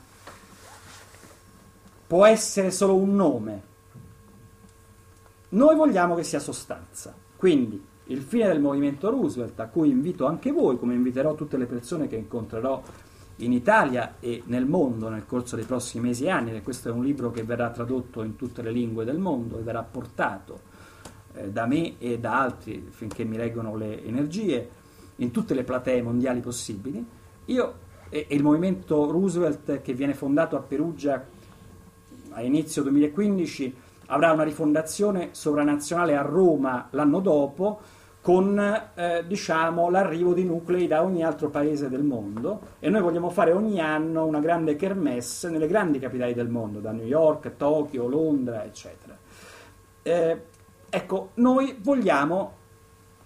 può 2.05 2.25
essere 2.25 2.69
solo 2.69 2.95
un 2.95 3.15
nome, 3.15 3.61
noi 5.49 5.75
vogliamo 5.75 6.13
che 6.13 6.23
sia 6.23 6.39
sostanza, 6.39 7.13
quindi 7.35 7.83
il 8.07 8.21
fine 8.21 8.47
del 8.47 8.59
movimento 8.59 9.09
Roosevelt, 9.09 9.59
a 9.59 9.67
cui 9.67 9.89
invito 9.89 10.27
anche 10.27 10.51
voi, 10.51 10.77
come 10.77 10.93
inviterò 10.93 11.33
tutte 11.33 11.57
le 11.57 11.65
persone 11.65 12.07
che 12.07 12.17
incontrerò 12.17 12.81
in 13.37 13.51
Italia 13.51 14.15
e 14.19 14.43
nel 14.45 14.65
mondo 14.65 15.09
nel 15.09 15.25
corso 15.25 15.55
dei 15.55 15.65
prossimi 15.65 16.07
mesi 16.07 16.25
e 16.25 16.29
anni, 16.29 16.49
perché 16.49 16.63
questo 16.63 16.89
è 16.89 16.91
un 16.91 17.03
libro 17.03 17.31
che 17.31 17.43
verrà 17.43 17.69
tradotto 17.69 18.23
in 18.23 18.35
tutte 18.35 18.61
le 18.61 18.71
lingue 18.71 19.05
del 19.05 19.17
mondo 19.17 19.59
e 19.59 19.63
verrà 19.63 19.81
portato 19.83 20.61
eh, 21.33 21.49
da 21.49 21.65
me 21.65 21.97
e 21.97 22.19
da 22.19 22.39
altri 22.39 22.87
finché 22.89 23.23
mi 23.23 23.37
reggono 23.37 23.75
le 23.75 24.03
energie 24.03 24.69
in 25.17 25.31
tutte 25.31 25.53
le 25.53 25.63
platee 25.63 26.01
mondiali 26.01 26.39
possibili. 26.39 27.05
Io 27.45 27.73
e, 28.13 28.27
e 28.29 28.35
il 28.35 28.43
movimento 28.43 29.09
Roosevelt 29.09 29.81
che 29.81 29.93
viene 29.93 30.13
fondato 30.13 30.55
a 30.55 30.59
Perugia 30.59 31.25
a 32.29 32.41
inizio 32.41 32.83
2015 32.83 33.75
avrà 34.07 34.31
una 34.31 34.43
rifondazione 34.43 35.29
sovranazionale 35.31 36.15
a 36.15 36.21
Roma 36.21 36.87
l'anno 36.91 37.19
dopo 37.19 37.81
con 38.23 38.57
eh, 38.95 39.25
diciamo, 39.27 39.89
l'arrivo 39.89 40.33
di 40.33 40.45
nuclei 40.45 40.87
da 40.87 41.03
ogni 41.03 41.25
altro 41.25 41.49
paese 41.49 41.89
del 41.89 42.03
mondo 42.03 42.61
e 42.79 42.89
noi 42.89 43.01
vogliamo 43.01 43.29
fare 43.29 43.51
ogni 43.51 43.81
anno 43.81 44.25
una 44.25 44.39
grande 44.39 44.77
kermesse 44.77 45.49
nelle 45.49 45.67
grandi 45.67 45.99
capitali 45.99 46.33
del 46.33 46.47
mondo, 46.47 46.79
da 46.79 46.93
New 46.93 47.05
York, 47.05 47.57
Tokyo, 47.57 48.07
Londra, 48.07 48.63
eccetera. 48.63 49.17
Eh, 50.01 50.41
ecco, 50.89 51.31
noi 51.33 51.77
vogliamo 51.81 52.53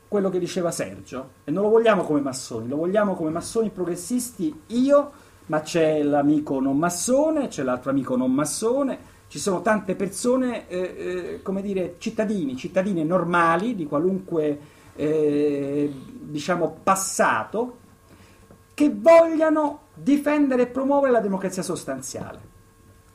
quello 0.07 0.31
che 0.31 0.39
diceva 0.39 0.71
Sergio 0.71 1.29
e 1.43 1.51
non 1.51 1.61
lo 1.61 1.69
vogliamo 1.69 2.01
come 2.01 2.19
massoni, 2.19 2.67
lo 2.67 2.77
vogliamo 2.77 3.13
come 3.13 3.29
massoni 3.29 3.69
progressisti 3.69 4.61
io, 4.67 5.11
ma 5.45 5.61
c'è 5.61 6.01
l'amico 6.01 6.59
non 6.59 6.75
massone, 6.75 7.49
c'è 7.49 7.61
l'altro 7.61 7.91
amico 7.91 8.17
non 8.17 8.33
massone, 8.33 8.97
ci 9.27 9.37
sono 9.37 9.61
tante 9.61 9.93
persone, 9.93 10.67
eh, 10.67 10.79
eh, 10.79 11.39
come 11.43 11.61
dire, 11.61 11.97
cittadini, 11.99 12.55
cittadine 12.55 13.03
normali 13.03 13.75
di 13.75 13.85
qualunque 13.85 14.73
eh, 14.97 15.93
diciamo, 16.19 16.79
passato 16.83 17.77
che 18.73 18.91
vogliano 18.93 19.83
difendere 19.93 20.63
e 20.63 20.67
promuovere 20.67 21.13
la 21.13 21.21
democrazia 21.21 21.63
sostanziale. 21.63 22.55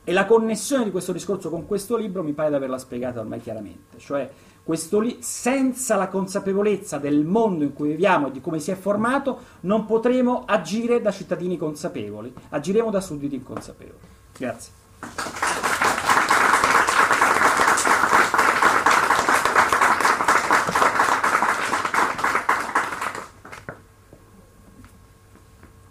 E 0.05 0.13
la 0.13 0.25
connessione 0.25 0.85
di 0.85 0.91
questo 0.91 1.13
discorso 1.13 1.51
con 1.51 1.67
questo 1.67 1.97
libro 1.97 2.25
mi 2.25 2.33
pare 2.33 2.49
di 2.49 2.55
averla 2.57 2.79
spiegata 2.79 3.21
ormai 3.21 3.41
chiaramente, 3.41 3.99
cioè 3.99 4.29
questo 4.65 5.01
li- 5.01 5.19
senza 5.21 5.97
la 5.97 6.09
consapevolezza 6.09 6.99
del 6.99 7.25
mondo 7.25 7.65
in 7.65 7.73
cui 7.73 7.91
viviamo 7.91 8.29
e 8.29 8.31
di 8.33 8.41
come 8.41 8.59
si 8.59 8.71
è 8.71 8.75
formato 8.75 9.39
non 9.61 9.85
potremo 9.87 10.45
agire 10.45 11.01
da 11.01 11.13
cittadini 11.13 11.57
consapevoli, 11.57 12.33
agiremo 12.49 12.91
da 12.91 13.01
sudditi 13.01 13.37
inconsapevoli. 13.37 13.99
Grazie. 14.37 14.73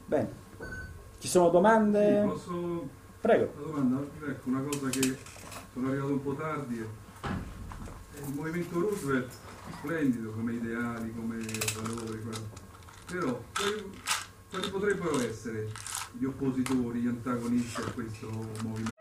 Bene, 0.05 0.29
ci 1.19 1.20
sono 1.31 1.49
domande? 1.49 2.21
Sì, 2.21 2.27
posso... 2.27 2.89
Prego. 3.21 3.53
Una 3.55 3.65
domanda, 3.65 4.07
ecco, 4.27 4.49
una 4.49 4.61
cosa 4.63 4.89
che 4.89 5.17
sono 5.71 5.87
arrivato 5.87 6.11
un 6.11 6.23
po' 6.23 6.33
tardi. 6.33 6.75
Il 6.75 8.33
movimento 8.33 8.79
Roosevelt, 8.79 9.31
splendido 9.77 10.31
come 10.31 10.53
ideali, 10.53 11.13
come 11.15 11.37
valori, 11.81 12.21
però 13.05 13.41
quali, 13.53 13.91
quali 14.49 14.69
potrebbero 14.69 15.21
essere 15.21 15.69
gli 16.11 16.25
oppositori, 16.25 16.99
gli 16.99 17.07
antagonisti 17.07 17.79
a 17.79 17.91
questo 17.91 18.27
movimento? 18.63 19.00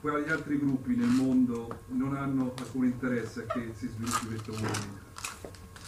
quali 0.00 0.28
altri 0.30 0.58
gruppi 0.58 0.94
nel 0.94 1.08
mondo 1.08 1.80
non 1.88 2.16
hanno 2.16 2.52
alcun 2.58 2.84
interesse 2.84 3.44
a 3.46 3.52
che 3.52 3.72
si 3.76 3.88
sviluppi 3.88 4.26
questo 4.26 4.52
movimento? 4.52 5.06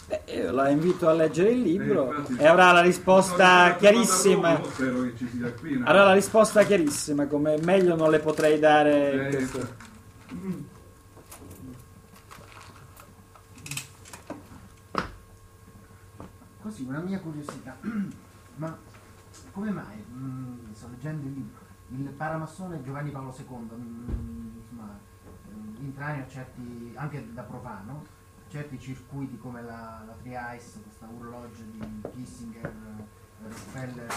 Beh, 0.08 0.22
io 0.34 0.50
la 0.50 0.68
invito 0.70 1.08
a 1.08 1.12
leggere 1.12 1.50
il 1.50 1.60
libro 1.62 2.12
Eh, 2.12 2.16
infatti- 2.18 2.36
e 2.42 2.46
avrà 2.46 2.72
la 2.72 2.80
risposta 2.80 3.76
chiarissima. 3.76 4.58
no, 4.58 4.64
Spero 4.64 5.02
che 5.02 5.14
ci 5.16 5.28
sia 5.28 5.52
qui. 5.52 5.78
no? 5.78 5.86
Avrà 5.86 6.04
la 6.04 6.14
risposta 6.14 6.64
chiarissima, 6.64 7.26
come 7.26 7.56
meglio 7.62 7.94
non 7.94 8.10
le 8.10 8.18
potrei 8.18 8.58
dare. 8.58 9.28
Eh, 9.28 9.34
questo- 9.36 9.88
Così, 16.62 16.82
una 16.82 17.00
mia 17.00 17.18
curiosità, 17.20 17.76
ma 18.56 18.76
come 19.52 19.70
mai, 19.70 20.04
mm, 20.12 20.72
sto 20.72 20.88
leggendo 20.90 21.26
il 21.26 21.32
libro, 21.32 21.60
il 21.90 22.08
paramassone 22.10 22.82
Giovanni 22.82 23.10
Paolo 23.10 23.34
II, 23.36 23.46
mm, 23.46 24.58
insomma, 24.60 24.98
eh, 25.48 25.82
intranea 25.82 26.26
certi, 26.28 26.92
anche 26.94 27.32
da 27.32 27.42
profano, 27.42 28.04
certi 28.48 28.78
circuiti 28.78 29.38
come 29.38 29.62
la, 29.62 30.02
la 30.06 30.12
Triais, 30.20 30.80
questa 30.82 31.08
orologio 31.08 31.62
di 31.62 32.02
Kissinger, 32.14 32.72
Rockefeller 33.42 34.12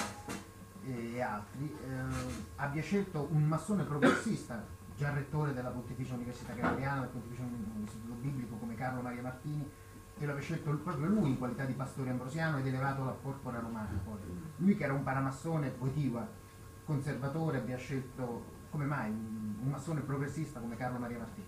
e, 0.85 1.13
e 1.13 1.21
altri, 1.21 1.75
eh, 1.87 2.41
abbia 2.57 2.81
scelto 2.81 3.27
un 3.31 3.43
massone 3.43 3.83
progressista, 3.83 4.63
già 4.95 5.11
rettore 5.11 5.53
della 5.53 5.69
Pontificia 5.69 6.13
Università 6.13 6.53
Gregoriana, 6.53 7.01
del 7.01 7.09
Pontificio 7.09 7.43
Istituto 7.83 8.13
Biblico 8.13 8.55
come 8.55 8.75
Carlo 8.75 9.01
Maria 9.01 9.21
Martini, 9.21 9.67
e 10.15 10.25
lo 10.25 10.31
aveva 10.31 10.45
scelto 10.45 10.69
proprio 10.77 11.07
lui 11.07 11.29
in 11.29 11.37
qualità 11.37 11.65
di 11.65 11.73
pastore 11.73 12.11
ambrosiano 12.11 12.59
ed 12.59 12.67
elevato 12.67 13.01
alla 13.01 13.11
porpora 13.11 13.59
romana. 13.59 13.99
Poi. 14.03 14.19
Lui 14.57 14.77
che 14.77 14.83
era 14.83 14.93
un 14.93 15.01
paramassone 15.01 15.73
Wojtyła, 15.79 16.27
conservatore, 16.85 17.57
abbia 17.57 17.77
scelto 17.77 18.51
come 18.69 18.85
mai 18.85 19.09
un, 19.09 19.69
massone 19.69 20.01
progressista 20.01 20.59
come 20.59 20.75
Carlo 20.75 20.99
Maria 20.99 21.19
Martini. 21.19 21.47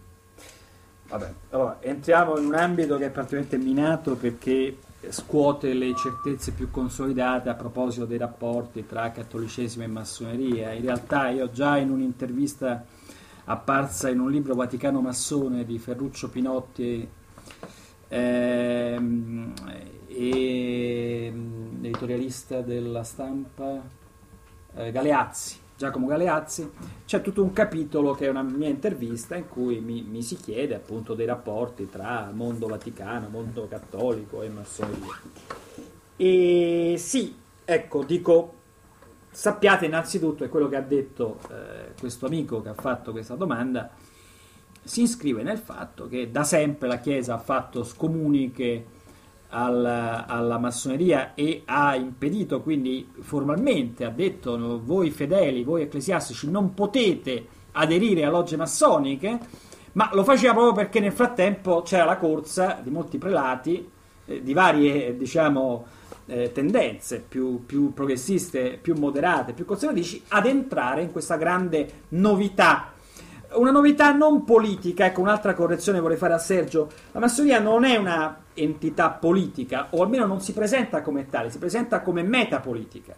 Vabbè, 1.07 1.33
allora 1.51 1.77
entriamo 1.81 2.37
in 2.37 2.45
un 2.45 2.55
ambito 2.55 2.97
che 2.97 3.05
è 3.05 3.09
particolarmente 3.11 3.57
minato 3.57 4.15
perché 4.15 4.77
scuote 5.09 5.73
le 5.73 5.93
certezze 5.95 6.51
più 6.51 6.71
consolidate 6.71 7.49
a 7.49 7.53
proposito 7.53 8.05
dei 8.05 8.17
rapporti 8.17 8.85
tra 8.85 9.11
cattolicesimo 9.11 9.83
e 9.83 9.87
massoneria. 9.87 10.71
In 10.71 10.81
realtà 10.81 11.29
io 11.29 11.51
già 11.51 11.77
in 11.77 11.91
un'intervista 11.91 12.83
apparsa 13.45 14.09
in 14.09 14.19
un 14.19 14.31
libro 14.31 14.55
Vaticano 14.55 15.01
Massone 15.01 15.65
di 15.65 15.77
Ferruccio 15.77 16.29
Pinotti 16.29 17.07
ehm, 18.07 19.53
e 20.07 21.31
mm, 21.31 21.83
editorialista 21.83 22.61
della 22.61 23.03
stampa 23.03 24.03
eh, 24.75 24.91
Galeazzi 24.91 25.63
Giacomo 25.77 26.07
Galeazzi, 26.07 26.71
c'è 27.05 27.19
tutto 27.19 27.43
un 27.43 27.51
capitolo 27.51 28.13
che 28.13 28.27
è 28.27 28.29
una 28.29 28.43
mia 28.43 28.69
intervista 28.69 29.35
in 29.35 29.49
cui 29.49 29.81
mi, 29.81 30.03
mi 30.03 30.21
si 30.21 30.37
chiede 30.37 30.73
appunto 30.73 31.15
dei 31.15 31.25
rapporti 31.25 31.89
tra 31.89 32.31
mondo 32.33 32.67
vaticano, 32.67 33.27
mondo 33.27 33.67
cattolico 33.67 34.41
e 34.41 34.47
massoneria. 34.47 35.19
E 36.15 36.95
sì, 36.97 37.35
ecco, 37.65 38.05
dico, 38.05 38.53
sappiate 39.29 39.85
innanzitutto, 39.85 40.45
è 40.45 40.49
quello 40.49 40.69
che 40.69 40.77
ha 40.77 40.81
detto 40.81 41.39
eh, 41.49 41.93
questo 41.99 42.27
amico 42.27 42.61
che 42.61 42.69
ha 42.69 42.73
fatto 42.73 43.11
questa 43.11 43.35
domanda, 43.35 43.91
si 44.81 45.01
iscrive 45.01 45.43
nel 45.43 45.57
fatto 45.57 46.07
che 46.07 46.31
da 46.31 46.45
sempre 46.45 46.87
la 46.87 46.99
Chiesa 46.99 47.33
ha 47.33 47.39
fatto 47.39 47.83
scomuniche 47.83 48.85
alla, 49.55 50.25
alla 50.27 50.57
massoneria 50.57 51.33
e 51.33 51.61
ha 51.65 51.95
impedito, 51.95 52.61
quindi 52.61 53.07
formalmente 53.21 54.03
ha 54.03 54.09
detto 54.09 54.81
voi 54.83 55.11
fedeli, 55.11 55.63
voi 55.63 55.83
ecclesiastici 55.83 56.51
non 56.51 56.73
potete 56.73 57.47
aderire 57.71 58.25
a 58.25 58.29
logge 58.29 58.57
massoniche, 58.57 59.39
ma 59.93 60.09
lo 60.13 60.25
faceva 60.25 60.53
proprio 60.53 60.73
perché 60.73 60.99
nel 60.99 61.13
frattempo 61.13 61.81
c'era 61.83 62.03
la 62.03 62.17
corsa 62.17 62.79
di 62.83 62.89
molti 62.89 63.17
prelati 63.17 63.89
eh, 64.25 64.43
di 64.43 64.53
varie 64.53 65.15
diciamo, 65.15 65.85
eh, 66.25 66.51
tendenze 66.51 67.23
più, 67.25 67.65
più 67.65 67.93
progressiste, 67.93 68.77
più 68.81 68.95
moderate, 68.95 69.53
più 69.53 69.63
conservatrici 69.63 70.21
ad 70.29 70.47
entrare 70.47 71.01
in 71.01 71.11
questa 71.13 71.37
grande 71.37 72.03
novità 72.09 72.91
una 73.55 73.71
novità 73.71 74.11
non 74.13 74.43
politica, 74.43 75.05
ecco 75.05 75.21
un'altra 75.21 75.53
correzione 75.53 75.99
vorrei 75.99 76.17
fare 76.17 76.33
a 76.33 76.37
Sergio, 76.37 76.89
la 77.11 77.19
massoneria 77.19 77.59
non 77.59 77.83
è 77.83 77.95
una 77.95 78.43
entità 78.53 79.09
politica, 79.09 79.87
o 79.91 80.01
almeno 80.01 80.25
non 80.25 80.41
si 80.41 80.53
presenta 80.53 81.01
come 81.01 81.27
tale, 81.29 81.49
si 81.49 81.57
presenta 81.57 82.01
come 82.01 82.23
metapolitica. 82.23 83.15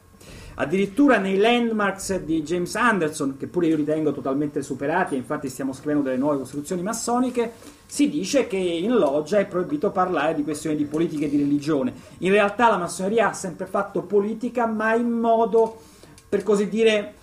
Addirittura 0.60 1.20
nei 1.20 1.38
landmarks 1.38 2.20
di 2.22 2.42
James 2.42 2.74
Anderson, 2.76 3.38
che 3.38 3.46
pure 3.46 3.68
io 3.68 3.76
ritengo 3.76 4.12
totalmente 4.12 4.64
superati, 4.64 5.14
e 5.14 5.18
infatti 5.18 5.50
stiamo 5.50 5.72
scrivendo 5.72 6.04
delle 6.04 6.18
nuove 6.18 6.40
costituzioni 6.40 6.82
massoniche, 6.82 7.54
si 7.86 8.10
dice 8.10 8.48
che 8.48 8.58
in 8.58 8.96
loggia 8.96 9.38
è 9.38 9.46
proibito 9.46 9.92
parlare 9.92 10.34
di 10.34 10.44
questioni 10.44 10.76
di 10.76 10.86
politica 10.86 11.26
e 11.26 11.30
di 11.30 11.38
religione. 11.38 11.94
In 12.20 12.32
realtà 12.32 12.70
la 12.70 12.78
massoneria 12.78 13.30
ha 13.30 13.34
sempre 13.34 13.68
fatto 13.68 14.02
politica, 14.02 14.66
ma 14.66 14.96
in 14.96 15.12
modo, 15.12 15.78
per 16.28 16.42
così 16.42 16.68
dire, 16.68 17.14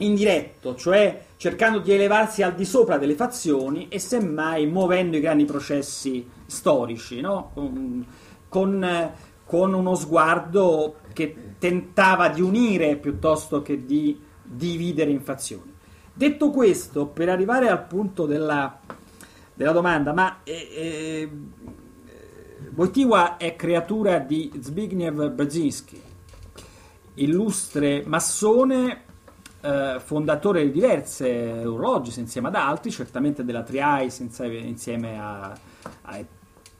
indiretto, 0.00 0.74
cioè 0.74 1.24
cercando 1.36 1.78
di 1.78 1.92
elevarsi 1.92 2.42
al 2.42 2.54
di 2.54 2.64
sopra 2.64 2.98
delle 2.98 3.14
fazioni 3.14 3.88
e 3.88 3.98
semmai 3.98 4.66
muovendo 4.66 5.16
i 5.16 5.20
grandi 5.20 5.44
processi 5.44 6.28
storici, 6.46 7.20
no? 7.20 7.52
con, 8.48 9.14
con, 9.44 9.74
uno 9.74 9.94
sguardo 9.94 10.96
che 11.12 11.54
tentava 11.58 12.28
di 12.28 12.40
unire 12.40 12.96
piuttosto 12.96 13.62
che 13.62 13.84
di 13.84 14.18
dividere 14.42 15.10
in 15.10 15.22
fazioni. 15.22 15.72
Detto 16.12 16.50
questo, 16.50 17.06
per 17.06 17.28
arrivare 17.28 17.68
al 17.68 17.86
punto 17.86 18.26
della, 18.26 18.78
della 19.54 19.72
domanda, 19.72 20.12
ma 20.12 20.40
eh, 20.44 20.68
eh, 20.74 21.30
Wojtyła 22.74 23.36
è 23.36 23.56
creatura 23.56 24.18
di 24.18 24.50
Zbigniew 24.60 25.32
Brzezinski, 25.32 26.02
illustre 27.14 28.02
massone 28.06 29.08
eh, 29.60 30.00
fondatore 30.02 30.64
di 30.64 30.70
diverse 30.70 31.64
orologi 31.64 32.18
insieme 32.18 32.48
ad 32.48 32.54
altri, 32.54 32.90
certamente 32.90 33.44
della 33.44 33.62
Triais 33.62 34.18
insieme 34.18 35.20
a, 35.20 35.56
a 36.02 36.24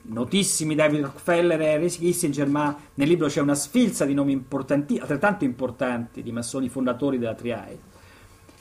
notissimi 0.02 0.74
David 0.74 1.02
Rockefeller 1.02 1.60
e 1.60 1.72
Harry 1.74 1.88
Kissinger, 1.88 2.48
ma 2.48 2.76
nel 2.94 3.08
libro 3.08 3.28
c'è 3.28 3.40
una 3.40 3.54
sfilza 3.54 4.04
di 4.04 4.14
nomi 4.14 4.32
importanti, 4.32 4.98
altrettanto 4.98 5.44
importanti 5.44 6.22
di 6.22 6.32
massoni 6.32 6.68
fondatori 6.68 7.18
della 7.18 7.34
Triais. 7.34 7.78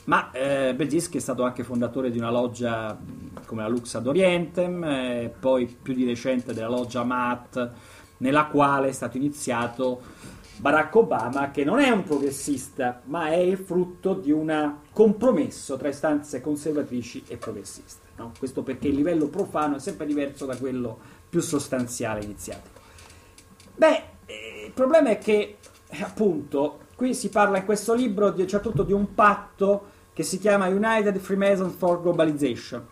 Ma 0.04 0.30
eh, 0.32 0.74
Belzinski 0.74 1.18
è 1.18 1.20
stato 1.20 1.42
anche 1.44 1.62
fondatore 1.62 2.10
di 2.10 2.18
una 2.18 2.30
loggia 2.30 2.98
come 3.46 3.62
la 3.62 3.68
Lux 3.68 3.94
ad 3.94 4.06
Orientem, 4.06 4.82
eh, 4.82 5.34
poi 5.38 5.66
più 5.66 5.94
di 5.94 6.04
recente 6.04 6.52
della 6.52 6.68
loggia 6.68 7.04
MAT, 7.04 7.70
nella 8.18 8.46
quale 8.46 8.88
è 8.88 8.92
stato 8.92 9.16
iniziato 9.16 10.00
Barack 10.60 10.94
Obama, 10.94 11.50
che 11.50 11.64
non 11.64 11.78
è 11.78 11.88
un 11.88 12.02
progressista, 12.02 13.00
ma 13.04 13.28
è 13.28 13.36
il 13.36 13.56
frutto 13.56 14.12
di 14.12 14.30
un 14.30 14.74
compromesso 14.92 15.78
tra 15.78 15.88
istanze 15.88 16.42
conservatrici 16.42 17.24
e 17.28 17.38
progressiste. 17.38 18.08
No? 18.16 18.32
Questo 18.38 18.62
perché 18.62 18.88
il 18.88 18.94
livello 18.94 19.28
profano 19.28 19.76
è 19.76 19.78
sempre 19.78 20.04
diverso 20.04 20.44
da 20.44 20.54
quello 20.58 20.98
più 21.30 21.40
sostanziale 21.40 22.22
iniziatico. 22.22 22.78
Beh, 23.74 24.02
eh, 24.26 24.64
il 24.66 24.72
problema 24.72 25.08
è 25.08 25.16
che, 25.16 25.56
appunto, 26.02 26.80
qui 26.94 27.14
si 27.14 27.30
parla 27.30 27.56
in 27.56 27.64
questo 27.64 27.94
libro 27.94 28.30
di, 28.30 28.46
cioè, 28.46 28.60
tutto 28.60 28.82
di 28.82 28.92
un 28.92 29.14
patto 29.14 29.84
che 30.12 30.22
si 30.22 30.38
chiama 30.38 30.66
United 30.66 31.16
Freemasons 31.16 31.74
for 31.74 32.02
Globalization. 32.02 32.86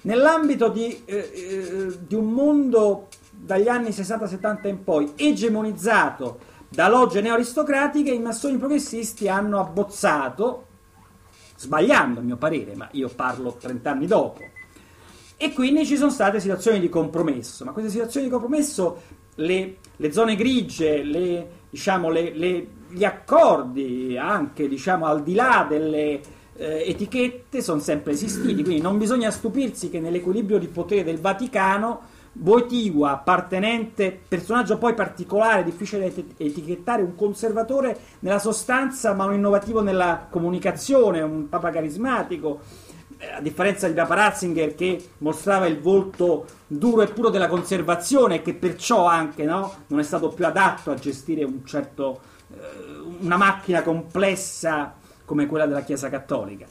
Nell'ambito 0.00 0.70
di, 0.70 1.02
eh, 1.04 1.30
eh, 1.32 1.98
di 2.04 2.16
un 2.16 2.32
mondo 2.32 3.06
dagli 3.30 3.68
anni 3.68 3.90
60-70 3.90 4.66
in 4.66 4.82
poi 4.82 5.12
egemonizzato 5.14 6.50
da 6.72 6.88
logge 6.88 7.20
neoaristocratiche 7.20 8.12
i 8.12 8.18
massoni 8.18 8.56
progressisti 8.56 9.28
hanno 9.28 9.60
abbozzato, 9.60 10.66
sbagliando 11.56 12.20
a 12.20 12.22
mio 12.22 12.36
parere, 12.36 12.74
ma 12.74 12.88
io 12.92 13.10
parlo 13.14 13.56
30 13.60 13.90
anni 13.90 14.06
dopo, 14.06 14.40
e 15.36 15.52
quindi 15.52 15.84
ci 15.84 15.96
sono 15.96 16.10
state 16.10 16.40
situazioni 16.40 16.80
di 16.80 16.88
compromesso, 16.88 17.64
ma 17.64 17.72
queste 17.72 17.90
situazioni 17.90 18.26
di 18.26 18.32
compromesso, 18.32 19.02
le, 19.34 19.76
le 19.96 20.12
zone 20.12 20.34
grigie, 20.34 21.02
le, 21.02 21.48
diciamo, 21.68 22.08
le, 22.08 22.66
gli 22.88 23.04
accordi 23.04 24.16
anche 24.16 24.66
diciamo, 24.66 25.04
al 25.06 25.22
di 25.22 25.34
là 25.34 25.66
delle 25.68 26.20
eh, 26.54 26.84
etichette 26.86 27.60
sono 27.60 27.80
sempre 27.80 28.12
esistiti, 28.12 28.62
quindi 28.62 28.80
non 28.80 28.96
bisogna 28.96 29.30
stupirsi 29.30 29.90
che 29.90 30.00
nell'equilibrio 30.00 30.58
di 30.58 30.68
potere 30.68 31.04
del 31.04 31.18
Vaticano 31.18 32.11
Boitigua, 32.34 33.12
appartenente, 33.12 34.18
personaggio 34.26 34.78
poi 34.78 34.94
particolare, 34.94 35.64
difficile 35.64 36.12
da 36.12 36.22
etichettare, 36.38 37.02
un 37.02 37.14
conservatore 37.14 37.98
nella 38.20 38.38
sostanza 38.38 39.12
ma 39.12 39.26
un 39.26 39.34
innovativo 39.34 39.82
nella 39.82 40.26
comunicazione, 40.30 41.20
un 41.20 41.48
papa 41.50 41.68
carismatico, 41.68 42.60
eh, 43.18 43.32
a 43.32 43.40
differenza 43.40 43.86
di 43.86 43.94
Papa 43.94 44.14
Ratzinger 44.14 44.74
che 44.74 45.10
mostrava 45.18 45.66
il 45.66 45.78
volto 45.78 46.46
duro 46.66 47.02
e 47.02 47.08
puro 47.08 47.28
della 47.28 47.48
conservazione 47.48 48.36
e 48.36 48.42
che 48.42 48.54
perciò 48.54 49.06
anche 49.06 49.44
no, 49.44 49.74
non 49.88 50.00
è 50.00 50.02
stato 50.02 50.30
più 50.30 50.46
adatto 50.46 50.90
a 50.90 50.94
gestire 50.94 51.44
un 51.44 51.64
certo, 51.66 52.20
eh, 52.50 52.56
una 53.20 53.36
macchina 53.36 53.82
complessa 53.82 54.94
come 55.24 55.46
quella 55.46 55.66
della 55.66 55.82
Chiesa 55.82 56.08
Cattolica. 56.08 56.66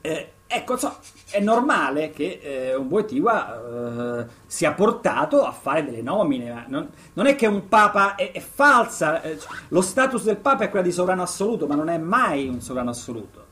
Eh, 0.00 0.32
ecco, 0.52 0.76
so, 0.76 0.96
è 1.30 1.38
normale 1.38 2.10
che 2.10 2.40
eh, 2.42 2.74
un 2.74 2.88
Wojtyła 2.88 4.18
eh, 4.18 4.26
sia 4.46 4.72
portato 4.72 5.44
a 5.44 5.52
fare 5.52 5.84
delle 5.84 6.02
nomine. 6.02 6.64
Non, 6.66 6.88
non, 7.12 7.26
è 7.26 7.36
che 7.36 7.46
un 7.46 7.68
papa 7.68 8.16
è, 8.16 8.32
è 8.32 8.40
falsa, 8.40 9.22
eh, 9.22 9.38
lo 9.68 9.80
status 9.80 10.24
del 10.24 10.38
papa 10.38 10.64
è 10.64 10.70
quello 10.70 10.84
di 10.84 10.92
sovrano 10.92 11.22
assoluto, 11.22 11.68
ma 11.68 11.76
non 11.76 11.88
è 11.88 11.98
mai 11.98 12.48
un 12.48 12.60
sovrano 12.60 12.90
assoluto. 12.90 13.46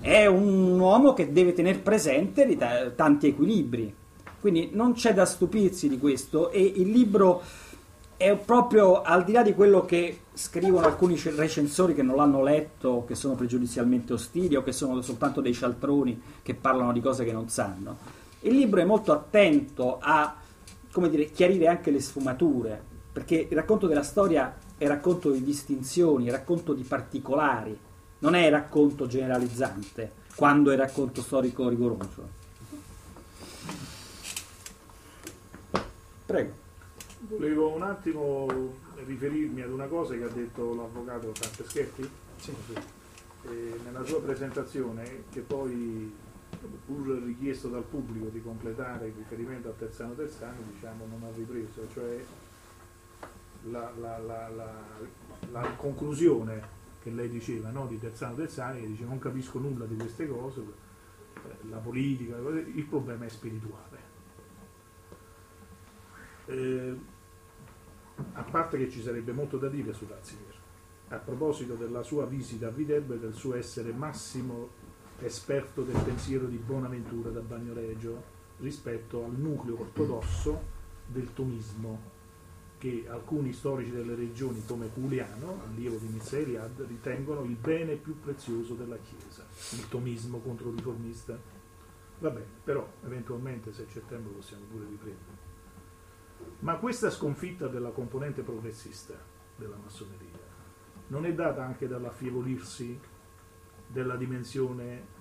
È 0.00 0.26
un 0.26 0.78
uomo 0.78 1.14
che 1.14 1.32
deve 1.32 1.52
tenere 1.52 1.78
presente 1.78 2.46
t- 2.46 2.94
tanti 2.94 3.26
equilibri. 3.26 3.94
Quindi 4.40 4.70
non 4.72 4.92
c'è 4.92 5.12
da 5.12 5.24
stupirsi 5.24 5.88
di 5.88 5.98
questo 5.98 6.52
e 6.52 6.60
il 6.62 6.90
libro 6.90 7.42
è 8.16 8.34
proprio 8.36 9.02
al 9.02 9.24
di 9.24 9.32
là 9.32 9.42
di 9.42 9.54
quello 9.54 9.84
che 9.84 10.22
scrivono 10.32 10.86
alcuni 10.86 11.20
recensori 11.36 11.94
che 11.94 12.02
non 12.02 12.16
l'hanno 12.16 12.42
letto, 12.42 13.04
che 13.06 13.14
sono 13.14 13.34
pregiudizialmente 13.34 14.14
ostili 14.14 14.56
o 14.56 14.62
che 14.62 14.72
sono 14.72 15.00
soltanto 15.02 15.40
dei 15.40 15.52
cialtroni 15.52 16.20
che 16.42 16.54
parlano 16.54 16.92
di 16.92 17.00
cose 17.00 17.24
che 17.24 17.32
non 17.32 17.48
sanno. 17.48 17.96
Il 18.40 18.54
libro 18.54 18.80
è 18.80 18.84
molto 18.84 19.12
attento 19.12 19.98
a 20.00 20.34
dire, 21.10 21.30
chiarire 21.30 21.66
anche 21.66 21.90
le 21.90 22.00
sfumature, 22.00 22.82
perché 23.12 23.46
il 23.50 23.56
racconto 23.56 23.86
della 23.86 24.02
storia 24.02 24.56
è 24.78 24.86
racconto 24.86 25.30
di 25.30 25.42
distinzioni, 25.42 26.26
è 26.26 26.30
racconto 26.30 26.72
di 26.72 26.82
particolari, 26.82 27.78
non 28.20 28.34
è 28.34 28.48
racconto 28.48 29.06
generalizzante, 29.06 30.12
quando 30.34 30.70
è 30.70 30.76
racconto 30.76 31.20
storico 31.20 31.68
rigoroso. 31.68 32.28
Prego. 36.24 36.64
Volevo 37.18 37.74
un 37.74 37.82
attimo 37.82 38.74
riferirmi 39.06 39.62
ad 39.62 39.70
una 39.70 39.86
cosa 39.86 40.14
che 40.14 40.22
ha 40.22 40.28
detto 40.28 40.74
l'avvocato 40.74 41.32
Franceschetti 41.34 42.08
sì. 42.36 42.54
eh, 43.48 43.80
nella 43.84 44.04
sua 44.04 44.20
presentazione, 44.20 45.24
che 45.30 45.40
poi 45.40 46.14
pur 46.84 47.08
richiesto 47.24 47.68
dal 47.68 47.84
pubblico 47.84 48.28
di 48.28 48.42
completare 48.42 49.08
il 49.08 49.14
riferimento 49.16 49.68
a 49.68 49.72
Terzano 49.72 50.14
Terzani, 50.14 50.58
diciamo 50.72 51.06
non 51.06 51.22
ha 51.24 51.34
ripreso, 51.34 51.86
cioè 51.92 52.22
la, 53.70 53.92
la, 53.98 54.18
la, 54.18 54.50
la 55.50 55.74
conclusione 55.76 56.74
che 57.02 57.10
lei 57.10 57.28
diceva 57.28 57.70
no, 57.70 57.86
di 57.86 57.98
Terzano 57.98 58.34
Terzani, 58.34 58.80
che 58.80 58.86
dice 58.88 59.04
non 59.04 59.18
capisco 59.18 59.58
nulla 59.58 59.86
di 59.86 59.96
queste 59.96 60.28
cose, 60.28 60.60
eh, 60.60 61.68
la 61.70 61.78
politica, 61.78 62.36
il 62.36 62.86
problema 62.88 63.24
è 63.24 63.28
spirituale. 63.28 63.95
Eh, 66.46 66.96
a 68.32 68.42
parte 68.42 68.78
che 68.78 68.88
ci 68.90 69.02
sarebbe 69.02 69.32
molto 69.32 69.58
da 69.58 69.68
dire 69.68 69.92
su 69.92 70.06
Ratzinger, 70.08 70.54
a 71.08 71.16
proposito 71.16 71.74
della 71.74 72.02
sua 72.02 72.24
visita 72.26 72.68
a 72.68 72.70
Viterbo 72.70 73.14
e 73.14 73.18
del 73.18 73.34
suo 73.34 73.54
essere 73.54 73.92
massimo 73.92 74.70
esperto 75.20 75.82
del 75.82 76.00
pensiero 76.02 76.46
di 76.46 76.56
Bonaventura 76.56 77.30
da 77.30 77.40
Bagnoregio 77.40 78.34
rispetto 78.58 79.24
al 79.24 79.32
nucleo 79.32 79.80
ortodosso 79.80 80.74
del 81.06 81.32
tomismo 81.32 82.14
che 82.78 83.06
alcuni 83.08 83.52
storici 83.52 83.90
delle 83.90 84.14
regioni 84.14 84.62
come 84.66 84.90
Culiano, 84.90 85.62
allievo 85.66 85.96
di 85.96 86.08
Nizza 86.08 86.38
ritengono 86.38 87.42
il 87.44 87.56
bene 87.56 87.94
più 87.94 88.20
prezioso 88.20 88.74
della 88.74 88.98
Chiesa, 88.98 89.46
il 89.76 89.88
tomismo 89.88 90.38
contro 90.38 90.70
riformista. 90.70 91.38
Va 92.18 92.30
bene, 92.30 92.46
però 92.64 92.86
eventualmente 93.04 93.72
se 93.72 93.86
c'è 93.86 94.02
tempo 94.06 94.30
possiamo 94.30 94.64
pure 94.70 94.84
riprendere. 94.88 95.45
Ma 96.60 96.76
questa 96.76 97.10
sconfitta 97.10 97.68
della 97.68 97.90
componente 97.90 98.42
progressista 98.42 99.14
della 99.56 99.76
massoneria 99.76 100.44
non 101.08 101.24
è 101.24 101.32
data 101.32 101.64
anche 101.64 101.86
dall'affievolirsi 101.86 102.98
della 103.86 104.16
dimensione 104.16 105.14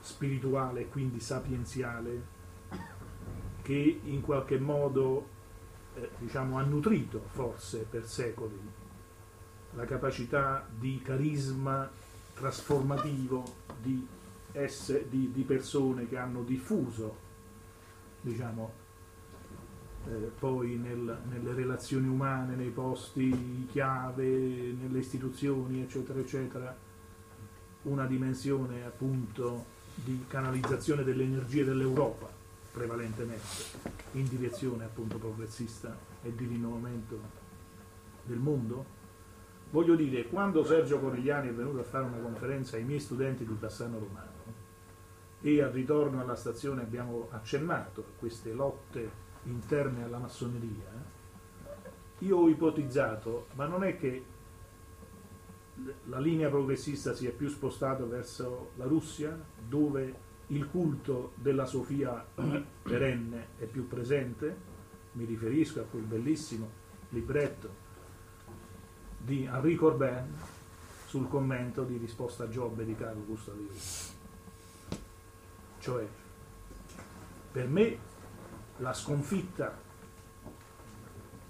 spirituale 0.00 0.86
quindi 0.88 1.18
sapienziale 1.20 2.34
che 3.62 4.00
in 4.04 4.20
qualche 4.20 4.58
modo 4.58 5.28
eh, 5.94 6.10
diciamo, 6.18 6.58
ha 6.58 6.62
nutrito 6.62 7.24
forse 7.32 7.86
per 7.88 8.06
secoli 8.06 8.58
la 9.72 9.84
capacità 9.84 10.66
di 10.70 11.00
carisma 11.02 11.90
trasformativo 12.34 13.42
di, 13.80 14.06
esse, 14.52 15.08
di, 15.08 15.32
di 15.32 15.42
persone 15.42 16.06
che 16.06 16.18
hanno 16.18 16.42
diffuso 16.42 17.24
diciamo, 18.20 18.84
eh, 20.08 20.30
poi 20.38 20.76
nel, 20.76 21.18
nelle 21.28 21.54
relazioni 21.54 22.06
umane, 22.06 22.54
nei 22.54 22.70
posti 22.70 23.66
chiave, 23.70 24.24
nelle 24.24 24.98
istituzioni, 24.98 25.82
eccetera, 25.82 26.18
eccetera, 26.20 26.76
una 27.82 28.06
dimensione 28.06 28.84
appunto 28.84 29.74
di 29.94 30.24
canalizzazione 30.28 31.02
delle 31.04 31.24
energie 31.24 31.64
dell'Europa 31.64 32.28
prevalentemente 32.70 33.44
in 34.12 34.28
direzione 34.28 34.84
appunto 34.84 35.16
progressista 35.16 35.96
e 36.22 36.34
di 36.34 36.46
rinnovamento 36.46 37.18
del 38.24 38.38
mondo? 38.38 38.94
Voglio 39.70 39.96
dire, 39.96 40.28
quando 40.28 40.64
Sergio 40.64 41.00
Corigliani 41.00 41.48
è 41.48 41.52
venuto 41.52 41.80
a 41.80 41.84
fare 41.84 42.04
una 42.04 42.18
conferenza 42.18 42.76
ai 42.76 42.84
miei 42.84 43.00
studenti 43.00 43.44
di 43.44 43.54
Bassano 43.54 43.98
Romano 43.98 44.34
e 45.40 45.62
al 45.62 45.70
ritorno 45.70 46.20
alla 46.20 46.36
stazione 46.36 46.82
abbiamo 46.82 47.28
accennato 47.30 48.00
a 48.00 48.18
queste 48.18 48.52
lotte 48.52 49.24
interne 49.46 50.04
alla 50.04 50.18
massoneria, 50.18 51.14
io 52.20 52.36
ho 52.36 52.48
ipotizzato, 52.48 53.48
ma 53.54 53.66
non 53.66 53.84
è 53.84 53.96
che 53.96 54.24
la 56.04 56.18
linea 56.18 56.48
progressista 56.48 57.14
sia 57.14 57.30
più 57.32 57.48
spostata 57.48 58.04
verso 58.04 58.70
la 58.76 58.86
Russia, 58.86 59.38
dove 59.68 60.24
il 60.48 60.68
culto 60.68 61.32
della 61.34 61.66
Sofia 61.66 62.24
perenne 62.82 63.48
è 63.58 63.64
più 63.64 63.86
presente, 63.86 64.74
mi 65.12 65.24
riferisco 65.24 65.80
a 65.80 65.84
quel 65.84 66.04
bellissimo 66.04 66.84
libretto 67.10 67.84
di 69.18 69.44
Henri 69.44 69.74
Corbin 69.74 70.34
sul 71.06 71.28
commento 71.28 71.84
di 71.84 71.96
risposta 71.96 72.44
a 72.44 72.48
Giobbe 72.48 72.84
di 72.84 72.94
Carlo 72.94 73.24
Gustav 73.24 73.56
Cioè, 75.78 76.06
per 77.52 77.68
me 77.68 77.98
la 78.78 78.92
sconfitta 78.92 79.84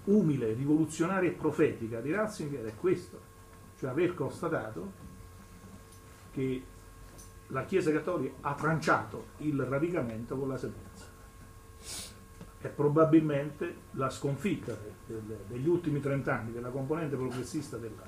umile, 0.05 0.53
rivoluzionaria 0.53 1.29
e 1.29 1.33
profetica 1.33 1.99
di 1.99 2.11
Ratzinger 2.11 2.65
è 2.65 2.75
questo, 2.75 3.19
cioè 3.77 3.89
aver 3.89 4.13
constatato 4.13 5.05
che 6.31 6.63
la 7.47 7.65
Chiesa 7.65 7.91
Cattolica 7.91 8.35
ha 8.41 8.53
tranciato 8.55 9.27
il 9.37 9.61
radicamento 9.61 10.37
con 10.37 10.47
la 10.47 10.57
sapienza. 10.57 11.05
E 12.59 12.67
probabilmente 12.69 13.75
la 13.91 14.09
sconfitta 14.09 14.75
degli 15.47 15.67
ultimi 15.67 15.99
trent'anni 15.99 16.51
della 16.51 16.69
componente 16.69 17.15
progressista 17.15 17.77
della, 17.77 18.03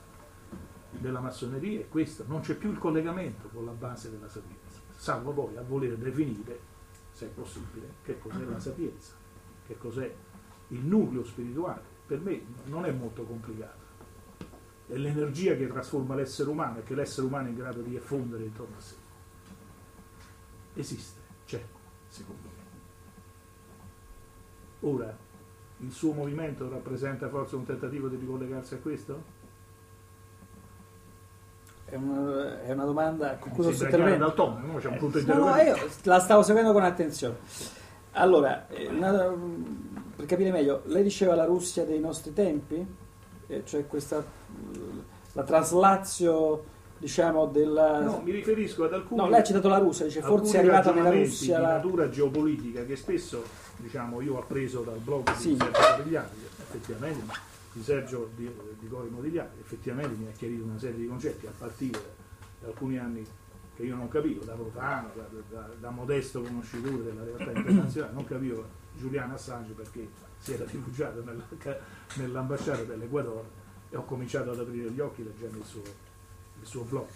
della 0.90 1.20
massoneria 1.20 1.82
è 1.82 1.88
questa, 1.88 2.24
non 2.28 2.42
c'è 2.42 2.56
più 2.56 2.72
il 2.72 2.78
collegamento 2.78 3.50
con 3.54 3.66
la 3.66 3.72
base 3.72 4.10
della 4.10 4.28
sapienza, 4.28 4.80
salvo 4.96 5.32
poi 5.32 5.56
a 5.58 5.62
voler 5.62 5.96
definire, 5.98 6.78
se 7.20 7.26
è 7.26 7.30
possibile, 7.30 7.96
che 8.04 8.18
cos'è 8.18 8.44
la 8.46 8.60
sapienza, 8.60 9.14
che 9.68 9.78
cos'è 9.78 10.14
il 10.70 10.86
nucleo 10.86 11.24
spirituale. 11.26 11.82
Per 12.06 12.20
me 12.20 12.42
non 12.66 12.86
è 12.86 12.92
molto 12.92 13.24
complicato. 13.24 13.88
È 14.88 14.96
l'energia 14.96 15.56
che 15.56 15.68
trasforma 15.68 16.16
l'essere 16.16 16.50
umano 16.50 16.80
e 16.80 16.84
che 16.84 16.96
l'essere 16.96 17.28
umano 17.28 17.48
è 17.48 17.50
in 17.50 17.56
grado 17.56 17.82
di 17.82 17.96
effondere 17.96 18.44
intorno 18.46 18.78
a 18.78 18.80
sé 18.82 18.96
esiste, 20.80 21.20
c'è, 21.46 21.64
secondo 22.08 22.48
me. 22.48 22.68
Ora, 24.82 25.18
il 25.80 25.92
suo 25.92 26.14
movimento 26.14 26.70
rappresenta 26.70 27.30
forse 27.30 27.56
un 27.56 27.66
tentativo 27.66 28.08
di 28.08 28.16
ricollegarsi 28.16 28.76
a 28.76 28.78
questo? 28.78 29.38
È 31.90 31.96
una, 31.96 32.62
è 32.64 32.72
una 32.72 32.86
domanda 32.86 33.36
con 33.38 33.52
cui 33.52 33.74
sto 33.74 33.84
intervenendo. 33.84 34.26
dal 34.26 34.34
tono, 34.36 34.60
no? 34.66 34.76
C'è 34.80 34.88
un 34.88 34.98
punto 34.98 35.18
Eh, 35.18 35.24
no, 35.24 35.56
io 35.56 35.76
la 36.04 36.20
stavo 36.20 36.42
seguendo 36.44 36.72
con 36.72 36.84
attenzione. 36.84 37.36
Allora, 38.14 38.68
eh, 38.70 38.88
una- 38.88 39.34
per 40.16 40.26
capire 40.26 40.52
meglio, 40.52 40.82
lei 40.86 41.04
diceva 41.04 41.36
la 41.36 41.46
Russia 41.46 41.84
dei 41.86 42.00
nostri 42.00 42.34
tempi? 42.34 42.86
Eh, 43.48 43.64
cioè 43.66 43.88
questa, 43.88 44.18
eh, 44.20 44.80
la 45.34 45.44
traslazio, 45.44 46.64
diciamo, 46.98 47.46
della... 47.48 48.00
No, 48.02 48.22
mi 48.24 48.32
riferisco 48.32 48.84
ad 48.84 48.94
alcuni. 48.94 49.22
No, 49.22 49.30
lei 49.30 49.40
ha 49.40 49.44
citato 49.44 49.68
la 49.70 49.78
Russia, 49.78 50.06
dice 50.06 50.22
forse 50.22 50.58
è 50.58 50.60
arrivata 50.60 50.92
nella 50.92 51.12
Russia 51.12 51.56
di 51.58 51.62
la... 51.64 51.72
natura 51.74 52.10
geopolitica 52.10 52.84
che 52.84 52.96
spesso 52.96 53.44
diciamo, 53.78 54.22
io 54.22 54.36
ho 54.36 54.40
appreso 54.40 54.82
dal 54.82 54.98
blog 54.98 55.32
Sì. 55.36 55.50
di 55.54 55.58
Sergio 55.58 55.80
Modigliani, 55.98 56.28
che 56.30 56.62
effettivamente 56.62 57.24
di 57.80 57.86
Sergio 57.86 58.30
di, 58.36 58.52
di 58.78 58.88
Cori 58.90 59.10
Modigliani, 59.10 59.58
effettivamente 59.62 60.14
mi 60.18 60.28
ha 60.28 60.32
chiarito 60.32 60.66
una 60.66 60.78
serie 60.78 60.98
di 60.98 61.08
concetti 61.08 61.48
a 61.48 61.52
partire 61.58 62.16
da 62.60 62.68
alcuni 62.68 62.98
anni 62.98 63.26
che 63.74 63.84
io 63.84 63.96
non 63.96 64.10
capivo, 64.10 64.44
da 64.44 64.54
profano, 64.54 65.12
da, 65.16 65.26
da- 65.50 65.74
da 65.80 65.90
modesto 65.90 66.42
conoscitore 66.42 67.04
della 67.04 67.24
realtà 67.24 67.52
internazionale, 67.58 68.14
non 68.14 68.26
capivo 68.26 68.66
Giuliano 68.98 69.34
Assange 69.36 69.72
perché 69.72 70.10
si 70.40 70.52
era 70.54 70.66
rifugiato 70.66 71.24
nella- 71.24 71.48
nell'ambasciata 72.16 72.84
dell'Equador 72.84 73.46
e 73.90 73.96
ho 73.96 74.04
cominciato 74.04 74.52
ad 74.52 74.60
aprire 74.60 74.90
gli 74.92 75.00
occhi 75.00 75.24
leggendo 75.24 75.60
il 75.60 75.64
suo, 75.64 75.82
il 75.82 76.66
suo 76.68 76.84
blog. 76.84 77.08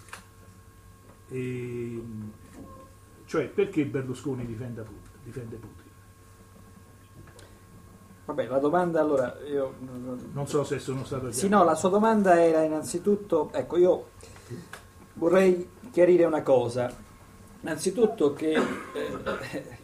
E, 1.28 2.02
cioè, 3.26 3.50
perché 3.50 3.86
Berlusconi 3.86 4.46
difende 4.46 4.82
Putin? 4.84 5.12
Difende 5.26 5.56
Putin? 5.58 5.83
Vabbè, 8.26 8.48
la 8.48 8.60
domanda 8.60 9.02
allora... 9.02 9.38
Io... 9.50 9.74
Non 10.32 10.48
so 10.48 10.64
se 10.64 10.80
sono 10.80 11.04
stato 11.04 11.32
Sì, 11.32 11.50
no, 11.50 11.64
la 11.64 11.76
sua 11.76 11.90
domanda 11.90 12.42
era 12.42 12.62
innanzitutto, 12.62 13.52
ecco, 13.52 13.78
io 13.78 14.10
vorrei 15.14 15.70
chiarire 15.92 16.24
una 16.24 16.42
cosa. 16.42 16.92
Innanzitutto 17.62 18.34
che 18.34 18.54
eh, 18.54 19.78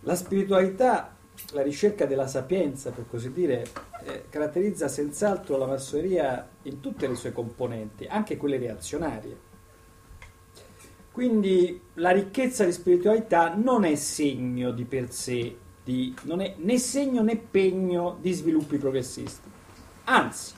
la 0.00 0.14
spiritualità, 0.14 1.14
la 1.52 1.62
ricerca 1.62 2.06
della 2.06 2.26
sapienza, 2.26 2.90
per 2.90 3.04
così 3.08 3.30
dire, 3.32 3.66
eh, 4.04 4.24
caratterizza 4.30 4.88
senz'altro 4.88 5.56
la 5.58 5.66
massoneria 5.66 6.48
in 6.62 6.80
tutte 6.80 7.06
le 7.06 7.14
sue 7.14 7.32
componenti, 7.32 8.06
anche 8.06 8.36
quelle 8.36 8.58
reazionarie. 8.58 9.52
Quindi 11.12 11.80
la 11.94 12.10
ricchezza 12.10 12.64
di 12.64 12.72
spiritualità 12.72 13.54
non 13.54 13.84
è 13.84 13.94
segno 13.94 14.72
di 14.72 14.84
per 14.84 15.12
sé, 15.12 15.56
di, 15.84 16.14
non 16.22 16.40
è 16.40 16.54
né 16.58 16.78
segno 16.78 17.22
né 17.22 17.36
pegno 17.36 18.16
di 18.20 18.32
sviluppi 18.32 18.78
progressisti. 18.78 19.48
Anzi, 20.04 20.54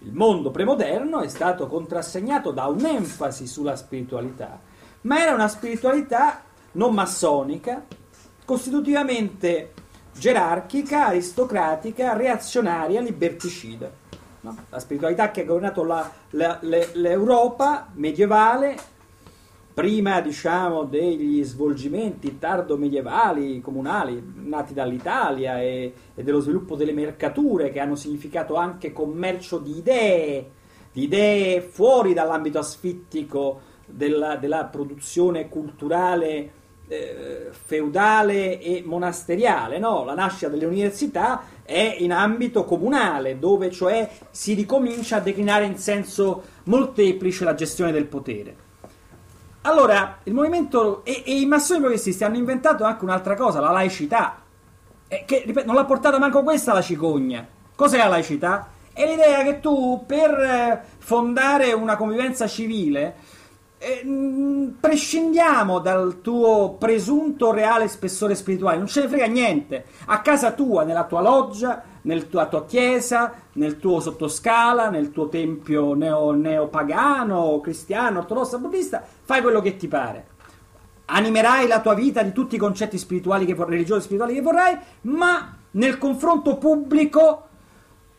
il 0.00 0.12
mondo 0.12 0.50
premoderno 0.50 1.20
è 1.20 1.28
stato 1.28 1.66
contrassegnato 1.68 2.50
da 2.50 2.66
un'enfasi 2.66 3.46
sulla 3.46 3.76
spiritualità, 3.76 4.60
ma 5.02 5.20
era 5.22 5.32
una 5.34 5.48
spiritualità 5.48 6.42
non 6.72 6.92
massonica, 6.92 7.84
costitutivamente 8.44 9.72
gerarchica, 10.18 11.06
aristocratica, 11.06 12.14
reazionaria, 12.14 13.00
liberticida. 13.00 13.90
no? 14.40 14.56
La 14.70 14.78
spiritualità 14.78 15.30
che 15.30 15.42
ha 15.42 15.44
governato 15.44 15.82
la- 15.84 16.10
la- 16.30 16.58
le- 16.60 16.90
l'Europa 16.94 17.88
medievale 17.94 18.76
prima 19.76 20.22
diciamo 20.22 20.84
degli 20.84 21.44
svolgimenti 21.44 22.38
tardo 22.38 22.78
medievali 22.78 23.60
comunali 23.60 24.22
nati 24.36 24.72
dall'Italia 24.72 25.60
e, 25.60 25.92
e 26.14 26.22
dello 26.22 26.40
sviluppo 26.40 26.76
delle 26.76 26.94
mercature 26.94 27.70
che 27.70 27.80
hanno 27.80 27.94
significato 27.94 28.54
anche 28.54 28.94
commercio 28.94 29.58
di 29.58 29.76
idee, 29.76 30.50
di 30.90 31.02
idee 31.02 31.60
fuori 31.60 32.14
dall'ambito 32.14 32.58
asfittico 32.58 33.60
della, 33.84 34.36
della 34.36 34.64
produzione 34.64 35.50
culturale 35.50 36.50
eh, 36.88 37.48
feudale 37.50 38.58
e 38.58 38.82
monasteriale, 38.82 39.78
no? 39.78 40.04
La 40.04 40.14
nascita 40.14 40.48
delle 40.48 40.64
università 40.64 41.42
è 41.62 41.96
in 41.98 42.12
ambito 42.12 42.64
comunale, 42.64 43.38
dove 43.38 43.70
cioè 43.70 44.08
si 44.30 44.54
ricomincia 44.54 45.16
a 45.16 45.20
declinare 45.20 45.66
in 45.66 45.76
senso 45.76 46.44
molteplice 46.64 47.44
la 47.44 47.52
gestione 47.52 47.92
del 47.92 48.06
potere. 48.06 48.64
Allora, 49.66 50.18
il 50.22 50.32
movimento 50.32 51.04
e, 51.04 51.24
e 51.26 51.40
i 51.40 51.44
massoni 51.44 51.80
progressisti 51.80 52.22
hanno 52.22 52.36
inventato 52.36 52.84
anche 52.84 53.02
un'altra 53.02 53.34
cosa, 53.34 53.58
la 53.58 53.72
laicità, 53.72 54.40
eh, 55.08 55.24
che 55.26 55.42
ripeto, 55.44 55.66
non 55.66 55.74
l'ha 55.74 55.84
portata 55.84 56.20
manco 56.20 56.44
questa 56.44 56.72
la 56.72 56.80
cicogna. 56.80 57.44
Cos'è 57.74 57.98
la 57.98 58.06
laicità? 58.06 58.68
È 58.92 59.04
l'idea 59.04 59.42
che 59.42 59.58
tu 59.58 60.04
per 60.06 60.30
eh, 60.30 60.82
fondare 60.98 61.72
una 61.72 61.96
convivenza 61.96 62.46
civile 62.46 63.16
eh, 63.78 64.04
mh, 64.04 64.76
prescindiamo 64.80 65.80
dal 65.80 66.20
tuo 66.22 66.76
presunto 66.78 67.50
reale 67.52 67.88
spessore 67.88 68.34
spirituale, 68.34 68.78
non 68.78 68.86
ce 68.86 69.02
ne 69.02 69.08
frega 69.08 69.26
niente. 69.26 69.84
A 70.06 70.20
casa 70.20 70.52
tua, 70.52 70.84
nella 70.84 71.04
tua 71.04 71.20
loggia, 71.20 71.82
nella 72.02 72.22
tua 72.22 72.64
chiesa, 72.66 73.34
nel 73.54 73.78
tuo 73.78 74.00
sottoscala, 74.00 74.88
nel 74.90 75.10
tuo 75.10 75.28
tempio 75.28 75.94
neo, 75.94 76.30
neopagano, 76.32 77.60
cristiano, 77.60 78.20
ortodosso, 78.20 78.58
buddista, 78.58 79.04
fai 79.26 79.42
quello 79.42 79.60
che 79.60 79.76
ti 79.76 79.88
pare. 79.88 80.26
Animerai 81.06 81.66
la 81.66 81.80
tua 81.80 81.94
vita 81.94 82.22
di 82.22 82.32
tutti 82.32 82.54
i 82.54 82.58
concetti 82.58 82.96
spirituali 82.96 83.44
che 83.44 83.54
vor- 83.54 83.68
religiosi 83.68 84.02
spirituali 84.02 84.34
che 84.34 84.40
vorrai, 84.40 84.76
ma 85.02 85.56
nel 85.72 85.98
confronto 85.98 86.56
pubblico, 86.56 87.48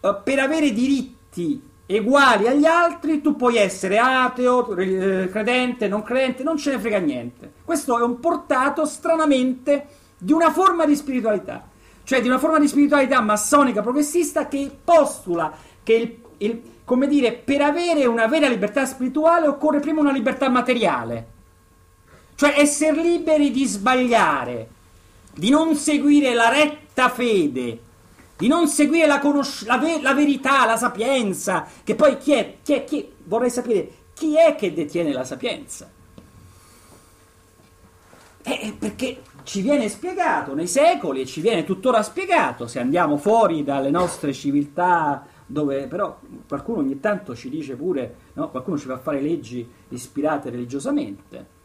eh, 0.02 0.16
per 0.24 0.40
avere 0.40 0.72
diritti 0.72 1.64
uguali 1.88 2.48
agli 2.48 2.66
altri, 2.66 3.22
tu 3.22 3.38
puoi 3.38 3.56
essere 3.56 3.98
ateo, 3.98 4.76
eh, 4.76 5.30
credente, 5.32 5.88
non 5.88 6.04
credente, 6.04 6.44
non 6.44 6.58
ce 6.58 6.72
ne 6.72 6.80
frega 6.80 7.00
niente. 7.00 7.54
Questo 7.64 7.98
è 7.98 8.04
un 8.04 8.20
portato 8.20 8.86
stranamente 8.86 9.88
di 10.18 10.34
una 10.34 10.52
forma 10.52 10.86
di 10.86 10.96
spiritualità, 10.96 11.70
cioè 12.04 12.22
di 12.22 12.28
una 12.28 12.40
forma 12.40 12.60
di 12.60 12.68
spiritualità 12.68 13.22
massonica 13.22 13.82
progressista 13.82 14.48
che 14.48 14.70
postula 14.84 15.54
che 15.84 15.94
il, 15.94 16.18
il, 16.40 16.62
come 16.88 17.07
dire, 17.07 17.34
per 17.34 17.59
avere 17.59 18.05
una 18.05 18.27
vera 18.27 18.47
libertà 18.47 18.85
spirituale 18.85 19.45
occorre 19.45 19.81
prima 19.81 19.99
una 19.99 20.14
libertà 20.14 20.47
materiale, 20.47 21.27
cioè 22.35 22.53
essere 22.57 23.01
liberi 23.01 23.51
di 23.51 23.65
sbagliare, 23.65 24.69
di 25.35 25.49
non 25.49 25.76
seguire 25.76 26.34
la 26.34 26.47
retta 26.47 27.09
fede, 27.09 27.81
di 28.38 28.47
non 28.47 28.69
seguire 28.69 29.05
la, 29.05 29.19
conosc- 29.19 29.68
la, 29.68 29.77
ve- 29.77 29.99
la, 30.01 30.14
verità, 30.14 30.65
la 30.65 30.77
sapienza, 30.77 31.68
che 31.84 31.93
poi 31.93 32.18
chi 32.18 32.31
è, 32.31 32.55
chi 32.64 32.72
è, 32.76 32.85
chi 32.85 33.11
vorrei 33.26 33.49
sapere 33.49 33.91
chi 34.14 34.38
è 34.38 34.55
che 34.55 34.73
detiene 34.73 35.11
la 35.11 35.26
sapienza. 35.26 35.91
Eh, 38.43 38.76
perché 38.80 39.23
ci 39.43 39.59
viene 39.59 39.89
spiegato 39.89 40.53
nei 40.53 40.68
secoli 40.68 41.19
e 41.19 41.26
ci 41.26 41.41
viene 41.41 41.65
tuttora 41.65 42.01
spiegato, 42.01 42.65
se 42.65 42.80
andiamo 42.80 43.18
fuori 43.18 43.65
dalle 43.65 43.89
nostre 43.89 44.31
civiltà, 44.31 45.35
dove 45.48 45.88
però 45.88 46.19
qualcuno 46.48 46.80
ogni 46.80 46.99
tanto 46.99 47.36
ci 47.36 47.49
dice 47.49 47.76
pure, 47.76 48.15
no? 48.34 48.49
qualcuno 48.49 48.78
ci 48.78 48.86
fa 48.86 48.98
fare 48.98 49.22
leggi 49.22 49.68
ispirate 49.90 50.49
religiosamente. 50.49 51.56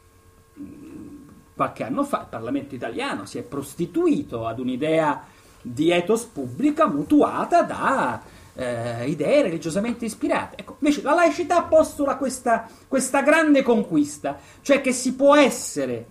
Qualche 1.54 1.84
anno 1.84 2.04
fa 2.04 2.20
il 2.20 2.26
Parlamento 2.30 2.74
italiano 2.74 3.26
si 3.26 3.38
è 3.38 3.42
prostituito 3.42 4.46
ad 4.46 4.58
un'idea 4.58 5.24
di 5.60 5.90
ethos 5.90 6.24
pubblica 6.24 6.86
mutuata 6.86 7.62
da 7.62 8.22
eh, 8.54 9.08
idee 9.08 9.42
religiosamente 9.42 10.04
ispirate. 10.04 10.56
Ecco, 10.58 10.76
invece 10.78 11.02
la 11.02 11.14
laicità 11.14 11.62
postula 11.62 12.16
questa, 12.16 12.68
questa 12.88 13.22
grande 13.22 13.62
conquista, 13.62 14.38
cioè 14.60 14.80
che 14.80 14.92
si 14.92 15.14
può 15.14 15.34
essere, 15.36 16.06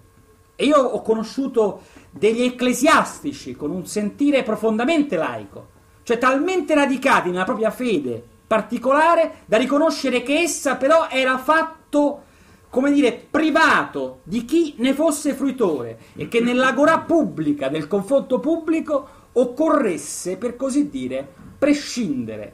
e 0.55 0.65
io 0.65 0.77
ho 0.77 1.01
conosciuto 1.01 1.81
degli 2.11 2.43
ecclesiastici 2.43 3.55
con 3.55 3.71
un 3.71 3.85
sentire 3.85 4.43
profondamente 4.43 5.15
laico, 5.15 5.70
cioè 6.03 6.17
talmente 6.17 6.73
radicati 6.73 7.29
nella 7.29 7.43
propria 7.43 7.71
fede 7.71 8.23
particolare 8.47 9.43
da 9.45 9.57
riconoscere 9.57 10.23
che 10.23 10.39
essa 10.39 10.75
però 10.75 11.07
era 11.09 11.37
fatto 11.37 12.23
come 12.71 12.91
dire, 12.91 13.27
privato 13.29 14.21
di 14.23 14.45
chi 14.45 14.75
ne 14.77 14.93
fosse 14.93 15.33
fruitore 15.33 15.99
e 16.15 16.29
che 16.29 16.39
nell'agorà 16.39 16.99
pubblica, 16.99 17.67
del 17.67 17.85
confronto 17.85 18.39
pubblico, 18.39 19.07
occorresse, 19.33 20.37
per 20.37 20.55
così 20.55 20.89
dire, 20.89 21.27
prescindere 21.59 22.53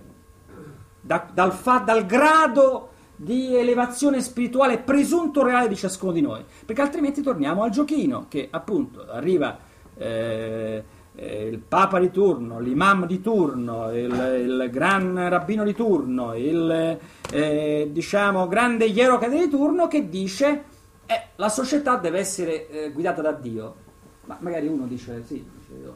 da, 0.99 1.29
dal, 1.31 1.53
fa, 1.53 1.77
dal 1.77 2.07
grado 2.07 2.89
di 3.15 3.55
elevazione 3.55 4.21
spirituale 4.21 4.79
presunto 4.79 5.43
reale 5.43 5.67
di 5.67 5.75
ciascuno 5.75 6.11
di 6.11 6.21
noi, 6.21 6.43
perché 6.65 6.81
altrimenti 6.81 7.21
torniamo 7.21 7.61
al 7.61 7.69
giochino 7.69 8.25
che 8.27 8.47
appunto 8.49 9.05
arriva 9.07 9.57
eh, 9.95 10.83
il 11.19 11.59
papa 11.59 11.99
di 11.99 12.11
turno, 12.11 12.59
l'imam 12.59 13.07
di 13.07 13.21
turno, 13.21 13.91
il, 13.91 14.11
il 14.11 14.69
gran 14.71 15.29
rabbino 15.29 15.63
di 15.63 15.73
turno, 15.73 16.35
il 16.35 16.99
eh, 17.31 17.89
diciamo 17.91 18.47
grande 18.47 18.85
ierocrate 18.85 19.37
di 19.37 19.49
turno 19.49 19.87
che 19.87 20.09
dice 20.09 20.63
eh, 21.05 21.21
la 21.35 21.49
società 21.49 21.95
deve 21.95 22.19
essere 22.19 22.69
eh, 22.69 22.91
guidata 22.91 23.21
da 23.21 23.31
Dio. 23.31 23.85
Ma 24.25 24.37
magari 24.41 24.67
uno 24.67 24.85
dice 24.85 25.23
sì, 25.25 25.35
dice 25.35 25.81
io 25.81 25.95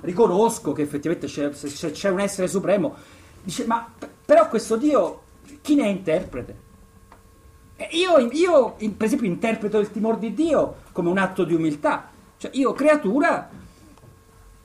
riconosco 0.00 0.72
che 0.72 0.82
effettivamente 0.82 1.26
c'è, 1.26 1.52
se 1.52 1.90
c'è 1.90 2.10
un 2.10 2.20
essere 2.20 2.48
supremo, 2.48 2.94
dice, 3.42 3.66
ma 3.66 3.90
però 4.24 4.48
questo 4.48 4.76
Dio 4.76 5.22
chi 5.62 5.74
ne 5.74 5.88
interprete? 5.88 6.64
Io, 7.90 8.18
io, 8.18 8.74
per 8.74 9.06
esempio, 9.06 9.28
interpreto 9.28 9.78
il 9.78 9.90
timore 9.90 10.18
di 10.18 10.32
Dio 10.32 10.76
come 10.92 11.10
un 11.10 11.18
atto 11.18 11.44
di 11.44 11.54
umiltà. 11.54 12.08
Cioè, 12.38 12.50
io, 12.54 12.72
creatura, 12.72 13.50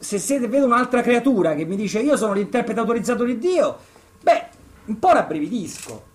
se, 0.01 0.17
se 0.17 0.39
vedo 0.39 0.65
un'altra 0.65 1.01
creatura 1.01 1.53
che 1.53 1.63
mi 1.63 1.75
dice 1.75 1.99
io 1.99 2.17
sono 2.17 2.33
l'interprete 2.33 2.79
autorizzato 2.79 3.23
di 3.23 3.37
Dio, 3.37 3.77
beh, 4.21 4.45
un 4.85 4.99
po' 4.99 5.11
rabbrividisco. 5.11 6.09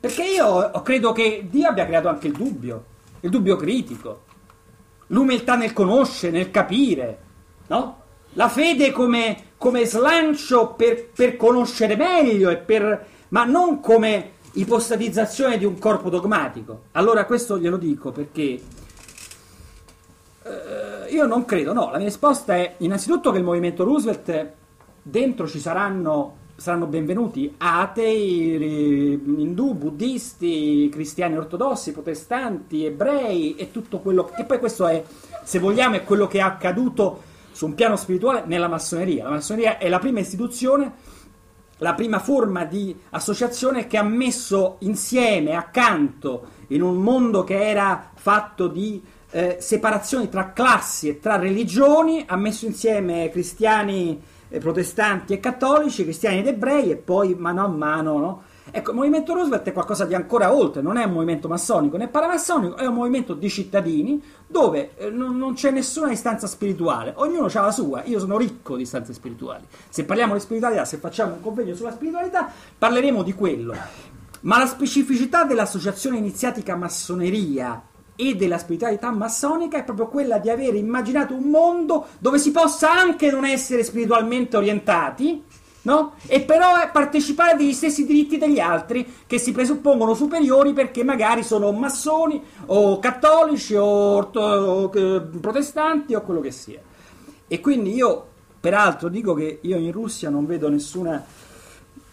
Perché 0.00 0.24
io 0.24 0.70
credo 0.82 1.12
che 1.12 1.46
Dio 1.48 1.68
abbia 1.68 1.86
creato 1.86 2.08
anche 2.08 2.26
il 2.26 2.32
dubbio, 2.32 2.84
il 3.20 3.30
dubbio 3.30 3.56
critico, 3.56 4.22
l'umiltà 5.08 5.56
nel 5.56 5.72
conoscere, 5.72 6.32
nel 6.32 6.50
capire, 6.50 7.18
no? 7.68 7.98
La 8.34 8.48
fede 8.48 8.92
come, 8.92 9.52
come 9.58 9.84
slancio 9.84 10.68
per, 10.68 11.08
per, 11.08 11.36
conoscere 11.36 11.96
meglio, 11.96 12.56
per, 12.64 13.06
ma 13.28 13.44
non 13.44 13.80
come 13.80 14.32
ipostatizzazione 14.52 15.58
di 15.58 15.64
un 15.64 15.78
corpo 15.78 16.08
dogmatico. 16.08 16.84
Allora 16.92 17.24
questo 17.26 17.58
glielo 17.58 17.76
dico 17.76 18.10
perché 18.10 18.60
eh, 20.42 21.12
io 21.12 21.26
non 21.26 21.44
credo, 21.44 21.72
no, 21.72 21.90
la 21.90 21.98
mia 21.98 22.06
risposta 22.06 22.54
è 22.54 22.74
innanzitutto 22.78 23.30
che 23.30 23.38
il 23.38 23.44
movimento 23.44 23.84
Roosevelt 23.84 24.52
dentro 25.02 25.46
ci 25.46 25.58
saranno, 25.58 26.36
saranno 26.56 26.86
benvenuti 26.86 27.54
atei, 27.58 29.12
indù, 29.12 29.74
buddisti, 29.74 30.88
cristiani 30.90 31.36
ortodossi, 31.36 31.92
protestanti, 31.92 32.84
ebrei 32.86 33.54
e 33.56 33.70
tutto 33.70 33.98
quello 33.98 34.24
che 34.24 34.44
poi 34.44 34.58
questo 34.58 34.86
è, 34.86 35.02
se 35.42 35.58
vogliamo, 35.58 35.96
è 35.96 36.04
quello 36.04 36.26
che 36.26 36.38
è 36.38 36.42
accaduto 36.42 37.28
su 37.52 37.66
un 37.66 37.74
piano 37.74 37.96
spirituale 37.96 38.44
nella 38.46 38.68
massoneria. 38.68 39.24
La 39.24 39.30
massoneria 39.30 39.76
è 39.76 39.88
la 39.88 39.98
prima 39.98 40.20
istituzione, 40.20 40.92
la 41.78 41.94
prima 41.94 42.18
forma 42.18 42.64
di 42.64 42.98
associazione 43.10 43.86
che 43.86 43.98
ha 43.98 44.02
messo 44.02 44.76
insieme, 44.80 45.54
accanto, 45.54 46.58
in 46.68 46.82
un 46.82 46.96
mondo 46.96 47.44
che 47.44 47.68
era 47.68 48.10
fatto 48.14 48.68
di 48.68 49.02
eh, 49.30 49.56
separazioni 49.60 50.28
tra 50.28 50.52
classi 50.52 51.08
e 51.08 51.20
tra 51.20 51.36
religioni, 51.36 52.24
ha 52.26 52.36
messo 52.36 52.66
insieme 52.66 53.30
cristiani, 53.30 54.20
eh, 54.48 54.58
protestanti 54.58 55.32
e 55.32 55.40
cattolici, 55.40 56.04
cristiani 56.04 56.38
ed 56.38 56.48
ebrei 56.48 56.90
e 56.90 56.96
poi 56.96 57.34
mano 57.34 57.64
a 57.64 57.68
mano 57.68 58.18
no, 58.18 58.42
Ecco, 58.72 58.90
il 58.90 58.96
movimento 58.96 59.34
Roosevelt 59.34 59.64
è 59.64 59.72
qualcosa 59.72 60.04
di 60.04 60.14
ancora 60.14 60.54
oltre, 60.54 60.80
non 60.80 60.96
è 60.96 61.04
un 61.04 61.12
movimento 61.12 61.48
massonico 61.48 61.96
né 61.96 62.06
paramassonico, 62.06 62.76
è 62.76 62.86
un 62.86 62.94
movimento 62.94 63.34
di 63.34 63.48
cittadini 63.48 64.22
dove 64.46 64.96
eh, 64.96 65.10
non, 65.10 65.36
non, 65.36 65.54
c'è 65.54 65.70
nessuna 65.70 66.12
istanza 66.12 66.46
spirituale, 66.46 67.12
ognuno 67.16 67.46
ha 67.52 67.60
la 67.60 67.72
sua, 67.72 68.04
io 68.04 68.20
sono 68.20 68.36
ricco 68.36 68.76
di 68.76 68.82
istanze 68.82 69.12
spirituali. 69.12 69.64
Se 69.88 70.04
parliamo 70.04 70.34
di 70.34 70.40
spiritualità, 70.40 70.84
se 70.84 70.98
facciamo 70.98 71.34
un 71.34 71.40
convegno 71.40 71.74
sulla 71.74 71.90
spiritualità, 71.90 72.48
parleremo 72.78 73.22
di 73.24 73.32
quello. 73.32 73.74
Ma 74.42 74.58
la 74.58 74.66
specificità 74.66 75.44
dell'associazione 75.44 76.16
iniziatica 76.16 76.76
massoneria 76.76 77.82
e 78.20 78.34
della 78.34 78.58
spiritualità 78.58 79.10
massonica 79.10 79.78
è 79.78 79.84
proprio 79.84 80.08
quella 80.08 80.38
di 80.38 80.50
aver 80.50 80.74
immaginato 80.74 81.34
un 81.34 81.44
mondo 81.44 82.06
dove 82.18 82.38
si 82.38 82.50
possa 82.50 82.92
anche 82.92 83.30
non 83.30 83.46
essere 83.46 83.82
spiritualmente 83.82 84.58
orientati, 84.58 85.42
no? 85.82 86.12
E 86.26 86.42
però 86.42 86.72
partecipare 86.92 87.56
degli 87.56 87.72
stessi 87.72 88.04
diritti 88.04 88.36
degli 88.36 88.60
altri 88.60 89.10
che 89.26 89.38
si 89.38 89.52
presuppongono 89.52 90.12
superiori 90.12 90.74
perché 90.74 91.02
magari 91.02 91.42
sono 91.42 91.72
massoni 91.72 92.42
o 92.66 92.98
cattolici 92.98 93.74
o, 93.74 93.84
orto, 93.84 94.40
o 94.40 94.90
eh, 94.94 95.22
protestanti 95.40 96.14
o 96.14 96.20
quello 96.20 96.40
che 96.40 96.50
sia. 96.50 96.80
E 97.48 97.60
quindi 97.60 97.94
io, 97.94 98.26
peraltro, 98.60 99.08
dico 99.08 99.32
che 99.32 99.60
io 99.62 99.78
in 99.78 99.92
Russia 99.92 100.28
non 100.28 100.44
vedo 100.44 100.68
nessuna 100.68 101.24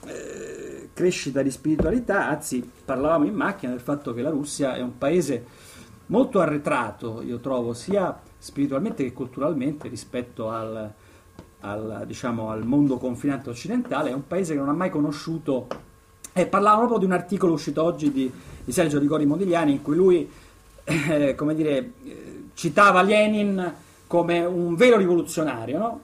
eh, 0.05 0.89
crescita 0.93 1.41
di 1.41 1.51
spiritualità, 1.51 2.29
anzi 2.29 2.67
parlavamo 2.85 3.25
in 3.25 3.35
macchina 3.35 3.73
del 3.73 3.81
fatto 3.81 4.13
che 4.13 4.21
la 4.21 4.29
Russia 4.29 4.73
è 4.73 4.81
un 4.81 4.97
paese 4.97 5.65
molto 6.07 6.39
arretrato, 6.39 7.21
io 7.21 7.39
trovo, 7.39 7.73
sia 7.73 8.19
spiritualmente 8.37 9.03
che 9.03 9.13
culturalmente 9.13 9.87
rispetto 9.87 10.49
al, 10.49 10.91
al, 11.61 12.03
diciamo, 12.05 12.49
al 12.49 12.65
mondo 12.65 12.97
confinante 12.97 13.49
occidentale, 13.49 14.09
è 14.09 14.13
un 14.13 14.27
paese 14.27 14.53
che 14.53 14.59
non 14.59 14.69
ha 14.69 14.73
mai 14.73 14.89
conosciuto. 14.89 15.67
E 16.33 16.45
parlava 16.45 16.77
proprio 16.77 16.99
di 16.99 17.05
un 17.05 17.13
articolo 17.13 17.53
uscito 17.53 17.81
oggi 17.81 18.11
di, 18.11 18.31
di 18.63 18.71
Sergio 18.71 18.99
Rigori 18.99 19.25
Modigliani 19.25 19.71
in 19.71 19.81
cui 19.81 19.95
lui, 19.95 20.29
eh, 20.83 21.33
come 21.35 21.55
dire, 21.55 21.93
eh, 22.03 22.43
citava 22.53 23.01
Lenin 23.01 23.73
come 24.05 24.45
un 24.45 24.75
vero 24.75 24.97
rivoluzionario, 24.97 25.77
no? 25.77 25.99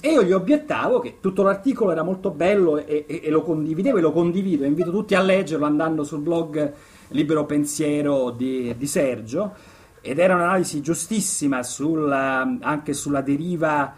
E 0.00 0.12
io 0.12 0.22
gli 0.22 0.32
obiettavo 0.32 1.00
che 1.00 1.18
tutto 1.20 1.42
l'articolo 1.42 1.90
era 1.90 2.02
molto 2.02 2.30
bello 2.30 2.78
e, 2.78 3.04
e, 3.06 3.20
e 3.24 3.30
lo 3.30 3.42
condividevo 3.42 3.98
e 3.98 4.00
lo 4.00 4.12
condivido. 4.12 4.64
Invito 4.64 4.90
tutti 4.90 5.14
a 5.14 5.20
leggerlo 5.20 5.66
andando 5.66 6.04
sul 6.04 6.20
blog 6.20 6.72
Libero 7.08 7.44
Pensiero 7.44 8.30
di, 8.30 8.74
di 8.76 8.86
Sergio. 8.86 9.54
Ed 10.00 10.18
era 10.18 10.34
un'analisi 10.34 10.82
giustissima 10.82 11.62
sulla, 11.62 12.58
anche 12.60 12.92
sulla 12.92 13.22
deriva, 13.22 13.94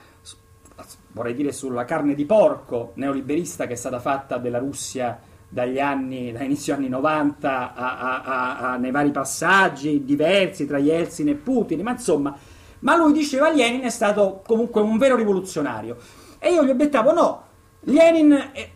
vorrei 1.08 1.34
dire 1.34 1.52
sulla 1.52 1.84
carne 1.84 2.14
di 2.14 2.24
porco 2.24 2.92
neoliberista 2.94 3.66
che 3.66 3.72
è 3.72 3.76
stata 3.76 3.98
fatta 3.98 4.38
della 4.38 4.58
Russia 4.58 5.18
dagli 5.48 5.80
anni, 5.80 6.32
da 6.32 6.42
inizio 6.42 6.74
anni 6.74 6.88
90 6.88 7.74
a, 7.74 7.98
a, 7.98 8.58
a, 8.58 8.76
nei 8.76 8.90
vari 8.90 9.10
passaggi 9.10 10.04
diversi 10.04 10.66
tra 10.66 10.78
Yeltsin 10.78 11.28
e 11.28 11.34
Putin, 11.34 11.80
ma 11.80 11.92
insomma 11.92 12.36
ma 12.80 12.96
lui 12.96 13.12
diceva 13.12 13.50
Lenin 13.50 13.82
è 13.82 13.90
stato 13.90 14.42
comunque 14.46 14.80
un 14.80 14.98
vero 14.98 15.16
rivoluzionario. 15.16 15.96
E 16.38 16.52
io 16.52 16.64
gli 16.64 16.70
obiettavo 16.70 17.12
no, 17.12 17.42
Lenin 17.80 18.50
è, 18.52 18.70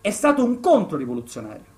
è 0.00 0.10
stato 0.10 0.44
un 0.44 0.60
controrivoluzionario. 0.60 1.70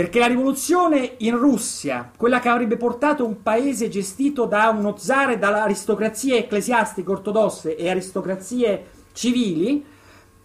Perché 0.00 0.18
la 0.18 0.28
rivoluzione 0.28 1.16
in 1.18 1.36
Russia, 1.36 2.10
quella 2.16 2.40
che 2.40 2.48
avrebbe 2.48 2.78
portato 2.78 3.26
un 3.26 3.42
paese 3.42 3.90
gestito 3.90 4.46
da 4.46 4.70
uno 4.70 4.96
zar 4.96 5.32
e 5.32 5.38
dalle 5.38 5.58
aristocrazie 5.58 6.48
ortodosse 7.04 7.76
e 7.76 7.90
aristocrazie 7.90 8.86
civili, 9.12 9.84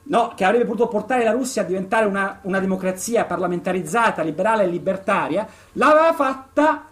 no, 0.04 0.34
che 0.36 0.44
avrebbe 0.44 0.66
potuto 0.66 0.90
portare 0.90 1.24
la 1.24 1.32
Russia 1.32 1.62
a 1.62 1.66
diventare 1.66 2.06
una, 2.06 2.40
una 2.42 2.60
democrazia 2.60 3.24
parlamentarizzata, 3.24 4.24
liberale 4.24 4.64
e 4.64 4.68
libertaria, 4.68 5.48
l'aveva 5.72 6.12
fatta 6.12 6.90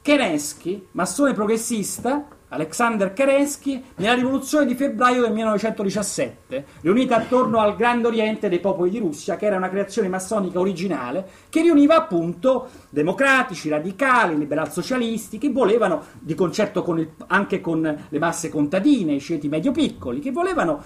Kerensky, 0.00 0.88
massone 0.92 1.34
progressista, 1.34 2.24
Alexander 2.54 3.12
Kerensky 3.12 3.82
nella 3.96 4.14
rivoluzione 4.14 4.66
di 4.66 4.74
febbraio 4.74 5.22
del 5.22 5.32
1917, 5.32 6.64
riunita 6.82 7.16
attorno 7.16 7.58
al 7.58 7.76
Grande 7.76 8.06
Oriente 8.06 8.48
dei 8.48 8.60
popoli 8.60 8.90
di 8.90 8.98
Russia, 8.98 9.36
che 9.36 9.46
era 9.46 9.56
una 9.56 9.68
creazione 9.68 10.08
massonica 10.08 10.60
originale, 10.60 11.26
che 11.48 11.62
riuniva 11.62 11.96
appunto 11.96 12.68
democratici, 12.90 13.68
radicali, 13.68 14.38
liberal-socialisti, 14.38 15.38
che 15.38 15.50
volevano, 15.50 16.02
di 16.20 16.34
concerto 16.34 16.82
con 16.82 16.98
il, 17.00 17.10
anche 17.26 17.60
con 17.60 18.06
le 18.08 18.18
masse 18.18 18.48
contadine, 18.48 19.14
i 19.14 19.20
ceti 19.20 19.48
medio-piccoli, 19.48 20.20
che 20.20 20.30
volevano 20.30 20.82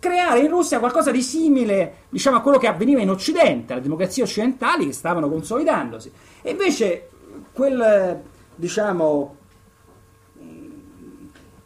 creare 0.00 0.40
in 0.40 0.48
Russia 0.48 0.80
qualcosa 0.80 1.12
di 1.12 1.22
simile 1.22 2.06
diciamo, 2.08 2.38
a 2.38 2.40
quello 2.40 2.58
che 2.58 2.66
avveniva 2.66 3.00
in 3.00 3.10
Occidente, 3.10 3.72
alle 3.72 3.82
democrazie 3.82 4.24
occidentali 4.24 4.86
che 4.86 4.92
stavano 4.92 5.28
consolidandosi. 5.28 6.10
E 6.42 6.50
invece 6.50 7.08
quel, 7.52 8.20
diciamo, 8.56 9.36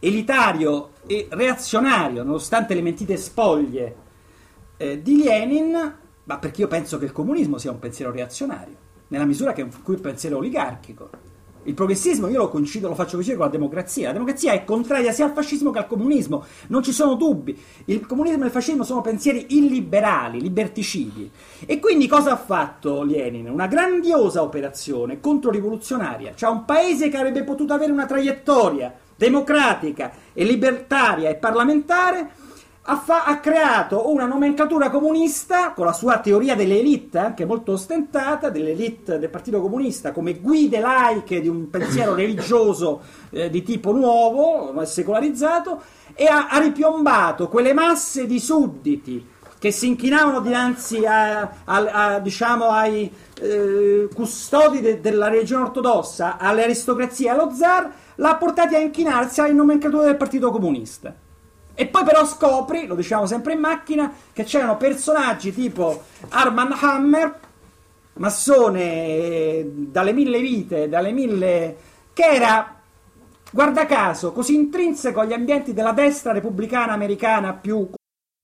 elitario 0.07 0.91
e 1.07 1.27
reazionario, 1.31 2.23
nonostante 2.23 2.75
le 2.75 2.83
mentite 2.83 3.17
spoglie 3.17 3.97
eh, 4.77 5.03
di 5.03 5.23
Lenin, 5.23 5.95
ma 6.25 6.39
perché 6.39 6.61
io 6.61 6.69
penso 6.69 6.99
che 6.99 7.07
il 7.07 7.13
comunismo 7.13 7.59
sia 7.59 7.71
un 7.71 7.79
pensiero 7.79 8.13
reazionario, 8.13 8.77
nella 9.09 9.25
misura 9.25 9.53
che 9.53 9.63
è 9.63 9.65
un, 9.65 10.01
pensiero 10.01 10.37
oligarchico. 10.37 11.35
Il 11.65 11.75
progressismo 11.75 12.29
io 12.29 12.39
lo 12.39 12.49
coincido, 12.49 12.87
lo 12.87 12.95
faccio 12.95 13.15
coincidere 13.15 13.39
con 13.39 13.47
la 13.47 13.59
democrazia. 13.59 14.07
La 14.07 14.13
democrazia 14.13 14.53
è 14.53 14.63
contraria 14.63 15.11
sia 15.11 15.25
al 15.25 15.33
fascismo 15.33 15.73
che 15.73 15.79
al 15.79 15.89
comunismo, 15.89 16.45
non 16.69 16.81
ci 16.85 16.93
sono 16.93 17.15
dubbi. 17.15 17.61
Il 17.87 18.07
comunismo 18.07 18.45
e 18.45 18.47
il 18.47 18.53
fascismo 18.53 18.85
sono 18.85 19.01
pensieri 19.01 19.47
illiberali, 19.59 20.41
liberticidi. 20.41 21.29
E 21.67 21.81
quindi 21.81 22.07
cosa 22.07 22.31
ha 22.31 22.37
fatto 22.37 23.03
Lenin? 23.03 23.51
Una 23.51 23.67
grandiosa 23.67 24.43
operazione 24.43 25.19
controrivoluzionaria. 25.19 26.37
Cioè 26.37 26.51
un 26.51 26.65
paese 26.65 27.09
che 27.09 27.17
avrebbe 27.17 27.43
potuto 27.43 27.73
avere 27.73 27.91
una 27.91 28.07
traiettoria 28.07 28.95
democratica 29.17 30.13
e 30.33 30.45
libertaria 30.45 31.31
e 31.31 31.35
parlamentare, 31.37 32.31
ha, 32.89 32.97
fa- 32.99 33.25
ha, 33.25 33.41
creato 33.41 34.11
una 34.13 34.27
nomenclatura 34.27 34.91
comunista 34.91 35.73
con 35.73 35.87
la 35.87 35.93
sua 35.93 36.19
teoria 36.21 36.55
delle 36.55 36.79
elite, 36.79 37.19
anche 37.19 37.45
molto 37.45 37.73
ostentata, 37.73 38.49
delle 38.49 38.71
elite 38.71 39.19
del 39.19 39.29
Partito 39.29 39.61
Comunista, 39.61 40.13
come 40.13 40.35
guide 40.35 40.79
laiche 40.79 41.41
di 41.41 41.49
un 41.49 41.69
pensiero 41.69 42.15
religioso 42.17 43.01
eh, 43.31 43.51
di 43.51 43.63
tipo 43.63 43.91
nuovo, 43.93 44.85
secolarizzato, 44.85 45.83
e 46.15 46.27
ha, 46.27 46.49
ha, 46.49 46.61
ripiombato 46.61 47.49
quelle 47.49 47.73
masse 47.73 48.27
di 48.27 48.39
sudditi 48.39 49.35
che 49.59 49.73
si 49.73 49.89
inchinavano 49.89 50.41
dinanzi 50.41 51.05
a, 51.05 51.41
a, 51.41 51.51
a, 51.65 52.19
diciamo, 52.21 52.69
ai 52.69 53.11
eh, 53.41 54.09
custodi 54.15 54.81
de- 54.81 55.01
della 55.01 55.29
religione 55.29 55.65
ortodossa, 55.65 56.37
alle 56.39 56.63
aristocrazie 56.63 57.31
allo 57.31 57.51
zar, 57.53 57.91
l'ha 58.17 58.37
portati 58.37 58.75
a 58.75 58.79
inchinarsi 58.79 59.41
alle 59.41 59.53
nomenclature 59.53 60.07
del 60.07 60.17
Partito 60.17 60.51
Comunista. 60.51 61.15
E 61.75 61.87
poi 61.87 62.05
però 62.05 62.25
scopri, 62.25 62.87
lo 62.87 62.95
diciamo 62.95 63.27
sempre 63.27 63.53
in 63.53 63.61
macchina, 63.61 64.13
che 64.33 64.45
c'erano 64.45 64.77
personaggi 64.77 65.53
tipo 65.53 66.05
Armand 66.31 66.75
Hammer, 66.81 67.41
massone 68.15 68.83
eh, 68.83 69.71
dalle 69.75 70.13
mille 70.13 70.41
vite, 70.41 70.89
dalle 70.89 71.13
mille... 71.13 71.77
che 72.15 72.25
era, 72.25 72.75
guarda 73.51 73.85
caso, 73.85 74.33
così 74.33 74.55
intrinseco 74.55 75.21
agli 75.21 75.35
ambienti 75.35 75.75
della 75.75 75.93
destra 75.93 76.33
repubblicana 76.33 76.93
americana 76.93 77.53
più 77.53 77.89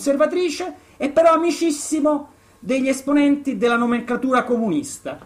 conservatrice 0.00 0.72
e 0.96 1.10
però 1.10 1.32
amicissimo 1.32 2.30
degli 2.60 2.86
esponenti 2.86 3.56
della 3.56 3.74
nomenclatura 3.74 4.44
comunista 4.44 5.18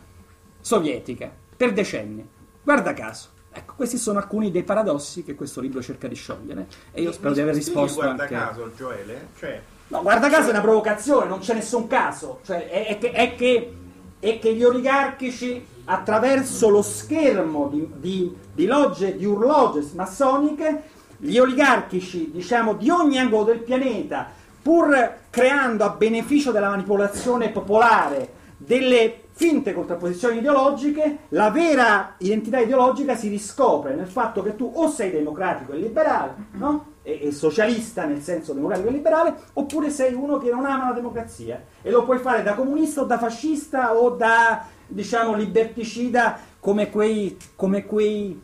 sovietica 0.59 1.31
per 1.55 1.75
decenni. 1.75 2.27
Guarda 2.63 2.95
caso. 2.95 3.29
Ecco, 3.53 3.75
questi 3.77 3.99
sono 3.99 4.19
alcuni 4.19 4.51
dei 4.51 4.63
paradossi 4.65 5.23
che 5.23 5.35
questo 5.35 5.61
libro 5.61 5.83
cerca 5.83 6.09
di 6.09 6.15
sciogliere 6.15 6.67
e 6.93 7.03
io 7.03 7.13
spero 7.13 7.29
Mi 7.29 7.35
di 7.35 7.41
aver 7.43 7.55
risposto 7.55 8.01
guarda 8.01 8.23
anche 8.23 8.35
caso, 8.35 8.73
Gioele? 8.75 9.29
Cioè, 9.39 9.63
No, 9.89 10.01
guarda 10.01 10.31
caso 10.31 10.49
è 10.49 10.51
una 10.53 10.63
provocazione, 10.63 11.29
non 11.29 11.41
c'è 11.41 11.53
nessun 11.53 11.87
caso. 11.87 12.41
Cioè, 12.43 12.67
è, 12.69 12.87
è 12.87 12.99
che, 12.99 13.11
è 13.13 13.35
che- 13.35 13.75
è 14.19 14.39
che 14.39 14.55
gli 14.55 14.65
oligarchici 14.65 15.63
attraverso 15.85 16.71
lo 16.71 16.81
schermo 16.81 17.69
di, 17.69 17.87
di, 17.97 18.35
di 18.55 18.65
logge, 18.65 19.15
di 19.15 19.27
urloge 19.27 19.87
massoniche, 19.95 20.83
gli 21.19 21.37
oligarchici, 21.37 22.31
diciamo, 22.33 22.73
di 22.75 22.89
ogni 22.89 23.19
angolo 23.19 23.45
del 23.45 23.59
pianeta, 23.59 24.31
pur 24.65 25.17
creando 25.29 25.85
a 25.85 25.91
beneficio 25.91 26.51
della 26.51 26.71
manipolazione 26.71 27.51
popolare 27.51 28.33
delle 28.57 29.25
finte 29.33 29.75
contrapposizioni 29.75 30.39
ideologiche, 30.39 31.19
la 31.31 31.51
vera 31.51 32.15
identità 32.17 32.61
ideologica 32.61 33.15
si 33.15 33.29
riscopre 33.29 33.95
nel 33.95 34.07
fatto 34.07 34.43
che 34.43 34.57
tu 34.57 34.73
o 34.75 34.89
sei 34.89 35.11
democratico 35.11 35.73
e 35.73 35.77
liberale, 35.77 36.35
no? 36.53 36.93
e, 37.03 37.27
e, 37.27 37.33
socialista 37.33 38.07
nel 38.07 38.23
senso 38.23 38.55
democratico 38.55 38.89
e 38.89 38.93
liberale, 38.93 39.35
oppure 39.53 39.91
sei 39.91 40.15
uno 40.15 40.39
che 40.39 40.49
non 40.49 40.65
ama 40.65 40.89
la 40.89 40.95
democrazia 40.95 41.63
e 41.83 41.91
lo 41.91 42.05
puoi 42.05 42.19
fare 42.19 42.43
da 42.43 42.55
comunista 42.55 43.03
o 43.03 43.05
da 43.05 43.19
fascista 43.19 43.95
o 43.95 44.11
da 44.11 44.67
diciamo 44.87 45.35
liberticida 45.35 46.39
come 46.59 46.89
quei, 46.89 47.37
come 47.55 47.85
quei, 47.85 48.41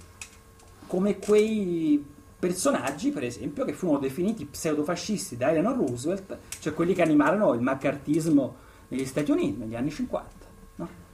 come 0.87 1.19
quei 1.19 2.05
personaggi, 2.41 3.11
per 3.11 3.23
esempio, 3.23 3.65
che 3.65 3.73
furono 3.73 3.99
definiti 3.99 4.47
pseudofascisti 4.47 5.37
da 5.37 5.51
Eleanor 5.51 5.77
Roosevelt, 5.77 6.39
cioè 6.59 6.75
quelli 6.75 6.95
che 6.95 7.03
animarono 7.03 7.53
il 7.53 7.61
maccartismo 7.61 8.57
negli 8.89 9.07
Stati 9.07 9.31
Uniti 9.31 9.61
negli 9.61 9.77
anni 9.77 9.91
50 9.91 10.41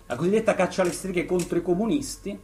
la 0.07 0.17
cosiddetta 0.17 0.55
caccia 0.55 0.83
alle 0.83 0.93
streghe 0.93 1.25
contro 1.25 1.59
i 1.59 1.63
comunisti 1.63 2.39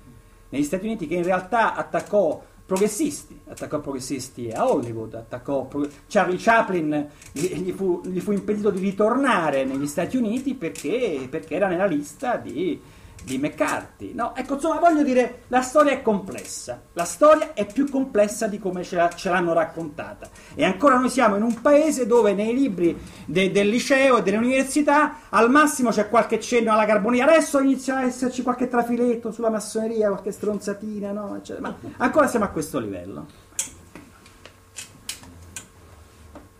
negli 0.48 0.64
Stati 0.64 0.84
Uniti 0.86 1.06
che 1.06 1.14
in 1.14 1.22
realtà 1.22 1.74
attaccò 1.74 2.42
progressisti, 2.64 3.38
attaccò 3.48 3.80
progressisti 3.80 4.50
a 4.50 4.70
Hollywood, 4.70 5.14
attaccò 5.14 5.66
pro... 5.66 5.86
Charlie 6.08 6.38
Chaplin 6.38 7.08
gli 7.32 7.72
fu, 7.72 8.00
gli 8.04 8.20
fu, 8.20 8.32
impedito 8.32 8.70
di 8.70 8.80
ritornare 8.80 9.64
negli 9.64 9.86
Stati 9.86 10.16
Uniti 10.16 10.54
perché, 10.54 11.26
perché 11.30 11.54
era 11.54 11.68
nella 11.68 11.86
lista 11.86 12.36
di 12.36 12.80
di 13.24 13.38
McCarthy. 13.38 14.14
No? 14.14 14.34
Ecco, 14.34 14.54
insomma, 14.54 14.78
voglio 14.78 15.02
dire, 15.02 15.42
la 15.48 15.62
storia 15.62 15.92
è 15.92 16.02
complessa. 16.02 16.80
La 16.92 17.04
storia 17.04 17.52
è 17.54 17.66
più 17.66 17.88
complessa 17.88 18.46
di 18.46 18.58
come 18.58 18.82
ce, 18.82 18.96
la, 18.96 19.08
ce 19.10 19.30
l'hanno 19.30 19.52
raccontata. 19.52 20.28
E 20.54 20.64
ancora 20.64 20.98
noi 20.98 21.08
siamo 21.08 21.36
in 21.36 21.42
un 21.42 21.60
paese 21.60 22.06
dove 22.06 22.34
nei 22.34 22.54
libri 22.54 22.98
de, 23.26 23.50
del 23.50 23.68
liceo 23.68 24.18
e 24.18 24.22
delle 24.22 24.36
università 24.36 25.28
al 25.28 25.50
massimo 25.50 25.90
c'è 25.90 26.08
qualche 26.08 26.40
cenno 26.40 26.72
alla 26.72 26.86
carbonia. 26.86 27.24
Adesso 27.24 27.60
inizia 27.60 27.98
a 27.98 28.04
esserci 28.04 28.42
qualche 28.42 28.68
trafiletto 28.68 29.30
sulla 29.30 29.50
massoneria, 29.50 30.08
qualche 30.08 30.32
stronzatina, 30.32 31.12
no? 31.12 31.36
Eccetera. 31.36 31.68
Ma 31.68 31.76
ancora 31.98 32.26
siamo 32.26 32.44
a 32.44 32.48
questo 32.48 32.78
livello. 32.78 33.26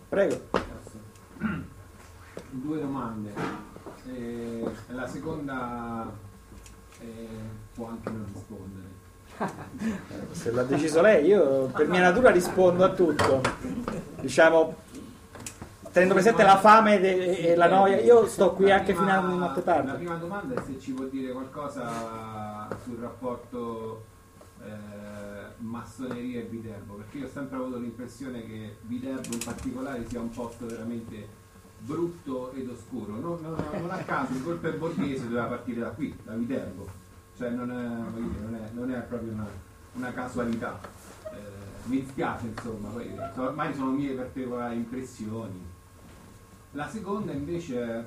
Prego. 0.08 0.40
Due 2.50 2.80
domande. 2.80 3.32
Eh, 4.14 4.62
la 4.88 5.06
seconda 5.06 6.30
eh, 7.02 7.28
può 7.74 7.88
anche 7.88 8.10
non 8.10 8.26
rispondere. 8.32 8.90
Se 10.32 10.50
l'ha 10.50 10.62
deciso 10.62 11.00
lei, 11.00 11.26
io 11.26 11.66
per 11.66 11.88
mia 11.88 12.00
natura 12.00 12.30
rispondo 12.30 12.84
a 12.84 12.90
tutto. 12.90 13.40
Diciamo, 14.20 14.76
tenendo 15.90 16.14
presente 16.14 16.42
la 16.42 16.58
fame 16.58 17.00
e 17.00 17.54
la 17.56 17.68
noia, 17.68 18.00
io 18.00 18.26
sto 18.26 18.52
qui 18.52 18.70
anche 18.70 18.94
fino 18.94 19.10
a 19.10 19.20
notte 19.20 19.62
tardi. 19.62 19.86
La 19.88 19.94
prima 19.94 20.14
domanda 20.16 20.54
è 20.54 20.64
se 20.64 20.78
ci 20.78 20.92
vuol 20.92 21.10
dire 21.10 21.32
qualcosa 21.32 22.68
sul 22.84 22.98
rapporto 22.98 24.04
eh, 24.64 24.70
massoneria 25.58 26.40
e 26.40 26.44
Viterbo, 26.44 26.94
perché 26.94 27.18
io 27.18 27.26
ho 27.26 27.30
sempre 27.30 27.56
avuto 27.56 27.78
l'impressione 27.78 28.44
che 28.46 28.76
Viterbo 28.82 29.32
in 29.32 29.44
particolare 29.44 30.06
sia 30.08 30.20
un 30.20 30.30
posto 30.30 30.66
veramente 30.66 31.40
brutto 31.84 32.52
ed 32.52 32.68
oscuro. 32.68 33.18
Non, 33.18 33.38
non, 33.40 33.56
non 33.80 33.90
a 33.90 33.98
caso 33.98 34.32
il 34.32 34.42
golpe 34.42 34.72
borghese 34.72 35.24
doveva 35.24 35.46
partire 35.46 35.80
da 35.80 35.90
qui, 35.90 36.16
da 36.22 36.34
Viterbo, 36.34 36.88
cioè 37.36 37.50
non 37.50 37.70
è, 37.70 37.74
non 37.74 38.54
è, 38.54 38.70
non 38.72 38.90
è 38.90 38.98
proprio 39.00 39.32
una, 39.32 39.46
una 39.94 40.12
casualità. 40.12 40.80
Eh, 41.32 41.36
mi 41.84 42.04
spiace 42.06 42.46
insomma, 42.46 42.90
ormai 43.36 43.74
sono 43.74 43.92
mie 43.92 44.14
particolari 44.14 44.76
impressioni. 44.76 45.70
La 46.72 46.88
seconda 46.88 47.32
invece 47.32 48.06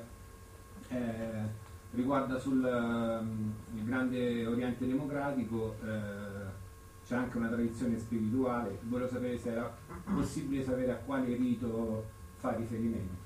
eh, 0.88 1.64
riguarda 1.92 2.38
sul 2.38 2.62
um, 2.62 3.52
grande 3.84 4.46
Oriente 4.46 4.86
Democratico. 4.86 5.76
Eh, 5.84 6.64
c'è 7.06 7.14
anche 7.14 7.36
una 7.36 7.46
tradizione 7.46 7.96
spirituale, 8.00 8.80
volevo 8.82 9.08
sapere 9.08 9.38
se 9.38 9.52
era 9.52 9.72
possibile 10.12 10.64
sapere 10.64 10.90
a 10.90 10.96
quale 10.96 11.36
rito 11.36 12.04
fa 12.38 12.56
riferimento. 12.56 13.25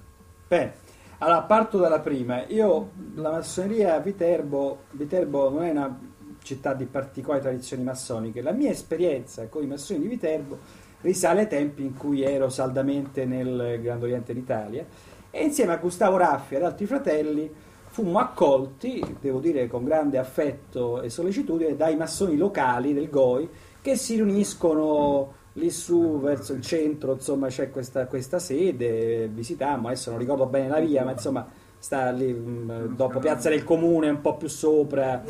Bene, 0.51 0.73
allora 1.19 1.43
parto 1.43 1.79
dalla 1.79 2.01
prima. 2.01 2.45
Io, 2.47 2.91
la 3.15 3.31
massoneria 3.31 3.95
a 3.95 4.01
Viterbo, 4.01 4.79
Viterbo 4.91 5.49
non 5.49 5.63
è 5.63 5.71
una 5.71 5.97
città 6.43 6.75
di 6.75 6.87
particolari 6.87 7.41
tradizioni 7.41 7.85
massoniche. 7.85 8.43
La 8.43 8.51
mia 8.51 8.71
esperienza 8.71 9.47
con 9.47 9.63
i 9.63 9.69
massoni 9.69 10.01
di 10.01 10.09
Viterbo 10.09 10.59
risale 11.03 11.43
ai 11.43 11.47
tempi 11.47 11.85
in 11.85 11.97
cui 11.97 12.25
ero 12.25 12.49
saldamente 12.49 13.25
nel 13.27 13.79
Grande 13.81 14.07
Oriente 14.07 14.35
d'Italia 14.35 14.85
e 15.31 15.45
insieme 15.45 15.73
a 15.73 15.77
Gustavo 15.77 16.17
Raffi 16.17 16.55
e 16.55 16.57
ad 16.57 16.65
altri 16.65 16.87
fratelli 16.87 17.49
fummo 17.87 18.19
accolti, 18.19 19.19
devo 19.21 19.39
dire 19.39 19.69
con 19.69 19.85
grande 19.85 20.19
affetto 20.19 21.01
e 21.01 21.11
sollecitudine, 21.11 21.77
dai 21.77 21.95
massoni 21.95 22.37
locali 22.37 22.93
del 22.93 23.09
GOI 23.09 23.49
che 23.81 23.95
si 23.95 24.17
riuniscono 24.17 25.33
lì 25.55 25.71
su 25.71 26.21
verso 26.21 26.53
il 26.53 26.63
centro 26.63 27.15
insomma 27.15 27.49
c'è 27.49 27.71
questa, 27.71 28.07
questa 28.07 28.39
sede 28.39 29.29
visitammo 29.29 29.89
adesso 29.89 30.11
non 30.11 30.19
ricordo 30.19 30.47
bene 30.47 30.69
la 30.69 30.79
via 30.79 31.05
ma 31.05 31.13
insomma 31.13 31.47
sta 31.79 32.11
lì 32.11 32.33
mh, 32.33 32.73
mm, 32.73 32.95
dopo 32.95 33.19
Piazza 33.19 33.49
del 33.49 33.65
Comune 33.65 34.09
un 34.11 34.21
po' 34.21 34.37
più 34.37 34.49
sopra 34.49 35.23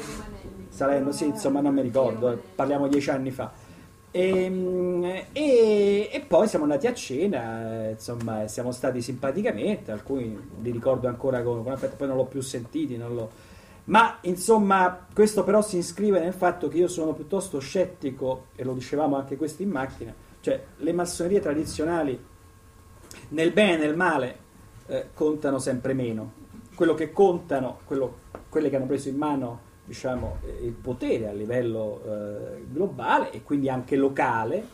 salendo 0.68 1.12
sì 1.12 1.26
insomma 1.26 1.60
non 1.60 1.72
mi 1.72 1.82
ricordo 1.82 2.32
eh, 2.32 2.36
parliamo 2.54 2.88
dieci 2.88 3.10
anni 3.10 3.30
fa. 3.30 3.68
E, 4.12 4.50
mm, 4.50 5.04
e, 5.32 6.08
e, 6.10 6.24
poi 6.26 6.48
siamo 6.48 6.64
andati 6.64 6.88
a 6.88 6.92
cena 6.92 7.90
insomma 7.90 8.48
siamo 8.48 8.72
stati 8.72 9.00
simpaticamente 9.00 9.92
alcuni 9.92 10.36
li 10.60 10.70
ricordo 10.72 11.06
ancora 11.06 11.42
con 11.42 11.64
affetto 11.68 11.94
poi 11.94 12.08
non 12.08 12.16
l'ho 12.16 12.24
più 12.24 12.40
sentiti 12.40 12.96
non 12.96 13.14
l'ho 13.14 13.30
ma 13.90 14.18
insomma, 14.22 15.06
questo 15.12 15.42
però 15.42 15.62
si 15.62 15.78
iscrive 15.78 16.20
nel 16.20 16.32
fatto 16.32 16.68
che 16.68 16.78
io 16.78 16.86
sono 16.86 17.12
piuttosto 17.12 17.58
scettico, 17.58 18.46
e 18.54 18.62
lo 18.62 18.72
dicevamo 18.72 19.16
anche 19.16 19.36
questo 19.36 19.62
in 19.62 19.70
macchina, 19.70 20.14
cioè 20.40 20.64
le 20.76 20.92
massonerie 20.92 21.40
tradizionali 21.40 22.18
nel 23.30 23.50
bene 23.50 23.82
e 23.82 23.86
nel 23.86 23.96
male 23.96 24.38
eh, 24.86 25.08
contano 25.12 25.58
sempre 25.58 25.92
meno. 25.92 26.38
Quello 26.76 26.94
che 26.94 27.12
contano, 27.12 27.80
quello, 27.84 28.18
quelle 28.48 28.70
che 28.70 28.76
hanno 28.76 28.86
preso 28.86 29.08
in 29.08 29.16
mano 29.16 29.68
diciamo, 29.84 30.38
il 30.62 30.70
potere 30.70 31.28
a 31.28 31.32
livello 31.32 32.00
eh, 32.04 32.64
globale 32.70 33.32
e 33.32 33.42
quindi 33.42 33.68
anche 33.68 33.96
locale, 33.96 34.64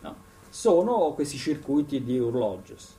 no? 0.00 0.16
sono 0.48 1.12
questi 1.14 1.36
circuiti 1.36 2.04
di 2.04 2.20
urloges. 2.20 2.98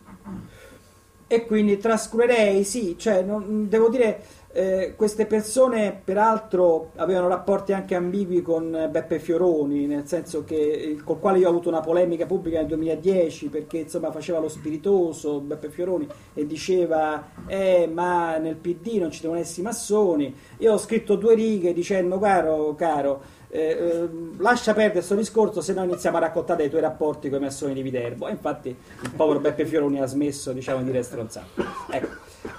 E 1.27 1.45
quindi 1.45 1.77
trascurerei, 1.77 2.65
sì, 2.65 2.98
cioè, 2.98 3.22
non, 3.22 3.69
devo 3.69 3.88
dire 3.88 4.22
eh, 4.53 4.94
queste 4.95 5.26
persone 5.26 6.02
peraltro 6.03 6.91
avevano 6.95 7.28
rapporti 7.28 7.73
anche 7.73 7.95
ambigui 7.95 8.41
con 8.41 8.88
Beppe 8.90 9.19
Fioroni, 9.19 9.86
nel 9.86 10.07
senso 10.07 10.44
che 10.44 10.56
eh, 10.56 11.02
col 11.03 11.19
quale 11.19 11.40
io 11.40 11.48
ho 11.48 11.49
avuto 11.49 11.69
una 11.69 11.80
polemica 11.80 12.26
pubblica 12.26 12.57
nel 12.57 12.68
2010 12.68 13.48
perché 13.48 13.78
insomma 13.80 14.11
faceva 14.11 14.40
lo 14.40 14.49
spiritoso 14.49 15.40
Beppe 15.40 15.69
Fioroni 15.69 16.07
e 16.34 16.45
diceva 16.45 17.30
eh 17.48 17.90
ma 17.91 18.38
nel 18.38 18.56
PD 18.56 18.98
non 18.99 19.11
ci 19.11 19.22
devono 19.22 19.40
essere 19.40 19.61
i 19.61 19.64
massoni. 19.64 20.36
Io 20.57 20.73
ho 20.73 20.78
scritto 20.78 21.15
due 21.15 21.34
righe 21.36 21.73
dicendo 21.73 22.19
caro, 22.19 22.76
caro 22.76 23.40
eh, 23.53 23.60
eh, 23.60 24.10
lascia 24.38 24.73
perdere 24.73 24.94
questo 24.94 25.15
discorso 25.15 25.60
se 25.61 25.73
no 25.73 25.84
iniziamo 25.84 26.18
a 26.18 26.22
raccontare 26.22 26.64
i 26.64 26.69
tuoi 26.69 26.82
rapporti 26.82 27.30
con 27.30 27.40
i 27.40 27.44
massoni 27.44 27.73
di 27.73 27.82
Viterbo 27.82 28.28
e 28.28 28.32
infatti 28.32 28.69
il 28.69 29.11
povero 29.14 29.40
Beppe 29.40 29.65
Fioroni 29.65 29.99
ha 29.99 30.06
smesso 30.06 30.53
diciamo 30.53 30.80
di 30.80 30.86
dire 30.86 31.03
stronzato 31.03 31.61
ecco. 31.90 32.07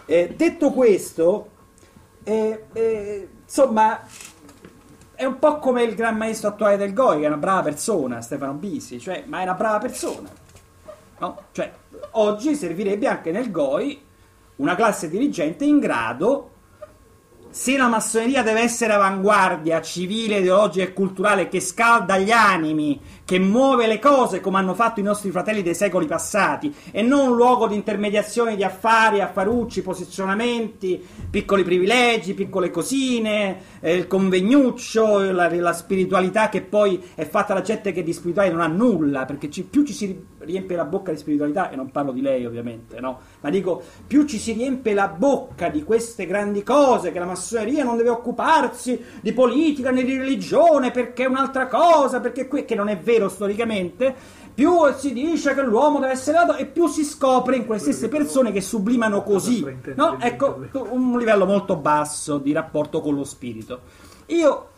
eh, 0.05 0.35
detto 0.36 0.70
questo 0.70 1.60
e, 2.24 2.66
e, 2.73 3.28
insomma, 3.43 4.01
è 5.15 5.24
un 5.24 5.39
po' 5.39 5.59
come 5.59 5.82
il 5.82 5.94
gran 5.94 6.16
maestro 6.16 6.49
attuale 6.49 6.77
del 6.77 6.93
Goi, 6.93 7.20
che 7.20 7.24
è 7.24 7.28
una 7.28 7.36
brava 7.36 7.62
persona, 7.62 8.20
Stefano 8.20 8.55
Bisi, 8.55 8.99
cioè, 8.99 9.24
ma 9.27 9.40
è 9.40 9.43
una 9.43 9.55
brava 9.55 9.78
persona. 9.78 10.31
No? 11.19 11.43
Cioè, 11.53 11.73
oggi 12.12 12.55
servirebbe 12.55 13.07
anche 13.07 13.31
nel 13.31 13.51
Goi 13.51 14.03
una 14.57 14.74
classe 14.74 15.09
dirigente 15.09 15.65
in 15.65 15.78
grado 15.78 16.51
se 17.53 17.77
la 17.77 17.86
massoneria 17.86 18.43
deve 18.43 18.62
essere 18.62 18.94
avanguardia 18.94 19.82
civile, 19.82 20.39
ideologica 20.39 20.85
e 20.85 20.94
culturale 20.94 21.49
che 21.49 21.61
scalda 21.61 22.16
gli 22.16 22.31
animi, 22.31 22.99
che 23.32 23.38
muove 23.38 23.86
le 23.86 23.98
cose 23.98 24.40
come 24.40 24.59
hanno 24.59 24.74
fatto 24.74 25.00
i 25.00 25.02
nostri 25.02 25.30
fratelli 25.30 25.62
dei 25.62 25.74
secoli 25.74 26.04
passati, 26.04 26.74
e 26.90 27.00
non 27.00 27.28
un 27.28 27.36
luogo 27.36 27.66
di 27.66 27.74
intermediazione 27.74 28.56
di 28.56 28.62
affari, 28.62 29.22
affarucci, 29.22 29.80
posizionamenti, 29.80 31.02
piccoli 31.30 31.62
privilegi, 31.62 32.34
piccole 32.34 32.70
cosine, 32.70 33.56
eh, 33.80 33.94
il 33.94 34.06
convegnuccio, 34.06 35.32
la, 35.32 35.48
la, 35.48 35.72
spiritualità 35.72 36.50
che 36.50 36.60
poi 36.60 37.02
è 37.14 37.26
fatta 37.26 37.54
da 37.54 37.62
gente 37.62 37.92
che 37.92 38.02
di 38.02 38.12
spiritualità 38.12 38.54
non 38.54 38.62
ha 38.62 38.68
nulla, 38.68 39.24
perché 39.24 39.48
ci, 39.48 39.62
più 39.62 39.82
ci 39.82 39.94
si 39.94 40.26
riempie 40.40 40.76
la 40.76 40.84
bocca 40.84 41.10
di 41.10 41.16
spiritualità, 41.16 41.70
e 41.70 41.76
non 41.76 41.90
parlo 41.90 42.12
di 42.12 42.20
lei 42.20 42.44
ovviamente, 42.44 43.00
no? 43.00 43.18
ma 43.40 43.48
dico 43.48 43.82
più 44.06 44.26
ci 44.26 44.36
si 44.36 44.52
riempie 44.52 44.92
la 44.92 45.09
bocca 45.09 45.70
di 45.70 45.82
queste 45.84 46.26
grandi 46.26 46.62
cose 46.62 47.12
che 47.12 47.18
la 47.18 47.24
massoneria 47.24 47.82
non 47.82 47.96
deve 47.96 48.10
occuparsi 48.10 49.02
di 49.22 49.32
politica 49.32 49.90
né 49.90 50.04
di 50.04 50.18
religione 50.18 50.90
perché 50.90 51.24
è 51.24 51.28
un'altra 51.28 51.66
cosa, 51.66 52.20
perché 52.20 52.46
qui, 52.46 52.66
che 52.66 52.74
non 52.74 52.88
è 52.88 52.98
vero 52.98 53.22
storicamente, 53.28 54.15
più 54.55 54.73
si 54.97 55.12
dice 55.12 55.55
che 55.55 55.62
l'uomo 55.62 55.99
deve 55.99 56.12
essere 56.12 56.39
dato 56.39 56.57
e 56.57 56.66
più 56.66 56.86
si 56.86 57.05
scopre 57.05 57.57
in 57.57 57.65
quelle 57.66 57.81
stesse 57.81 58.09
persone 58.09 58.53
che 58.53 58.61
sublimano 58.61 59.23
così. 59.23 59.65
No? 59.94 60.19
Ecco, 60.20 60.66
un 60.90 61.19
livello 61.19 61.47
molto 61.47 61.77
basso 61.77 62.39
di 62.39 62.53
rapporto 62.53 63.01
con 63.01 63.15
lo 63.15 63.24
spirito. 63.24 63.81
Io 64.27 64.69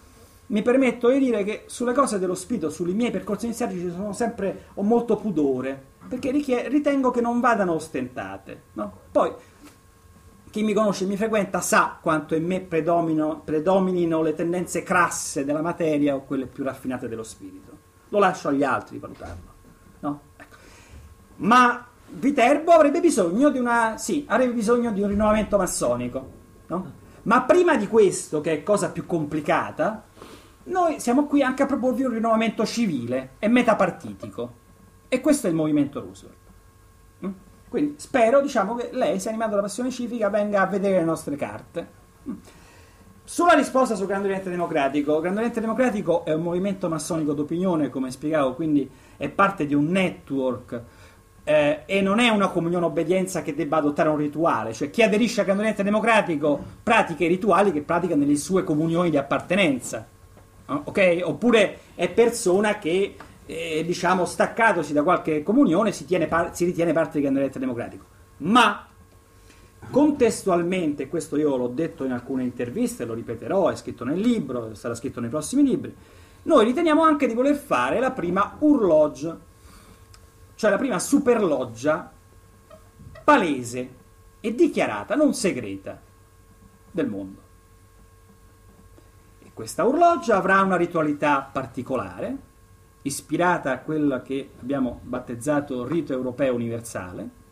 mi 0.46 0.62
permetto 0.62 1.08
di 1.08 1.18
dire 1.18 1.42
che 1.42 1.64
sulle 1.66 1.92
cose 1.92 2.18
dello 2.18 2.34
spirito, 2.34 2.70
sui 2.70 2.92
miei 2.92 3.10
percorsi 3.10 3.46
iniziatici, 3.46 3.90
sono 3.90 4.12
sempre, 4.12 4.66
ho 4.74 4.82
molto 4.82 5.16
pudore, 5.16 5.82
perché 6.08 6.30
ritengo 6.68 7.10
che 7.10 7.20
non 7.20 7.40
vadano 7.40 7.72
ostentate. 7.72 8.62
No? 8.74 8.92
Poi, 9.10 9.32
chi 10.50 10.62
mi 10.62 10.72
conosce 10.72 11.02
e 11.02 11.06
mi 11.08 11.16
frequenta 11.16 11.60
sa 11.60 11.98
quanto 12.00 12.36
in 12.36 12.44
me 12.44 12.60
predominino 12.60 14.22
le 14.22 14.34
tendenze 14.34 14.84
crasse 14.84 15.44
della 15.44 15.62
materia 15.62 16.14
o 16.14 16.22
quelle 16.24 16.46
più 16.46 16.62
raffinate 16.62 17.08
dello 17.08 17.24
spirito. 17.24 17.73
Lo 18.14 18.20
lascio 18.20 18.46
agli 18.46 18.62
altri 18.62 18.98
valutarlo. 18.98 19.52
No? 19.98 20.20
Ecco. 20.36 20.56
Ma 21.38 21.84
Viterbo 22.06 22.70
avrebbe 22.70 23.00
bisogno 23.00 23.50
di 23.50 23.58
una. 23.58 23.98
Sì, 23.98 24.24
avrebbe 24.28 24.52
bisogno 24.52 24.92
di 24.92 25.02
un 25.02 25.08
rinnovamento 25.08 25.56
massonico. 25.56 26.30
No? 26.68 26.92
Ma 27.22 27.42
prima 27.42 27.76
di 27.76 27.88
questo, 27.88 28.40
che 28.40 28.52
è 28.52 28.62
cosa 28.62 28.90
più 28.90 29.04
complicata, 29.04 30.04
noi 30.64 31.00
siamo 31.00 31.26
qui 31.26 31.42
anche 31.42 31.64
a 31.64 31.66
proporvi 31.66 32.04
un 32.04 32.12
rinnovamento 32.12 32.64
civile 32.64 33.30
e 33.40 33.48
metapartitico. 33.48 34.62
E 35.08 35.20
questo 35.20 35.48
è 35.48 35.50
il 35.50 35.56
movimento 35.56 36.00
Roosevelt. 36.00 36.36
Mm? 37.26 37.32
Quindi 37.68 37.94
spero 37.98 38.40
diciamo, 38.40 38.76
che 38.76 38.90
lei, 38.92 39.18
se 39.18 39.28
animato 39.28 39.50
dalla 39.50 39.62
passione 39.62 39.90
civica, 39.90 40.30
venga 40.30 40.60
a 40.60 40.66
vedere 40.66 40.98
le 40.98 41.04
nostre 41.04 41.34
carte. 41.34 41.88
Sulla 43.26 43.54
risposta 43.54 43.94
sul 43.94 44.06
Grande 44.06 44.26
Oriente 44.26 44.50
Democratico, 44.50 45.14
il 45.14 45.22
Grande 45.22 45.38
Oriente 45.38 45.60
Democratico 45.60 46.26
è 46.26 46.34
un 46.34 46.42
movimento 46.42 46.90
massonico 46.90 47.32
d'opinione, 47.32 47.88
come 47.88 48.10
spiegavo, 48.10 48.52
quindi 48.52 48.88
è 49.16 49.30
parte 49.30 49.64
di 49.64 49.72
un 49.72 49.86
network 49.86 50.82
eh, 51.42 51.84
e 51.86 52.02
non 52.02 52.18
è 52.18 52.28
una 52.28 52.48
comunione 52.48 52.84
obbedienza 52.84 53.40
che 53.40 53.54
debba 53.54 53.78
adottare 53.78 54.10
un 54.10 54.18
rituale, 54.18 54.74
cioè 54.74 54.90
chi 54.90 55.02
aderisce 55.02 55.40
al 55.40 55.46
Grande 55.46 55.62
Oriente 55.62 55.82
Democratico 55.82 56.62
pratica 56.82 57.24
i 57.24 57.28
rituali 57.28 57.72
che 57.72 57.80
pratica 57.80 58.14
nelle 58.14 58.36
sue 58.36 58.62
comunioni 58.62 59.08
di 59.08 59.16
appartenenza, 59.16 60.06
ok? 60.66 61.20
Oppure 61.24 61.78
è 61.94 62.10
persona 62.10 62.78
che, 62.78 63.16
eh, 63.46 63.84
diciamo, 63.86 64.26
staccatosi 64.26 64.92
da 64.92 65.02
qualche 65.02 65.42
comunione 65.42 65.92
si, 65.92 66.04
par- 66.28 66.54
si 66.54 66.66
ritiene 66.66 66.92
parte 66.92 67.12
del 67.12 67.22
Grande 67.22 67.38
Oriente 67.38 67.58
Democratico. 67.58 68.04
Ma 68.36 68.86
Contestualmente, 69.90 71.08
questo 71.08 71.36
io 71.36 71.56
l'ho 71.56 71.68
detto 71.68 72.04
in 72.04 72.12
alcune 72.12 72.42
interviste, 72.42 73.04
lo 73.04 73.14
ripeterò, 73.14 73.68
è 73.68 73.76
scritto 73.76 74.04
nel 74.04 74.18
libro, 74.18 74.74
sarà 74.74 74.94
scritto 74.94 75.20
nei 75.20 75.30
prossimi 75.30 75.62
libri, 75.62 75.94
noi 76.44 76.64
riteniamo 76.66 77.02
anche 77.02 77.26
di 77.26 77.34
voler 77.34 77.56
fare 77.56 78.00
la 78.00 78.10
prima 78.10 78.56
urloggia, 78.58 79.38
cioè 80.54 80.70
la 80.70 80.76
prima 80.76 80.98
superloggia 80.98 82.12
palese 83.24 83.94
e 84.40 84.54
dichiarata, 84.54 85.14
non 85.14 85.32
segreta, 85.32 85.98
del 86.90 87.08
mondo. 87.08 87.40
E 89.42 89.50
questa 89.54 89.84
urloggia 89.84 90.36
avrà 90.36 90.60
una 90.60 90.76
ritualità 90.76 91.40
particolare, 91.40 92.36
ispirata 93.02 93.72
a 93.72 93.78
quella 93.78 94.20
che 94.20 94.50
abbiamo 94.60 95.00
battezzato 95.02 95.86
rito 95.86 96.12
europeo 96.12 96.54
universale, 96.54 97.42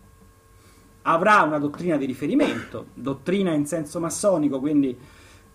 avrà 1.02 1.42
una 1.42 1.58
dottrina 1.58 1.96
di 1.96 2.06
riferimento, 2.06 2.86
dottrina 2.94 3.52
in 3.52 3.66
senso 3.66 4.00
massonico, 4.00 4.60
quindi 4.60 4.96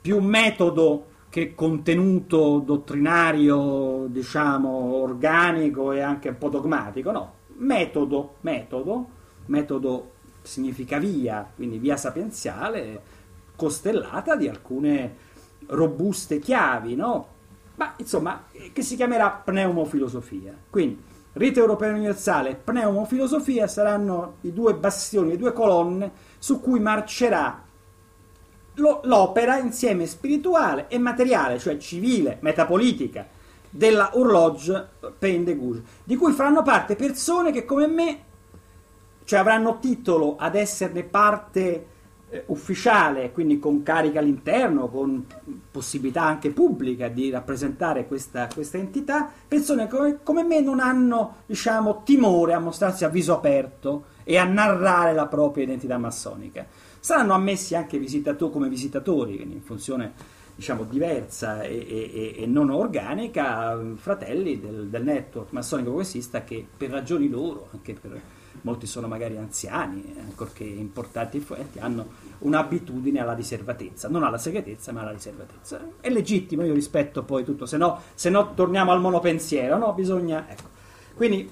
più 0.01 0.19
metodo 0.19 1.05
che 1.29 1.53
contenuto 1.53 2.59
dottrinario, 2.59 4.05
diciamo, 4.07 4.69
organico 4.69 5.91
e 5.91 6.01
anche 6.01 6.29
un 6.29 6.37
po' 6.37 6.49
dogmatico, 6.49 7.11
no, 7.11 7.33
metodo, 7.57 8.35
metodo, 8.41 9.09
metodo 9.45 10.11
significa 10.41 10.97
via, 10.97 11.49
quindi 11.53 11.77
via 11.77 11.97
sapienziale, 11.97 13.01
costellata 13.55 14.35
di 14.35 14.47
alcune 14.47 15.15
robuste 15.67 16.39
chiavi, 16.39 16.95
no? 16.95 17.35
Ma 17.75 17.93
insomma, 17.97 18.45
che 18.73 18.81
si 18.81 18.95
chiamerà 18.95 19.29
pneumofilosofia. 19.29 20.55
Quindi 20.69 21.03
Rito 21.38 21.59
europeo 21.59 21.93
universale 21.93 22.49
e 22.49 22.55
pneumofilosofia 22.55 23.68
saranno 23.68 24.38
i 24.41 24.53
due 24.53 24.73
bastioni, 24.73 25.30
le 25.30 25.38
due 25.38 25.53
colonne 25.53 26.11
su 26.39 26.59
cui 26.59 26.80
marcerà 26.80 27.64
lo, 28.76 29.01
l'opera 29.03 29.57
insieme 29.57 30.05
spirituale 30.05 30.88
e 30.88 30.97
materiale, 30.97 31.59
cioè 31.59 31.77
civile, 31.77 32.38
metapolitica, 32.41 33.27
della 33.69 34.11
de 34.14 35.55
Gouges, 35.55 35.81
di 36.03 36.15
cui 36.15 36.31
faranno 36.34 36.64
parte 36.64 36.95
persone 36.95 37.51
che 37.51 37.65
come 37.65 37.88
me 37.88 38.26
cioè 39.27 39.39
avranno 39.39 39.80
titolo 39.80 40.38
ad 40.38 40.55
esserne 40.55 41.03
parte 41.03 41.85
eh, 42.29 42.43
ufficiale, 42.47 43.31
quindi 43.31 43.57
con 43.57 43.83
carica 43.83 44.19
all'interno, 44.19 44.89
con 44.89 45.25
possibilità 45.71 46.23
anche 46.23 46.51
pubblica 46.51 47.07
di 47.07 47.29
rappresentare 47.29 48.05
questa, 48.05 48.47
questa 48.53 48.77
entità, 48.77 49.29
persone 49.47 49.87
come, 49.87 50.19
come, 50.23 50.43
me 50.43 50.59
non 50.59 50.79
hanno 50.79 51.37
diciamo, 51.45 52.01
timore 52.03 52.53
a 52.53 52.59
mostrarsi 52.59 53.05
a 53.05 53.09
viso 53.09 53.33
aperto 53.33 54.07
e 54.23 54.37
a 54.37 54.43
narrare 54.43 55.13
la 55.13 55.27
propria 55.27 55.63
identità 55.63 55.97
massonica. 55.97 56.65
Saranno 56.99 57.33
ammessi 57.33 57.75
anche 57.75 57.97
visitatori, 57.97 58.51
come 58.51 58.67
visitatori, 58.67 59.37
quindi 59.37 59.55
in 59.55 59.61
funzione 59.61 60.13
diciamo, 60.53 60.83
diversa 60.83 61.61
e, 61.61 61.85
e, 61.87 62.35
e, 62.43 62.45
non 62.47 62.71
organica, 62.71 63.79
fratelli 63.95 64.59
del, 64.59 64.87
del 64.89 65.03
network 65.03 65.51
massonico 65.51 65.89
progressista 65.89 66.43
che 66.43 66.65
per 66.75 66.89
ragioni 66.89 67.29
loro, 67.29 67.69
anche 67.71 67.93
per 67.93 68.19
molti 68.61 68.85
sono 68.85 69.07
magari 69.07 69.38
anziani, 69.38 70.15
ancorché 70.19 70.63
importanti 70.63 71.38
e 71.38 71.39
influenti, 71.39 71.79
hanno 71.79 72.07
un'abitudine 72.39 73.19
alla 73.19 73.34
riservatezza, 73.34 74.07
non 74.07 74.23
alla 74.23 74.38
segretezza 74.38 74.91
ma 74.91 75.01
alla 75.01 75.11
riservatezza. 75.11 75.79
È 75.99 76.09
legittimo, 76.09 76.63
io 76.63 76.73
rispetto 76.73 77.23
poi 77.23 77.43
tutto, 77.43 77.65
se 77.65 77.77
no, 77.77 78.01
se 78.13 78.29
no 78.29 78.53
torniamo 78.53 78.91
al 78.91 79.01
monopensiero, 79.01 79.77
no? 79.77 79.93
Bisogna... 79.93 80.45
Ecco. 80.49 80.75
Quindi 81.15 81.49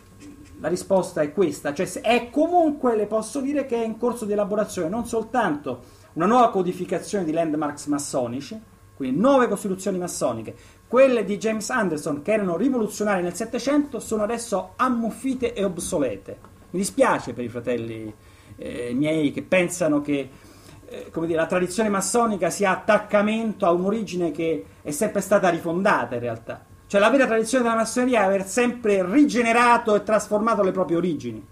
la 0.59 0.67
risposta 0.67 1.21
è 1.21 1.33
questa, 1.33 1.73
cioè 1.73 1.89
è 2.01 2.29
comunque, 2.29 2.95
le 2.95 3.07
posso 3.07 3.41
dire 3.41 3.65
che 3.65 3.75
è 3.75 3.85
in 3.85 3.97
corso 3.97 4.25
di 4.25 4.31
elaborazione 4.31 4.87
non 4.89 5.05
soltanto 5.05 5.81
una 6.13 6.25
nuova 6.25 6.49
codificazione 6.49 7.25
di 7.25 7.31
landmarks 7.31 7.87
massonici, 7.87 8.59
quindi 8.95 9.19
nuove 9.19 9.49
costituzioni 9.49 9.97
massoniche, 9.97 10.55
quelle 10.87 11.25
di 11.25 11.37
James 11.37 11.69
Anderson 11.69 12.21
che 12.21 12.31
erano 12.31 12.55
rivoluzionarie 12.55 13.21
nel 13.21 13.33
Settecento 13.33 13.99
sono 13.99 14.23
adesso 14.23 14.73
ammuffite 14.77 15.53
e 15.53 15.63
obsolete 15.63 16.53
mi 16.75 16.81
dispiace 16.81 17.33
per 17.33 17.45
i 17.45 17.49
fratelli 17.49 18.13
eh, 18.57 18.93
miei 18.93 19.31
che 19.31 19.43
pensano 19.43 20.01
che 20.01 20.29
eh, 20.87 21.09
come 21.09 21.25
dire, 21.25 21.39
la 21.39 21.45
tradizione 21.45 21.87
massonica 21.87 22.49
sia 22.49 22.71
attaccamento 22.71 23.65
a 23.65 23.71
un'origine 23.71 24.31
che 24.31 24.65
è 24.81 24.91
sempre 24.91 25.21
stata 25.21 25.49
rifondata 25.49 26.15
in 26.15 26.21
realtà. 26.21 26.63
Cioè 26.85 26.99
la 26.99 27.09
vera 27.09 27.25
tradizione 27.25 27.63
della 27.63 27.77
massoneria 27.77 28.21
è 28.21 28.25
aver 28.25 28.45
sempre 28.45 29.09
rigenerato 29.09 29.95
e 29.95 30.03
trasformato 30.03 30.61
le 30.61 30.71
proprie 30.71 30.97
origini. 30.97 31.43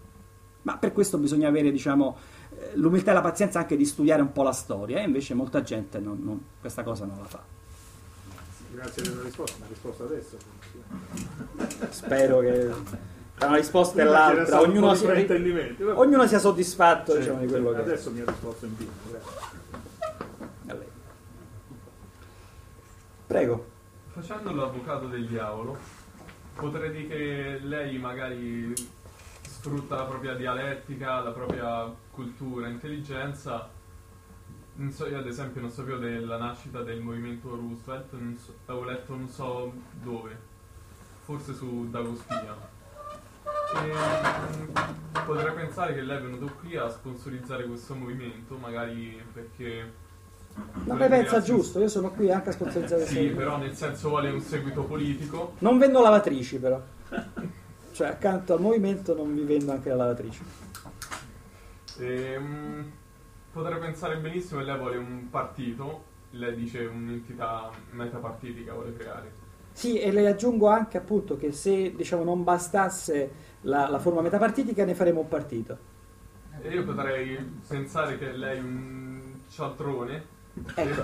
Ma 0.63 0.77
per 0.77 0.91
questo 0.91 1.17
bisogna 1.17 1.47
avere, 1.47 1.71
diciamo, 1.71 2.17
eh, 2.57 2.71
l'umiltà 2.75 3.11
e 3.11 3.13
la 3.13 3.21
pazienza 3.21 3.59
anche 3.59 3.75
di 3.75 3.85
studiare 3.85 4.21
un 4.21 4.31
po' 4.31 4.43
la 4.43 4.51
storia, 4.51 4.99
e 4.99 5.03
invece 5.03 5.33
molta 5.33 5.61
gente 5.63 5.99
non, 5.99 6.19
non, 6.21 6.41
questa 6.59 6.83
cosa 6.83 7.05
non 7.05 7.17
la 7.17 7.25
fa. 7.25 7.41
Grazie 8.71 9.03
per 9.03 9.15
la 9.15 9.23
risposta, 9.23 9.57
ma 9.59 9.65
risposta 9.67 10.03
adesso. 10.03 10.37
Spero 11.89 12.39
che 12.39 12.71
una 13.47 13.57
risposta 13.57 14.01
e 14.01 14.05
l'altra, 14.05 14.59
ognuno, 14.61 14.93
si, 14.95 15.05
ognuno 15.05 16.27
sia 16.27 16.39
soddisfatto 16.39 17.15
diciamo, 17.17 17.39
di 17.39 17.47
quello 17.47 17.71
che 17.71 17.81
adesso 17.81 18.11
mi 18.11 18.21
ha 18.21 18.25
risposto 18.25 18.65
in 18.65 18.75
pieno. 18.75 18.91
Prego. 23.25 23.65
Facendo 24.09 24.53
l'avvocato 24.53 25.07
del 25.07 25.25
diavolo, 25.25 25.75
potrei 26.53 26.91
dire 26.91 27.07
che 27.07 27.59
lei 27.63 27.97
magari 27.97 28.71
sfrutta 29.41 29.95
la 29.95 30.03
propria 30.03 30.35
dialettica, 30.35 31.21
la 31.21 31.31
propria 31.31 31.91
cultura, 32.11 32.67
intelligenza. 32.67 33.69
Non 34.75 34.91
so, 34.91 35.07
io 35.07 35.17
ad 35.17 35.25
esempio 35.25 35.61
non 35.61 35.71
sapevo 35.71 35.97
della 35.97 36.37
nascita 36.37 36.81
del 36.81 36.99
movimento 36.99 37.49
Roosevelt, 37.49 38.37
so, 38.37 38.53
avevo 38.65 38.85
letto 38.85 39.15
non 39.15 39.29
so 39.29 39.73
dove, 40.01 40.37
forse 41.23 41.53
su 41.53 41.89
Dagospia 41.89 42.72
e, 43.83 45.21
potrei 45.25 45.53
pensare 45.53 45.93
che 45.93 46.01
lei 46.01 46.17
è 46.17 46.21
venuto 46.21 46.53
qui 46.59 46.75
a 46.75 46.89
sponsorizzare 46.89 47.65
questo 47.65 47.95
movimento, 47.95 48.57
magari 48.57 49.21
perché... 49.31 50.01
Ma 50.83 50.95
lei 50.95 51.09
pensa 51.09 51.41
giusto, 51.41 51.79
io 51.79 51.87
sono 51.87 52.11
qui 52.11 52.31
anche 52.31 52.49
a 52.49 52.51
sponsorizzare 52.51 53.05
Sì, 53.07 53.29
però 53.29 53.57
nel 53.57 53.75
senso 53.75 54.09
vuole 54.09 54.29
un 54.29 54.41
seguito 54.41 54.83
politico. 54.83 55.55
Non 55.59 55.79
vendo 55.79 56.01
lavatrici 56.01 56.59
però. 56.59 56.79
cioè 57.91 58.07
accanto 58.07 58.53
al 58.53 58.61
movimento 58.61 59.15
non 59.15 59.33
vi 59.33 59.43
vendo 59.43 59.71
anche 59.71 59.89
la 59.89 59.95
lavatrice. 59.95 60.43
E, 61.97 62.37
mh, 62.37 62.91
potrei 63.51 63.79
pensare 63.79 64.17
benissimo 64.17 64.59
che 64.59 64.65
lei 64.65 64.77
vuole 64.77 64.97
un 64.97 65.27
partito 65.31 66.11
lei 66.33 66.55
dice 66.55 66.85
un'entità 66.85 67.69
metapartitica 67.91 68.73
vuole 68.73 68.93
creare. 68.95 69.41
Sì, 69.73 69.99
e 69.99 70.11
le 70.11 70.27
aggiungo 70.27 70.67
anche 70.67 70.97
appunto 70.97 71.35
che 71.35 71.51
se 71.51 71.93
diciamo, 71.95 72.23
non 72.23 72.43
bastasse 72.43 73.31
la, 73.61 73.89
la 73.89 73.99
forma 73.99 74.21
metapartitica 74.21 74.85
ne 74.85 74.93
faremo 74.93 75.21
un 75.21 75.27
partito. 75.27 75.77
E 76.61 76.69
io 76.69 76.83
potrei 76.85 77.37
pensare 77.67 78.17
che 78.17 78.31
lei 78.31 78.57
è 78.57 78.61
un 78.61 79.21
cialtrone. 79.49 80.31
Ecco. 80.75 81.01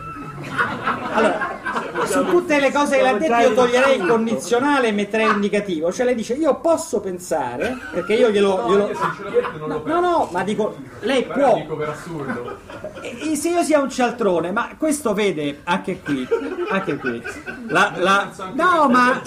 Allora, 1.12 2.06
su 2.06 2.24
tutte 2.26 2.60
le 2.60 2.72
cose 2.72 2.98
che 2.98 3.02
l'ha 3.02 3.14
detto 3.14 3.34
io 3.34 3.54
toglierei 3.56 4.00
il 4.00 4.08
condizionale 4.08 4.90
e 4.90 4.92
metterei 4.92 5.28
l'indicativo. 5.28 5.92
Cioè 5.92 6.06
lei 6.06 6.14
dice 6.14 6.36
io 6.36 6.60
posso 6.60 7.00
pensare, 7.00 7.76
perché 7.92 8.14
io 8.14 8.30
glielo... 8.30 8.58
No, 8.58 8.70
glielo- 8.70 8.88
io 8.90 8.96
sinceramente 8.96 9.58
non 9.58 9.68
lo 9.70 9.74
no, 9.74 9.82
penso. 9.82 10.00
no, 10.00 10.30
ma 10.32 10.44
dico, 10.44 10.76
lei 11.00 11.26
Però 11.26 11.50
può... 11.50 11.60
dico 11.62 11.76
per 11.76 11.90
assurdo. 11.90 12.58
E- 13.02 13.32
e 13.32 13.36
se 13.36 13.50
io 13.50 13.64
sia 13.64 13.80
un 13.82 13.90
cialtrone, 13.90 14.52
ma 14.52 14.76
questo 14.78 15.14
vede 15.14 15.62
anche 15.64 16.02
qui, 16.02 16.28
anche 16.70 16.98
qui. 16.98 17.22
La, 17.68 17.94
la- 17.98 18.32
no, 18.54 18.88
ma, 18.90 19.22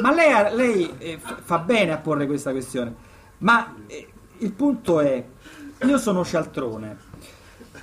ma 0.00 0.12
lei, 0.12 0.54
lei, 0.54 0.94
eh, 0.98 1.18
fa 1.20 1.58
bene 1.58 1.92
a 1.92 1.98
porre 1.98 2.26
questa 2.26 2.50
questione. 2.52 2.94
Ma 3.38 3.74
eh, 3.86 4.08
il 4.38 4.52
punto 4.52 5.00
è, 5.00 5.24
io 5.82 5.98
sono 5.98 6.24
cialtrone. 6.24 6.96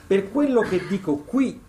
Per 0.07 0.31
quello 0.31 0.61
che 0.61 0.85
dico 0.88 1.18
qui, 1.18 1.60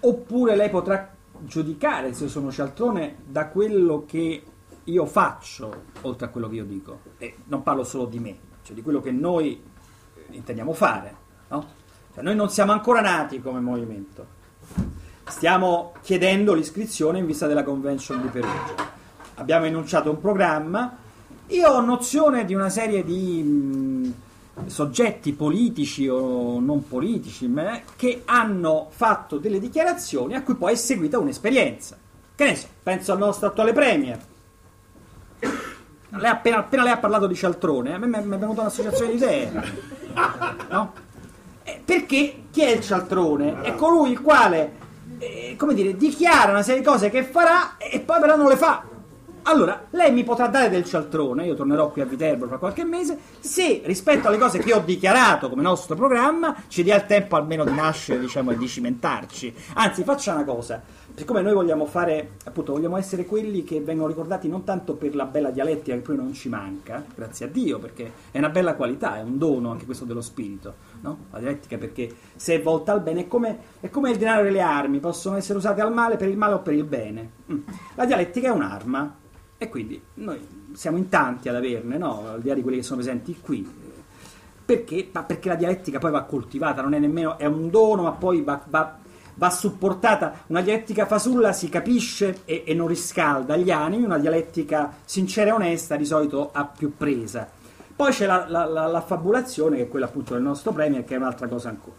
oppure 0.00 0.56
lei 0.56 0.70
potrà 0.70 1.14
giudicare 1.40 2.12
se 2.14 2.24
io 2.24 2.30
sono 2.30 2.50
cialtrone 2.52 3.16
da 3.26 3.46
quello 3.48 4.04
che 4.06 4.42
io 4.84 5.06
faccio, 5.06 5.84
oltre 6.02 6.26
a 6.26 6.28
quello 6.28 6.48
che 6.48 6.56
io 6.56 6.64
dico. 6.64 7.00
E 7.18 7.36
non 7.46 7.62
parlo 7.62 7.84
solo 7.84 8.06
di 8.06 8.18
me, 8.18 8.36
cioè 8.62 8.74
di 8.74 8.82
quello 8.82 9.00
che 9.00 9.10
noi 9.12 9.60
eh, 10.14 10.24
intendiamo 10.36 10.72
fare. 10.72 11.16
no? 11.48 11.80
Cioè, 12.14 12.22
noi 12.22 12.34
non 12.34 12.50
siamo 12.50 12.72
ancora 12.72 13.00
nati 13.00 13.40
come 13.40 13.60
movimento. 13.60 14.40
Stiamo 15.26 15.94
chiedendo 16.02 16.52
l'iscrizione 16.52 17.18
in 17.18 17.26
vista 17.26 17.46
della 17.46 17.62
convention 17.62 18.20
di 18.20 18.28
Perugia. 18.28 18.90
Abbiamo 19.36 19.64
enunciato 19.64 20.10
un 20.10 20.20
programma. 20.20 20.94
Io 21.46 21.68
ho 21.68 21.80
nozione 21.80 22.44
di 22.44 22.54
una 22.54 22.68
serie 22.68 23.02
di 23.02 23.42
mh, 23.42 24.14
soggetti 24.66 25.32
politici 25.32 26.06
o 26.06 26.60
non 26.60 26.86
politici 26.86 27.48
ma- 27.48 27.80
che 27.96 28.22
hanno 28.26 28.88
fatto 28.90 29.38
delle 29.38 29.58
dichiarazioni 29.58 30.34
a 30.34 30.42
cui 30.42 30.54
poi 30.54 30.72
è 30.72 30.76
seguita 30.76 31.18
un'esperienza. 31.18 31.96
Che 32.34 32.44
ne 32.44 32.56
so, 32.56 32.66
penso 32.82 33.12
al 33.12 33.18
nostro 33.18 33.48
attuale 33.48 33.72
premier. 33.72 34.18
Lei 36.10 36.30
appena, 36.30 36.58
appena 36.58 36.82
lei 36.82 36.92
ha 36.92 36.98
parlato 36.98 37.26
di 37.26 37.34
cialtrone, 37.34 37.94
a 37.94 37.98
me 37.98 38.06
mi 38.06 38.18
è 38.18 38.20
mi 38.20 38.34
è 38.34 38.38
venuta 38.38 38.60
un'associazione 38.60 39.12
di 39.12 39.16
idee. 39.16 39.50
No? 40.68 41.01
Perché 41.84 42.44
chi 42.50 42.62
è 42.62 42.70
il 42.70 42.80
cialtrone? 42.80 43.60
È 43.62 43.74
colui 43.74 44.10
il 44.10 44.20
quale, 44.20 44.72
eh, 45.18 45.54
come 45.56 45.74
dire, 45.74 45.96
dichiara 45.96 46.52
una 46.52 46.62
serie 46.62 46.80
di 46.80 46.86
cose 46.86 47.10
che 47.10 47.22
farà 47.22 47.76
e 47.76 48.00
poi 48.00 48.20
però 48.20 48.36
non 48.36 48.48
le 48.48 48.56
fa. 48.56 48.84
Allora, 49.44 49.86
lei 49.90 50.12
mi 50.12 50.22
potrà 50.22 50.46
dare 50.46 50.70
del 50.70 50.84
cialtrone, 50.84 51.44
io 51.44 51.56
tornerò 51.56 51.90
qui 51.90 52.00
a 52.00 52.04
Viterbo 52.04 52.46
fra 52.46 52.58
qualche 52.58 52.84
mese, 52.84 53.18
se 53.40 53.82
rispetto 53.84 54.28
alle 54.28 54.38
cose 54.38 54.58
che 54.58 54.72
ho 54.72 54.78
dichiarato 54.78 55.48
come 55.48 55.62
nostro 55.62 55.96
programma 55.96 56.54
ci 56.68 56.84
dia 56.84 56.94
il 56.94 57.06
tempo 57.06 57.34
almeno 57.34 57.64
di 57.64 57.74
nascere, 57.74 58.20
diciamo, 58.20 58.52
e 58.52 58.56
di 58.56 58.68
cimentarci. 58.68 59.52
Anzi, 59.74 60.04
faccia 60.04 60.32
una 60.32 60.44
cosa, 60.44 60.80
siccome 61.12 61.42
noi 61.42 61.54
vogliamo 61.54 61.86
fare, 61.86 62.34
appunto, 62.44 62.72
vogliamo 62.72 62.96
essere 62.96 63.26
quelli 63.26 63.64
che 63.64 63.80
vengono 63.80 64.06
ricordati 64.06 64.46
non 64.46 64.62
tanto 64.62 64.94
per 64.94 65.16
la 65.16 65.24
bella 65.24 65.50
dialettica 65.50 65.96
che 65.96 66.02
poi 66.02 66.16
non 66.16 66.32
ci 66.32 66.48
manca, 66.48 67.04
grazie 67.12 67.46
a 67.46 67.48
Dio, 67.48 67.80
perché 67.80 68.12
è 68.30 68.38
una 68.38 68.50
bella 68.50 68.74
qualità, 68.74 69.16
è 69.16 69.22
un 69.22 69.38
dono 69.38 69.72
anche 69.72 69.86
questo 69.86 70.04
dello 70.04 70.20
spirito, 70.20 70.74
no? 71.02 71.26
La 71.30 71.38
dialettica 71.38 71.76
perché 71.76 72.14
se 72.34 72.54
è 72.54 72.62
volta 72.62 72.92
al 72.92 73.02
bene 73.02 73.22
è 73.22 73.28
come, 73.28 73.58
è 73.80 73.90
come 73.90 74.10
il 74.10 74.16
denaro 74.16 74.46
e 74.46 74.50
le 74.50 74.60
armi, 74.60 74.98
possono 74.98 75.36
essere 75.36 75.58
usate 75.58 75.80
al 75.80 75.92
male 75.92 76.16
per 76.16 76.28
il 76.28 76.36
male 76.36 76.54
o 76.54 76.60
per 76.60 76.74
il 76.74 76.84
bene. 76.84 77.30
Mm. 77.52 77.60
La 77.94 78.06
dialettica 78.06 78.48
è 78.48 78.50
un'arma 78.50 79.16
e 79.58 79.68
quindi 79.68 80.00
noi 80.14 80.40
siamo 80.72 80.96
in 80.96 81.08
tanti 81.08 81.48
ad 81.48 81.56
averne, 81.56 81.98
no? 81.98 82.26
Al 82.28 82.40
di 82.40 82.48
là 82.48 82.54
di 82.54 82.62
quelli 82.62 82.78
che 82.78 82.82
sono 82.82 83.00
presenti 83.00 83.38
qui. 83.40 83.80
Perché? 84.64 85.08
Ma 85.12 85.22
perché 85.24 85.48
la 85.48 85.54
dialettica 85.56 85.98
poi 85.98 86.10
va 86.10 86.22
coltivata, 86.22 86.82
non 86.82 86.94
è 86.94 86.98
nemmeno, 86.98 87.36
è 87.36 87.46
un 87.46 87.68
dono, 87.68 88.02
ma 88.02 88.12
poi 88.12 88.42
va, 88.42 88.62
va- 88.68 88.98
va 89.34 89.50
supportata. 89.50 90.44
Una 90.46 90.62
dialettica 90.62 91.06
fasulla 91.06 91.52
si 91.52 91.68
capisce 91.68 92.40
e, 92.44 92.64
e 92.66 92.74
non 92.74 92.86
riscalda 92.86 93.56
gli 93.56 93.70
animi, 93.70 94.04
una 94.04 94.18
dialettica 94.18 94.92
sincera 95.04 95.50
e 95.50 95.52
onesta 95.52 95.96
di 95.96 96.04
solito 96.04 96.50
ha 96.52 96.64
più 96.64 96.96
presa. 96.96 97.60
Poi 97.94 98.10
c'è 98.12 98.26
la, 98.26 98.46
la, 98.48 98.64
la- 98.64 98.86
l'affabulazione, 98.86 99.76
che 99.76 99.82
è 99.84 99.88
quella 99.88 100.06
appunto 100.06 100.34
del 100.34 100.42
nostro 100.42 100.72
premier, 100.72 101.04
che 101.04 101.14
è 101.14 101.18
un'altra 101.18 101.46
cosa 101.48 101.68
ancora. 101.68 101.96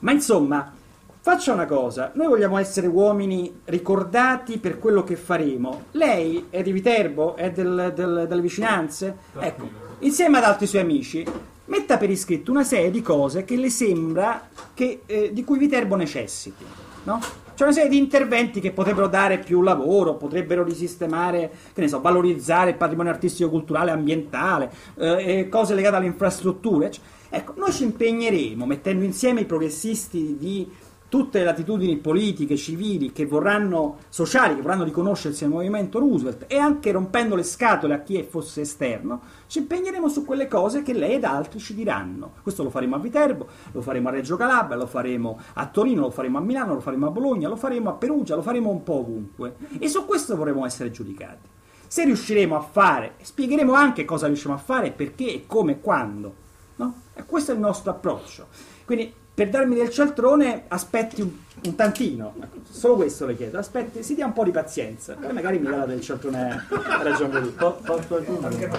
Ma 0.00 0.12
insomma, 0.12 0.72
faccia 1.20 1.52
una 1.52 1.66
cosa, 1.66 2.10
noi 2.14 2.26
vogliamo 2.26 2.58
essere 2.58 2.86
uomini 2.86 3.60
ricordati 3.64 4.58
per 4.58 4.78
quello 4.78 5.04
che 5.04 5.16
faremo. 5.16 5.84
Lei 5.92 6.46
è 6.50 6.62
di 6.62 6.72
Viterbo, 6.72 7.36
è 7.36 7.50
del- 7.50 7.92
del- 7.94 8.26
delle 8.28 8.40
vicinanze? 8.40 9.16
Ecco, 9.38 9.68
insieme 10.00 10.38
ad 10.38 10.44
altri 10.44 10.66
suoi 10.66 10.82
amici, 10.82 11.24
metta 11.66 11.96
per 11.96 12.10
iscritto 12.10 12.50
una 12.50 12.64
serie 12.64 12.90
di 12.90 13.00
cose 13.00 13.44
che 13.44 13.56
le 13.56 13.70
sembra 13.70 14.48
che, 14.74 15.02
eh, 15.06 15.30
di 15.32 15.44
cui 15.44 15.58
Viterbo 15.58 15.96
necessiti. 15.96 16.64
No? 17.04 17.20
C'è 17.54 17.62
una 17.62 17.72
serie 17.72 17.88
di 17.88 17.98
interventi 17.98 18.58
che 18.58 18.72
potrebbero 18.72 19.06
dare 19.06 19.38
più 19.38 19.62
lavoro, 19.62 20.16
potrebbero 20.16 20.64
risistemare, 20.64 21.50
che 21.72 21.80
ne 21.82 21.88
so, 21.88 22.00
valorizzare 22.00 22.70
il 22.70 22.76
patrimonio 22.76 23.12
artistico, 23.12 23.48
culturale, 23.48 23.92
ambientale, 23.92 24.72
eh, 24.96 25.48
cose 25.48 25.74
legate 25.74 25.96
alle 25.96 26.06
infrastrutture. 26.06 26.90
Ecco, 27.30 27.54
noi 27.56 27.72
ci 27.72 27.84
impegneremo 27.84 28.66
mettendo 28.66 29.04
insieme 29.04 29.42
i 29.42 29.44
progressisti 29.44 30.36
di 30.36 30.68
tutte 31.14 31.38
le 31.38 31.44
latitudini 31.44 31.96
politiche, 31.98 32.56
civili, 32.56 33.12
che 33.12 33.24
vorranno, 33.24 33.98
sociali, 34.08 34.56
che 34.56 34.62
vorranno 34.62 34.82
riconoscersi 34.82 35.44
nel 35.44 35.52
movimento 35.52 36.00
Roosevelt 36.00 36.46
e 36.48 36.58
anche 36.58 36.90
rompendo 36.90 37.36
le 37.36 37.44
scatole 37.44 37.94
a 37.94 38.00
chi 38.00 38.20
fosse 38.28 38.62
esterno, 38.62 39.20
ci 39.46 39.58
impegneremo 39.58 40.08
su 40.08 40.24
quelle 40.24 40.48
cose 40.48 40.82
che 40.82 40.92
lei 40.92 41.12
ed 41.12 41.22
altri 41.22 41.60
ci 41.60 41.72
diranno. 41.72 42.32
Questo 42.42 42.64
lo 42.64 42.70
faremo 42.70 42.96
a 42.96 42.98
Viterbo, 42.98 43.46
lo 43.70 43.80
faremo 43.80 44.08
a 44.08 44.10
Reggio 44.10 44.34
Calabria, 44.34 44.76
lo 44.76 44.88
faremo 44.88 45.38
a 45.52 45.68
Torino, 45.68 46.00
lo 46.00 46.10
faremo 46.10 46.38
a 46.38 46.40
Milano, 46.40 46.74
lo 46.74 46.80
faremo 46.80 47.06
a 47.06 47.10
Bologna, 47.10 47.46
lo 47.46 47.54
faremo 47.54 47.90
a 47.90 47.92
Perugia, 47.92 48.34
lo 48.34 48.42
faremo 48.42 48.70
un 48.70 48.82
po' 48.82 48.94
ovunque. 48.94 49.54
E 49.78 49.86
su 49.86 50.04
questo 50.06 50.34
vorremmo 50.34 50.66
essere 50.66 50.90
giudicati. 50.90 51.46
Se 51.86 52.02
riusciremo 52.02 52.56
a 52.56 52.60
fare, 52.60 53.14
spiegheremo 53.22 53.72
anche 53.72 54.04
cosa 54.04 54.26
riusciamo 54.26 54.56
a 54.56 54.58
fare, 54.58 54.90
perché, 54.90 55.44
come 55.46 55.72
e 55.72 55.80
quando. 55.80 56.34
No? 56.74 57.02
E 57.14 57.24
questo 57.24 57.52
è 57.52 57.54
il 57.54 57.60
nostro 57.60 57.92
approccio. 57.92 58.48
Quindi 58.84 59.22
per 59.34 59.48
darmi 59.50 59.74
del 59.74 59.90
cialtrone 59.90 60.64
aspetti 60.68 61.20
un, 61.20 61.30
un 61.64 61.74
tantino, 61.74 62.34
solo 62.70 62.94
questo 62.96 63.26
le 63.26 63.34
chiedo, 63.34 63.58
aspetti, 63.58 64.02
si 64.04 64.14
dia 64.14 64.26
un 64.26 64.32
po' 64.32 64.44
di 64.44 64.52
pazienza, 64.52 65.14
poi 65.14 65.32
magari 65.32 65.58
mi 65.58 65.66
dà 65.68 65.84
del 65.86 66.00
cialtrone 66.00 66.50
a 66.68 67.02
ragione 67.02 67.40
lui. 67.40 67.50
Po- 67.50 67.80
posso 67.84 68.16
aggiungere? 68.16 68.70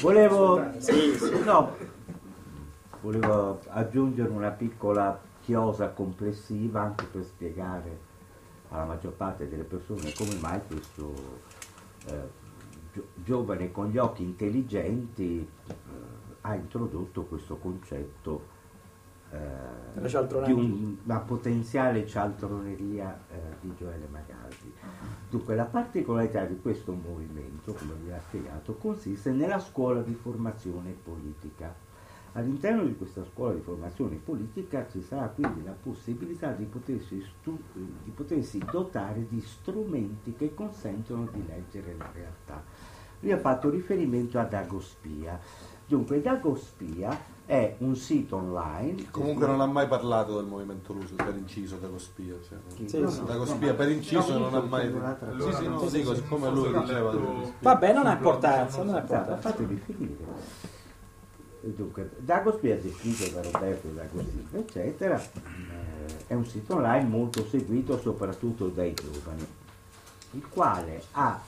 Volevo, 0.00 0.60
Sì, 0.78 1.16
sì. 1.16 1.38
no, 1.44 1.76
volevo 3.00 3.60
aggiungere 3.68 4.28
una 4.30 4.50
piccola 4.50 5.20
chiosa 5.42 5.88
complessiva 5.90 6.80
anche 6.80 7.04
per 7.04 7.24
spiegare 7.24 7.98
alla 8.70 8.84
maggior 8.86 9.12
parte 9.12 9.48
delle 9.48 9.62
persone 9.62 10.12
come 10.16 10.34
mai 10.40 10.58
questo 10.66 11.14
eh, 12.06 12.12
gio- 12.92 13.06
giovane 13.22 13.70
con 13.70 13.86
gli 13.90 13.98
occhi 13.98 14.24
intelligenti 14.24 15.48
eh, 15.68 15.72
ha 16.40 16.54
introdotto 16.56 17.22
questo 17.22 17.56
concetto 17.58 18.54
eh, 20.02 20.08
cialtroneria. 20.08 20.54
di 20.54 20.60
un- 20.60 20.96
una 21.04 21.18
potenziale 21.20 22.06
cialtroneria 22.06 23.18
eh, 23.30 23.34
di 23.60 23.72
Gioele 23.76 24.06
Magaldi. 24.10 24.72
Dunque 25.30 25.54
la 25.54 25.64
particolarità 25.64 26.44
di 26.44 26.60
questo 26.60 26.92
movimento, 26.92 27.72
come 27.72 27.94
vi 28.02 28.10
ha 28.12 28.20
spiegato, 28.20 28.74
consiste 28.74 29.30
nella 29.30 29.58
scuola 29.58 30.02
di 30.02 30.14
formazione 30.14 30.90
politica. 31.02 31.74
All'interno 32.32 32.84
di 32.84 32.94
questa 32.96 33.24
scuola 33.24 33.54
di 33.54 33.62
formazione 33.62 34.16
politica 34.16 34.86
ci 34.90 35.00
sarà 35.02 35.26
quindi 35.28 35.64
la 35.64 35.72
possibilità 35.72 36.52
di 36.52 36.64
potersi, 36.66 37.22
stu- 37.22 37.58
di 37.72 38.10
potersi 38.10 38.58
dotare 38.70 39.26
di 39.26 39.40
strumenti 39.40 40.34
che 40.34 40.52
consentono 40.52 41.26
di 41.32 41.42
leggere 41.46 41.94
la 41.96 42.10
realtà. 42.12 42.62
Lui 43.20 43.32
ha 43.32 43.38
fatto 43.38 43.70
riferimento 43.70 44.38
ad 44.38 44.52
Agospia. 44.52 45.40
Dunque, 45.86 46.20
Dagospia 46.20 47.16
è 47.46 47.76
un 47.78 47.94
sito 47.94 48.36
online. 48.36 49.08
Comunque 49.10 49.46
non 49.46 49.60
ha 49.60 49.66
mai 49.66 49.86
parlato 49.86 50.36
del 50.36 50.46
movimento 50.46 50.92
Roosevelt 50.92 51.24
per 51.30 51.36
inciso 51.36 51.76
Dagospia. 51.76 52.34
Cioè, 52.46 52.58
Sì, 52.74 52.88
sì, 52.88 53.00
no, 53.00 53.08
sì. 53.08 53.20
no, 53.20 53.24
Dagospia 53.26 53.68
no. 53.68 53.74
per 53.76 53.88
inciso 53.90 54.32
No, 54.32 54.50
non 54.50 54.54
ha 54.54 54.60
mai 54.62 54.92
Sì, 55.38 55.52
sì, 55.52 55.68
no, 55.68 55.76
cosa. 55.76 55.96
dico, 55.96 56.14
siccome 56.14 56.50
lui 56.50 56.76
diceva. 56.76 57.14
Vabbè, 57.60 57.92
non 57.92 58.06
ha 58.06 58.12
importanza, 58.12 58.82
non 58.82 58.94
ha 58.96 59.00
importanza. 59.00 59.50
fatevi 59.50 59.76
finire. 59.76 60.64
Dunque, 61.60 62.10
Dagospia, 62.18 62.76
descritto 62.76 63.28
da 63.34 63.42
Roberto 63.42 63.88
D'Agostino, 63.88 64.48
eccetera, 64.52 65.20
eh, 65.20 66.26
è 66.28 66.34
un 66.34 66.44
sito 66.46 66.74
online 66.74 67.08
molto 67.08 67.44
seguito 67.44 67.98
soprattutto 67.98 68.68
dai 68.68 68.94
giovani, 68.94 69.46
il 70.32 70.48
quale 70.48 71.02
ha 71.12 71.40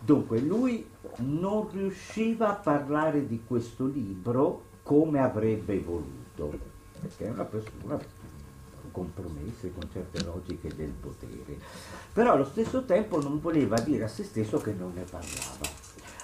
Dunque, 0.00 0.38
lui 0.38 0.86
non 1.18 1.68
riusciva 1.70 2.50
a 2.50 2.54
parlare 2.54 3.26
di 3.26 3.42
questo 3.46 3.86
libro 3.86 4.64
come 4.82 5.20
avrebbe 5.20 5.78
voluto, 5.80 6.58
perché 7.00 7.26
è 7.26 7.30
una 7.30 7.44
persona 7.44 7.98
compromesse 8.90 9.72
con 9.72 9.88
certe 9.92 10.24
logiche 10.24 10.74
del 10.74 10.90
potere. 10.90 11.58
Però 12.12 12.32
allo 12.32 12.44
stesso 12.44 12.84
tempo 12.84 13.20
non 13.20 13.40
voleva 13.40 13.78
dire 13.80 14.04
a 14.04 14.08
se 14.08 14.24
stesso 14.24 14.58
che 14.58 14.72
non 14.72 14.92
ne 14.94 15.02
parlava. 15.02 15.68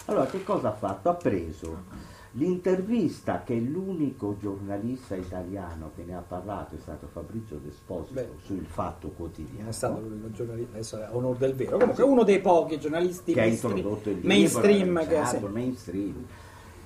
Allora 0.06 0.26
che 0.26 0.42
cosa 0.42 0.68
ha 0.68 0.74
fatto? 0.74 1.10
Ha 1.10 1.14
preso 1.14 1.84
l'intervista 2.32 3.42
che 3.42 3.54
l'unico 3.54 4.36
giornalista 4.38 5.14
italiano 5.14 5.90
che 5.94 6.02
ne 6.04 6.14
ha 6.14 6.24
parlato 6.26 6.74
è 6.76 6.78
stato 6.78 7.06
Fabrizio 7.12 7.58
D'Esposito 7.58 8.14
Beh. 8.14 8.28
sul 8.42 8.64
Fatto 8.64 9.08
Quotidiano. 9.08 9.68
è 9.68 9.72
stato 9.72 10.00
l'unico 10.00 10.30
giornalista, 10.30 10.72
adesso 10.72 11.02
è 11.02 11.08
onore 11.10 11.38
del 11.38 11.54
vero. 11.54 11.76
Comunque 11.78 12.04
uno 12.04 12.22
dei 12.22 12.40
pochi 12.40 12.80
giornalisti 12.80 13.34
che 13.34 13.40
ha 13.40 13.44
introdotto 13.44 14.08
il 14.08 14.14
libro, 14.16 14.28
mainstream 14.28 14.96
ha 14.96 15.00
che 15.04 15.14
lanciato, 15.14 15.46
sì. 15.46 15.52
mainstream, 15.52 16.26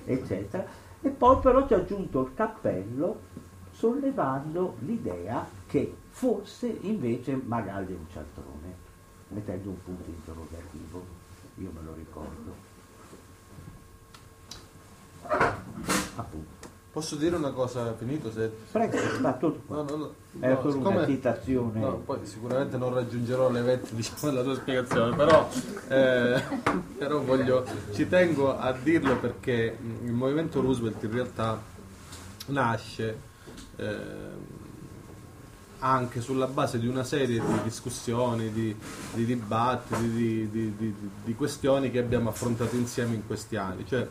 eccetera. 0.05 0.65
E 1.01 1.09
poi 1.09 1.39
però 1.39 1.65
ci 1.65 1.73
ha 1.73 1.77
aggiunto 1.77 2.21
il 2.21 2.33
cappello 2.33 3.19
sollevando 3.71 4.75
l'idea 4.79 5.47
che 5.67 5.95
forse 6.09 6.77
invece 6.81 7.39
Magaldi 7.41 7.93
è 7.93 7.95
un 7.95 8.09
cialtrone, 8.11 8.75
mettendo 9.29 9.69
un 9.69 9.83
punto 9.83 10.09
interrogativo. 10.09 11.05
Io 11.55 11.71
me 11.73 11.81
lo 11.83 11.93
ricordo. 11.93 12.75
Appunto. 16.15 16.67
Posso 16.97 17.15
dire 17.15 17.35
una 17.35 17.51
cosa 17.51 17.93
finito? 17.95 18.31
Se... 18.31 18.49
Prego, 18.71 18.97
sta 18.97 19.33
tutto. 19.33 19.71
No, 19.71 19.83
no, 19.83 19.95
no. 19.97 20.13
È 20.39 20.49
No, 20.49 20.61
solo 20.61 20.71
siccome- 20.71 20.95
una 20.95 21.05
citazione. 21.05 21.79
No, 21.79 21.97
poi 21.97 22.17
sicuramente 22.23 22.75
non 22.77 22.91
raggiungerò 22.91 23.51
le 23.51 23.61
vette 23.61 23.93
diciamo, 23.93 24.17
della 24.31 24.41
tua 24.41 24.55
spiegazione, 24.55 25.15
però, 25.15 25.47
eh, 25.89 26.41
però 26.97 27.21
voglio, 27.21 27.63
ci 27.93 28.07
tengo 28.09 28.57
a 28.57 28.71
dirlo 28.71 29.15
perché 29.19 29.77
mh, 29.79 30.07
il 30.07 30.11
movimento 30.11 30.59
Roosevelt 30.59 31.03
in 31.03 31.11
realtà 31.11 31.61
nasce 32.47 33.19
ehm, 33.75 33.95
anche 35.77 36.19
sulla 36.19 36.47
base 36.47 36.79
di 36.79 36.87
una 36.87 37.03
serie 37.03 37.39
di 37.39 37.61
discussioni, 37.61 38.51
di, 38.51 38.75
di 39.13 39.23
dibattiti, 39.23 40.09
di, 40.09 40.49
di- 40.49 40.73
di- 40.75 40.95
di 41.25 41.35
questioni 41.35 41.91
che 41.91 41.99
abbiamo 41.99 42.29
affrontato 42.29 42.75
insieme 42.75 43.13
in 43.13 43.27
questi 43.27 43.55
anni. 43.55 43.85
Cioè, 43.87 44.07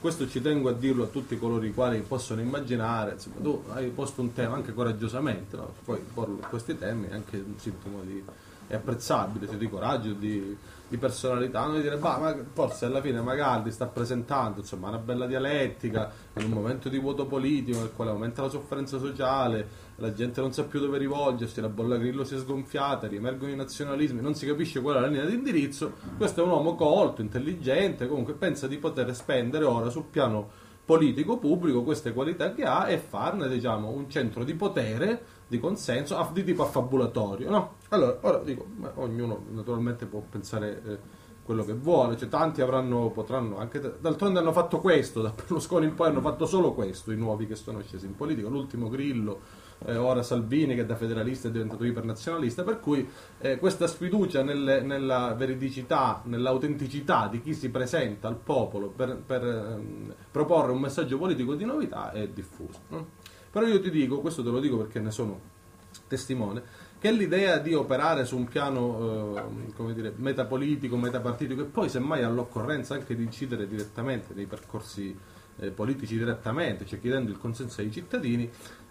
questo 0.00 0.28
ci 0.28 0.40
tengo 0.40 0.70
a 0.70 0.72
dirlo 0.72 1.04
a 1.04 1.06
tutti 1.08 1.38
coloro 1.38 1.64
i 1.64 1.74
quali 1.74 2.00
possono 2.00 2.40
immaginare, 2.40 3.12
insomma, 3.12 3.36
tu 3.42 3.62
hai 3.68 3.88
posto 3.88 4.22
un 4.22 4.32
tema 4.32 4.56
anche 4.56 4.72
coraggiosamente, 4.72 5.56
no? 5.56 5.74
poi 5.84 6.00
porlo 6.14 6.38
questi 6.48 6.76
temi 6.78 7.08
è 7.08 7.14
anche 7.14 7.36
un 7.36 7.58
sintomo 7.58 8.00
di 8.02 8.24
è 8.70 8.76
apprezzabile, 8.76 9.58
di 9.58 9.68
coraggio, 9.68 10.12
di, 10.12 10.56
di 10.86 10.96
personalità, 10.96 11.64
non 11.64 11.74
di 11.74 11.82
dire, 11.82 11.96
bah, 11.96 12.18
ma 12.18 12.36
forse 12.52 12.84
alla 12.84 13.00
fine 13.00 13.20
Magaldi 13.20 13.72
sta 13.72 13.86
presentando 13.86 14.60
insomma, 14.60 14.90
una 14.90 14.98
bella 14.98 15.26
dialettica 15.26 16.08
in 16.34 16.44
un 16.44 16.50
momento 16.50 16.88
di 16.88 17.00
vuoto 17.00 17.26
politico 17.26 17.80
nel 17.80 17.90
quale 17.92 18.12
aumenta 18.12 18.42
la 18.42 18.48
sofferenza 18.48 19.00
sociale, 19.00 19.66
la 20.00 20.12
gente 20.12 20.40
non 20.40 20.52
sa 20.52 20.64
più 20.64 20.80
dove 20.80 20.98
rivolgersi, 20.98 21.60
la 21.60 21.68
bolla 21.68 21.96
grillo 21.96 22.24
si 22.24 22.34
è 22.34 22.38
sgonfiata, 22.38 23.06
riemergono 23.06 23.52
i 23.52 23.56
nazionalismi, 23.56 24.20
non 24.20 24.34
si 24.34 24.46
capisce 24.46 24.80
qual 24.80 24.96
è 24.96 25.00
la 25.00 25.06
linea 25.06 25.26
di 25.26 25.34
indirizzo, 25.34 25.92
questo 26.16 26.40
è 26.40 26.44
un 26.44 26.50
uomo 26.50 26.74
colto, 26.74 27.20
intelligente, 27.20 28.08
comunque 28.08 28.32
pensa 28.34 28.66
di 28.66 28.78
poter 28.78 29.14
spendere 29.14 29.64
ora 29.64 29.90
sul 29.90 30.04
piano 30.04 30.68
politico 30.84 31.38
pubblico 31.38 31.82
queste 31.82 32.12
qualità 32.12 32.52
che 32.52 32.64
ha 32.64 32.88
e 32.88 32.98
farne 32.98 33.48
diciamo, 33.48 33.90
un 33.90 34.08
centro 34.08 34.42
di 34.42 34.54
potere, 34.54 35.22
di 35.46 35.60
consenso, 35.60 36.28
di 36.32 36.42
tipo 36.42 36.62
affabulatorio. 36.62 37.50
No? 37.50 37.74
Allora, 37.90 38.18
ora 38.22 38.38
dico, 38.38 38.66
ognuno 38.94 39.44
naturalmente 39.50 40.06
può 40.06 40.20
pensare 40.28 40.82
eh, 40.84 40.98
quello 41.44 41.64
che 41.64 41.74
vuole, 41.74 42.16
cioè, 42.16 42.28
tanti 42.28 42.60
avranno, 42.60 43.10
potranno 43.10 43.58
anche, 43.58 43.80
d'altronde 44.00 44.38
hanno 44.38 44.52
fatto 44.52 44.80
questo, 44.80 45.20
da 45.20 45.30
Berlusconi 45.30 45.86
in 45.86 45.94
poi 45.94 46.08
hanno 46.08 46.20
fatto 46.20 46.46
solo 46.46 46.72
questo, 46.72 47.12
i 47.12 47.16
nuovi 47.16 47.46
che 47.46 47.54
sono 47.54 47.80
scesi 47.82 48.06
in 48.06 48.16
politica, 48.16 48.48
l'ultimo 48.48 48.88
Grillo, 48.88 49.40
eh, 49.86 49.96
ora 49.96 50.22
Salvini 50.22 50.74
che 50.74 50.84
da 50.84 50.96
federalista 50.96 51.48
è 51.48 51.50
diventato 51.50 51.84
ipernazionalista, 51.84 52.62
per 52.62 52.80
cui 52.80 53.08
eh, 53.38 53.58
questa 53.58 53.86
sfiducia 53.86 54.42
nelle- 54.42 54.82
nella 54.82 55.34
veridicità, 55.34 56.22
nell'autenticità 56.24 57.28
di 57.28 57.40
chi 57.40 57.54
si 57.54 57.70
presenta 57.70 58.28
al 58.28 58.36
popolo 58.36 58.88
per, 58.88 59.16
per, 59.24 59.44
ehm, 59.44 60.14
proporre 60.30 60.72
un 60.72 60.80
messaggio 60.80 61.18
politico 61.18 61.54
di 61.54 61.64
novità 61.64 62.12
è 62.12 62.28
diffusa. 62.28 62.78
no? 62.88 63.06
Però 63.50 63.66
io 63.66 63.80
ti 63.80 63.90
dico, 63.90 64.20
questo 64.20 64.42
te 64.42 64.50
lo 64.50 64.60
dico 64.60 64.76
perché 64.76 65.00
ne 65.00 65.10
sono 65.10 65.58
testimone, 66.06 66.62
che 67.00 67.10
l'idea 67.10 67.58
di 67.58 67.72
operare 67.72 68.24
su 68.24 68.36
un 68.36 68.44
piano 68.44 69.36
eh, 69.76 69.94
dire, 69.94 70.12
metapolitico, 70.16 70.96
metapartitico 70.96 71.62
e 71.62 71.64
poi 71.64 71.88
semmai 71.88 72.22
all'occorrenza 72.22 72.94
anche 72.94 73.16
di 73.16 73.22
incidere 73.22 73.66
direttamente 73.66 74.34
nei 74.34 74.44
percorsi 74.44 75.16
eh, 75.60 75.70
politici 75.70 76.16
direttamente, 76.16 76.86
cioè 76.86 77.00
chiedendo 77.00 77.30
il 77.30 77.38
consenso 77.38 77.80
ai 77.80 77.90
cittadini, 77.90 78.50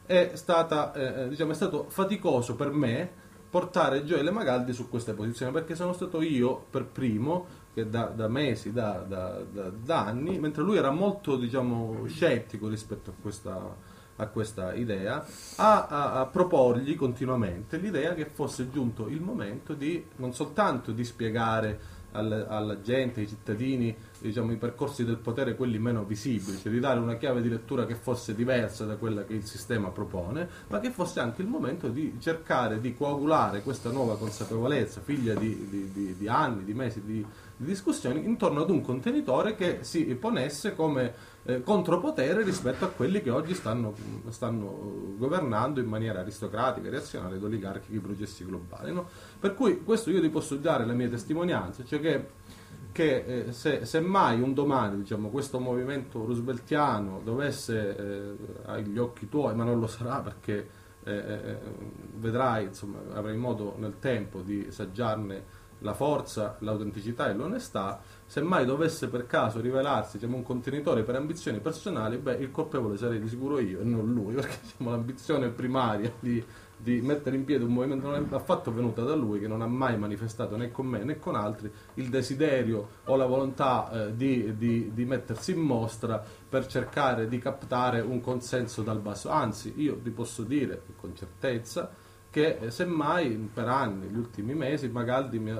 è, 0.10 0.32
stata, 0.34 0.92
eh, 0.94 1.30
diciamo, 1.30 1.52
è 1.52 1.54
stato 1.54 1.86
faticoso 1.88 2.56
per 2.56 2.72
me 2.72 3.08
portare 3.48 4.04
Gioele 4.06 4.32
Magaldi 4.32 4.74
su 4.74 4.90
queste 4.90 5.14
posizioni 5.14 5.52
perché 5.52 5.76
sono 5.76 5.94
stato 5.94 6.20
io 6.24 6.66
per 6.72 6.86
primo 6.86 7.46
che 7.76 7.88
da, 7.88 8.06
da 8.06 8.28
mesi, 8.28 8.74
da, 8.74 9.06
da- 9.08 9.40
da- 9.52 9.70
da 9.70 10.06
anni, 10.06 10.40
mentre 10.40 10.64
lui 10.64 10.78
era 10.78 10.90
molto 10.90 11.36
diciamo, 11.38 12.06
scettico 12.08 12.68
rispetto 12.68 13.12
a 13.12 13.14
questa, 13.22 13.76
a 14.16 14.28
questa 14.28 14.74
idea, 14.74 15.24
a, 15.58 15.86
a- 15.86 16.20
a 16.22 16.26
proporgli 16.26 16.96
continuamente 16.96 17.78
l'idea 17.78 18.16
che 18.16 18.26
fosse 18.26 18.72
giunto 18.72 19.08
il 19.08 19.22
momento 19.22 19.74
di 19.76 20.04
non 20.16 20.34
soltanto 20.34 20.92
di 20.92 21.04
spiegare 21.06 21.80
al- 22.14 22.48
alla 22.50 22.82
gente, 22.82 23.20
ai 23.20 23.28
cittadini, 23.28 23.96
diciamo, 24.22 24.52
i 24.52 24.58
percorsi 24.58 25.06
del 25.06 25.18
potere, 25.18 25.56
quelli 25.56 25.80
meno 25.80 26.04
visibili, 26.04 26.58
cioè 26.58 26.72
di 26.72 26.80
dare 26.80 27.00
una 27.00 27.18
chiave 27.18 27.42
di 27.42 27.50
lettura 27.50 27.86
che 27.86 27.96
fosse 27.96 28.36
diversa 28.36 28.86
da 28.86 28.96
quella 28.96 29.24
che 29.24 29.34
il 29.34 29.46
sistema 29.46 29.90
propone, 29.90 30.48
ma 30.68 30.80
che 30.80 30.92
fosse 30.92 31.20
anche 31.20 31.42
il 31.42 31.48
momento 31.48 31.90
di 31.90 32.18
cercare 32.20 32.80
di 32.80 32.96
coagulare 32.96 33.62
questa 33.62 33.92
nuova 33.92 34.18
consapevolezza, 34.18 35.02
figlia 35.02 35.34
di, 35.34 35.68
di- 35.70 35.92
di- 35.92 36.16
di 36.18 36.28
anni, 36.28 36.64
di 36.64 36.74
mesi 36.74 37.02
di, 37.04 37.26
di 37.56 37.66
discussioni, 37.66 38.26
intorno 38.26 38.62
ad 38.62 38.70
un 38.70 38.82
contenitore 38.82 39.56
che 39.56 39.80
si 39.82 40.04
ponesse 40.16 40.76
come 40.76 41.14
eh, 41.44 41.64
contropotere 41.64 42.44
rispetto 42.44 42.86
a 42.86 42.90
quelli 42.90 43.22
che 43.22 43.30
oggi 43.30 43.54
stanno, 43.54 43.96
stanno 44.30 45.16
governando 45.18 45.80
in 45.80 45.88
maniera 45.88 46.20
aristocratica, 46.20 46.90
reazionaria 46.90 47.38
ed 47.38 47.44
oligarchica 47.44 47.96
i 47.96 48.00
processi 48.00 48.46
globali. 48.46 48.94
no? 48.94 49.08
Per 49.40 49.56
cui 49.56 49.84
questo 49.84 50.10
io 50.10 50.22
ti 50.22 50.30
posso 50.30 50.56
dare 50.56 50.86
la 50.86 50.94
mia 50.94 51.10
testimonianza, 51.10 51.84
cioè 51.86 52.00
che, 52.00 52.28
che 52.92 53.46
eh, 53.48 53.52
se, 53.52 53.86
se 53.86 54.00
mai 54.00 54.42
un 54.42 54.54
domani 54.54 54.98
diciamo, 54.98 55.30
questo 55.30 55.60
movimento 55.60 56.26
rooseveltiano 56.26 57.22
dovesse 57.24 57.96
eh, 57.96 58.36
agli 58.66 58.98
occhi 58.98 59.30
tuoi, 59.30 59.56
ma 59.56 59.64
non 59.64 59.80
lo 59.80 59.88
sarà 59.88 60.20
perché 60.20 60.68
eh, 61.04 61.14
eh, 61.14 61.58
vedrai, 62.16 62.66
insomma, 62.66 63.00
avrai 63.14 63.38
modo 63.38 63.76
nel 63.78 63.96
tempo 64.00 64.42
di 64.42 64.68
saggiarne 64.70 65.58
la 65.80 65.94
forza, 65.94 66.58
l'autenticità 66.60 67.30
e 67.30 67.34
l'onestà, 67.34 68.02
se 68.26 68.42
mai 68.42 68.66
dovesse 68.66 69.08
per 69.08 69.26
caso 69.26 69.62
rivelarsi 69.62 70.18
diciamo, 70.18 70.36
un 70.36 70.44
contenitore 70.44 71.04
per 71.04 71.16
ambizioni 71.16 71.60
personali, 71.60 72.18
beh, 72.18 72.36
il 72.36 72.52
colpevole 72.52 72.98
sarei 72.98 73.20
di 73.20 73.28
sicuro 73.28 73.60
io 73.60 73.80
e 73.80 73.84
non 73.84 74.12
lui, 74.12 74.34
perché 74.36 74.58
diciamo, 74.62 74.92
l'ambizione 74.92 75.50
primaria 75.50 76.12
di, 76.20 76.44
di 76.82 77.02
mettere 77.02 77.36
in 77.36 77.44
piedi 77.44 77.64
un 77.64 77.74
movimento 77.74 78.08
non 78.10 78.28
è 78.30 78.36
affatto 78.36 78.74
venuta 78.74 79.04
da 79.04 79.14
lui, 79.14 79.40
che 79.40 79.48
non 79.48 79.62
ha 79.62 79.68
mai 79.68 79.98
manifestato 79.98 80.56
né 80.56 80.72
con 80.72 80.88
me 80.88 81.04
né 81.04 81.20
con 81.20 81.36
altri 81.36 81.72
il 81.96 82.10
desiderio 82.10 82.90
o 83.06 83.16
la 83.16 83.26
volontà 83.26 84.08
eh, 84.08 84.16
di, 84.16 84.56
di- 84.58 84.92
di 84.94 85.06
mettersi 85.06 85.52
in 85.52 85.60
mostra 85.60 86.24
per 86.50 86.66
cercare 86.68 87.28
di 87.28 87.38
captare 87.38 88.00
un 88.00 88.22
consenso 88.22 88.82
dal 88.82 89.00
basso. 89.00 89.30
Anzi, 89.30 89.74
io 89.78 89.98
ti 89.98 90.10
posso 90.10 90.44
dire 90.44 90.82
con 90.96 91.16
certezza 91.16 91.92
che 92.30 92.58
eh, 92.60 92.72
semmai 92.72 93.50
per 93.54 93.68
anni, 93.68 94.08
gli 94.08 94.18
ultimi 94.18 94.54
mesi, 94.54 94.88
Magaldi 94.88 95.40
mi 95.40 95.52
ha 95.52 95.60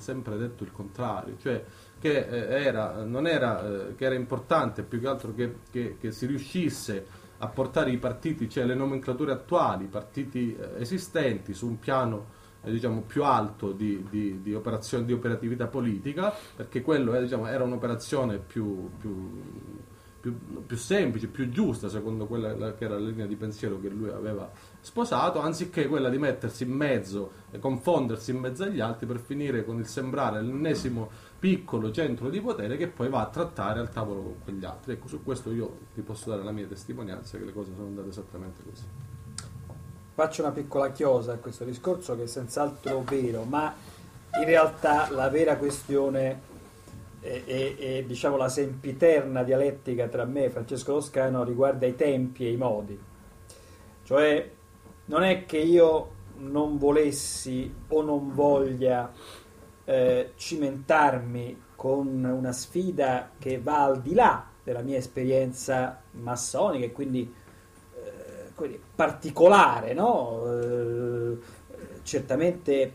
Sempre 0.00 0.36
detto 0.36 0.64
il 0.64 0.72
contrario, 0.72 1.36
cioè 1.40 1.62
che 1.98 2.26
eh, 2.26 2.64
era, 2.64 3.06
era, 3.06 3.88
eh, 3.88 3.94
che 3.94 4.04
era 4.04 4.14
importante 4.14 4.82
più 4.82 5.00
che 5.00 5.06
altro 5.06 5.34
che, 5.34 5.56
che, 5.70 5.96
che, 6.00 6.10
si 6.10 6.26
riuscisse 6.26 7.06
a 7.38 7.48
portare 7.48 7.90
i 7.90 7.98
partiti, 7.98 8.48
cioè 8.48 8.64
le 8.64 8.74
nomenclature 8.74 9.32
attuali, 9.32 9.84
i 9.84 9.88
partiti 9.88 10.56
eh, 10.56 10.80
esistenti 10.80 11.54
su 11.54 11.66
un 11.66 11.78
piano 11.78 12.26
eh, 12.62 12.70
diciamo, 12.70 13.02
più 13.02 13.24
alto 13.24 13.72
di, 13.72 14.06
di, 14.08 14.40
di, 14.42 14.52
di 15.04 15.12
operatività 15.12 15.66
politica, 15.66 16.32
perché 16.56 16.82
quello 16.82 17.18
diciamo, 17.20 17.46
era 17.46 17.64
un'operazione 17.64 18.38
più, 18.38 18.90
più, 18.98 19.42
più, 20.22 20.64
più, 20.64 20.76
semplice, 20.76 21.26
più 21.26 21.50
giusta 21.50 21.88
secondo 21.88 22.26
quella 22.26 22.74
che 22.74 22.84
era 22.84 22.94
la 22.94 23.08
linea 23.08 23.26
di 23.26 23.34
pensiero 23.34 23.80
che 23.80 23.88
lui 23.88 24.08
aveva 24.08 24.48
sposato, 24.80 25.40
anziché 25.40 25.88
quella 25.88 26.08
di 26.08 26.18
mettersi 26.18 26.62
in 26.62 26.70
mezzo 26.70 27.32
e 27.50 27.58
confondersi 27.58 28.30
in 28.30 28.38
mezzo 28.38 28.62
agli 28.62 28.78
altri 28.78 29.06
per 29.06 29.18
finire 29.18 29.64
con 29.64 29.78
il 29.78 29.86
sembrare 29.88 30.40
l'ennesimo 30.40 31.10
piccolo 31.40 31.90
centro 31.90 32.30
di 32.30 32.40
potere 32.40 32.76
che 32.76 32.86
poi 32.86 33.08
va 33.08 33.22
a 33.22 33.26
trattare 33.26 33.80
al 33.80 33.90
tavolo 33.90 34.22
con 34.22 34.34
quegli 34.44 34.64
altri. 34.64 34.92
Ecco, 34.92 35.08
su 35.08 35.24
questo 35.24 35.50
io 35.50 35.76
vi 35.92 36.02
posso 36.02 36.30
dare 36.30 36.44
la 36.44 36.52
mia 36.52 36.66
testimonianza 36.66 37.36
che 37.36 37.44
le 37.44 37.52
cose 37.52 37.72
sono 37.74 37.88
andate 37.88 38.08
esattamente 38.10 38.62
così. 38.62 38.84
Faccio 40.14 40.42
una 40.42 40.52
piccola 40.52 40.92
chiosa 40.92 41.32
a 41.32 41.36
questo 41.38 41.64
discorso 41.64 42.14
che 42.14 42.24
è 42.24 42.26
senz'altro 42.26 43.02
vero, 43.02 43.42
ma 43.42 43.74
in 44.38 44.44
realtà 44.44 45.10
la 45.10 45.28
vera 45.28 45.56
questione 45.56 46.50
e, 47.22 47.44
e, 47.46 47.76
e, 47.78 48.04
diciamo 48.04 48.36
la 48.36 48.48
sempiterna 48.48 49.44
dialettica 49.44 50.08
tra 50.08 50.24
me 50.24 50.44
e 50.44 50.50
Francesco 50.50 50.94
Toscano 50.94 51.44
riguarda 51.44 51.86
i 51.86 51.94
tempi 51.94 52.44
e 52.46 52.50
i 52.50 52.56
modi. 52.56 52.98
Cioè, 54.02 54.50
non 55.04 55.22
è 55.22 55.46
che 55.46 55.58
io 55.58 56.10
non 56.38 56.78
volessi 56.78 57.72
o 57.88 58.02
non 58.02 58.34
voglia 58.34 59.12
eh, 59.84 60.32
cimentarmi 60.34 61.62
con 61.76 62.24
una 62.24 62.52
sfida 62.52 63.30
che 63.38 63.60
va 63.60 63.84
al 63.84 64.02
di 64.02 64.14
là 64.14 64.48
della 64.62 64.82
mia 64.82 64.98
esperienza 64.98 66.02
massonica 66.12 66.86
e 66.86 66.92
quindi, 66.92 67.32
eh, 67.94 68.52
quindi 68.54 68.80
particolare, 68.94 69.94
no? 69.94 70.42
eh, 70.60 71.38
certamente 72.02 72.94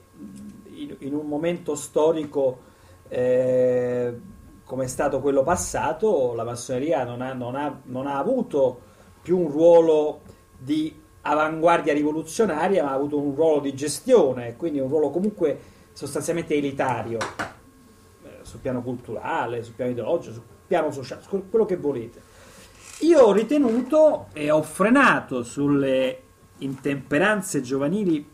in, 0.66 0.96
in, 1.00 1.14
un 1.14 1.28
momento 1.28 1.76
storico 1.76 2.60
eh, 3.10 4.20
come 4.64 4.84
è 4.84 4.88
stato 4.88 5.20
quello 5.20 5.44
passato, 5.44 6.34
la 6.34 6.44
massoneria 6.44 7.04
non 7.06 7.22
ha, 7.22 7.34
non 7.34 7.56
ha, 7.56 7.80
non 7.84 8.08
ha 8.08 8.18
avuto 8.18 8.82
più 9.22 9.40
un 9.40 9.50
ruolo 9.50 10.22
di 10.58 11.02
avanguardia 11.22 11.94
rivoluzionaria, 11.94 12.84
ma 12.84 12.92
ha 12.92 12.94
avuto 12.94 13.20
un 13.20 13.36
ruolo 13.36 13.60
di 13.60 13.74
gestione, 13.74 14.56
quindi 14.56 14.80
un 14.80 14.90
ruolo 14.90 15.10
comunque 15.10 15.60
sostanzialmente 15.94 16.56
elitario 16.56 17.18
eh, 18.24 18.40
sul 18.44 18.60
piano 18.60 18.82
culturale, 18.82 19.64
sul 19.64 19.74
piano 19.74 19.92
ideologico, 19.92 20.34
sul 20.34 20.44
piano 20.68 20.92
sociale, 20.92 21.22
su 21.22 21.50
quello 21.50 21.66
che 21.66 21.78
volete. 21.78 22.22
Io 23.00 23.22
ho 23.22 23.32
ritenuto 23.32 24.28
e 24.34 24.50
ho 24.52 24.62
frenato 24.64 25.44
sulle 25.44 26.22
intemperanze 26.60 27.62
giovanili 27.62 28.28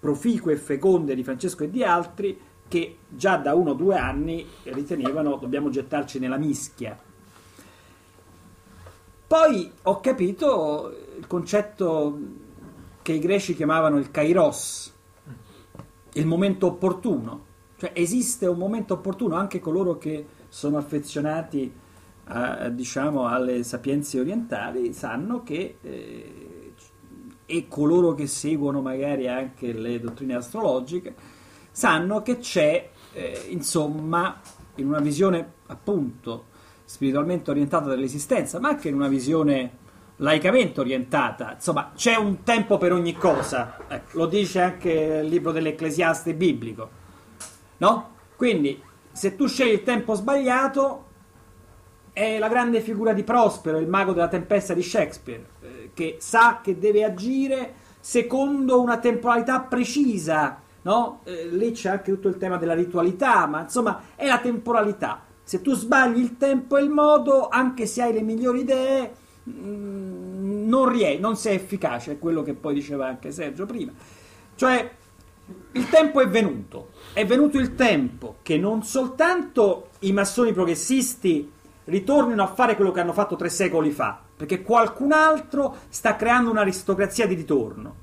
proficue 0.00 0.54
e 0.54 0.56
feconde 0.56 1.14
di 1.14 1.24
Francesco 1.24 1.64
e 1.64 1.70
di 1.70 1.84
altri 1.84 2.40
che 2.68 2.98
già 3.08 3.36
da 3.36 3.54
uno 3.54 3.70
o 3.70 3.74
due 3.74 3.96
anni 3.96 4.46
ritenevano 4.64 5.36
dobbiamo 5.36 5.70
gettarci 5.70 6.18
nella 6.18 6.36
mischia. 6.36 6.96
Poi 9.26 9.70
ho 9.82 10.00
capito 10.00 10.94
il 11.18 11.26
concetto 11.26 12.18
che 13.02 13.12
i 13.12 13.18
greci 13.18 13.54
chiamavano 13.54 13.98
il 13.98 14.10
kairos, 14.10 14.94
il 16.14 16.26
momento 16.26 16.66
opportuno. 16.66 17.46
Cioè 17.76 17.92
esiste 17.94 18.46
un 18.46 18.58
momento 18.58 18.94
opportuno 18.94 19.36
anche 19.36 19.60
coloro 19.60 19.98
che 19.98 20.26
sono 20.48 20.78
affezionati 20.78 21.72
a, 22.24 22.68
diciamo, 22.68 23.26
alle 23.26 23.62
sapienze 23.62 24.18
orientali 24.18 24.92
sanno 24.92 25.42
che 25.42 25.78
eh, 25.80 26.72
e 27.50 27.66
coloro 27.66 28.12
che 28.12 28.26
seguono 28.26 28.82
magari 28.82 29.26
anche 29.26 29.72
le 29.72 29.98
dottrine 30.00 30.34
astrologiche 30.34 31.14
sanno 31.78 32.22
che 32.22 32.38
c'è 32.38 32.90
eh, 33.12 33.46
insomma 33.50 34.40
in 34.74 34.88
una 34.88 34.98
visione 34.98 35.52
appunto 35.66 36.46
spiritualmente 36.84 37.52
orientata 37.52 37.88
dell'esistenza 37.88 38.58
ma 38.58 38.70
anche 38.70 38.88
in 38.88 38.96
una 38.96 39.06
visione 39.06 39.86
laicamente 40.16 40.80
orientata. 40.80 41.52
Insomma, 41.52 41.92
c'è 41.94 42.16
un 42.16 42.42
tempo 42.42 42.78
per 42.78 42.92
ogni 42.92 43.14
cosa. 43.14 43.76
Ecco, 43.86 44.18
lo 44.18 44.26
dice 44.26 44.60
anche 44.60 44.90
il 44.90 45.28
libro 45.28 45.52
dell'Ecclesiaste 45.52 46.34
biblico. 46.34 46.90
No? 47.76 48.10
Quindi, 48.34 48.82
se 49.12 49.36
tu 49.36 49.46
scegli 49.46 49.74
il 49.74 49.84
tempo 49.84 50.14
sbagliato, 50.14 51.04
è 52.12 52.40
la 52.40 52.48
grande 52.48 52.80
figura 52.80 53.12
di 53.12 53.22
Prospero, 53.22 53.78
il 53.78 53.86
mago 53.86 54.12
della 54.12 54.26
tempesta 54.26 54.74
di 54.74 54.82
Shakespeare, 54.82 55.46
eh, 55.60 55.90
che 55.94 56.16
sa 56.18 56.58
che 56.60 56.76
deve 56.76 57.04
agire 57.04 57.74
secondo 58.00 58.80
una 58.80 58.98
temporalità 58.98 59.60
precisa. 59.60 60.66
No? 60.88 61.20
Eh, 61.24 61.48
lì 61.48 61.72
c'è 61.72 61.90
anche 61.90 62.12
tutto 62.12 62.28
il 62.28 62.38
tema 62.38 62.56
della 62.56 62.74
ritualità, 62.74 63.46
ma 63.46 63.62
insomma 63.62 64.00
è 64.14 64.26
la 64.26 64.38
temporalità. 64.38 65.22
Se 65.42 65.60
tu 65.62 65.74
sbagli 65.74 66.18
il 66.18 66.36
tempo 66.36 66.76
e 66.76 66.82
il 66.82 66.90
modo, 66.90 67.48
anche 67.48 67.86
se 67.86 68.02
hai 68.02 68.12
le 68.12 68.22
migliori 68.22 68.60
idee, 68.60 69.12
Mm, 69.48 70.68
non, 70.68 70.88
rie- 70.90 71.18
non 71.18 71.36
sei 71.36 71.54
efficace, 71.56 72.12
è 72.12 72.18
quello 72.18 72.42
che 72.42 72.52
poi 72.52 72.74
diceva 72.74 73.06
anche 73.06 73.32
Sergio 73.32 73.64
prima. 73.64 73.92
Cioè, 74.54 74.90
il 75.72 75.88
tempo 75.88 76.20
è 76.20 76.28
venuto, 76.28 76.90
è 77.14 77.24
venuto 77.24 77.58
il 77.58 77.74
tempo 77.74 78.36
che 78.42 78.58
non 78.58 78.82
soltanto 78.82 79.88
i 80.00 80.12
massoni 80.12 80.52
progressisti 80.52 81.50
ritornino 81.84 82.42
a 82.42 82.48
fare 82.48 82.76
quello 82.76 82.90
che 82.90 83.00
hanno 83.00 83.14
fatto 83.14 83.36
tre 83.36 83.48
secoli 83.48 83.90
fa, 83.90 84.20
perché 84.36 84.60
qualcun 84.60 85.12
altro 85.12 85.74
sta 85.88 86.16
creando 86.16 86.50
un'aristocrazia 86.50 87.26
di 87.26 87.34
ritorno, 87.34 87.94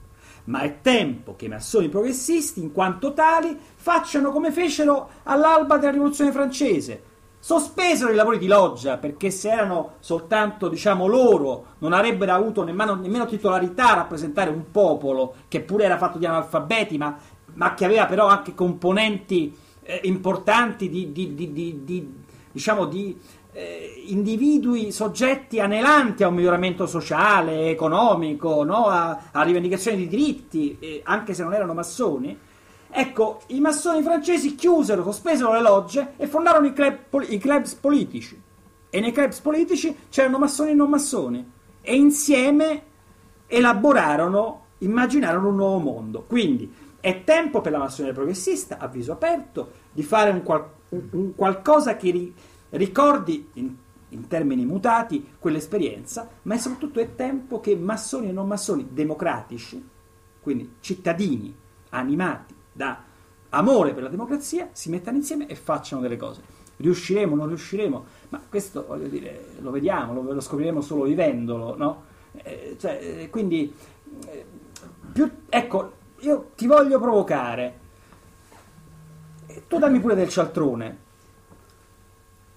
ma 0.45 0.61
è 0.61 0.81
tempo 0.81 1.35
che 1.35 1.45
i 1.45 1.49
massoni 1.49 1.89
progressisti, 1.89 2.61
in 2.61 2.71
quanto 2.71 3.13
tali, 3.13 3.57
facciano 3.75 4.31
come 4.31 4.51
fecero 4.51 5.09
all'alba 5.23 5.77
della 5.77 5.91
rivoluzione 5.91 6.31
francese, 6.31 7.13
sospesero 7.39 8.11
i 8.11 8.15
lavori 8.15 8.39
di 8.39 8.47
loggia 8.47 8.97
perché 8.97 9.29
se 9.29 9.51
erano 9.51 9.97
soltanto 9.99 10.67
diciamo 10.67 11.05
loro 11.05 11.75
non 11.77 11.93
avrebbero 11.93 12.33
avuto 12.33 12.63
nemmeno, 12.63 12.95
nemmeno 12.95 13.27
titolarità 13.27 13.91
a 13.91 13.95
rappresentare 13.97 14.49
un 14.49 14.71
popolo 14.71 15.35
che 15.47 15.61
pure 15.61 15.83
era 15.83 15.99
fatto 15.99 16.17
di 16.17 16.25
analfabeti 16.25 16.97
ma, 16.97 17.15
ma 17.53 17.75
che 17.75 17.85
aveva 17.85 18.07
però 18.07 18.25
anche 18.25 18.55
componenti 18.55 19.55
eh, 19.83 19.99
importanti 20.05 20.89
di, 20.89 21.11
di, 21.11 21.35
di, 21.35 21.53
di 21.53 22.23
diciamo 22.51 22.85
di 22.85 23.15
eh, 23.57 24.03
individui 24.07 24.91
soggetti 24.91 25.61
anelanti 25.61 26.23
a 26.23 26.27
un 26.27 26.35
miglioramento 26.35 26.85
sociale, 26.85 27.69
economico, 27.69 28.63
no? 28.63 28.87
a, 28.87 29.29
a, 29.31 29.41
rivendicazione 29.43 29.95
di 29.95 30.09
diritti, 30.09 30.75
eh, 30.79 31.01
anche 31.03 31.33
se 31.33 31.43
non 31.43 31.53
erano 31.53 31.73
massoni, 31.73 32.37
Ecco, 32.97 33.41
i 33.47 33.59
massoni 33.59 34.01
francesi 34.01 34.55
chiusero, 34.55 35.03
sospesero 35.03 35.51
le 35.51 35.59
logge 35.59 36.13
e 36.15 36.27
fondarono 36.27 36.65
i, 36.65 36.71
club, 36.71 36.97
i 37.27 37.37
clubs 37.37 37.73
politici. 37.73 38.41
E 38.89 38.99
nei 39.01 39.11
clubs 39.11 39.41
politici 39.41 39.93
c'erano 40.09 40.37
massoni 40.37 40.71
e 40.71 40.75
non 40.75 40.89
massoni. 40.89 41.51
E 41.81 41.93
insieme 41.93 42.83
elaborarono, 43.47 44.67
immaginarono 44.77 45.49
un 45.49 45.55
nuovo 45.57 45.79
mondo. 45.79 46.23
Quindi 46.25 46.73
è 47.01 47.25
tempo 47.25 47.59
per 47.59 47.73
la 47.73 47.79
massoneria 47.79 48.15
progressista, 48.15 48.77
a 48.77 48.87
viso 48.87 49.11
aperto, 49.11 49.71
di 49.91 50.01
fare 50.01 50.29
un, 50.29 50.41
qual- 50.41 50.69
un 50.89 51.35
qualcosa 51.35 51.97
che 51.97 52.11
ri- 52.11 52.33
ricordi 52.77 53.49
in, 53.53 53.75
in 54.09 54.27
termini 54.27 54.65
mutati 54.65 55.33
quell'esperienza, 55.39 56.29
ma 56.43 56.55
è 56.55 56.57
soprattutto 56.57 56.99
è 56.99 57.15
tempo 57.15 57.59
che 57.59 57.75
massoni 57.75 58.29
e 58.29 58.31
non 58.31 58.47
massoni 58.47 58.87
democratici, 58.91 59.83
quindi 60.41 60.75
cittadini 60.79 61.55
animati 61.89 62.53
da 62.71 63.03
amore 63.49 63.93
per 63.93 64.03
la 64.03 64.09
democrazia, 64.09 64.69
si 64.71 64.89
mettano 64.89 65.17
insieme 65.17 65.47
e 65.47 65.55
facciano 65.55 66.01
delle 66.01 66.17
cose. 66.17 66.41
Riusciremo, 66.77 67.35
non 67.35 67.47
riusciremo, 67.47 68.05
ma 68.29 68.41
questo 68.49 68.85
voglio 68.85 69.07
dire, 69.07 69.53
lo 69.59 69.71
vediamo, 69.71 70.13
lo, 70.13 70.33
lo 70.33 70.41
scopriremo 70.41 70.81
solo 70.81 71.03
vivendolo, 71.03 71.77
no? 71.77 72.03
Eh, 72.33 72.75
cioè, 72.77 72.99
eh, 73.01 73.29
quindi, 73.29 73.73
eh, 74.27 74.45
più, 75.13 75.29
ecco, 75.47 75.93
io 76.19 76.51
ti 76.55 76.67
voglio 76.67 76.99
provocare. 76.99 77.79
Tu 79.67 79.79
dammi 79.79 79.99
pure 80.01 80.15
del 80.15 80.27
cialtrone. 80.27 81.03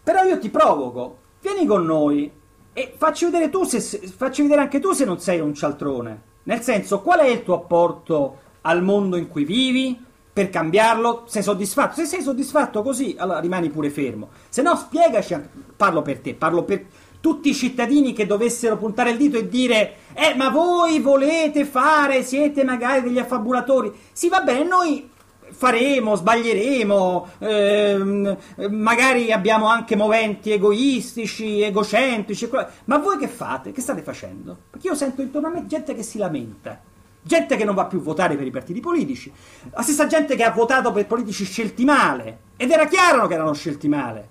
Però 0.09 0.23
io 0.23 0.39
ti 0.39 0.49
provoco. 0.49 1.19
Vieni 1.43 1.67
con 1.67 1.85
noi 1.85 2.33
e 2.73 2.95
facci 2.97 3.27
vedere 3.27 3.51
tu 3.51 3.65
se, 3.65 3.79
facci 3.79 4.41
vedere 4.41 4.63
anche 4.63 4.81
tu 4.81 4.93
se 4.93 5.05
non 5.05 5.21
sei 5.21 5.39
un 5.39 5.53
cialtrone. 5.53 6.23
Nel 6.45 6.63
senso, 6.63 7.03
qual 7.03 7.19
è 7.19 7.27
il 7.27 7.43
tuo 7.43 7.57
apporto 7.57 8.39
al 8.63 8.83
mondo 8.83 9.17
in 9.19 9.29
cui 9.29 9.45
vivi? 9.45 10.03
Per 10.33 10.49
cambiarlo? 10.49 11.25
Sei 11.27 11.43
soddisfatto? 11.43 11.97
Se 11.97 12.07
sei 12.07 12.23
soddisfatto 12.23 12.81
così, 12.81 13.17
allora 13.19 13.39
rimani 13.39 13.69
pure 13.69 13.91
fermo. 13.91 14.31
Se 14.49 14.63
no, 14.63 14.77
spiegaci, 14.77 15.37
parlo 15.77 16.01
per 16.01 16.21
te, 16.21 16.33
parlo 16.33 16.63
per 16.63 16.87
tutti 17.21 17.51
i 17.51 17.55
cittadini 17.55 18.15
che 18.15 18.25
dovessero 18.25 18.79
puntare 18.79 19.11
il 19.11 19.19
dito 19.19 19.37
e 19.37 19.47
dire 19.47 19.97
eh 20.15 20.35
ma 20.37 20.49
voi 20.49 21.01
volete 21.01 21.67
fare, 21.67 22.23
siete 22.23 22.65
magari 22.65 23.03
degli 23.03 23.19
affabulatori. 23.19 23.93
Sì, 24.11 24.31
va 24.31 24.41
bene, 24.41 24.65
noi 24.65 25.11
faremo, 25.59 26.15
sbaglieremo, 26.15 27.29
ehm, 27.39 28.37
magari 28.71 29.33
abbiamo 29.33 29.67
anche 29.67 29.97
moventi 29.97 30.53
egoistici, 30.53 31.63
egocentrici, 31.63 32.49
ma 32.85 32.99
voi 32.99 33.19
che 33.19 33.27
fate? 33.27 33.73
Che 33.73 33.81
state 33.81 34.03
facendo? 34.03 34.57
Perché 34.71 34.87
io 34.87 34.95
sento 34.95 35.21
intorno 35.21 35.49
a 35.49 35.51
me 35.51 35.67
gente 35.67 35.97
che 35.97 36.05
si 36.05 36.17
lamenta, 36.17 36.81
gente 37.21 37.57
che 37.57 37.65
non 37.65 37.75
va 37.75 37.87
più 37.87 37.99
a 37.99 38.03
votare 38.03 38.37
per 38.37 38.47
i 38.47 38.53
partiti 38.53 38.79
politici, 38.79 39.33
la 39.73 39.83
stessa 39.83 40.07
gente 40.07 40.37
che 40.37 40.45
ha 40.45 40.53
votato 40.53 40.93
per 40.93 41.09
politici 41.09 41.45
scelti 41.45 41.85
male, 41.85 42.39
ed 42.57 42.71
era 42.71 42.87
chiaro 42.87 43.27
che 43.27 43.35
erano 43.35 43.53
scelti 43.53 43.89
male. 43.89 44.29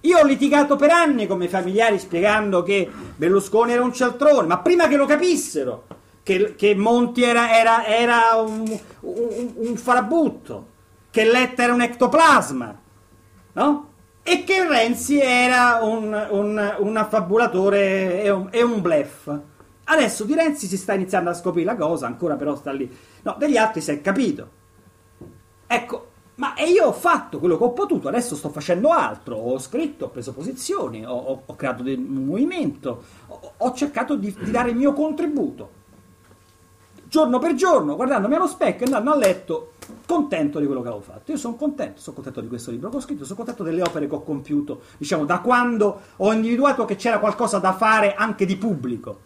Io 0.00 0.18
ho 0.18 0.24
litigato 0.24 0.74
per 0.74 0.90
anni 0.90 1.28
con 1.28 1.36
i 1.36 1.38
miei 1.38 1.50
familiari 1.50 2.00
spiegando 2.00 2.64
che 2.64 2.90
Berlusconi 3.14 3.70
era 3.70 3.84
un 3.84 3.92
cialtrone, 3.92 4.48
ma 4.48 4.58
prima 4.58 4.88
che 4.88 4.96
lo 4.96 5.06
capissero, 5.06 5.84
che, 6.26 6.54
che 6.56 6.74
Monti 6.74 7.22
era, 7.22 7.56
era- 7.56 7.86
era 7.86 8.34
un, 8.44 8.64
un- 9.00 9.52
un 9.54 9.76
farabutto, 9.76 10.66
che 11.12 11.24
Letta 11.24 11.62
era 11.62 11.72
un 11.72 11.82
ectoplasma, 11.82 12.80
no? 13.52 13.88
E 14.24 14.42
che 14.42 14.66
Renzi 14.66 15.20
era 15.20 15.78
un, 15.82 16.12
un- 16.30 16.74
un 16.78 16.96
affabulatore 16.96 18.22
e 18.24 18.30
un, 18.30 18.48
e 18.50 18.60
un 18.62 18.80
bluff. 18.80 19.30
Adesso 19.84 20.24
di 20.24 20.34
Renzi 20.34 20.66
si 20.66 20.76
sta 20.76 20.94
iniziando 20.94 21.30
a 21.30 21.34
scoprire 21.34 21.66
la 21.66 21.76
cosa, 21.76 22.06
ancora 22.08 22.34
però 22.34 22.56
sta 22.56 22.72
lì. 22.72 22.90
No, 23.22 23.36
degli 23.38 23.56
altri 23.56 23.80
si 23.80 23.92
è 23.92 24.00
capito. 24.00 24.48
Ecco, 25.68 26.06
ma 26.36 26.54
io 26.58 26.86
ho 26.86 26.92
fatto 26.92 27.38
quello 27.38 27.56
che 27.56 27.64
ho 27.64 27.72
potuto, 27.72 28.08
adesso 28.08 28.36
sto 28.36 28.50
facendo 28.50 28.90
altro, 28.90 29.36
ho 29.36 29.58
scritto, 29.58 30.06
ho 30.06 30.08
preso 30.10 30.32
posizioni, 30.32 31.04
ho, 31.04 31.12
ho- 31.12 31.42
ho 31.46 31.56
creato 31.56 31.82
un 31.82 32.24
movimento, 32.26 33.02
ho, 33.28 33.52
ho 33.56 33.72
cercato 33.74 34.16
di, 34.16 34.34
di 34.42 34.50
dare 34.50 34.70
il 34.70 34.76
mio 34.76 34.92
contributo. 34.92 35.70
Giorno 37.08 37.38
per 37.38 37.54
giorno, 37.54 37.94
guardandomi 37.94 38.34
allo 38.34 38.48
specchio 38.48 38.84
e 38.84 38.88
andando 38.88 39.12
a 39.12 39.16
letto, 39.16 39.72
contento 40.06 40.58
di 40.58 40.66
quello 40.66 40.82
che 40.82 40.88
avevo 40.88 41.02
fatto. 41.02 41.30
Io 41.30 41.36
sono 41.36 41.54
contento, 41.54 42.00
sono 42.00 42.16
contento 42.16 42.40
di 42.40 42.48
questo 42.48 42.70
libro 42.72 42.88
che 42.90 42.96
ho 42.96 43.00
scritto, 43.00 43.24
sono 43.24 43.36
contento 43.36 43.62
delle 43.62 43.82
opere 43.82 44.08
che 44.08 44.14
ho 44.14 44.22
compiuto, 44.22 44.80
diciamo, 44.98 45.24
da 45.24 45.38
quando 45.38 46.00
ho 46.16 46.32
individuato 46.32 46.84
che 46.84 46.96
c'era 46.96 47.20
qualcosa 47.20 47.58
da 47.58 47.74
fare 47.74 48.14
anche 48.14 48.44
di 48.44 48.56
pubblico. 48.56 49.20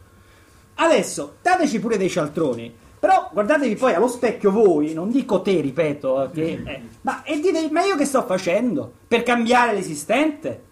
Adesso, 0.75 1.37
dateci 1.43 1.81
pure 1.81 1.97
dei 1.97 2.11
cialtroni. 2.11 2.75
Però 3.01 3.31
guardatevi 3.33 3.77
poi 3.77 3.95
allo 3.95 4.09
specchio 4.09 4.51
voi, 4.51 4.93
non 4.93 5.11
dico 5.11 5.41
te, 5.41 5.59
ripeto, 5.63 6.25
eh, 6.25 6.31
che, 6.33 6.63
eh, 6.67 6.83
ma, 7.01 7.23
e 7.23 7.41
dite, 7.41 7.71
ma 7.71 7.83
io 7.83 7.97
che 7.97 8.05
sto 8.05 8.23
facendo? 8.25 8.93
Per 9.09 9.23
cambiare 9.23 9.73
l'esistente? 9.73 10.65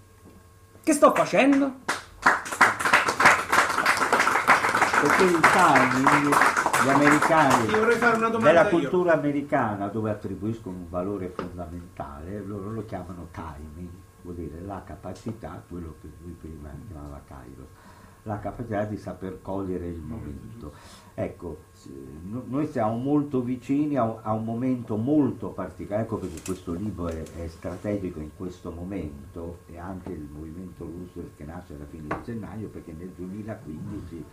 Che 0.82 0.92
sto 0.92 1.14
facendo? 1.14 1.76
Perché 5.00 5.22
il 5.22 5.40
timing, 5.40 6.36
gli 6.84 6.88
americani, 6.88 7.66
della 8.40 8.62
io. 8.62 8.68
cultura 8.68 9.12
americana 9.14 9.88
dove 9.88 10.10
attribuiscono 10.10 10.76
un 10.76 10.88
valore 10.88 11.28
fondamentale, 11.28 12.42
loro 12.44 12.70
lo 12.70 12.84
chiamano 12.84 13.28
timing, 13.32 13.90
vuol 14.22 14.36
dire 14.36 14.60
la 14.60 14.82
capacità, 14.84 15.62
quello 15.68 15.96
che 16.00 16.08
lui 16.22 16.32
prima 16.32 16.70
chiamava 16.86 17.20
Kairos, 17.26 17.66
la 18.22 18.38
capacità 18.38 18.84
di 18.84 18.96
saper 18.96 19.40
cogliere 19.42 19.88
il 19.88 20.00
momento. 20.00 20.72
Ecco, 21.14 21.62
noi 22.20 22.66
siamo 22.68 22.96
molto 22.96 23.40
vicini 23.40 23.96
a 23.96 24.32
un, 24.32 24.44
momento 24.44 24.96
molto 24.96 25.48
particolare, 25.48 26.04
ecco 26.04 26.18
perché 26.18 26.40
questo 26.44 26.74
libro 26.74 27.08
è, 27.08 27.22
è 27.22 27.48
strategico 27.48 28.20
in 28.20 28.30
questo 28.36 28.70
momento 28.70 29.60
e 29.66 29.78
anche 29.78 30.12
il 30.12 30.28
movimento 30.30 30.84
Roosevelt 30.84 31.36
che 31.36 31.44
nasce 31.44 31.74
alla 31.74 31.86
fine 31.86 32.06
di 32.06 32.22
gennaio 32.24 32.68
perché 32.68 32.92
nel 32.96 33.08
2015 33.08 34.24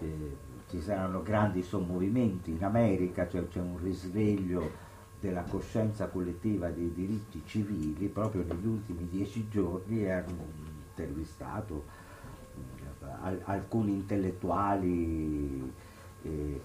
eh, 0.00 0.36
ci 0.68 0.80
saranno 0.80 1.22
grandi 1.22 1.62
sommovimenti. 1.62 2.50
In 2.50 2.64
America, 2.64 3.28
cioè 3.28 3.48
c'è 3.48 3.60
un 3.60 3.78
risveglio 3.82 4.86
della 5.20 5.42
coscienza 5.42 6.08
collettiva 6.08 6.68
dei 6.68 6.92
diritti 6.92 7.42
civili, 7.44 8.06
proprio 8.06 8.44
negli 8.46 8.66
ultimi 8.66 9.08
dieci 9.08 9.48
giorni 9.48 10.08
hanno 10.08 10.46
intervistato 10.90 11.84
eh, 12.54 13.06
al- 13.22 13.40
alcuni 13.44 13.92
intellettuali 13.92 15.72
eh, 16.22 16.60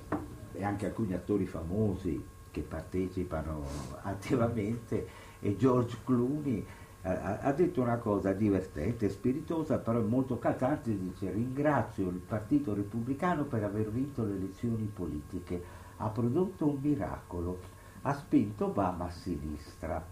e 0.54 0.64
anche 0.64 0.86
alcuni 0.86 1.14
attori 1.14 1.46
famosi 1.46 2.24
che 2.52 2.62
partecipano 2.62 3.66
attivamente 4.04 5.08
e 5.40 5.56
George 5.58 5.98
Clooney 6.06 6.66
ha, 7.04 7.40
ha 7.40 7.52
detto 7.52 7.82
una 7.82 7.98
cosa 7.98 8.32
divertente, 8.32 9.10
spiritosa, 9.10 9.78
però 9.78 10.02
molto 10.02 10.40
calzante, 10.40 10.98
dice 10.98 11.32
ringrazio 11.32 12.08
il 12.08 12.20
Partito 12.20 12.74
Repubblicano 12.74 13.44
per 13.44 13.64
aver 13.64 13.92
vinto 13.92 14.24
le 14.24 14.36
elezioni 14.36 14.86
politiche, 14.86 15.64
ha 15.98 16.08
prodotto 16.08 16.68
un 16.68 16.80
miracolo, 16.82 17.60
ha 18.04 18.14
spinto 18.14 18.68
Obama 18.68 19.06
a 19.06 19.12
sinistra, 19.12 20.04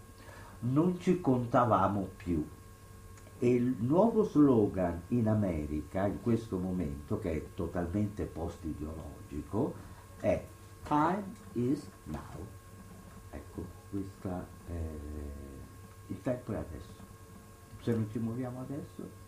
non 0.60 0.98
ci 0.98 1.20
contavamo 1.20 2.08
più. 2.16 2.46
E 3.38 3.54
il 3.54 3.74
nuovo 3.80 4.22
slogan 4.22 5.02
in 5.08 5.28
America 5.28 6.06
in 6.06 6.20
questo 6.22 6.58
momento, 6.58 7.18
che 7.18 7.32
è 7.32 7.44
totalmente 7.54 8.24
post-ideologico, 8.24 9.74
è 10.20 10.44
Time 10.84 11.24
is 11.54 11.88
now. 12.04 12.46
Ecco, 13.30 13.64
questa 13.90 14.46
è 14.66 15.11
il 16.12 16.22
tempo 16.22 16.52
è 16.52 16.56
adesso. 16.56 17.00
Se 17.82 17.90
non 17.92 18.08
ci 18.10 18.18
muoviamo 18.18 18.60
adesso, 18.60 19.20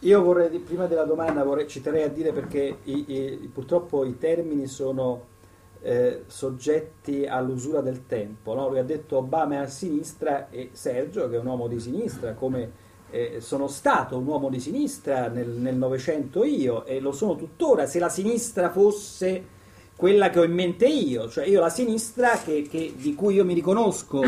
Io 0.00 0.20
vorrei, 0.22 0.58
prima 0.58 0.86
della 0.86 1.04
domanda, 1.04 1.44
vorrei, 1.44 1.68
ci 1.68 1.80
terrei 1.80 2.02
a 2.02 2.08
dire 2.08 2.32
perché 2.32 2.78
i- 2.84 3.04
i- 3.08 3.50
purtroppo 3.52 4.04
i 4.04 4.18
termini 4.18 4.66
sono 4.66 5.30
eh, 5.84 6.22
soggetti 6.28 7.26
all'usura 7.26 7.80
del 7.80 8.06
tempo. 8.06 8.54
no? 8.54 8.68
Lui 8.68 8.78
ha 8.78 8.84
detto 8.84 9.16
Obama 9.16 9.54
è 9.54 9.58
a 9.58 9.66
sinistra 9.66 10.48
e 10.50 10.70
Sergio, 10.72 11.28
che 11.28 11.34
è 11.36 11.38
un 11.40 11.46
uomo 11.46 11.66
di 11.66 11.80
sinistra, 11.80 12.34
come 12.34 12.70
eh, 13.10 13.40
sono 13.40 13.66
stato 13.66 14.16
un 14.16 14.26
uomo 14.26 14.48
di 14.48 14.60
sinistra 14.60 15.26
nel 15.28 15.74
Novecento 15.74 16.44
io 16.44 16.84
e 16.84 17.00
lo 17.00 17.10
sono 17.12 17.34
tuttora, 17.36 17.86
se 17.86 17.98
la 17.98 18.08
sinistra 18.08 18.70
fosse 18.70 19.44
quella 20.02 20.30
che 20.30 20.40
ho 20.40 20.42
in 20.42 20.52
mente 20.52 20.84
io, 20.88 21.28
cioè 21.28 21.46
io 21.46 21.60
la 21.60 21.68
sinistra 21.68 22.30
che- 22.42 22.66
che- 22.68 22.92
di 22.96 23.14
cui 23.14 23.34
io 23.34 23.44
mi 23.44 23.54
riconosco 23.54 24.20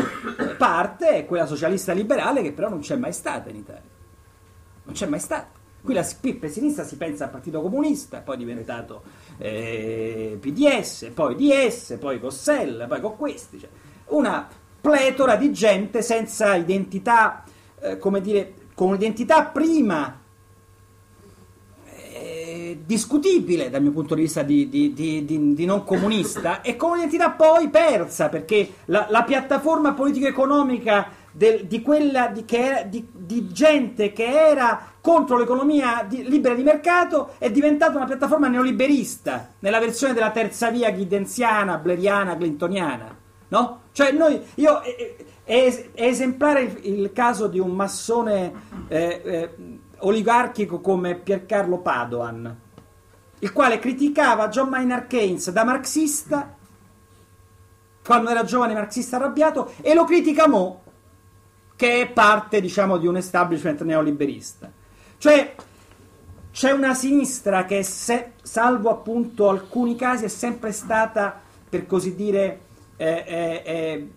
parte 0.57 1.09
è 1.09 1.25
quella 1.25 1.45
socialista 1.45 1.91
liberale 1.91 2.41
che 2.41 2.53
però 2.53 2.69
non 2.69 2.79
c'è 2.79 2.95
mai 2.95 3.11
stata 3.11 3.49
in 3.49 3.57
Italia 3.57 3.81
non 4.85 4.93
c'è 4.93 5.05
mai 5.05 5.19
stata. 5.19 5.47
Qui, 5.81 5.93
la, 5.93 6.05
per 6.39 6.49
sinistra 6.49 6.85
si 6.85 6.95
pensa 6.95 7.25
al 7.25 7.31
Partito 7.31 7.59
Comunista, 7.61 8.19
poi 8.19 8.35
è 8.35 8.37
diventato 8.37 9.03
eh, 9.37 10.37
PDS, 10.39 11.09
poi 11.13 11.35
DS, 11.35 11.97
poi 11.99 12.21
Cossella, 12.21 12.85
poi 12.85 13.01
con 13.01 13.17
questi. 13.17 13.59
cioè, 13.59 13.69
una 14.07 14.47
pletora 14.79 15.35
di 15.35 15.51
gente 15.51 16.01
senza 16.01 16.55
identità, 16.55 17.43
eh, 17.81 17.97
come 17.97 18.21
dire, 18.21 18.53
con 18.75 18.87
un'identità 18.89 19.43
prima 19.43 20.21
discutibile 22.85 23.69
dal 23.69 23.81
mio 23.81 23.91
punto 23.91 24.15
di 24.15 24.21
vista 24.21 24.41
di, 24.43 24.69
di- 24.69 24.93
di- 24.93 25.25
di- 25.25 25.65
non 25.65 25.83
comunista 25.83 26.61
e 26.61 26.75
con 26.75 26.91
un'identità 26.91 27.31
poi 27.31 27.69
persa 27.69 28.29
perché 28.29 28.69
la, 28.85 29.07
la 29.09 29.23
piattaforma 29.23 29.93
politico-economica 29.93 31.07
del- 31.31 31.65
di 31.65 31.81
quella 31.81 32.27
di, 32.27 32.45
che 32.45 32.57
era- 32.57 32.81
di- 32.83 33.07
gente 33.51 34.11
che 34.13 34.25
era 34.25 34.93
contro 35.01 35.37
l'economia 35.37 36.05
libera 36.09 36.55
di 36.55 36.63
mercato 36.63 37.31
è 37.37 37.51
diventata 37.51 37.95
una 37.97 38.05
piattaforma 38.05 38.47
neoliberista 38.47 39.51
nella 39.59 39.79
versione 39.79 40.13
della 40.13 40.31
terza 40.31 40.69
via 40.71 40.89
ghidenziana, 40.91 41.77
bleriana, 41.77 42.35
clintoniana 42.37 43.15
no? 43.47 43.81
Cioè 43.91 44.11
noi, 44.11 44.41
io, 44.55 44.79
è, 44.81 44.95
è- 45.45 45.89
è 45.93 46.05
esemplare 46.07 46.61
il, 46.63 46.79
il 46.99 47.11
caso 47.13 47.47
di 47.47 47.59
un 47.59 47.69
massone 47.69 48.51
eh, 48.87 49.21
eh, 49.23 49.49
oligarchico 49.99 50.79
come 50.79 51.15
Piercarlo 51.15 51.79
Padoan, 51.79 52.59
il 53.39 53.51
quale 53.51 53.79
criticava 53.79 54.49
John 54.49 54.69
Maynard 54.69 55.07
Keynes 55.07 55.51
da 55.51 55.63
marxista 55.63 56.55
quando 58.05 58.29
era 58.29 58.43
giovane 58.43 58.73
marxista 58.73 59.15
arrabbiato 59.15 59.73
e 59.81 59.93
lo 59.93 60.03
critica 60.03 60.47
mo 60.47 60.83
che 61.75 62.01
è 62.01 62.07
parte 62.07 62.61
diciamo 62.61 62.97
di 62.97 63.07
un 63.07 63.17
establishment 63.17 63.81
neoliberista. 63.81 64.71
Cioè 65.17 65.55
c'è 66.51 66.71
una 66.71 66.93
sinistra 66.93 67.65
che 67.65 67.83
se- 67.83 68.33
salvo 68.41 68.89
appunto 68.89 69.49
alcuni 69.49 69.95
casi 69.95 70.25
è 70.25 70.29
sempre 70.29 70.71
stata 70.71 71.41
per 71.67 71.85
così 71.85 72.15
dire 72.15 72.61
eh, 72.95 73.23
eh, 73.27 73.61
eh, 73.65 74.09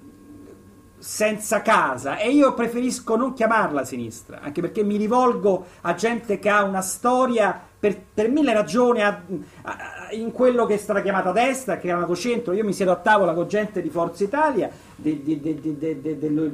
senza 0.98 1.62
casa 1.62 2.16
e 2.18 2.30
io 2.30 2.54
preferisco 2.54 3.16
non 3.16 3.32
chiamarla 3.32 3.84
sinistra, 3.84 4.40
anche 4.40 4.60
perché 4.60 4.82
mi 4.82 4.96
rivolgo 4.96 5.66
a 5.82 5.94
gente 5.94 6.38
che 6.38 6.48
ha 6.48 6.62
una 6.64 6.80
storia 6.80 7.60
per, 7.78 7.96
per 8.12 8.28
mille 8.28 8.52
ragioni 8.52 9.02
a- 9.02 9.22
a- 9.62 9.76
in 10.12 10.32
quello 10.32 10.66
che 10.66 10.74
è 10.74 10.76
stata 10.78 11.00
chiamata 11.00 11.30
destra, 11.30 11.74
che 11.74 11.82
è 11.82 11.84
chiamato 11.84 12.16
centro. 12.16 12.52
Io 12.52 12.64
mi 12.64 12.72
siedo 12.72 12.90
a 12.90 12.96
tavola 12.96 13.32
con 13.34 13.46
gente 13.46 13.80
di 13.80 13.88
Forza 13.88 14.24
Italia, 14.24 14.68
di- 14.96 15.22
di- 15.22 15.40
di- 15.40 15.76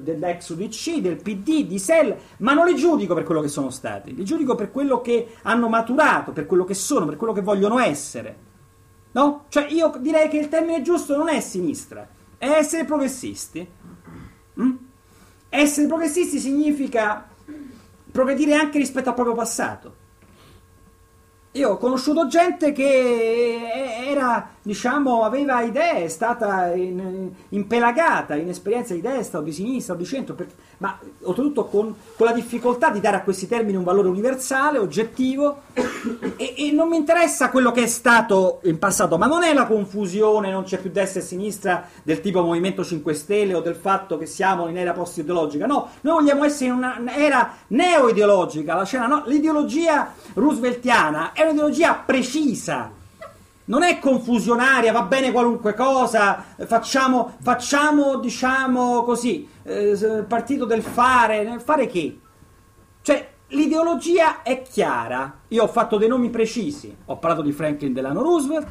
dell'ex 0.03 0.49
UDC, 0.51 1.01
del 1.01 1.17
PD, 1.17 1.67
di 1.67 1.79
SEL, 1.79 2.15
ma 2.39 2.53
non 2.53 2.67
li 2.67 2.75
giudico 2.77 3.15
per 3.15 3.25
quello 3.25 3.41
che 3.41 3.49
sono 3.49 3.71
stati, 3.71 4.15
li 4.15 4.25
giudico 4.25 4.55
per 4.55 4.71
quello 4.71 5.01
che 5.01 5.29
hanno 5.43 5.69
maturato, 5.69 6.33
per 6.33 6.45
quello 6.47 6.65
che 6.65 6.75
sono, 6.75 7.07
per 7.07 7.17
quello 7.17 7.33
che 7.33 7.41
vogliono 7.41 7.79
essere. 7.79 8.37
No? 9.13 9.45
Cioè 9.49 9.69
io 9.71 9.93
direi 10.01 10.29
che 10.29 10.37
il 10.39 10.49
termine 10.49 10.83
giusto 10.83 11.17
non 11.17 11.29
è 11.29 11.41
sinistra, 11.41 12.07
è 12.37 12.49
essere 12.51 12.85
progressisti. 12.85 13.67
Mm? 14.61 14.75
Essere 15.49 15.87
progressisti 15.87 16.39
significa 16.39 17.29
progredire 18.11 18.55
anche 18.55 18.79
rispetto 18.79 19.09
al 19.09 19.15
proprio 19.15 19.35
passato. 19.35 20.03
Io 21.53 21.71
ho 21.71 21.77
conosciuto 21.77 22.27
gente 22.27 22.73
che 22.73 24.05
era, 24.07 24.54
diciamo, 24.65 25.25
aveva 25.25 25.61
idee, 25.61 26.05
è 26.05 26.09
stata 26.09 26.73
in- 26.73 27.31
impelagata 27.51 28.35
in 28.35 28.49
esperienze 28.49 28.95
di 28.95 29.03
destra 29.03 29.41
o 29.41 29.43
di 29.43 29.53
sinistra 29.53 29.93
o 29.93 29.97
di 29.97 30.07
centro, 30.07 30.35
per- 30.35 30.49
ma 30.79 30.99
oltretutto 31.25 31.67
con, 31.67 31.95
con 32.17 32.27
la 32.27 32.33
difficoltà 32.33 32.89
di 32.89 32.99
dare 32.99 33.17
a 33.17 33.23
questi 33.23 33.47
termini 33.47 33.77
un 33.77 33.85
valore 33.85 34.09
universale, 34.09 34.79
oggettivo, 34.79 35.65
e, 36.37 36.55
e 36.57 36.73
non 36.73 36.89
mi 36.89 36.97
interessa 36.97 37.51
quello 37.51 37.73
che 37.73 37.83
è 37.83 37.87
stato 37.87 38.61
in 38.63 38.79
passato, 38.79 39.19
ma 39.19 39.27
non 39.27 39.43
è 39.43 39.53
la 39.53 39.67
confusione, 39.67 40.51
non 40.51 40.65
c'è 40.65 40.79
più 40.79 40.91
destra 40.91 41.21
e 41.21 41.25
sinistra 41.25 41.87
del 42.03 42.23
tipo 42.23 42.43
Movimento 42.43 42.83
5 42.83 43.13
Stelle 43.13 43.53
o 43.53 43.61
del 43.61 43.77
fatto 43.77 44.17
che 44.17 44.25
siamo 44.25 44.69
in 44.69 44.79
era 44.79 44.93
post-ideologica, 44.93 45.67
no, 45.67 45.91
noi 46.01 46.15
vogliamo 46.21 46.43
essere 46.43 46.71
in 46.71 46.77
un'era 46.77 47.53
neo-ideologica, 47.67 48.75
la 48.75 48.85
scena, 48.87 49.07
no, 49.07 49.25
l'ideologia 49.27 50.15
rooseveltiana 50.33 51.33
è 51.35 51.43
un'ideologia 51.43 51.93
precisa, 51.95 53.03
non 53.67 53.83
è 53.83 53.99
confusionaria, 53.99 54.93
va 54.93 55.03
bene 55.03 55.33
qualunque 55.33 55.75
cosa, 55.75 56.45
facciamo, 56.67 57.35
facciamo 57.41 58.19
diciamo 58.19 59.03
così, 59.05 59.49
eh, 59.63 60.25
partito 60.29 60.65
del 60.65 60.83
fare, 60.83 61.59
fare 61.61 61.87
che? 61.87 62.21
Cioè, 63.01 63.33
l'ideologia 63.49 64.43
è 64.43 64.63
chiara. 64.63 65.41
Io 65.49 65.63
ho 65.63 65.69
fatto 65.69 65.97
dei 65.97 66.09
nomi 66.09 66.31
precisi. 66.31 66.95
Ho 67.07 67.19
parlato 67.19 67.43
di 67.43 67.53
Franklin 67.53 67.93
Delano 67.93 68.23
Roosevelt, 68.23 68.67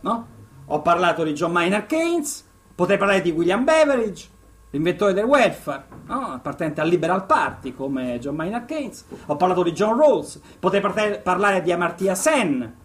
no? 0.00 0.26
Ho 0.66 0.82
parlato 0.82 1.24
di 1.24 1.32
John 1.32 1.52
Maynard 1.52 1.86
Keynes, 1.86 2.46
potrei 2.74 2.98
parlare 2.98 3.22
di 3.22 3.30
William 3.30 3.64
Beveridge, 3.64 4.28
l'inventore 4.70 5.14
del 5.14 5.24
welfare, 5.24 5.86
no? 6.06 6.32
appartenente 6.32 6.82
al 6.82 6.88
Liberal 6.88 7.24
Party 7.24 7.72
come 7.72 8.18
John 8.18 8.34
Maynard 8.34 8.66
Keynes. 8.66 9.06
Ho 9.26 9.36
parlato 9.36 9.62
di 9.62 9.72
John 9.72 9.96
Rawls, 9.96 10.38
potrei 10.58 10.82
parlare 11.22 11.62
di 11.62 11.72
Amartya 11.72 12.14
Sen, 12.14 12.76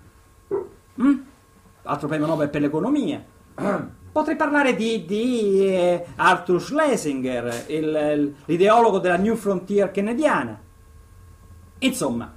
mm? 1.01 1.17
altro 1.83 2.07
premio 2.07 2.27
Nobel 2.27 2.49
per 2.49 2.61
l'economia. 2.61 3.23
Potrei 4.13 4.35
parlare 4.35 4.75
di, 4.75 5.05
di, 5.05 5.65
eh, 5.67 6.05
Arthur 6.15 6.61
Schlesinger, 6.61 7.65
il- 7.67 8.35
l'ideologo 8.45 8.99
della 8.99 9.17
New 9.17 9.35
Frontier 9.35 9.89
kennediana. 9.89 10.59
Insomma, 11.79 12.31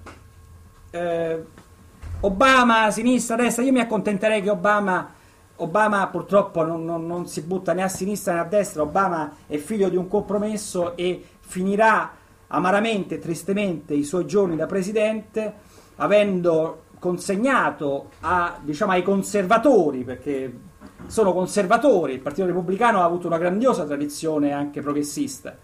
eh, 0.91 1.45
Obama, 2.21 2.91
sinistra, 2.91 3.37
destra, 3.37 3.63
io 3.63 3.73
mi 3.73 3.81
accontenterei 3.81 4.41
che 4.41 4.49
Obama, 4.49 5.13
Obama 5.57 6.07
purtroppo 6.09 6.65
non, 6.65 6.85
non- 6.85 7.07
non 7.07 7.27
si 7.27 7.43
butta 7.43 7.75
né 7.75 7.83
a 7.83 7.89
sinistra 7.89 8.33
né 8.35 8.41
a 8.41 8.45
destra, 8.45 8.83
Obama 8.83 9.31
è 9.47 9.59
figlio 9.59 9.91
di 9.91 9.97
un 9.97 10.09
compromesso 10.09 10.97
e 10.97 11.23
finirà 11.41 12.11
amaramente 12.49 13.19
tristemente 13.19 13.93
i 13.93 14.03
suoi 14.05 14.25
giorni 14.27 14.57
da 14.57 14.67
presidente 14.67 15.55
avendo 15.97 16.85
consegnato 16.99 18.11
a, 18.21 18.59
diciamo, 18.63 18.93
ai 18.93 19.03
conservatori, 19.03 20.05
perché 20.05 20.53
sono 21.07 21.33
conservatori, 21.33 22.15
il 22.15 22.21
Partito 22.21 22.47
Repubblicano 22.47 23.01
ha 23.01 23.05
avuto 23.05 23.27
una 23.27 23.39
grandiosa 23.39 23.85
tradizione 23.85 24.53
anche 24.53 24.81
progressista, 24.81 25.57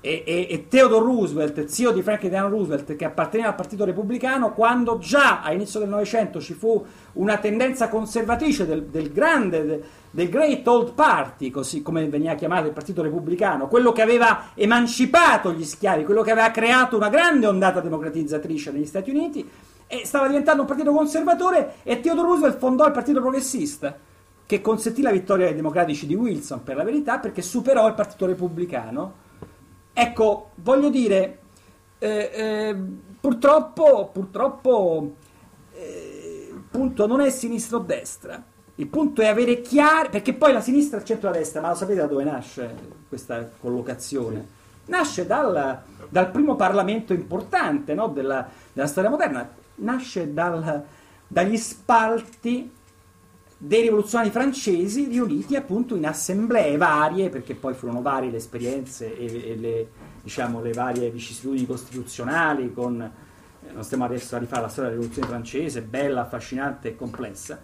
e, 0.00 0.22
e- 0.24 0.46
e 0.48 0.68
Theodore 0.68 1.04
Roosevelt, 1.04 1.64
zio 1.66 1.90
di 1.90 2.02
Franklin 2.02 2.30
Delano 2.30 2.50
Roosevelt, 2.50 2.94
che 2.94 3.04
apparteneva 3.04 3.48
al 3.48 3.54
Partito 3.56 3.84
Repubblicano, 3.84 4.52
quando 4.52 4.98
già 4.98 5.42
all'inizio 5.42 5.80
del 5.80 5.88
Novecento 5.88 6.40
ci 6.40 6.54
fu 6.54 6.84
una 7.14 7.38
tendenza 7.38 7.88
conservatrice 7.88 8.64
del, 8.64 8.84
del 8.84 9.10
grande, 9.10 9.64
de- 9.64 9.82
del 10.10 10.28
Great 10.28 10.66
Old 10.68 10.92
Party, 10.92 11.50
così 11.50 11.82
come 11.82 12.06
veniva 12.08 12.34
chiamato 12.34 12.66
il 12.66 12.72
Partito 12.72 13.02
Repubblicano, 13.02 13.66
quello 13.66 13.92
che 13.92 14.02
aveva 14.02 14.50
emancipato 14.54 15.52
gli 15.52 15.64
schiavi, 15.64 16.04
quello 16.04 16.22
che 16.22 16.30
aveva 16.30 16.50
creato 16.50 16.96
una 16.96 17.08
grande 17.08 17.46
ondata 17.46 17.80
democratizzatrice 17.80 18.70
negli 18.70 18.86
Stati 18.86 19.10
Uniti, 19.10 19.48
e 19.88 20.04
stava 20.04 20.26
diventando 20.26 20.60
un 20.60 20.68
partito 20.68 20.92
conservatore 20.92 21.76
e 21.82 22.00
Theodore 22.00 22.28
Roosevelt 22.28 22.58
fondò 22.58 22.86
il 22.86 22.92
Partito 22.92 23.20
Progressista, 23.20 23.96
che 24.44 24.60
consentì 24.60 25.00
la 25.00 25.10
vittoria 25.10 25.46
dei 25.46 25.54
democratici 25.54 26.06
di 26.06 26.14
Wilson, 26.14 26.62
per 26.62 26.76
la 26.76 26.84
verità, 26.84 27.18
perché 27.18 27.40
superò 27.42 27.88
il 27.88 27.94
Partito 27.94 28.26
Repubblicano. 28.26 29.26
Ecco, 29.94 30.50
voglio 30.56 30.90
dire, 30.90 31.38
eh, 31.98 32.30
eh, 32.32 32.76
purtroppo, 33.18 34.10
purtroppo 34.12 35.14
eh, 35.72 36.50
il 36.52 36.64
punto 36.70 37.06
non 37.06 37.20
è 37.22 37.30
sinistra 37.30 37.78
o 37.78 37.80
destra, 37.80 38.42
il 38.74 38.86
punto 38.86 39.22
è 39.22 39.26
avere 39.26 39.62
chiaro, 39.62 40.10
perché 40.10 40.34
poi 40.34 40.52
la 40.52 40.60
sinistra 40.60 40.98
e 40.98 41.00
il 41.00 41.06
centro-destra, 41.06 41.60
ma 41.62 41.70
lo 41.70 41.74
sapete 41.74 42.00
da 42.00 42.06
dove 42.06 42.24
nasce 42.24 42.74
questa 43.08 43.50
collocazione? 43.58 44.56
Nasce 44.84 45.26
dal, 45.26 45.82
dal 46.08 46.30
primo 46.30 46.56
Parlamento 46.56 47.12
importante 47.12 47.94
no, 47.94 48.08
della, 48.08 48.46
della 48.72 48.86
storia 48.86 49.10
moderna, 49.10 49.50
nasce 49.78 50.32
dal- 50.32 50.84
dagli 51.26 51.56
spalti 51.56 52.70
dei 53.60 53.82
rivoluzionari 53.82 54.30
francesi 54.30 55.06
riuniti 55.06 55.56
appunto 55.56 55.96
in 55.96 56.06
assemblee 56.06 56.76
varie, 56.76 57.28
perché 57.28 57.54
poi 57.54 57.74
furono 57.74 58.02
varie 58.02 58.30
le 58.30 58.36
esperienze 58.36 59.16
e, 59.18 59.50
e 59.50 59.56
le, 59.56 59.88
diciamo, 60.22 60.60
le 60.62 60.72
varie 60.72 61.10
vicissitudini 61.10 61.66
costituzionali, 61.66 62.72
con, 62.72 63.00
eh, 63.02 63.72
non 63.72 63.82
stiamo 63.82 64.04
adesso 64.04 64.36
a 64.36 64.38
rifare 64.38 64.62
la 64.62 64.68
storia 64.68 64.90
della 64.90 65.00
rivoluzione 65.02 65.28
francese, 65.28 65.82
bella, 65.82 66.20
affascinante 66.20 66.88
e 66.90 66.96
complessa. 66.96 67.60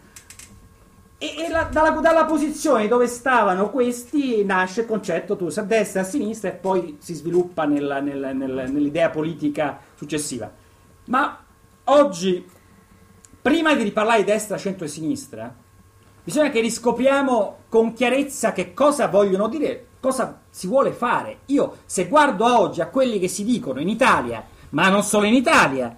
E, 1.16 1.26
e 1.38 1.48
la- 1.48 1.68
dalla, 1.70 1.90
dalla 1.90 2.24
posizione 2.24 2.88
dove 2.88 3.06
stavano 3.06 3.70
questi 3.70 4.44
nasce 4.44 4.80
il 4.80 4.86
concetto 4.88 5.36
tu 5.36 5.48
a 5.54 5.62
destra 5.62 6.00
a 6.00 6.04
sinistra 6.04 6.48
e 6.50 6.52
poi 6.54 6.96
si 7.00 7.14
sviluppa 7.14 7.66
nella- 7.66 8.00
nella- 8.00 8.32
nella- 8.32 8.66
nell'idea 8.66 9.10
politica 9.10 9.78
successiva. 9.94 10.50
Ma 11.04 11.43
oggi, 11.84 12.48
prima 13.40 13.74
di 13.74 13.82
riparlare 13.82 14.24
di 14.24 14.30
destra, 14.30 14.56
centro 14.56 14.84
e 14.84 14.88
sinistra, 14.88 15.54
bisogna 16.22 16.50
che 16.50 16.60
riscopriamo 16.60 17.58
con 17.68 17.92
chiarezza 17.92 18.52
che 18.52 18.72
cosa 18.72 19.08
vogliono 19.08 19.48
dire, 19.48 19.86
cosa 20.00 20.40
si 20.50 20.66
vuole 20.66 20.92
fare. 20.92 21.40
Io, 21.46 21.78
se 21.84 22.08
guardo 22.08 22.44
oggi 22.44 22.80
a 22.80 22.88
quelli 22.88 23.18
che 23.18 23.28
si 23.28 23.44
dicono 23.44 23.80
in 23.80 23.88
Italia, 23.88 24.44
ma 24.70 24.88
non 24.88 25.02
solo 25.02 25.26
in 25.26 25.34
Italia, 25.34 25.96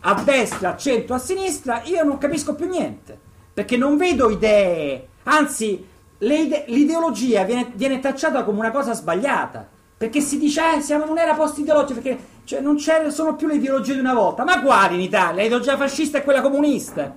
a 0.00 0.22
destra, 0.22 0.70
a 0.70 0.76
centro, 0.76 1.14
a 1.14 1.18
sinistra, 1.18 1.82
io 1.84 2.04
non 2.04 2.18
capisco 2.18 2.54
più 2.54 2.68
niente, 2.68 3.18
perché 3.52 3.76
non 3.76 3.96
vedo 3.96 4.30
idee, 4.30 5.08
anzi, 5.24 5.86
ide- 6.18 6.64
l'ideologia 6.68 7.44
viene, 7.44 7.72
viene 7.74 8.00
tacciata 8.00 8.44
come 8.44 8.58
una 8.58 8.70
cosa 8.70 8.92
sbagliata, 8.92 9.68
perché 9.96 10.20
si 10.20 10.38
dice, 10.38 10.76
eh, 10.76 10.80
siamo 10.80 11.04
in 11.04 11.10
un'era 11.10 11.34
post-ideologica, 11.34 12.00
perché 12.00 12.24
cioè, 12.44 12.60
non 12.60 12.78
sono 12.78 13.36
più 13.36 13.46
le 13.46 13.54
ideologie 13.54 13.94
di 13.94 14.00
una 14.00 14.12
volta, 14.12 14.44
ma 14.44 14.60
quali 14.62 14.94
in 14.94 15.00
Italia? 15.00 15.42
L'ideologia 15.42 15.78
fascista 15.78 16.18
e 16.18 16.22
quella 16.22 16.42
comunista? 16.42 17.16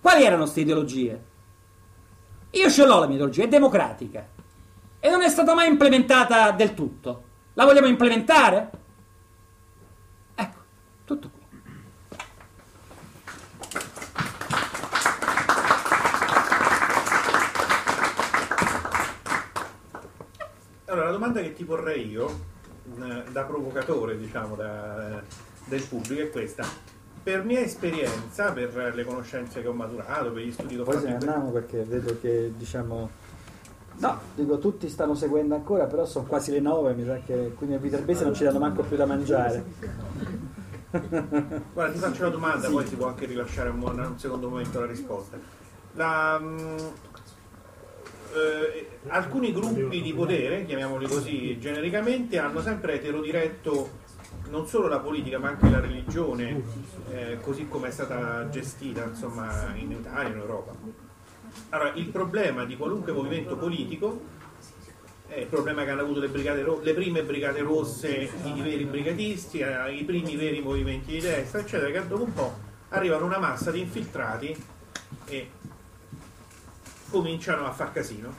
Quali 0.00 0.24
erano 0.24 0.42
queste 0.42 0.60
ideologie? 0.60 1.24
Io 2.50 2.70
ce 2.70 2.84
l'ho 2.84 2.98
la 2.98 3.06
mia 3.06 3.14
ideologia, 3.14 3.44
è 3.44 3.48
democratica. 3.48 4.26
E 5.00 5.10
non 5.10 5.22
è 5.22 5.28
stata 5.30 5.54
mai 5.54 5.68
implementata 5.68 6.50
del 6.50 6.74
tutto. 6.74 7.24
La 7.54 7.64
vogliamo 7.64 7.86
implementare? 7.86 8.70
Ecco, 10.34 10.58
tutto 11.04 11.30
qui. 11.30 11.40
Allora, 20.84 21.06
la 21.06 21.12
domanda 21.12 21.40
che 21.40 21.54
ti 21.54 21.64
porrei 21.64 22.06
io, 22.10 22.50
da 22.84 23.42
provocatore, 23.44 24.18
diciamo, 24.18 24.54
da- 24.56 25.22
del 25.64 25.82
pubblico, 25.86 26.22
è 26.22 26.30
questa. 26.30 26.64
Per 27.22 27.44
mia 27.44 27.60
esperienza, 27.60 28.50
per 28.52 28.92
le 28.94 29.04
conoscenze 29.04 29.62
che 29.62 29.68
ho 29.68 29.72
maturato, 29.72 30.32
per 30.32 30.42
gli 30.42 30.52
studi 30.52 30.74
che 30.74 30.80
ho 30.80 30.84
Poi 30.84 30.94
fatto 30.94 31.06
se 31.06 31.10
ne 31.12 31.18
andiamo 31.18 31.50
perché 31.50 31.84
vedo 31.84 32.18
che 32.20 32.52
diciamo 32.56 33.10
No, 33.98 34.18
dico 34.34 34.58
tutti 34.58 34.88
stanno 34.88 35.14
seguendo 35.14 35.54
ancora, 35.54 35.84
però 35.84 36.04
sono 36.04 36.24
quasi 36.24 36.50
le 36.50 36.58
9, 36.60 36.94
mi 36.94 37.04
sa 37.04 37.18
che 37.24 37.52
qui 37.54 37.66
nel 37.68 37.78
Viterbese 37.78 38.24
non 38.24 38.34
ci 38.34 38.42
danno 38.42 38.58
manco 38.58 38.82
più 38.82 38.96
da 38.96 39.06
mangiare. 39.06 39.62
Guarda, 40.90 41.92
ti 41.92 41.98
faccio 41.98 42.22
una 42.22 42.30
domanda, 42.30 42.66
Sì. 42.66 42.72
poi 42.72 42.86
si 42.86 42.96
può 42.96 43.06
anche 43.06 43.26
rilasciare 43.26 43.68
un, 43.68 43.80
un 43.82 44.18
secondo 44.18 44.48
momento 44.48 44.80
la 44.80 44.86
risposta. 44.86 45.38
La, 45.94 46.38
mm, 46.40 46.76
eh, 48.34 48.88
alcuni 49.08 49.52
gruppi 49.52 50.00
di 50.00 50.12
potere, 50.12 50.64
chiamiamoli 50.64 51.06
così 51.06 51.58
genericamente, 51.58 52.38
hanno 52.38 52.60
sempre 52.60 52.94
eterodiretto 52.94 54.00
non 54.48 54.66
solo 54.66 54.86
la 54.88 54.98
politica 54.98 55.38
ma 55.38 55.48
anche 55.48 55.70
la 55.70 55.80
religione, 55.80 56.62
eh, 57.10 57.38
così 57.40 57.68
come 57.68 57.88
è 57.88 57.90
stata 57.90 58.48
gestita 58.50 59.04
insomma, 59.04 59.72
in 59.76 59.92
Italia 59.92 60.28
e 60.28 60.32
in 60.32 60.38
Europa. 60.38 60.74
Allora, 61.70 61.92
il 61.94 62.08
problema 62.08 62.64
di 62.64 62.76
qualunque 62.76 63.12
movimento 63.12 63.56
politico 63.56 64.40
è 65.26 65.40
il 65.40 65.46
problema 65.46 65.84
che 65.84 65.90
hanno 65.90 66.02
avuto 66.02 66.20
le, 66.20 66.62
ro- 66.62 66.80
le 66.82 66.92
prime 66.92 67.22
brigate 67.22 67.60
rosse, 67.60 68.30
i 68.44 68.60
veri 68.60 68.84
brigatisti, 68.84 69.60
eh, 69.60 69.94
i 69.94 70.04
primi 70.04 70.36
veri 70.36 70.60
movimenti 70.60 71.12
di 71.12 71.20
destra, 71.20 71.60
eccetera, 71.60 71.90
che 71.90 72.06
dopo 72.06 72.24
un 72.24 72.32
po' 72.34 72.54
arrivano 72.90 73.24
una 73.24 73.38
massa 73.38 73.70
di 73.70 73.80
infiltrati 73.80 74.54
e 75.26 75.50
cominciano 77.12 77.66
a 77.66 77.70
far 77.70 77.92
casino. 77.92 78.30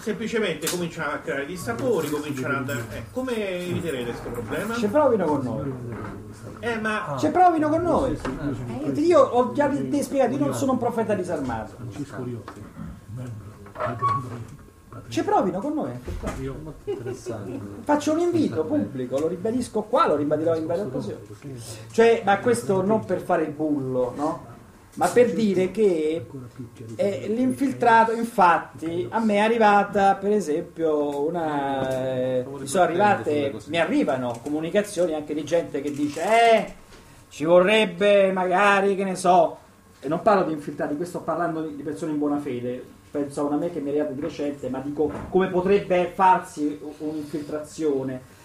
Semplicemente 0.00 0.68
cominciano 0.68 1.12
a 1.12 1.18
creare 1.18 1.46
dissapori, 1.46 2.10
cominciano 2.10 2.58
a... 2.58 2.72
Eh, 2.72 3.04
come 3.12 3.60
eviterete 3.68 4.10
questo 4.10 4.30
problema? 4.30 4.74
Ci 4.74 4.88
provino 4.88 5.24
con 5.26 5.42
noi. 5.42 5.72
Eh, 6.58 6.76
ma... 6.78 7.16
Ci 7.18 7.28
provino 7.28 7.68
con 7.68 7.82
noi. 7.82 8.18
Eh, 8.82 9.00
io 9.00 9.20
ho 9.20 9.52
già 9.52 9.68
di 9.68 10.02
spiegato, 10.02 10.32
io 10.32 10.38
non 10.38 10.54
sono 10.54 10.72
un 10.72 10.78
profeta 10.78 11.14
disarmato. 11.14 11.76
Ci 15.08 15.22
provino 15.22 15.60
con 15.60 15.74
noi. 15.74 15.92
Faccio 17.82 18.12
un 18.12 18.18
invito 18.18 18.64
pubblico, 18.64 19.18
lo 19.18 19.28
ribadisco 19.28 19.82
qua, 19.82 20.08
lo 20.08 20.16
ribadirò 20.16 20.56
in 20.56 20.66
varie 20.66 20.82
occasioni. 20.82 21.20
Cioè, 21.92 22.22
ma 22.24 22.38
questo 22.38 22.82
non 22.82 23.04
per 23.04 23.20
fare 23.20 23.44
il 23.44 23.52
bullo, 23.52 24.14
no? 24.16 24.49
Ma 24.94 25.06
per 25.06 25.32
dire 25.32 25.70
che 25.70 26.26
eh, 26.96 27.26
l'infiltrato, 27.28 28.12
infatti, 28.12 29.06
a 29.08 29.20
me 29.20 29.34
è 29.34 29.38
arrivata 29.38 30.16
per 30.16 30.32
esempio 30.32 31.26
una. 31.26 31.88
eh, 32.40 32.44
mi 32.46 32.66
sono 32.66 32.84
arrivate, 32.84 33.52
mi 33.66 33.78
arrivano 33.78 34.40
comunicazioni 34.42 35.14
anche 35.14 35.32
di 35.32 35.44
gente 35.44 35.80
che 35.80 35.92
dice: 35.92 36.22
Eh, 36.22 36.74
ci 37.28 37.44
vorrebbe 37.44 38.32
magari, 38.32 38.96
che 38.96 39.04
ne 39.04 39.14
so, 39.14 39.58
e 40.00 40.08
non 40.08 40.22
parlo 40.22 40.44
di 40.44 40.52
infiltrati, 40.52 40.96
qui 40.96 41.06
sto 41.06 41.20
parlando 41.20 41.62
di 41.62 41.82
persone 41.82 42.10
in 42.10 42.18
buona 42.18 42.38
fede, 42.38 42.84
penso 43.10 43.42
a 43.42 43.44
una 43.44 43.56
me 43.56 43.70
che 43.70 43.78
mi 43.78 43.86
è 43.86 43.90
arrivata 43.90 44.12
di 44.12 44.20
recente, 44.20 44.68
ma 44.68 44.80
dico 44.80 45.10
come 45.30 45.48
potrebbe 45.48 46.10
farsi 46.14 46.80
un'infiltrazione. 46.98 48.38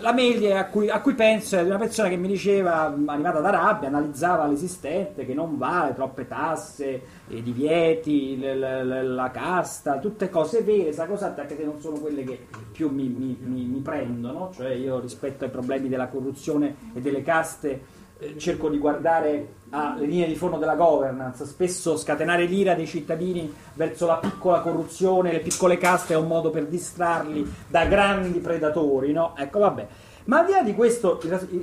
La 0.00 0.12
mail 0.12 0.52
a 0.52 0.66
cui, 0.66 0.90
a 0.90 1.00
cui 1.00 1.14
penso 1.14 1.56
è 1.56 1.62
di 1.62 1.68
una 1.68 1.78
persona 1.78 2.08
che 2.10 2.16
mi 2.16 2.28
diceva, 2.28 2.88
mh, 2.90 3.08
arrivata 3.08 3.40
da 3.40 3.50
rabbia, 3.50 3.88
analizzava 3.88 4.46
l'esistente, 4.46 5.24
che 5.24 5.32
non 5.32 5.56
vale, 5.56 5.94
troppe 5.94 6.26
tasse, 6.26 7.02
i 7.28 7.42
divieti, 7.42 8.38
l- 8.38 8.58
l- 8.58 9.14
la 9.14 9.30
casta, 9.30 9.98
tutte 9.98 10.28
cose 10.28 10.60
vere, 10.62 10.92
sacrosante, 10.92 11.40
anche 11.40 11.56
se 11.56 11.64
non 11.64 11.80
sono 11.80 11.98
quelle 11.98 12.24
che 12.24 12.46
più 12.72 12.90
mi, 12.90 13.08
mi- 13.08 13.38
mi- 13.40 13.64
mi 13.64 13.80
prendono, 13.80 14.50
cioè 14.54 14.70
io 14.72 15.00
rispetto 15.00 15.44
ai 15.44 15.50
problemi 15.50 15.88
della 15.88 16.08
corruzione 16.08 16.76
e 16.94 17.00
delle 17.00 17.22
caste 17.22 17.80
eh, 18.18 18.36
cerco 18.38 18.68
di 18.68 18.76
guardare 18.78 19.48
alle 19.70 20.06
linee 20.06 20.26
di 20.26 20.36
fondo 20.36 20.56
della 20.56 20.74
governance, 20.74 21.44
spesso 21.46 21.96
scatenare 21.96 22.44
l'ira 22.44 22.74
dei 22.74 22.86
cittadini 22.86 23.52
verso 23.74 24.06
la 24.06 24.16
piccola 24.16 24.60
corruzione, 24.60 25.32
le 25.32 25.40
piccole 25.40 25.78
caste 25.78 26.14
è 26.14 26.16
un 26.16 26.26
modo 26.26 26.50
per 26.50 26.66
distrarli 26.66 27.48
da 27.68 27.84
grandi 27.86 28.38
predatori, 28.40 29.12
no? 29.12 29.34
Ecco, 29.36 29.60
vabbè. 29.60 29.86
Ma 30.24 30.40
al 30.40 30.46
di 30.46 30.52
là 30.52 30.62
di 30.62 30.74
questo, 30.74 31.20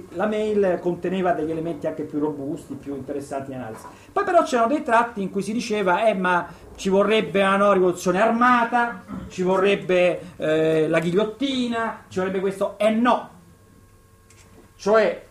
la 0.09 0.25
mail 0.25 0.79
conteneva 0.81 1.31
degli 1.31 1.51
elementi 1.51 1.85
anche 1.87 2.03
più 2.03 2.19
robusti, 2.19 2.73
più 2.73 2.95
interessanti 2.95 3.51
in 3.51 3.59
analisi. 3.59 3.85
Poi 4.11 4.23
però 4.23 4.43
c'erano 4.43 4.67
dei 4.67 4.83
tratti 4.83 5.21
in 5.21 5.29
cui 5.29 5.41
si 5.41 5.53
diceva, 5.53 6.05
eh 6.07 6.13
ma 6.13 6.47
ci 6.75 6.89
vorrebbe 6.89 7.41
una 7.41 7.55
no, 7.55 7.71
rivoluzione 7.71 8.21
armata, 8.21 9.03
ci 9.29 9.43
vorrebbe 9.43 10.19
eh, 10.37 10.87
la 10.87 10.99
ghigliottina, 10.99 12.05
ci 12.09 12.19
vorrebbe 12.19 12.39
questo, 12.39 12.77
e 12.77 12.89
no. 12.89 13.29
Cioè, 14.75 15.26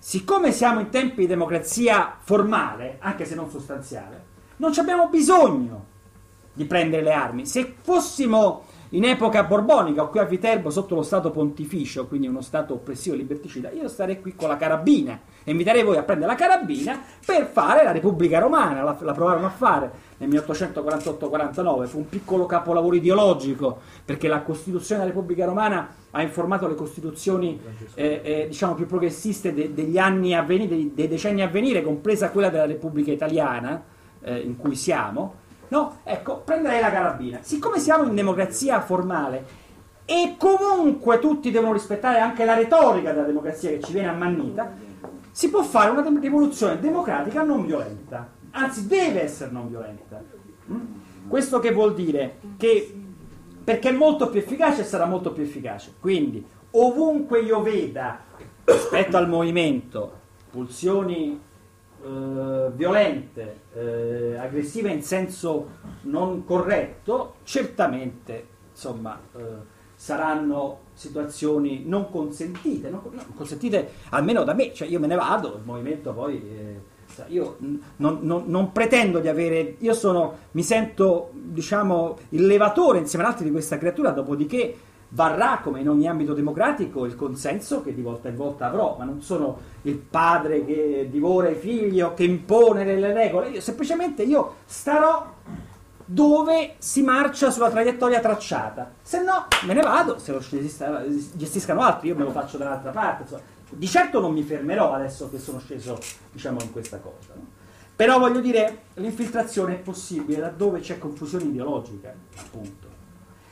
siccome 0.00 0.50
siamo 0.50 0.80
in 0.80 0.88
tempi 0.88 1.20
di 1.20 1.26
democrazia 1.26 2.16
formale, 2.18 2.96
anche 3.00 3.26
se 3.26 3.34
non 3.34 3.50
sostanziale, 3.50 4.24
non 4.56 4.72
abbiamo 4.76 5.08
bisogno 5.08 5.84
di 6.54 6.64
prendere 6.64 7.02
le 7.02 7.12
armi. 7.12 7.46
Se 7.46 7.76
fossimo 7.82 8.64
in 8.90 9.04
epoca 9.04 9.44
borbonica 9.44 10.04
qui 10.04 10.18
a 10.18 10.24
Viterbo 10.24 10.70
sotto 10.70 10.96
lo 10.96 11.02
Stato 11.02 11.30
pontificio, 11.30 12.06
quindi 12.06 12.26
uno 12.26 12.40
Stato 12.40 12.74
oppressivo 12.74 13.14
e 13.14 13.18
liberticida, 13.18 13.70
io 13.70 13.86
starei 13.88 14.20
qui 14.20 14.34
con 14.34 14.48
la 14.48 14.56
carabina 14.56 15.20
e 15.44 15.52
inviterei 15.52 15.84
voi 15.84 15.96
a 15.96 16.02
prendere 16.02 16.30
la 16.30 16.36
carabina 16.36 17.00
per 17.24 17.46
fare 17.46 17.84
la 17.84 17.92
Repubblica 17.92 18.40
Romana, 18.40 18.82
la, 18.82 18.96
la 19.00 19.12
provarono 19.12 19.46
a 19.46 19.50
fare 19.50 19.90
nel 20.18 20.28
1848-49, 20.28 21.86
fu 21.86 21.98
un 21.98 22.08
piccolo 22.08 22.46
capolavoro 22.46 22.96
ideologico 22.96 23.78
perché 24.04 24.26
la 24.26 24.42
Costituzione 24.42 25.02
della 25.02 25.14
Repubblica 25.14 25.44
Romana 25.44 25.88
ha 26.10 26.22
informato 26.22 26.66
le 26.66 26.74
costituzioni 26.74 27.60
eh, 27.94 28.20
eh, 28.24 28.46
diciamo 28.48 28.74
più 28.74 28.86
progressiste 28.86 29.54
de- 29.54 29.72
degli 29.72 29.98
anni 29.98 30.34
a 30.34 30.42
venire, 30.42 30.68
dei, 30.68 30.92
dei 30.92 31.06
decenni 31.06 31.42
a 31.42 31.48
venire, 31.48 31.82
compresa 31.82 32.30
quella 32.30 32.48
della 32.48 32.66
Repubblica 32.66 33.12
Italiana 33.12 33.80
eh, 34.22 34.38
in 34.40 34.56
cui 34.56 34.74
siamo. 34.74 35.34
No, 35.70 35.98
ecco, 36.04 36.42
prenderei 36.44 36.80
la 36.80 36.90
carabina. 36.90 37.38
Siccome 37.42 37.78
siamo 37.78 38.04
in 38.04 38.14
democrazia 38.14 38.80
formale 38.80 39.58
e 40.04 40.34
comunque 40.36 41.18
tutti 41.20 41.50
devono 41.50 41.72
rispettare 41.72 42.18
anche 42.18 42.44
la 42.44 42.54
retorica 42.54 43.12
della 43.12 43.26
democrazia 43.26 43.70
che 43.70 43.80
ci 43.80 43.92
viene 43.92 44.08
ammannita, 44.08 44.72
si 45.30 45.48
può 45.48 45.62
fare 45.62 45.90
una 45.90 46.04
rivoluzione 46.18 46.80
democratica 46.80 47.42
non 47.42 47.64
violenta. 47.64 48.28
Anzi, 48.50 48.88
deve 48.88 49.22
essere 49.22 49.52
non 49.52 49.68
violenta. 49.68 50.20
Mm? 50.72 51.28
Questo 51.28 51.60
che 51.60 51.70
vuol 51.70 51.94
dire? 51.94 52.38
Che 52.56 52.94
perché 53.62 53.90
è 53.90 53.92
molto 53.92 54.28
più 54.28 54.40
efficace 54.40 54.82
sarà 54.82 55.04
molto 55.04 55.32
più 55.32 55.44
efficace. 55.44 55.94
Quindi, 56.00 56.44
ovunque 56.72 57.40
io 57.40 57.62
veda 57.62 58.18
rispetto 58.64 59.16
al 59.16 59.28
movimento 59.28 60.18
pulsioni 60.50 61.40
eh, 62.02 62.70
violente, 62.74 63.60
eh, 63.74 64.36
aggressive 64.38 64.90
in 64.90 65.02
senso 65.02 65.68
non 66.02 66.44
corretto, 66.44 67.34
certamente 67.44 68.46
insomma, 68.70 69.20
eh, 69.36 69.42
saranno 69.94 70.80
situazioni 70.94 71.82
non 71.86 72.10
consentite, 72.10 72.88
non, 72.88 73.02
non 73.10 73.34
consentite 73.34 73.90
almeno 74.10 74.44
da 74.44 74.54
me, 74.54 74.72
cioè 74.72 74.88
io 74.88 74.98
me 74.98 75.06
ne 75.06 75.16
vado, 75.16 75.56
il 75.56 75.62
movimento 75.64 76.12
poi... 76.12 76.36
eh, 76.36 76.98
io 77.26 77.56
non, 77.96 78.18
non- 78.22 78.44
non 78.46 78.72
pretendo 78.72 79.18
di 79.18 79.28
avere, 79.28 79.74
io 79.78 79.92
sono, 79.94 80.36
mi 80.52 80.62
sento 80.62 81.30
diciamo 81.32 82.16
il 82.30 82.46
levatore 82.46 82.98
insieme 82.98 83.24
ad 83.24 83.32
altri 83.32 83.46
di 83.46 83.50
questa 83.50 83.78
creatura, 83.78 84.10
dopodiché 84.10 84.74
varrà 85.10 85.60
come 85.62 85.80
in 85.80 85.88
ogni 85.88 86.08
ambito 86.08 86.34
democratico 86.34 87.04
il 87.04 87.16
consenso 87.16 87.82
che 87.82 87.94
di 87.94 88.02
volta 88.02 88.28
in 88.28 88.36
volta 88.36 88.66
avrò, 88.66 88.96
ma 88.98 89.04
non 89.04 89.22
sono 89.22 89.58
il 89.82 89.96
padre 89.96 90.64
che 90.64 91.08
divora 91.10 91.48
i 91.48 91.56
figli 91.56 92.00
o 92.00 92.14
che 92.14 92.24
impone 92.24 92.84
delle 92.84 93.12
regole, 93.12 93.48
io, 93.48 93.60
semplicemente 93.60 94.22
io 94.22 94.56
starò 94.66 95.34
dove 96.04 96.74
si 96.78 97.02
marcia 97.02 97.50
sulla 97.50 97.70
traiettoria 97.70 98.20
tracciata, 98.20 98.92
se 99.02 99.22
no 99.22 99.46
me 99.64 99.74
ne 99.74 99.82
vado, 99.82 100.18
se 100.18 100.32
lo 100.32 100.38
gestisca- 100.38 101.04
gestiscano 101.34 101.82
altri, 101.82 102.08
io 102.08 102.16
me 102.16 102.24
lo 102.24 102.30
faccio 102.30 102.56
dall'altra 102.56 102.90
parte, 102.90 103.22
insomma. 103.22 103.42
di 103.68 103.86
certo 103.86 104.20
non 104.20 104.32
mi 104.32 104.42
fermerò 104.42 104.92
adesso 104.92 105.30
che 105.30 105.38
sono 105.38 105.60
sceso 105.60 105.98
diciamo 106.32 106.60
in 106.62 106.72
questa 106.72 106.98
cosa. 106.98 107.32
no? 107.34 107.58
Però 107.94 108.18
voglio 108.18 108.40
dire, 108.40 108.84
l'infiltrazione 108.94 109.74
è 109.74 109.78
possibile 109.78 110.40
laddove 110.40 110.80
c'è 110.80 110.98
confusione 110.98 111.44
ideologica, 111.44 112.12
appunto. 112.38 112.89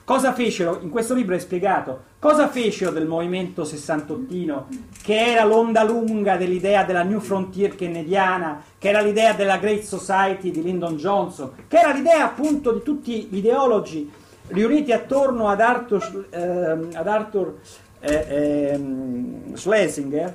Cosa 0.08 0.32
fecero? 0.32 0.78
In 0.80 0.88
questo 0.88 1.12
libro 1.12 1.34
è 1.34 1.38
spiegato. 1.38 2.04
Cosa 2.18 2.48
fecero 2.48 2.92
del 2.92 3.06
movimento 3.06 3.62
sessantottino, 3.62 4.68
che 5.02 5.32
era 5.32 5.44
l'onda 5.44 5.82
lunga 5.82 6.38
dell'idea 6.38 6.82
della 6.82 7.02
New 7.02 7.20
Frontier 7.20 7.74
kennediana, 7.74 8.62
che 8.78 8.88
era 8.88 9.02
l'idea 9.02 9.34
della 9.34 9.58
Great 9.58 9.82
Society 9.82 10.50
di 10.50 10.62
Lyndon 10.62 10.96
Johnson, 10.96 11.52
che 11.68 11.76
era 11.76 11.92
l'idea 11.92 12.24
appunto 12.24 12.72
di 12.72 12.82
tutti 12.82 13.28
gli 13.30 13.36
ideologi 13.36 14.10
riuniti 14.46 14.92
attorno 14.92 15.48
ad 15.48 15.60
Arthur, 15.60 16.26
ehm, 16.30 16.88
ad 16.94 17.06
Arthur 17.06 17.58
eh, 18.00 18.26
ehm, 18.30 19.54
Schlesinger, 19.56 20.30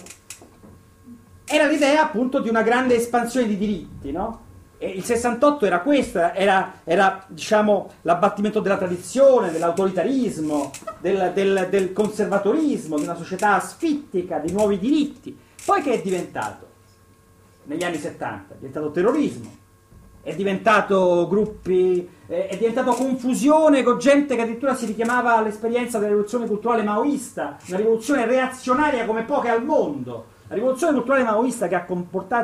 era 1.46 1.66
l'idea 1.66 2.04
appunto 2.04 2.42
di 2.42 2.50
una 2.50 2.62
grande 2.62 2.94
espansione 2.94 3.48
di 3.48 3.58
diritti, 3.58 4.12
no? 4.12 4.43
Il 4.84 5.04
68 5.04 5.66
era 5.66 5.80
questo, 5.80 6.20
era, 6.20 6.74
era, 6.84 7.24
diciamo 7.28 7.90
l'abbattimento 8.02 8.60
della 8.60 8.76
tradizione, 8.78 9.52
dell'autoritarismo, 9.52 10.72
del, 11.00 11.32
del- 11.34 11.68
del 11.70 11.94
conservatorismo, 11.94 12.98
di 12.98 13.04
una 13.04 13.16
società 13.16 13.54
asfittica, 13.56 14.40
di 14.40 14.52
nuovi 14.52 14.78
diritti. 14.78 15.38
Poi 15.66 15.82
che 15.82 15.94
è 15.94 16.02
diventato? 16.02 16.68
Negli 17.66 17.84
anni 17.84 17.98
70 17.98 18.56
è 18.56 18.58
diventato 18.58 18.92
terrorismo, 18.92 19.50
è 20.22 20.36
diventato 20.36 21.28
gruppi, 21.30 22.10
è 22.28 22.58
diventato 22.58 22.92
confusione 22.92 23.84
con 23.84 24.00
gente 24.00 24.36
che 24.36 24.42
addirittura 24.42 24.76
si 24.76 24.86
richiamava 24.86 25.38
all'esperienza 25.38 25.98
della 25.98 26.10
rivoluzione 26.10 26.46
culturale 26.46 26.84
maoista, 26.84 27.58
una 27.68 27.78
rivoluzione 27.78 28.26
reazionaria 28.26 29.06
come 29.06 29.24
poche 29.24 29.48
al 29.48 29.64
mondo. 29.64 30.26
La 30.50 30.56
rivoluzione 30.56 30.92
culturale 30.94 31.24
maoista 31.24 31.70
che 31.70 31.76
ha 31.76 31.86
comportato 31.86 32.44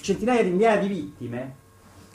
centinaia 0.00 0.42
di 0.42 0.50
migliaia 0.50 0.80
di 0.80 0.88
vittime, 0.88 1.54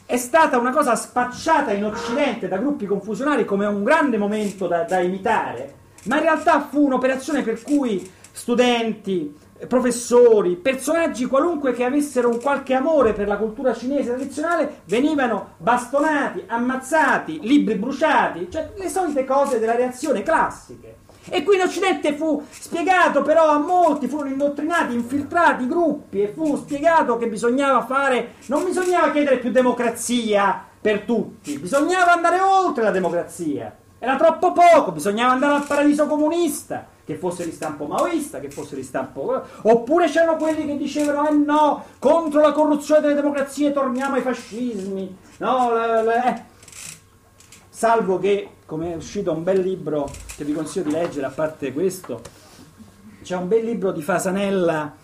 è 0.06 0.18
stata 0.18 0.58
una 0.58 0.72
cosa 0.72 0.96
spacciata 0.96 1.72
in 1.72 1.86
Occidente 1.86 2.48
da 2.48 2.58
gruppi 2.58 2.86
confusionari 2.86 3.46
come 3.46 3.66
un 3.66 3.84
grande 3.84 4.18
momento 4.18 4.68
da, 4.68 4.84
da 4.84 5.00
imitare, 5.00 5.76
ma 6.04 6.18
in 6.18 6.22
realtà 6.24 6.62
fu 6.70 6.86
un'operazione 6.86 7.42
per 7.42 7.62
cui 7.62 8.12
studenti, 8.32 9.36
professori, 9.68 10.56
personaggi 10.56 11.26
qualunque 11.26 11.74
che 11.74 11.86
avessero 11.86 12.30
un 12.30 12.42
qualche 12.42 12.74
amore 12.74 13.14
per 13.14 13.28
la 13.28 13.38
cultura 13.38 13.74
cinese 13.74 14.14
tradizionale 14.14 14.82
venivano 14.86 15.54
bastonati, 15.58 16.44
ammazzati, 16.46 17.40
libri 17.42 17.76
bruciati, 17.76 18.50
cioè 18.52 18.72
le 18.76 18.90
solite 18.90 19.24
cose 19.24 19.60
della 19.60 19.76
reazione 19.76 20.24
classiche. 20.24 21.03
E 21.30 21.44
qui 21.44 21.56
in 21.56 21.62
Occidente 21.62 22.14
fu 22.14 22.44
spiegato 22.50 23.22
però 23.22 23.48
a 23.50 23.58
molti, 23.58 24.08
furono 24.08 24.30
indottrinati, 24.30 24.94
infiltrati 24.94 25.68
gruppi 25.68 26.22
e 26.22 26.28
fu 26.28 26.58
spiegato 26.58 27.18
che 27.18 27.28
bisognava 27.28 27.86
fare, 27.86 28.36
non 28.48 28.66
bisognava 28.66 29.12
chiedere 29.12 29.38
più 29.38 29.52
democrazia 29.52 30.66
per 30.82 31.02
tutti, 31.02 31.58
bisognava 31.58 32.12
andare 32.12 32.40
oltre 32.40 32.84
la 32.84 32.92
democrazia. 32.92 33.74
Era 33.98 34.18
troppo 34.18 34.52
poco, 34.52 34.92
bisognava 34.92 35.32
andare 35.32 35.54
al 35.54 35.66
paradiso 35.66 36.08
comunista, 36.08 36.86
che 37.06 37.16
fosse 37.16 37.46
di 37.46 37.52
stampo 37.52 37.86
maoista, 37.86 38.42
che 38.42 38.52
fosse 38.52 38.76
di 38.76 38.84
stampo... 38.84 39.42
Oppure 39.62 40.10
c'erano 40.10 40.36
quelli 40.36 40.66
che 40.66 40.76
dicevano, 40.76 41.30
eh 41.30 41.32
no, 41.32 41.86
contro 42.00 42.42
la 42.42 42.52
corruzione 42.52 43.00
delle 43.00 43.14
democrazie 43.14 43.72
torniamo 43.72 44.16
ai 44.16 44.22
fascismi, 44.22 45.18
no, 45.38 45.74
le, 45.74 46.04
le, 46.04 46.24
eh. 46.26 46.44
Salvo 47.70 48.20
che, 48.20 48.50
come 48.74 48.94
è 48.94 48.96
uscito 48.96 49.32
un 49.32 49.44
bel 49.44 49.60
libro 49.60 50.10
che 50.36 50.44
vi 50.44 50.52
consiglio 50.52 50.86
di 50.86 50.94
leggere, 50.94 51.28
a 51.28 51.30
parte 51.30 51.72
questo, 51.72 52.22
c'è 53.22 53.36
un 53.36 53.48
bel 53.48 53.64
libro 53.64 53.92
di 53.92 54.02
Fasanella 54.02 54.96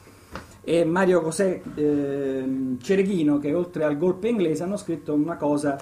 e 0.63 0.83
Mario 0.85 1.21
Cosè 1.21 1.61
eh, 1.75 2.75
Cereghino 2.81 3.37
che 3.37 3.53
oltre 3.53 3.83
al 3.83 3.95
golpe 3.95 4.27
inglese 4.27 4.63
hanno 4.63 4.75
scritto 4.75 5.13
una 5.13 5.35
cosa 5.35 5.79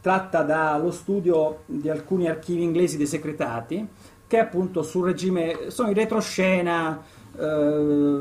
tratta 0.00 0.42
dallo 0.42 0.90
studio 0.90 1.60
di 1.66 1.88
alcuni 1.88 2.28
archivi 2.28 2.64
inglesi 2.64 2.96
dei 2.96 3.06
secretati 3.06 3.86
che 4.26 4.38
appunto 4.38 4.82
sul 4.82 5.06
regime 5.06 5.70
sono 5.70 5.90
in 5.90 5.94
retroscena 5.94 7.00
eh, 7.38 8.20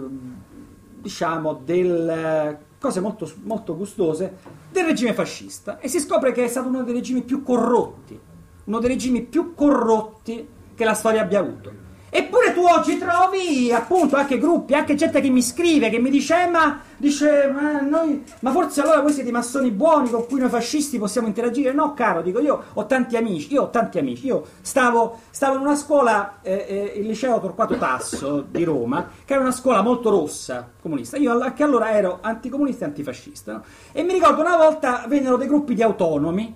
diciamo 1.02 1.60
del 1.66 2.56
cose 2.80 3.00
molto, 3.00 3.28
molto 3.46 3.76
gustose 3.76 4.38
del 4.70 4.86
regime 4.86 5.14
fascista. 5.14 5.80
E 5.80 5.88
si 5.88 6.00
scopre 6.00 6.32
che 6.34 6.44
è 6.44 6.48
stato 6.48 6.68
uno 6.68 6.84
dei 6.84 6.94
regimi 6.94 7.24
più 7.24 7.42
corrotti 7.42 8.27
uno 8.68 8.80
dei 8.80 8.90
regimi 8.90 9.22
più 9.24 9.54
corrotti 9.54 10.48
che 10.76 10.84
la 10.86 10.94
storia 10.94 11.22
abbia 11.22 11.40
avuto 11.40 11.86
Eppure 12.10 12.54
tu 12.54 12.62
oggi 12.62 12.98
trovi 12.98 13.72
appunto 13.72 14.16
anche 14.16 14.40
gruppi, 14.40 14.74
anche 14.74 14.96
gente 14.96 15.20
che 15.20 15.30
mi 15.30 15.42
scrive, 15.42 15.90
che 15.90 16.00
mi 16.00 16.10
dice, 16.10 16.46
eh, 16.46 16.48
ma, 16.48 16.80
dice, 16.96 17.52
ma, 17.54 17.82
noi, 17.82 18.24
ma 18.40 18.52
forse 18.52 18.82
allora 18.82 19.02
voi 19.02 19.12
siete 19.12 19.28
i 19.28 19.34
massoni 19.34 19.72
buoni 19.72 20.10
con 20.10 20.26
cui 20.26 20.40
noi 20.40 20.48
fascisti 20.48 20.98
possiamo 20.98 21.28
interagire? 21.28 21.74
No, 21.74 21.94
caro, 21.94 22.22
dico 22.22 22.40
io 22.40 22.64
ho 22.74 22.86
tanti 22.86 23.18
amici, 23.18 23.52
io 23.52 23.64
ho 23.64 23.70
tanti 23.70 24.00
amici, 24.00 24.28
io 24.28 24.46
stavo, 24.62 25.20
stavo 25.32 25.58
in 25.58 25.62
una 25.62 25.76
scuola, 25.76 26.40
eh, 26.42 26.66
eh, 26.68 27.00
il 27.00 27.08
liceo 27.08 27.42
Torquato 27.42 27.76
Tasso 27.78 28.46
di 28.50 28.64
Roma, 28.64 29.10
che 29.26 29.34
era 29.34 29.42
una 29.42 29.52
scuola 29.52 29.82
molto 29.82 30.10
rossa, 30.10 30.70
comunista, 30.82 31.18
io 31.18 31.38
che 31.54 31.64
allora 31.64 31.92
ero 31.92 32.20
anticomunista 32.22 32.86
e 32.86 32.88
antifascista, 32.88 33.52
no? 33.52 33.64
e 33.92 34.04
mi 34.04 34.14
ricordo 34.14 34.42
una 34.42 34.56
volta 34.56 35.04
vennero 35.10 35.36
dei 35.36 35.48
gruppi 35.48 35.76
di 35.76 35.84
autonomi 35.84 36.56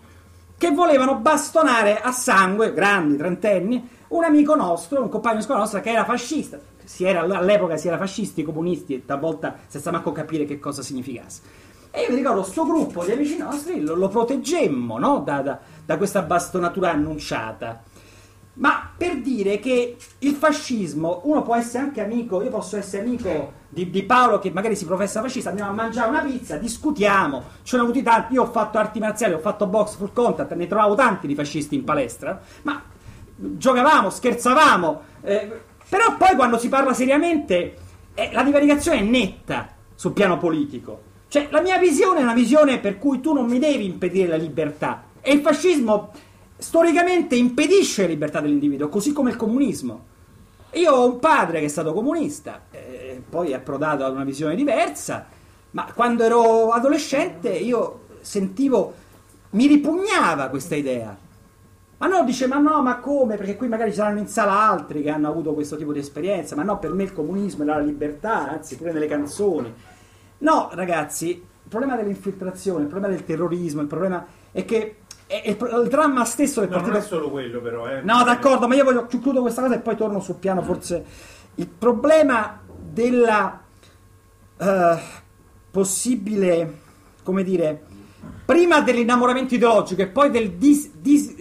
che 0.62 0.70
volevano 0.70 1.16
bastonare 1.16 2.00
a 2.00 2.12
sangue, 2.12 2.72
grandi, 2.72 3.18
trentenni, 3.18 3.90
un 4.10 4.24
amico 4.24 4.54
nostro, 4.54 5.02
un 5.02 5.10
compagno 5.10 5.38
di 5.38 5.42
scuola 5.42 5.62
nostra 5.62 5.80
che 5.80 5.90
era 5.90 6.06
fascista. 6.06 6.60
Si 6.84 7.04
era, 7.04 7.22
all'epoca 7.22 7.78
si 7.78 7.88
era 7.88 7.98
fascisti, 7.98 8.44
comunisti 8.44 8.94
e 8.94 9.04
talvolta 9.04 9.56
senza 9.66 9.90
manco 9.90 10.12
capire 10.12 10.46
che 10.46 10.60
cosa 10.60 10.84
significasse. 10.84 11.42
E 11.90 12.02
io 12.02 12.10
mi 12.10 12.18
ricordo 12.18 12.42
questo 12.42 12.64
gruppo 12.64 13.04
di 13.04 13.12
amici 13.12 13.38
nostri 13.38 13.82
lo, 13.82 13.96
lo 13.96 14.08
proteggemmo 14.08 15.00
no? 15.00 15.24
da, 15.26 15.42
da, 15.42 15.60
da 15.84 15.98
questa 15.98 16.22
bastonatura 16.22 16.92
annunciata. 16.92 17.82
Ma 18.54 18.90
per 18.96 19.22
dire 19.22 19.60
che 19.60 19.96
il 20.20 20.34
fascismo, 20.34 21.22
uno 21.24 21.42
può 21.42 21.56
essere 21.56 21.84
anche 21.86 22.04
amico, 22.04 22.42
io 22.42 22.50
posso 22.50 22.76
essere 22.76 23.04
amico 23.04 23.54
di, 23.70 23.90
di, 23.90 24.04
Paolo 24.04 24.40
che 24.40 24.52
magari 24.52 24.76
si 24.76 24.86
professa 24.86 25.22
fascista, 25.22 25.50
andiamo 25.50 25.72
a 25.72 25.74
mangiare 25.74 26.10
una 26.10 26.20
pizza, 26.20 26.58
discutiamo, 26.58 27.44
ce 27.64 27.78
ne 27.78 27.84
avuti 27.84 28.04
tanti, 28.04 28.34
io 28.34 28.44
ho 28.44 28.52
fatto 28.52 28.78
arti 28.78 29.00
marziali, 29.00 29.34
ho 29.34 29.40
fatto 29.40 29.68
box 29.68 29.96
full 29.96 30.12
contact, 30.12 30.54
ne 30.54 30.68
trovavo 30.68 30.96
tanti 30.96 31.28
di 31.28 31.36
fascisti 31.36 31.76
in 31.76 31.86
palestra, 31.86 32.42
ma 32.64 32.84
giocavamo, 33.36 34.10
scherzavamo, 34.10 35.02
eh, 35.22 35.62
però 35.88 36.18
poi 36.18 36.36
quando 36.36 36.58
si 36.58 36.68
parla 36.68 36.94
seriamente 36.94 37.76
eh, 38.14 38.32
la 38.34 38.44
divaricazione 38.44 39.00
è 39.00 39.04
netta 39.04 39.70
sul 39.96 40.12
piano 40.12 40.38
politico. 40.38 41.10
Cioè, 41.28 41.48
la 41.50 41.62
mia 41.62 41.78
visione 41.78 42.20
è 42.20 42.24
una 42.24 42.34
visione 42.34 42.80
per 42.80 42.98
cui 42.98 43.22
tu 43.22 43.32
non 43.32 43.46
mi 43.46 43.58
devi 43.58 43.86
impedire 43.86 44.28
la 44.28 44.36
libertà. 44.36 45.04
E 45.22 45.32
il 45.32 45.40
fascismo 45.40 46.12
storicamente 46.62 47.36
impedisce 47.36 48.04
la 48.04 48.10
libertà 48.10 48.40
dell'individuo, 48.40 48.88
così 48.88 49.14
come 49.14 49.32
il 49.32 49.36
comunismo. 49.36 50.06
Io 50.74 50.94
ho 50.94 51.06
un 51.06 51.20
padre 51.20 51.60
che 51.60 51.66
è 51.66 51.70
stato 51.70 51.92
comunista, 51.92 52.62
eh, 52.70 53.22
poi 53.28 53.50
è 53.50 53.56
approdato 53.56 54.06
ad 54.06 54.14
una 54.14 54.24
visione 54.24 54.56
diversa, 54.56 55.26
ma 55.72 55.92
quando 55.94 56.24
ero 56.24 56.70
adolescente 56.70 57.50
io 57.50 58.02
sentivo, 58.22 58.94
mi 59.52 59.66
ripugnava 59.66 60.50
questa 60.50 60.76
idea. 60.76 61.18
Ma 61.98 62.08
no, 62.08 62.24
dice, 62.24 62.46
ma 62.48 62.60
no, 62.60 62.82
ma 62.84 63.00
come? 63.00 63.38
Perché 63.38 63.58
qui 63.58 63.68
magari 63.68 63.90
ci 63.90 63.98
saranno 63.98 64.20
in 64.20 64.28
sala 64.28 64.54
altri 64.54 65.02
che 65.02 65.10
hanno 65.10 65.30
avuto 65.30 65.54
questo 65.54 65.78
tipo 65.78 65.92
di 65.92 66.00
esperienza, 66.00 66.56
ma 66.56 66.64
no, 66.64 66.78
per 66.78 66.94
me 66.94 67.04
il 67.04 67.14
comunismo 67.14 67.64
era 67.64 67.76
la 67.76 67.84
libertà, 67.84 68.50
anzi 68.50 68.78
pure 68.78 68.92
nelle 68.92 69.08
canzoni. 69.08 69.74
No, 70.40 70.70
ragazzi, 70.74 71.30
il 71.30 71.70
problema 71.70 71.96
dell'infiltrazione, 71.96 72.84
il 72.84 72.88
problema 72.88 73.14
del 73.14 73.26
terrorismo, 73.26 73.82
il 73.82 73.88
problema 73.88 74.26
è 74.52 74.64
che 74.64 74.96
è, 75.32 75.42
è 75.44 75.50
il 75.80 75.88
dramma 75.88 76.26
stesso 76.26 76.60
del 76.60 76.70
no, 76.70 76.76
partito... 76.76 76.98
non 76.98 77.04
è 77.04 77.08
solo 77.08 77.30
quello 77.30 77.62
però, 77.62 77.88
eh. 77.88 78.02
No, 78.02 78.24
d'accordo, 78.24 78.68
ma 78.68 78.76
io 78.76 78.84
voglio 78.84 79.06
concludo 79.06 79.40
questa 79.42 79.62
cosa 79.62 79.76
e 79.76 79.80
poi 79.80 79.96
torno 79.96 80.20
sul 80.20 80.36
piano 80.36 80.62
forse... 80.62 81.06
Il 81.56 81.68
problema 81.68 82.62
della 82.66 83.62
uh, 84.58 84.98
possibile, 85.70 86.80
come 87.24 87.44
dire, 87.44 87.84
prima 88.46 88.80
dell'innamoramento 88.82 89.56
ideologico 89.56 90.02
e 90.02 90.08
poi 90.08 90.30
del 90.30 90.52
dis- 90.52 90.92
dis- 90.94 91.36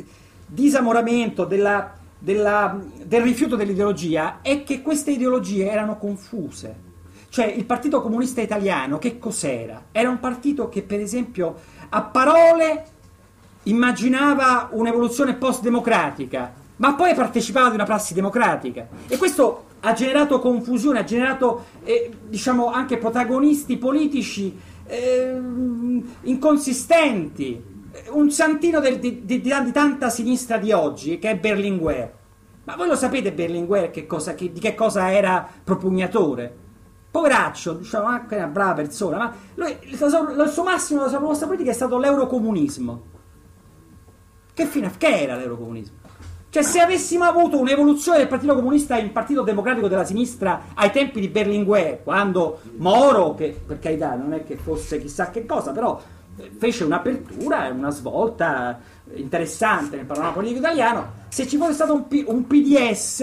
disamoramento, 0.47 1.45
della- 1.45 1.95
della- 2.19 2.77
del 3.05 3.23
rifiuto 3.23 3.55
dell'ideologia, 3.55 4.41
è 4.43 4.65
che 4.65 4.83
queste 4.83 5.13
ideologie 5.13 5.71
erano 5.71 5.97
confuse. 5.97 6.89
Cioè 7.29 7.47
il 7.47 7.65
Partito 7.65 8.03
Comunista 8.03 8.41
Italiano 8.41 8.99
che 8.99 9.17
cos'era? 9.17 9.85
Era 9.93 10.11
un 10.11 10.19
partito 10.19 10.69
che 10.69 10.83
per 10.83 10.99
esempio 10.99 11.55
a 11.89 12.03
parole 12.03 12.85
immaginava 13.65 14.69
un'evoluzione 14.73 15.35
post-democratica, 15.35 16.53
ma 16.77 16.95
poi 16.95 17.15
partecipava 17.15 17.69
di 17.69 17.75
una 17.75 17.85
prassi 17.85 18.15
democratica. 18.15 18.89
E 19.07 19.17
questo 19.19 19.65
ha 19.81 19.93
generato 19.93 20.39
confusione, 20.41 20.99
ha 21.01 21.05
generato 21.05 21.65
eh, 21.85 22.11
diciamo 22.29 22.71
anche 22.71 22.97
protagonisti 22.99 23.77
politici 23.77 24.57
ehm, 24.87 26.15
inconsistenti. 26.23 27.69
Un 28.11 28.31
santino 28.31 28.79
del- 28.81 28.99
di, 28.99 29.25
di- 29.25 29.41
di 29.41 29.73
tanta 29.73 30.11
sinistra 30.11 30.59
di 30.59 30.73
oggi, 30.73 31.19
che 31.19 31.31
è 31.31 31.37
Berlinguer. 31.37 32.13
Ma 32.65 32.77
voi 32.77 32.87
lo 32.89 32.95
sapete 32.95 33.33
Berlinguer 33.33 33.91
che 33.91 34.07
cosa- 34.07 34.35
che- 34.35 34.53
di 34.53 34.61
che 34.61 34.75
cosa 34.75 35.13
era 35.13 35.47
propugnatore? 35.65 36.55
Poveraccio, 37.11 37.73
diciamo, 37.73 38.07
anche 38.07 38.37
una 38.37 38.47
brava 38.47 38.75
persona, 38.75 39.17
ma 39.19 39.33
lui, 39.57 39.77
il 39.83 39.97
suo 40.53 40.63
massimo 40.63 40.99
della 41.01 41.11
sua 41.11 41.19
proposta 41.19 41.47
politica 41.47 41.71
è 41.71 41.75
stato 41.75 41.99
l'eurocomunismo. 41.99 43.03
Che 44.61 44.67
fine 44.67 44.91
che 44.99 45.23
era 45.23 45.37
l'eurocomunismo? 45.37 45.97
Cioè, 46.51 46.63
se 46.63 46.81
avessimo 46.81 47.25
avuto 47.25 47.59
un'evoluzione 47.59 48.19
del 48.19 48.29
Partito 48.29 48.55
Comunista 48.55 48.99
in 48.99 49.11
Partito 49.11 49.41
Democratico 49.41 49.89
della 49.89 50.05
Sinistra 50.05 50.65
ai 50.75 50.91
tempi 50.91 51.19
di 51.19 51.29
Berlinguer, 51.29 52.03
quando 52.03 52.61
Moro, 52.77 53.35
che 53.35 53.59
per 53.67 53.79
carità 53.79 54.15
non 54.17 54.35
è 54.35 54.45
che 54.45 54.57
fosse 54.57 55.01
chissà 55.01 55.31
che 55.31 55.47
cosa, 55.47 55.73
però 55.73 55.99
eh, 56.37 56.51
fece 56.59 56.85
un'apertura 56.85 57.69
e 57.69 57.71
una 57.71 57.89
svolta 57.89 58.79
interessante 59.15 59.97
nel 59.97 60.05
panorama 60.05 60.35
politico 60.35 60.61
italiano, 60.61 61.11
se 61.31 61.49
ci 61.49 61.57
fosse 61.57 61.73
stato 61.73 61.95
un, 61.95 62.07
P- 62.07 62.25
un 62.27 62.47
PDS, 62.47 63.21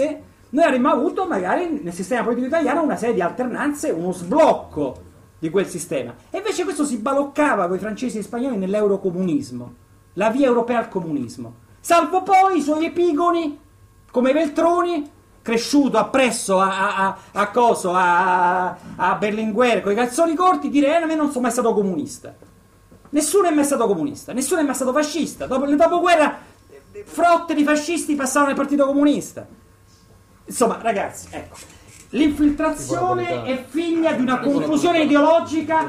noi 0.48 0.64
avremmo 0.64 0.88
avuto 0.88 1.24
magari 1.24 1.80
nel 1.80 1.92
sistema 1.92 2.24
politico 2.24 2.48
italiano 2.48 2.82
una 2.82 2.96
serie 2.96 3.14
di 3.14 3.20
alternanze, 3.20 3.90
uno 3.90 4.10
sblocco 4.10 5.02
di 5.38 5.50
quel 5.50 5.68
sistema. 5.68 6.12
E 6.30 6.38
invece 6.38 6.64
questo 6.64 6.84
si 6.84 6.96
baloccava 6.96 7.68
con 7.68 7.76
i 7.76 7.78
francesi 7.80 8.16
e 8.16 8.20
gli 8.22 8.24
spagnoli 8.24 8.56
nell'eurocomunismo, 8.56 9.86
la 10.18 10.30
via 10.30 10.46
europea 10.46 10.78
al 10.78 10.88
comunismo. 10.88 11.54
Salvo 11.80 12.22
poi 12.22 12.58
i 12.58 12.62
suoi 12.62 12.86
epigoni, 12.86 13.58
come 14.10 14.32
Veltroni, 14.32 15.10
cresciuto 15.40 15.96
appresso 15.96 16.60
a, 16.60 16.96
a, 16.96 17.06
a, 17.06 17.18
a 17.32 17.50
coso, 17.50 17.92
a, 17.94 18.76
a 18.96 19.14
Berlinguer 19.14 19.80
con 19.80 19.92
i 19.92 19.94
calzoni 19.94 20.34
corti, 20.34 20.68
dire 20.68 20.88
eh, 20.88 21.02
a 21.02 21.06
me 21.06 21.14
non 21.14 21.28
sono 21.28 21.42
mai 21.42 21.52
stato 21.52 21.72
comunista. 21.72 22.34
Nessuno 23.10 23.48
è 23.48 23.54
mai 23.54 23.64
stato 23.64 23.86
comunista, 23.86 24.32
nessuno 24.32 24.60
è 24.60 24.64
mai 24.64 24.74
stato 24.74 24.92
fascista. 24.92 25.46
Dopo 25.46 25.64
il 25.64 25.76
dopoguerra, 25.76 26.36
frotte 27.04 27.54
di 27.54 27.64
fascisti 27.64 28.14
passavano 28.14 28.50
al 28.50 28.56
Partito 28.56 28.84
Comunista. 28.84 29.46
Insomma, 30.44 30.78
ragazzi, 30.82 31.28
ecco. 31.30 31.56
L'infiltrazione 32.10 33.44
è 33.44 33.64
figlia 33.66 34.12
di 34.12 34.22
una 34.22 34.40
confusione 34.40 35.02
ideologica 35.02 35.88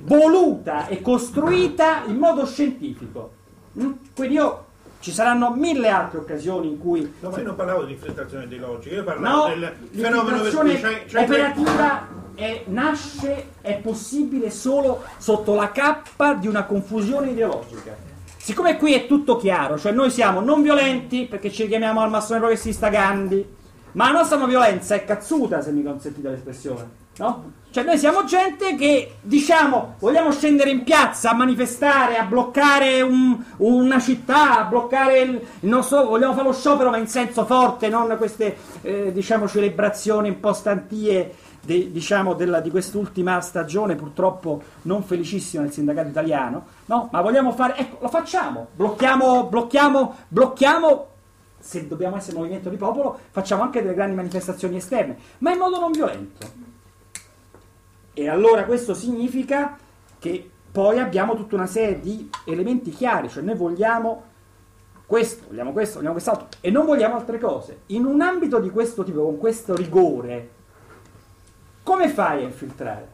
voluta 0.00 0.86
e 0.86 1.00
costruita 1.02 2.02
in 2.06 2.16
modo 2.16 2.46
scientifico. 2.46 3.42
Mm? 3.80 3.92
Quindi 4.14 4.34
io 4.34 4.64
ci 5.00 5.12
saranno 5.12 5.50
mille 5.50 5.88
altre 5.88 6.18
occasioni 6.18 6.68
in 6.68 6.78
cui 6.78 7.14
No, 7.20 7.30
ma 7.30 7.38
io 7.38 7.44
non 7.44 7.56
parlavo 7.56 7.84
di 7.84 7.92
infiltrazione 7.92 8.44
ideologica, 8.44 8.94
io 8.94 9.04
parlavo 9.04 9.48
No, 9.48 9.54
del 9.54 9.72
fenomeno 9.90 10.40
per 10.42 10.54
cui 10.54 10.80
c'è, 10.80 11.04
c'è 11.06 11.22
operativa 11.22 12.08
è- 12.34 12.62
nasce, 12.66 13.48
è 13.60 13.76
possibile 13.76 14.50
solo 14.50 15.02
sotto 15.18 15.54
la 15.54 15.70
cappa 15.70 16.34
di 16.34 16.48
una 16.48 16.64
confusione 16.64 17.30
ideologica. 17.30 17.94
Siccome 18.36 18.76
qui 18.76 18.92
è 18.94 19.06
tutto 19.06 19.36
chiaro, 19.36 19.78
cioè 19.78 19.92
noi 19.92 20.10
siamo 20.10 20.40
non 20.40 20.62
violenti 20.62 21.26
perché 21.26 21.50
ci 21.50 21.66
chiamiamo 21.66 22.00
al 22.00 22.10
massone 22.10 22.38
progressista 22.40 22.88
Gandhi, 22.88 23.46
ma 23.92 24.10
la 24.10 24.18
nostra 24.18 24.36
non 24.36 24.48
violenza 24.48 24.94
è 24.94 25.04
cazzuta, 25.04 25.62
se 25.62 25.70
mi 25.70 25.82
consentite 25.82 26.28
l'espressione, 26.28 26.88
no? 27.18 27.52
Cioè 27.70 27.82
noi 27.82 27.98
siamo 27.98 28.24
gente 28.24 28.76
che 28.76 29.16
diciamo 29.20 29.94
vogliamo 29.98 30.30
scendere 30.30 30.70
in 30.70 30.84
piazza 30.84 31.30
a 31.30 31.34
manifestare, 31.34 32.16
a 32.16 32.22
bloccare 32.24 33.02
un- 33.02 33.36
una 33.56 33.98
città, 33.98 34.60
a 34.60 34.64
bloccare 34.64 35.20
il, 35.22 35.30
il 35.32 35.68
nostro, 35.68 36.04
vogliamo 36.04 36.34
fare 36.34 36.46
lo 36.46 36.52
sciopero 36.52 36.90
ma 36.90 36.98
in 36.98 37.08
senso 37.08 37.44
forte, 37.44 37.88
non 37.88 38.14
queste 38.16 38.56
eh, 38.82 39.10
diciamo 39.12 39.48
celebrazioni 39.48 40.28
un 40.28 40.38
po' 40.38 40.52
stantie 40.52 41.34
de- 41.62 41.90
diciamo 41.90 42.34
della- 42.34 42.60
di 42.60 42.70
quest'ultima 42.70 43.40
stagione 43.40 43.96
purtroppo 43.96 44.62
non 44.82 45.02
felicissima 45.02 45.64
del 45.64 45.72
sindacato 45.72 46.06
italiano, 46.08 46.66
no? 46.84 47.08
Ma 47.10 47.22
vogliamo 47.22 47.50
fare, 47.50 47.76
ecco, 47.76 47.96
lo 48.02 48.08
facciamo, 48.08 48.68
blocchiamo, 48.76 49.46
blocchiamo, 49.46 50.14
blocchiamo 50.28 51.06
se 51.58 51.88
dobbiamo 51.88 52.16
essere 52.18 52.36
movimento 52.36 52.68
di 52.68 52.76
popolo, 52.76 53.18
facciamo 53.32 53.62
anche 53.62 53.82
delle 53.82 53.94
grandi 53.94 54.14
manifestazioni 54.14 54.76
esterne, 54.76 55.16
ma 55.38 55.50
in 55.50 55.58
modo 55.58 55.80
non 55.80 55.90
violento. 55.90 56.72
E 58.14 58.28
allora 58.28 58.64
questo 58.64 58.94
significa 58.94 59.76
che 60.18 60.50
poi 60.70 60.98
abbiamo 60.98 61.34
tutta 61.36 61.56
una 61.56 61.66
serie 61.66 62.00
di 62.00 62.28
elementi 62.46 62.90
chiari, 62.90 63.28
cioè 63.28 63.42
noi 63.42 63.56
vogliamo 63.56 64.32
questo, 65.06 65.44
vogliamo 65.48 65.72
questo, 65.72 65.96
vogliamo 65.96 66.14
quest'altro 66.14 66.48
e 66.60 66.70
non 66.70 66.86
vogliamo 66.86 67.16
altre 67.16 67.38
cose. 67.38 67.80
In 67.86 68.04
un 68.04 68.20
ambito 68.20 68.58
di 68.58 68.70
questo 68.70 69.04
tipo, 69.04 69.22
con 69.22 69.38
questo 69.38 69.74
rigore, 69.74 70.50
come 71.82 72.08
fai 72.08 72.42
a 72.42 72.46
infiltrare? 72.46 73.12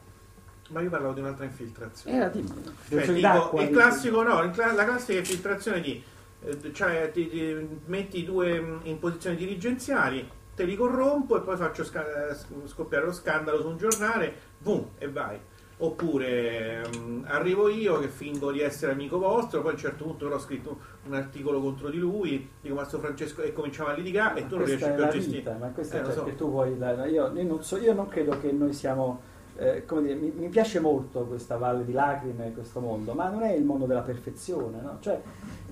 Ma 0.69 0.81
io 0.81 0.91
parlavo 0.91 1.15
di 1.15 1.21
un'altra 1.21 1.45
infiltrazione. 1.45 2.17
Era 2.17 2.29
tipo, 2.29 2.55
Cioè, 2.89 3.21
d'acqua, 3.21 3.63
il 3.63 3.71
classico, 3.71 4.23
no, 4.23 4.43
il 4.43 4.51
cla- 4.51 4.73
la 4.73 4.85
classica 4.85 5.19
infiltrazione 5.19 5.81
di 5.81 6.03
eh, 6.43 6.73
cioè 6.73 7.11
ti, 7.13 7.29
ti 7.29 7.69
metti 7.87 8.25
due 8.25 8.61
mh, 8.61 8.81
in 8.85 8.99
posizioni 8.99 9.37
dirigenziali, 9.37 10.27
te 10.55 10.65
li 10.65 10.77
corrompo 10.77 11.37
e 11.37 11.41
poi 11.41 11.57
faccio 11.57 11.85
sca- 11.85 12.29
eh, 12.31 12.37
scoppiare 12.67 13.05
lo 13.05 13.13
scandalo 13.13 13.61
su 13.61 13.69
un 13.69 13.77
giornale, 13.77 14.35
boom, 14.61 14.87
e 14.99 15.09
vai. 15.09 15.39
Oppure 15.83 16.83
mh, 16.89 17.25
arrivo 17.27 17.69
io 17.69 17.99
che 18.01 18.09
fingo 18.09 18.53
di 18.53 18.61
essere 18.61 18.93
amico 18.93 19.19
vostro, 19.19 19.63
poi 19.63 19.71
a 19.71 19.75
un 19.75 19.79
certo 19.79 20.05
punto 20.05 20.25
però 20.27 20.37
ho 20.37 20.41
scritto 20.41 20.79
un 21.07 21.15
articolo 21.15 21.59
contro 21.61 21.89
di 21.89 21.97
lui, 21.97 22.51
dico 22.61 22.75
ma 22.75 22.85
sto 22.85 22.99
Francesco 22.99 23.41
e 23.41 23.55
cominciamo 23.55 23.89
a 23.89 23.95
litigare 23.95 24.41
e 24.41 24.47
tu 24.47 24.57
non 24.57 24.67
riesci 24.67 24.91
più 24.93 25.03
a 25.05 25.09
gestire. 25.09 25.57
ma 25.59 25.69
questo 25.69 25.97
Eh, 25.97 26.01
è 26.01 26.05
cioè 26.05 26.13
so. 26.13 26.25
che 26.25 26.35
tu 26.35 26.51
vuoi 26.51 26.77
dare. 26.77 27.09
Io, 27.09 27.33
io 27.35 27.45
non 27.47 27.63
so- 27.63 27.79
io 27.79 27.95
non 27.95 28.09
credo 28.09 28.39
che 28.39 28.53
noi 28.53 28.75
siamo. 28.75 29.23
Eh, 29.61 29.85
come 29.85 30.01
dire, 30.03 30.15
mi, 30.15 30.33
mi 30.35 30.49
piace 30.49 30.81
molto 30.81 31.27
questa 31.27 31.59
valle 31.59 31.85
di 31.85 31.93
lacrime, 31.93 32.53
questo 32.55 32.81
mondo, 32.81 33.13
ma 33.13 33.29
non 33.29 33.43
è 33.43 33.53
il 33.53 33.63
mondo 33.63 33.85
della 33.85 34.01
perfezione, 34.01 34.81
no? 34.81 34.97
Cioè, 35.01 35.21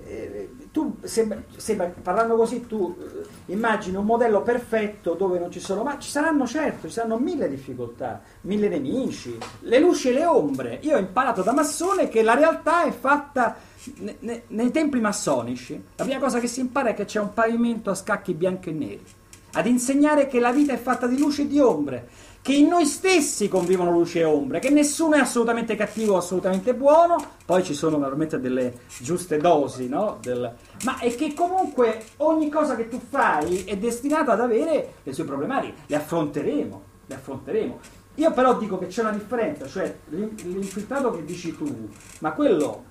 eh, 0.05 0.49
tu 0.71 0.97
sembra, 1.01 1.41
sembra- 1.55 1.91
parlando 2.01 2.35
così, 2.35 2.67
tu 2.67 2.95
eh, 2.99 3.51
immagini 3.51 3.95
un 3.97 4.05
modello 4.05 4.43
perfetto 4.43 5.15
dove 5.15 5.39
non 5.39 5.49
ci 5.49 5.59
sono, 5.59 5.81
ma 5.81 5.97
ci 5.97 6.11
saranno 6.11 6.45
certo, 6.45 6.87
ci 6.87 6.93
saranno 6.93 7.17
mille 7.17 7.49
difficoltà, 7.49 8.21
mille 8.41 8.69
nemici, 8.69 9.35
le 9.61 9.79
luci 9.79 10.09
e 10.09 10.13
le 10.13 10.25
ombre. 10.25 10.77
Io 10.83 10.95
ho 10.95 10.99
imparato 10.99 11.41
da 11.41 11.51
massone 11.51 12.09
che 12.09 12.21
la 12.21 12.35
realtà 12.35 12.83
è 12.83 12.91
fatta 12.91 13.55
ne- 13.95 14.17
ne- 14.19 14.43
nei 14.49 14.69
templi 14.69 15.01
massonici. 15.01 15.83
La 15.95 16.03
prima 16.03 16.19
cosa 16.19 16.39
che 16.39 16.47
si 16.47 16.59
impara 16.59 16.89
è 16.89 16.93
che 16.93 17.05
c'è 17.05 17.19
un 17.19 17.33
pavimento 17.33 17.89
a 17.89 17.95
scacchi 17.95 18.35
bianchi 18.35 18.69
e 18.69 18.73
neri 18.73 19.05
ad 19.53 19.65
insegnare 19.65 20.27
che 20.27 20.39
la 20.39 20.51
vita 20.51 20.73
è 20.73 20.77
fatta 20.77 21.07
di 21.07 21.17
luce 21.17 21.43
e 21.43 21.47
di 21.47 21.59
ombre, 21.59 22.07
che 22.41 22.53
in 22.53 22.67
noi 22.67 22.85
stessi 22.85 23.47
convivono 23.47 23.91
luce 23.91 24.19
e 24.19 24.23
ombre, 24.23 24.59
che 24.59 24.69
nessuno 24.69 25.15
è 25.15 25.19
assolutamente 25.19 25.75
cattivo 25.75 26.13
o 26.13 26.17
assolutamente 26.17 26.73
buono, 26.73 27.17
poi 27.45 27.63
ci 27.63 27.73
sono 27.73 27.97
naturalmente 27.97 28.39
delle 28.39 28.79
giuste 28.99 29.37
dosi, 29.37 29.87
no? 29.89 30.17
Del- 30.21 30.53
ma 30.83 30.99
è 30.99 31.13
che 31.15 31.33
comunque 31.33 32.03
ogni 32.17 32.49
cosa 32.49 32.75
che 32.75 32.87
tu 32.87 32.99
fai 33.09 33.65
è 33.65 33.77
destinata 33.77 34.31
ad 34.33 34.39
avere 34.39 34.93
le 35.03 35.13
sue 35.13 35.25
problematiche, 35.25 35.73
le 35.87 35.95
affronteremo, 35.95 36.81
le 37.05 37.15
affronteremo. 37.15 37.79
Io 38.15 38.31
però 38.31 38.57
dico 38.57 38.77
che 38.77 38.87
c'è 38.87 39.01
una 39.01 39.11
differenza, 39.11 39.67
cioè 39.67 39.95
l'in- 40.09 40.35
l'infiltrato 40.35 41.11
che 41.11 41.23
dici 41.25 41.55
tu, 41.55 41.89
ma 42.19 42.31
quello 42.31 42.83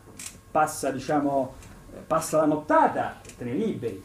passa, 0.50 0.90
diciamo, 0.90 1.54
passa 2.06 2.38
la 2.38 2.46
nottata 2.46 3.20
e 3.26 3.36
te 3.36 3.44
ne 3.44 3.52
liberi. 3.52 4.02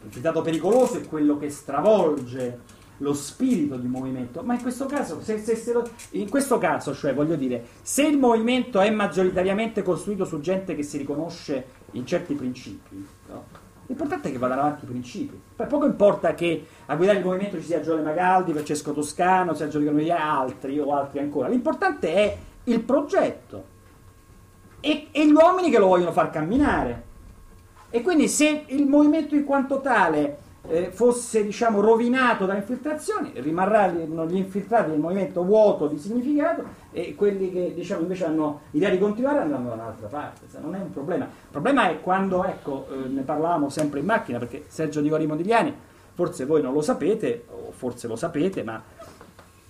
L'infiltrato 0.00 0.42
pericoloso 0.42 0.96
è 0.96 1.06
quello 1.06 1.38
che 1.38 1.50
stravolge 1.50 2.76
lo 2.98 3.12
spirito 3.12 3.76
di 3.76 3.86
movimento, 3.86 4.42
ma 4.42 4.54
in 4.54 4.62
questo 4.62 4.86
caso, 4.86 5.20
se, 5.22 5.38
se- 5.38 5.56
se 5.56 5.72
lo- 5.72 5.88
in 6.10 6.28
questo 6.28 6.58
caso, 6.58 6.94
cioè 6.94 7.14
voglio 7.14 7.36
dire, 7.36 7.64
se 7.82 8.06
il 8.06 8.18
movimento 8.18 8.80
è 8.80 8.90
maggioritariamente 8.90 9.82
costruito 9.82 10.24
su 10.24 10.40
gente 10.40 10.74
che 10.74 10.82
si 10.82 10.98
riconosce 10.98 11.66
in 11.92 12.04
certi 12.06 12.34
principi, 12.34 13.06
no? 13.28 13.66
l'importante 13.86 14.28
è 14.28 14.32
che 14.32 14.38
vadano 14.38 14.62
avanti 14.62 14.84
i 14.84 14.88
principi. 14.88 15.40
Poi 15.56 15.66
poco 15.66 15.86
importa 15.86 16.34
che 16.34 16.66
a 16.86 16.96
guidare 16.96 17.18
il 17.18 17.24
movimento 17.24 17.58
ci 17.58 17.66
sia 17.66 17.80
Giole 17.80 18.02
Magaldi, 18.02 18.52
Francesco 18.52 18.92
Toscano, 18.92 19.54
Sergio 19.54 19.78
Di 19.78 20.10
altri 20.10 20.78
o 20.78 20.94
altri 20.94 21.20
ancora. 21.20 21.48
L'importante 21.48 22.12
è 22.14 22.36
il 22.64 22.80
progetto 22.80 23.76
e, 24.80 25.08
e 25.10 25.26
gli 25.26 25.32
uomini 25.32 25.70
che 25.70 25.78
lo 25.78 25.86
vogliono 25.86 26.12
far 26.12 26.30
camminare. 26.30 27.04
E 27.90 28.02
quindi 28.02 28.28
se 28.28 28.64
il 28.66 28.86
movimento 28.86 29.34
in 29.34 29.44
quanto 29.44 29.80
tale 29.80 30.46
eh, 30.68 30.90
fosse 30.92 31.42
diciamo, 31.42 31.80
rovinato 31.80 32.44
da 32.44 32.54
infiltrazioni, 32.54 33.32
rimarranno 33.36 34.26
gli 34.26 34.36
infiltrati 34.36 34.90
del 34.90 35.00
movimento 35.00 35.42
vuoto 35.42 35.86
di 35.86 35.98
significato 35.98 36.62
e 36.92 37.14
quelli 37.14 37.50
che 37.50 37.72
diciamo, 37.74 38.02
invece 38.02 38.26
hanno 38.26 38.60
idea 38.72 38.90
di 38.90 38.98
continuare 38.98 39.38
andranno 39.38 39.68
da 39.68 39.74
un'altra 39.74 40.08
parte. 40.08 40.46
Se 40.48 40.58
non 40.60 40.74
è 40.74 40.78
un 40.78 40.92
problema. 40.92 41.24
Il 41.24 41.50
problema 41.50 41.88
è 41.88 42.00
quando, 42.00 42.44
ecco, 42.44 42.86
eh, 42.92 43.08
ne 43.08 43.22
parlavamo 43.22 43.70
sempre 43.70 44.00
in 44.00 44.06
macchina, 44.06 44.38
perché 44.38 44.64
Sergio 44.68 45.00
Di 45.00 45.08
Cori 45.08 45.26
Modigliani, 45.26 45.74
forse 46.12 46.44
voi 46.44 46.60
non 46.60 46.74
lo 46.74 46.82
sapete, 46.82 47.46
o 47.50 47.72
forse 47.72 48.06
lo 48.06 48.16
sapete, 48.16 48.62
ma 48.62 48.82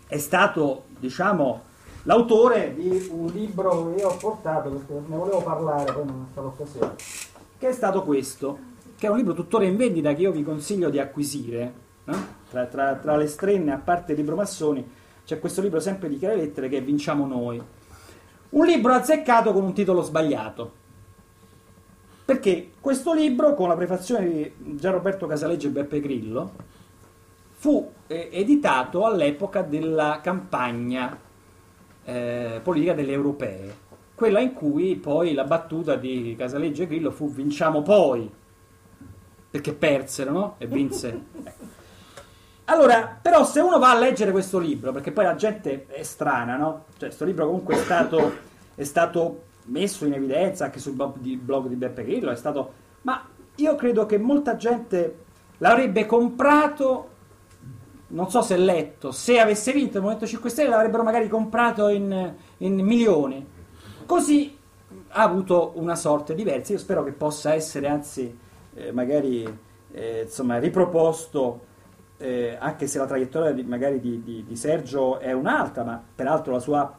è 0.08 0.18
stato, 0.18 0.84
diciamo, 0.98 1.62
l'autore 2.04 2.74
di 2.74 3.08
un 3.12 3.26
libro 3.26 3.92
che 3.92 4.00
io 4.00 4.08
ho 4.08 4.16
portato, 4.16 4.70
perché 4.70 4.94
ne 5.06 5.16
volevo 5.16 5.42
parlare, 5.42 5.92
poi 5.92 6.06
non 6.06 6.26
è 6.26 6.32
stata 6.32 6.46
occasione, 6.46 6.94
che 7.58 7.68
è 7.68 7.72
stato 7.72 8.02
questo, 8.02 8.67
che 8.98 9.06
è 9.06 9.10
un 9.10 9.16
libro 9.16 9.32
tuttora 9.32 9.64
in 9.64 9.76
vendita 9.76 10.12
che 10.12 10.22
io 10.22 10.32
vi 10.32 10.42
consiglio 10.42 10.90
di 10.90 10.98
acquisire, 10.98 11.72
no? 12.04 12.26
tra, 12.50 12.66
tra- 12.66 12.96
tra 12.96 13.16
le 13.16 13.28
strenne, 13.28 13.72
a 13.72 13.78
parte 13.78 14.12
il 14.12 14.18
libro 14.18 14.34
Massoni, 14.34 14.84
c'è 15.24 15.38
questo 15.38 15.62
libro 15.62 15.78
sempre 15.78 16.08
di 16.08 16.18
chiare 16.18 16.34
lettere 16.34 16.68
che 16.68 16.80
Vinciamo 16.80 17.24
Noi. 17.24 17.62
Un 18.50 18.66
libro 18.66 18.92
azzeccato 18.94 19.52
con 19.52 19.62
un 19.62 19.72
titolo 19.72 20.02
sbagliato. 20.02 20.72
Perché 22.24 22.72
questo 22.80 23.14
libro, 23.14 23.54
con 23.54 23.68
la 23.68 23.76
prefazione 23.76 24.28
di 24.28 24.52
Gianroberto 24.76 25.26
Casaleggio 25.26 25.68
e 25.68 25.70
Beppe 25.70 26.00
Grillo, 26.00 26.52
fu 27.52 27.92
eh, 28.08 28.30
editato 28.32 29.06
all'epoca 29.06 29.62
della 29.62 30.18
campagna 30.20 31.16
eh, 32.04 32.60
politica 32.62 32.94
delle 32.94 33.12
europee, 33.12 33.76
quella 34.14 34.40
in 34.40 34.54
cui 34.54 34.96
poi 34.96 35.34
la 35.34 35.44
battuta 35.44 35.94
di 35.94 36.34
Casaleggio 36.36 36.82
e 36.82 36.86
Grillo 36.88 37.10
fu 37.12 37.30
vinciamo 37.30 37.82
poi, 37.82 38.28
perché 39.50 39.72
persero, 39.72 40.32
no? 40.32 40.54
E 40.58 40.66
vinse. 40.66 41.20
Ecco. 41.48 41.76
Allora, 42.70 43.18
però 43.20 43.44
se 43.46 43.60
uno 43.60 43.78
va 43.78 43.92
a 43.92 43.98
leggere 43.98 44.30
questo 44.30 44.58
libro, 44.58 44.92
perché 44.92 45.10
poi 45.10 45.24
la 45.24 45.36
gente 45.36 45.86
è 45.86 46.02
strana, 46.02 46.56
no? 46.56 46.84
Cioè, 46.90 47.06
questo 47.08 47.24
libro 47.24 47.46
comunque 47.46 47.74
è 47.74 47.78
stato, 47.78 48.32
è 48.74 48.84
stato 48.84 49.42
messo 49.66 50.04
in 50.04 50.12
evidenza 50.12 50.66
anche 50.66 50.78
sul 50.78 50.92
blog 50.92 51.16
di, 51.16 51.36
blog 51.36 51.68
di 51.68 51.76
Beppe 51.76 52.04
Grillo, 52.04 52.30
è 52.30 52.36
stato... 52.36 52.72
Ma 53.02 53.26
io 53.54 53.74
credo 53.74 54.04
che 54.04 54.18
molta 54.18 54.56
gente 54.56 55.24
l'avrebbe 55.58 56.04
comprato, 56.04 57.08
non 58.08 58.28
so 58.28 58.42
se 58.42 58.58
letto, 58.58 59.12
se 59.12 59.40
avesse 59.40 59.72
vinto 59.72 59.96
il 59.96 60.02
Movimento 60.02 60.26
5 60.26 60.50
Stelle 60.50 60.68
l'avrebbero 60.68 61.02
magari 61.02 61.26
comprato 61.26 61.88
in, 61.88 62.34
in 62.58 62.74
milioni. 62.80 63.46
Così 64.04 64.56
ha 65.08 65.22
avuto 65.22 65.72
una 65.76 65.94
sorte 65.94 66.34
diversa. 66.34 66.72
Io 66.72 66.78
spero 66.78 67.02
che 67.02 67.12
possa 67.12 67.54
essere, 67.54 67.88
anzi, 67.88 68.38
eh, 68.78 68.92
magari 68.92 69.44
eh, 69.92 70.22
insomma, 70.24 70.58
riproposto 70.58 71.66
eh, 72.18 72.56
anche 72.58 72.86
se 72.86 72.98
la 72.98 73.06
traiettoria 73.06 73.52
di, 73.52 73.62
magari 73.62 74.00
di, 74.00 74.22
di, 74.22 74.44
di, 74.46 74.56
Sergio 74.56 75.18
è 75.18 75.32
un'altra, 75.32 75.84
ma 75.84 76.02
peraltro 76.14 76.52
la 76.52 76.60
sua 76.60 76.92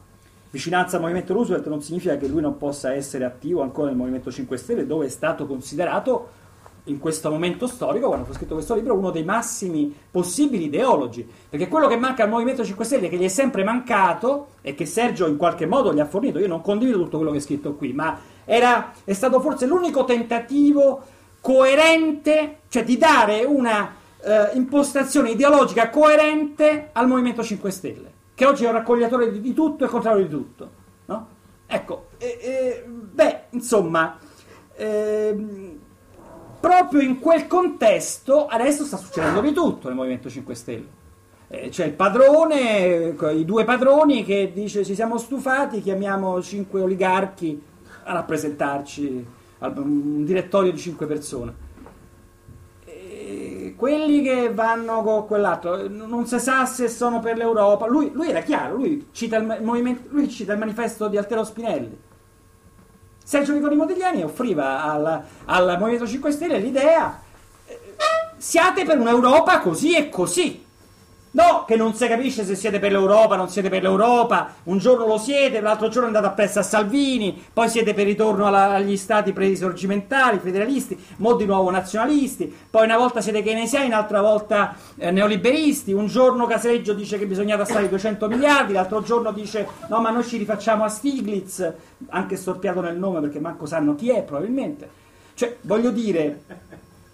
vicinanza 0.50 0.96
al 0.96 1.02
movimento 1.02 1.34
Roosevelt 1.34 1.68
non 1.68 1.82
significa 1.82 2.18
che 2.18 2.28
lui 2.28 2.42
non 2.42 2.58
possa 2.58 2.94
essere 2.94 3.26
attivo 3.26 3.62
ancora 3.62 3.90
nel 3.90 3.98
Movimento 3.98 4.32
5 4.32 4.58
Stelle, 4.58 4.88
dove 4.88 5.06
è 5.06 5.10
stato 5.10 5.46
considerato 5.46 6.38
in 6.86 6.98
questo 6.98 7.30
momento 7.30 7.68
storico, 7.68 8.08
quando 8.08 8.26
fu 8.26 8.34
scritto 8.34 8.56
questo 8.56 8.74
libro, 8.74 8.96
uno 8.96 9.12
dei 9.12 9.24
massimi 9.24 9.94
possibili 10.10 10.66
ideologi. 10.66 11.28
Perché 11.50 11.68
quello 11.68 11.88
che 11.88 11.98
manca 11.98 12.24
al 12.24 12.30
Movimento 12.30 12.64
5 12.64 12.84
Stelle, 12.86 13.10
che 13.10 13.18
gli 13.18 13.24
è 13.24 13.28
sempre 13.28 13.64
mancato, 13.64 14.48
e 14.62 14.74
che 14.74 14.86
Sergio 14.86 15.28
in 15.28 15.38
qualche 15.38 15.68
modo 15.68 15.94
gli 15.94 16.00
ha 16.00 16.06
fornito, 16.06 16.40
io 16.40 16.48
non 16.48 16.62
condivido 16.62 16.98
tutto 16.98 17.18
quello 17.18 17.32
che 17.32 17.38
è 17.38 17.42
scritto 17.42 17.76
qui, 17.76 17.94
ma 17.94 18.18
era, 18.46 18.92
è 19.04 19.14
stato 19.14 19.40
forse 19.40 19.68
l'unico 19.68 20.06
tentativo 20.06 21.04
coerente, 21.42 22.60
cioè 22.70 22.84
di 22.84 22.98
dare 22.98 23.44
una 23.44 23.96
eh, 24.22 24.52
impostazione 24.54 25.32
ideologica 25.32 25.90
coerente 25.90 26.90
al 26.94 27.08
Movimento 27.08 27.44
5 27.44 27.72
Stelle, 27.72 28.12
che 28.34 28.46
oggi 28.46 28.66
è 28.66 28.68
un 28.68 28.74
raccogliatore 28.74 29.32
di, 29.32 29.42
di 29.42 29.54
tutto 29.54 29.86
e 29.86 29.88
contrario 29.88 30.24
di 30.24 30.30
tutto. 30.30 30.72
No? 31.06 31.28
Ecco, 31.66 32.08
eh, 32.18 32.38
eh, 32.42 32.84
beh, 32.88 33.42
insomma, 33.52 34.18
ehm, 34.76 35.80
proprio 36.60 37.02
in 37.02 37.20
quel 37.20 37.48
contesto 37.48 38.48
adesso 38.48 38.84
sta 38.84 38.98
succedendo 38.98 39.40
di 39.42 39.54
tutto 39.54 39.88
nel 39.88 39.96
Movimento 39.96 40.30
5 40.30 40.56
Stelle. 40.56 40.98
Eh, 41.48 41.70
c'è 41.70 41.86
il 41.86 41.94
padrone, 41.94 43.16
i 43.34 43.46
due 43.46 43.64
padroni 43.64 44.24
che 44.24 44.52
dice 44.54 44.86
ci 44.86 44.94
siamo 44.94 45.18
stufati, 45.18 45.82
chiamiamo 45.82 46.42
cinque 46.44 46.82
oligarchi 46.82 47.60
a 48.04 48.14
rappresentarci, 48.14 49.26
un 49.60 50.26
direttorio 50.26 50.72
di 50.72 50.78
cinque 50.78 51.06
persone 51.06 51.68
quelli 53.80 54.22
che 54.22 54.52
vanno 54.54 55.02
con 55.04 55.26
quell'altro, 55.26 55.88
non 55.88 56.28
si 56.28 56.38
sa 56.38 56.66
se 56.66 56.90
sono 56.90 57.22
per 57.22 57.38
l'Europa. 57.38 57.88
Lui, 57.88 58.12
lui 58.12 58.30
era 58.30 58.42
chiaro, 58.42 58.76
lui 58.76 59.08
cita, 59.14 59.38
il 59.38 60.00
lui 60.10 60.30
cita 60.30 60.52
il 60.52 60.60
manifesto 60.60 61.08
di 61.08 61.16
Altero 61.16 61.46
Spinelli. 61.46 61.98
Sergio 63.24 63.54
Viconi 63.54 63.78
Modigliani 63.78 64.22
offriva 64.22 64.84
al, 64.84 65.24
al 65.46 65.78
Movimento 65.80 66.06
5 66.06 66.30
Stelle 66.30 66.58
l'idea 66.58 67.22
eh, 67.66 67.80
siate 68.36 68.84
per 68.84 69.00
un'Europa 69.00 69.60
così 69.60 69.96
e 69.96 70.10
così. 70.10 70.66
No, 71.32 71.64
che 71.68 71.76
non 71.76 71.94
si 71.94 72.08
capisce 72.08 72.44
se 72.44 72.56
siete 72.56 72.80
per 72.80 72.92
l'Europa, 72.92 73.36
non 73.36 73.50
siete 73.50 73.70
per 73.70 73.84
l'Europa, 73.84 74.56
un 74.64 74.80
giorno 74.80 75.06
lo 75.06 75.20
siete, 75.20 75.62
l'altro 75.62 75.88
giorno 75.88 76.08
andate 76.08 76.26
appresso 76.26 76.58
a 76.58 76.64
Salvini, 76.64 77.40
poi 77.54 77.70
siete 77.70 77.94
per 77.94 78.06
ritorno 78.06 78.48
alla, 78.48 78.74
agli 78.74 78.98
stati 78.98 79.32
pre-risorgimentali, 79.32 80.40
federalisti, 80.40 81.00
mo 81.18 81.36
di 81.36 81.46
nuovo 81.46 81.70
nazionalisti, 81.70 82.52
poi 82.68 82.86
una 82.86 82.98
volta 82.98 83.22
siete 83.22 83.44
keynesiani, 83.44 83.86
un'altra 83.86 84.22
volta 84.22 84.76
eh, 84.98 85.12
neoliberisti, 85.12 85.94
un 85.94 86.08
giorno 86.08 86.48
Casaleggio 86.48 86.94
dice 86.94 87.20
che 87.20 87.28
bisogna 87.28 87.58
tassare 87.58 87.88
200 87.88 88.28
miliardi, 88.28 88.74
l'altro 88.74 89.04
giorno 89.04 89.32
dice 89.32 89.68
no 89.88 90.02
ma 90.02 90.10
noi 90.10 90.24
ci 90.24 90.38
rifacciamo 90.38 90.84
a 90.84 90.90
Stiglitz, 90.90 91.74
anche 92.10 92.38
storpiato 92.38 92.82
nel 92.82 92.98
nome 92.98 93.20
perché 93.20 93.40
manco 93.40 93.68
sanno 93.68 93.94
chi 93.94 94.10
è 94.10 94.24
probabilmente. 94.24 94.90
Cioè, 95.36 95.58
voglio 95.62 95.92
dire, 95.92 96.42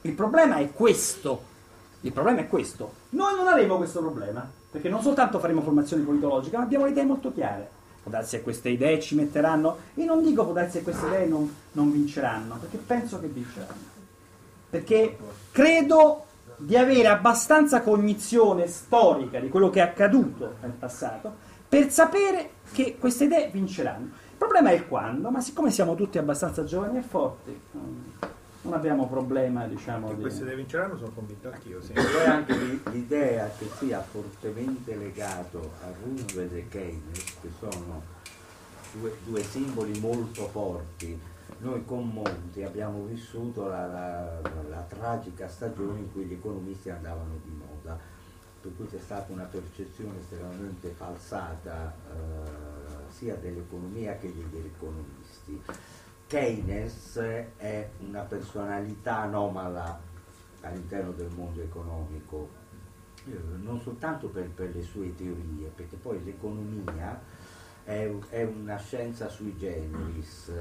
il 0.02 0.14
problema 0.14 0.56
è 0.56 0.72
questo 0.72 1.54
il 2.06 2.12
problema 2.12 2.42
è 2.42 2.48
questo. 2.48 2.94
Noi 3.10 3.36
non 3.36 3.48
avremo 3.48 3.78
questo 3.78 4.00
problema, 4.00 4.48
perché 4.70 4.90
non 4.90 5.02
soltanto 5.02 5.40
faremo 5.40 5.62
formazione 5.62 6.04
politologica, 6.04 6.60
ma 6.60 6.64
abbiamo 6.64 6.86
le 6.86 6.92
idee 6.92 7.04
molto 7.04 7.34
chiare. 7.34 7.68
Può 8.04 8.12
darsi 8.12 8.38
che 8.38 8.44
queste 8.44 8.70
idee 8.70 9.00
ci 9.00 9.16
metteranno, 9.16 9.78
e 9.96 10.06
non 10.06 10.22
dico 10.22 10.44
può 10.44 10.54
darsi 10.54 10.78
che 10.78 10.84
queste 10.84 11.08
idee 11.08 11.26
non, 11.26 11.52
non 11.72 11.92
vinceranno, 11.92 12.58
perché 12.60 12.78
penso 12.78 13.20
che 13.20 13.26
vinceranno. 13.26 13.94
Perché 14.70 15.18
credo 15.52 16.26
di 16.58 16.78
avere 16.78 17.08
abbastanza 17.08 17.82
cognizione 17.82 18.68
storica 18.68 19.40
di 19.40 19.50
quello 19.50 19.72
che 19.72 19.80
è 19.80 19.84
accaduto 19.84 20.58
nel 20.62 20.72
passato 20.72 21.34
per 21.68 21.90
sapere 21.90 22.52
che 22.72 22.98
queste 23.00 23.24
idee 23.24 23.50
vinceranno. 23.50 24.06
Il 24.06 24.38
problema 24.38 24.70
è 24.70 24.74
il 24.74 24.88
quando, 24.88 25.32
ma 25.32 25.42
siccome 25.42 25.72
siamo 25.72 25.96
tutti 25.96 26.20
abbastanza 26.20 26.64
giovani 26.64 27.00
e 27.00 27.02
forti, 27.02 27.60
non 28.66 28.74
abbiamo 28.74 29.08
problema 29.08 29.68
diciamo 29.68 30.10
che 30.10 30.16
queste 30.16 30.42
idee 30.42 30.56
vinceranno 30.56 30.98
sono 30.98 31.12
convinto 31.12 31.52
anch'io 31.52 31.82
sì. 31.82 31.94
poi 31.94 32.26
anche 32.26 32.54
l'idea 32.92 33.50
che 33.58 33.70
sia 33.78 34.02
fortemente 34.02 34.96
legato 34.96 35.72
a 35.84 35.92
Roosevelt 36.04 36.52
e 36.54 36.68
Keynes 36.68 37.38
che 37.42 37.50
sono 37.60 38.02
due, 39.00 39.18
due, 39.24 39.44
simboli 39.44 40.00
molto 40.00 40.48
forti. 40.48 41.20
Noi 41.60 41.86
con 41.86 42.08
Monti 42.10 42.64
abbiamo 42.64 43.04
vissuto 43.06 43.68
la, 43.68 43.86
la, 43.86 44.42
la, 44.70 44.86
tragica 44.88 45.48
stagione 45.48 46.00
in 46.00 46.12
cui 46.12 46.26
gli 46.26 46.34
economisti 46.34 46.90
andavano 46.90 47.40
di 47.44 47.52
moda. 47.52 47.98
Per 48.62 48.76
cui 48.76 48.88
c'è 48.88 49.00
stata 49.00 49.32
una 49.32 49.44
percezione 49.44 50.20
estremamente 50.20 50.90
falsata 50.90 51.94
eh, 52.12 53.12
sia 53.12 53.36
dell'economia 53.36 54.18
che 54.18 54.34
degli 54.34 54.72
economisti 54.74 55.62
Keynes 56.28 57.18
è 57.58 57.90
una 58.00 58.22
personalità 58.22 59.20
anomala 59.20 60.00
all'interno 60.62 61.12
del 61.12 61.30
mondo 61.36 61.62
economico, 61.62 62.50
eh, 63.28 63.38
non 63.62 63.80
soltanto 63.80 64.30
per, 64.30 64.50
per, 64.50 64.74
le 64.74 64.82
sue 64.82 65.14
teorie, 65.16 65.72
perché 65.74 65.96
poi 65.96 66.24
l'economia 66.24 67.22
è, 67.84 68.12
è 68.30 68.44
una 68.44 68.78
scienza 68.78 69.30
sui 69.30 69.56
generis, 69.56 70.52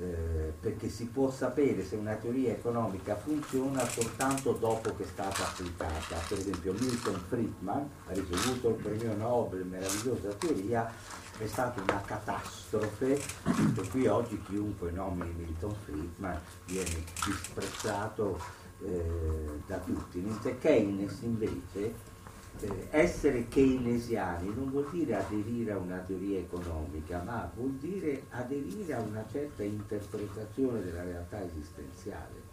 eh, 0.00 0.52
perché 0.58 0.88
si 0.88 1.06
può 1.06 1.30
sapere 1.30 1.84
se 1.84 1.94
una 1.94 2.14
teoria 2.14 2.52
economica 2.52 3.14
funziona 3.16 3.86
soltanto 3.86 4.52
dopo 4.52 4.94
che 4.96 5.04
è 5.04 5.06
stata 5.06 5.44
applicata. 5.44 6.16
Per 6.26 6.38
esempio 6.38 6.72
Milton 6.72 7.22
Friedman 7.28 7.88
ha 8.08 8.12
ricevuto 8.12 8.70
il 8.70 8.74
premio 8.74 9.14
Nobel, 9.14 9.64
meravigliosa 9.64 10.30
teoria, 10.30 10.90
è 11.44 11.46
stata 11.46 11.80
una 11.80 12.00
catastrofe, 12.02 13.20
per 13.74 13.88
cui 13.88 14.06
oggi 14.06 14.40
chiunque 14.42 14.90
nomini 14.90 15.32
Milton 15.32 15.74
Friedman 15.84 16.38
viene 16.66 17.04
disprezzato 17.24 18.38
eh, 18.82 19.62
da 19.66 19.78
tutti, 19.78 20.18
mentre 20.18 20.58
Keynes 20.58 21.20
invece 21.22 21.94
eh, 22.60 22.88
essere 22.90 23.48
keynesiani 23.48 24.52
non 24.54 24.70
vuol 24.70 24.88
dire 24.90 25.16
aderire 25.16 25.72
a 25.72 25.78
una 25.78 25.98
teoria 25.98 26.40
economica, 26.40 27.22
ma 27.22 27.50
vuol 27.54 27.72
dire 27.72 28.24
aderire 28.30 28.94
a 28.94 29.00
una 29.00 29.24
certa 29.30 29.62
interpretazione 29.62 30.82
della 30.82 31.02
realtà 31.02 31.42
esistenziale, 31.42 32.48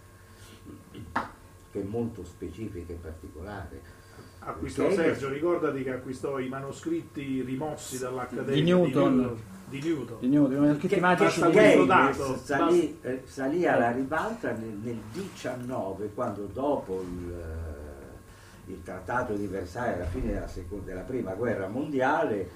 che 1.72 1.82
è 1.82 1.84
molto 1.84 2.24
specifica 2.24 2.94
e 2.94 2.96
particolare. 2.96 3.97
Acquistò 4.40 4.88
è- 4.88 4.94
Sergio, 4.94 5.30
ricordati 5.30 5.84
che 5.84 5.92
acquistò 5.92 6.40
i 6.40 6.48
manoscritti 6.48 7.42
rimossi 7.42 7.98
dall'Accademia 8.00 8.54
Di 8.54 8.62
Newton. 8.64 9.38
Di 9.70 9.82
Newton. 9.82 10.20
Di 10.20 10.28
Newton, 10.30 10.56
i 10.56 10.60
manoscritti 10.60 10.96
Che- 10.96 11.02
magici 11.02 11.42
di 11.42 11.52
Newton. 11.52 11.88
dato, 11.88 12.38
salì, 12.38 12.98
eh, 13.02 13.22
salì 13.26 13.66
alla 13.68 13.92
ribalta 13.92 14.52
nel, 14.52 14.78
nel 14.82 15.00
19 15.12 16.12
quando 16.14 16.46
dopo 16.46 17.02
il, 17.02 17.32
eh, 17.34 18.72
il 18.72 18.82
trattato 18.84 19.34
di 19.34 19.46
Versailles 19.48 19.96
alla 19.96 20.06
fine 20.10 20.32
della, 20.34 20.48
seconda, 20.48 20.86
della 20.86 21.02
prima 21.02 21.34
guerra 21.34 21.68
mondiale 21.68 22.50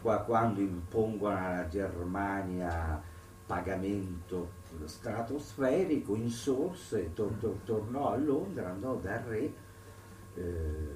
qua- 0.00 0.18
quando 0.20 0.60
impongono 0.60 1.36
alla 1.36 1.68
Germania 1.68 3.02
pagamento 3.44 4.50
stratosferico 4.84 6.14
insorse 6.14 7.12
tor- 7.14 7.34
tor- 7.38 7.58
tornò 7.64 8.12
a 8.12 8.16
Londra 8.16 8.70
andò 8.70 8.94
dal 8.96 9.20
re 9.26 9.52
eh, 10.34 10.95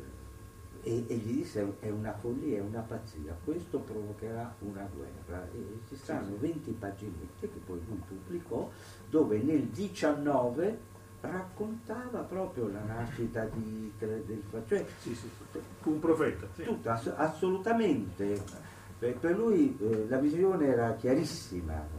e, 0.83 1.05
e 1.07 1.15
gli 1.17 1.36
disse 1.39 1.75
è 1.81 1.91
una 1.91 2.12
follia, 2.15 2.59
è 2.59 2.60
una 2.60 2.81
pazzia, 2.81 3.36
questo 3.44 3.78
provocherà 3.78 4.55
una 4.60 4.89
guerra. 4.94 5.47
E 5.52 5.81
ci 5.89 5.97
stanno 5.97 6.36
20 6.39 6.70
paginette 6.73 7.50
che 7.50 7.60
poi 7.65 7.81
lui 7.86 8.00
pubblicò 8.07 8.70
dove 9.09 9.39
nel 9.42 9.65
19 9.65 10.89
raccontava 11.20 12.20
proprio 12.20 12.68
la 12.68 12.83
nascita 12.83 13.44
di 13.44 13.92
Hitler, 13.94 14.23
del, 14.23 14.42
cioè, 14.67 14.84
Fu 15.81 15.91
un 15.91 16.00
profeta. 16.00 16.47
sì. 16.55 16.62
tutto, 16.62 16.91
ass- 16.91 17.12
assolutamente. 17.15 18.42
Per, 18.99 19.17
per 19.17 19.36
lui 19.36 19.76
eh, 19.81 20.07
la 20.09 20.18
visione 20.18 20.67
era 20.67 20.94
chiarissima. 20.94 21.99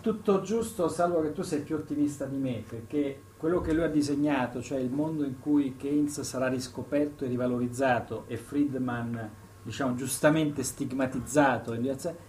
Tutto 0.00 0.40
giusto, 0.42 0.88
salvo 0.88 1.20
che 1.20 1.32
tu 1.32 1.42
sei 1.42 1.62
più 1.62 1.76
ottimista 1.76 2.26
di 2.26 2.36
me, 2.36 2.62
perché 2.68 3.22
quello 3.36 3.60
che 3.60 3.72
lui 3.72 3.84
ha 3.84 3.88
disegnato, 3.88 4.62
cioè 4.62 4.78
il 4.78 4.90
mondo 4.90 5.24
in 5.24 5.38
cui 5.40 5.76
Keynes 5.76 6.20
sarà 6.22 6.48
riscoperto 6.48 7.24
e 7.24 7.28
rivalorizzato 7.28 8.24
e 8.28 8.36
Friedman, 8.36 9.30
diciamo, 9.62 9.94
giustamente 9.94 10.62
stigmatizzato, 10.62 11.72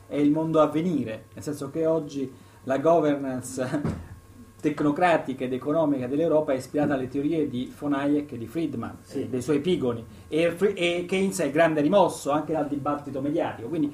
è 0.08 0.16
il 0.16 0.32
mondo 0.32 0.60
a 0.60 0.68
venire, 0.68 1.26
nel 1.34 1.44
senso 1.44 1.70
che 1.70 1.86
oggi 1.86 2.30
la 2.64 2.78
governance 2.80 4.06
tecnocratica 4.60 5.46
ed 5.46 5.54
economica 5.54 6.08
dell'Europa 6.08 6.52
è 6.52 6.56
ispirata 6.56 6.96
alle 6.96 7.08
teorie 7.08 7.48
di 7.48 7.74
von 7.78 7.94
Hayek 7.94 8.34
e 8.34 8.38
di 8.38 8.48
Friedman, 8.48 8.98
Sì. 9.04 9.30
dei 9.30 9.42
suoi 9.42 9.58
epigoni, 9.58 10.04
e, 10.28 10.56
e 10.74 11.06
Keynes 11.08 11.40
è 11.40 11.52
grande 11.52 11.80
rimosso 11.80 12.32
anche 12.32 12.52
dal 12.52 12.68
dibattito 12.68 13.22
mediatico, 13.22 13.70
quindi 13.70 13.94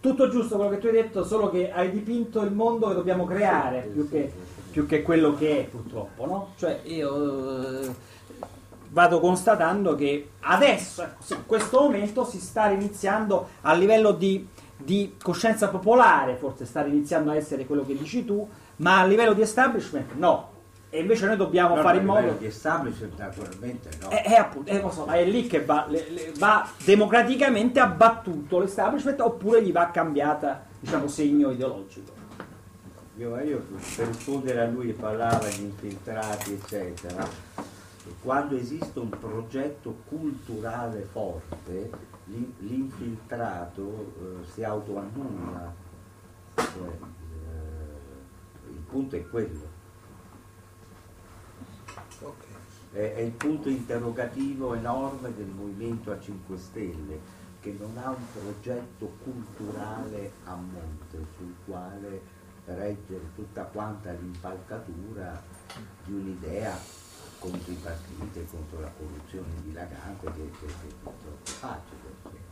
tutto 0.00 0.28
giusto 0.28 0.56
quello 0.56 0.70
che 0.70 0.78
tu 0.78 0.86
hai 0.86 0.92
detto, 0.92 1.22
solo 1.22 1.50
che 1.50 1.70
hai 1.70 1.90
dipinto 1.90 2.40
il 2.42 2.52
mondo 2.52 2.88
che 2.88 2.94
dobbiamo 2.94 3.24
creare 3.24 3.88
più 3.92 4.08
che, 4.08 4.32
più 4.78 4.86
che 4.86 5.02
quello 5.02 5.34
che 5.34 5.60
è 5.60 5.64
purtroppo, 5.64 6.24
no? 6.24 6.52
Cioè 6.56 6.82
io 6.84 7.80
eh, 7.82 7.94
vado 8.90 9.18
constatando 9.18 9.96
che 9.96 10.30
adesso, 10.40 11.02
ecco, 11.02 11.34
in 11.34 11.46
questo 11.46 11.80
momento 11.80 12.24
si 12.24 12.38
sta 12.38 12.70
iniziando 12.70 13.48
a 13.62 13.72
livello 13.74 14.12
di, 14.12 14.46
di 14.76 15.16
coscienza 15.20 15.66
popolare, 15.68 16.36
forse 16.36 16.64
sta 16.64 16.86
iniziando 16.86 17.32
a 17.32 17.34
essere 17.34 17.66
quello 17.66 17.84
che 17.84 17.96
dici 17.96 18.24
tu, 18.24 18.48
ma 18.76 19.00
a 19.00 19.04
livello 19.04 19.32
di 19.32 19.40
establishment 19.42 20.12
no. 20.14 20.54
E 20.90 21.00
invece 21.00 21.26
noi 21.26 21.36
dobbiamo 21.36 21.74
No, 21.74 21.82
fare 21.82 21.98
in 21.98 22.04
modo... 22.04 22.36
di 22.38 22.46
establishment 22.46 23.18
naturalmente 23.18 23.90
no. 24.00 24.10
È, 24.10 24.22
è 24.22 24.34
appunto, 24.34 24.70
eh, 24.70 24.80
lo 24.80 24.90
so, 24.92 25.06
è 25.06 25.24
lì 25.24 25.48
che 25.48 25.64
va, 25.64 25.86
le- 25.88 26.06
le- 26.08 26.32
va 26.38 26.66
democraticamente 26.84 27.80
abbattuto 27.80 28.60
l'establishment 28.60 29.20
oppure 29.20 29.60
gli 29.60 29.72
va 29.72 29.90
cambiata, 29.90 30.64
diciamo, 30.78 31.08
segno 31.08 31.50
ideologico. 31.50 32.17
Io, 33.18 33.36
io 33.40 33.64
per 33.96 34.06
rispondere 34.06 34.60
a 34.60 34.66
lui 34.66 34.92
parlava 34.92 35.48
di 35.48 35.62
infiltrati 35.62 36.52
eccetera. 36.52 37.28
Quando 38.22 38.56
esiste 38.56 39.00
un 39.00 39.08
progetto 39.08 40.02
culturale 40.06 41.02
forte 41.02 41.90
l'in- 42.26 42.54
l'infiltrato 42.58 44.14
eh, 44.20 44.44
si 44.52 44.62
autoannulla. 44.62 45.74
Cioè, 46.54 46.86
eh, 46.86 48.70
il 48.70 48.82
punto 48.88 49.16
è 49.16 49.28
quello. 49.28 49.76
È, 52.92 52.98
è 52.98 53.20
il 53.20 53.32
punto 53.32 53.68
interrogativo 53.68 54.74
enorme 54.74 55.34
del 55.34 55.48
Movimento 55.48 56.12
a 56.12 56.20
5 56.20 56.56
Stelle 56.56 57.18
che 57.60 57.76
non 57.76 57.98
ha 57.98 58.10
un 58.10 58.24
progetto 58.32 59.12
culturale 59.24 60.30
a 60.44 60.54
monte 60.54 61.26
sul 61.36 61.54
quale 61.66 62.37
reggere 62.74 63.34
tutta 63.34 63.64
quanta 63.64 64.12
l'impalcatura 64.12 65.42
di 66.04 66.12
un'idea 66.12 66.76
contro 67.38 67.72
i 67.72 67.76
partiti 67.76 68.44
contro 68.46 68.80
la 68.80 68.90
corruzione 68.90 69.48
dilagante 69.62 70.26
che, 70.32 70.50
che, 70.58 70.66
che 70.66 70.88
è 70.88 70.92
troppo 71.02 71.36
facile. 71.42 72.46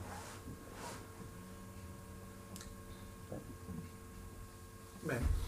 Bene. 5.00 5.44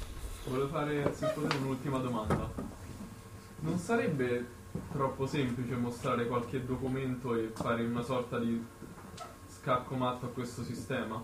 Volevo 0.47 0.69
fare, 0.69 1.13
un'ultima 1.61 1.99
domanda. 1.99 2.51
Non 3.61 3.79
sarebbe 3.79 4.47
troppo 4.93 5.27
semplice 5.27 5.75
mostrare 5.75 6.27
qualche 6.27 6.65
documento 6.65 7.35
e 7.35 7.51
fare 7.55 7.85
una 7.85 8.03
sorta 8.03 8.39
di 8.39 8.65
scacco 9.49 9.97
matto 9.97 10.27
a 10.27 10.29
questo 10.29 10.63
sistema? 10.63 11.23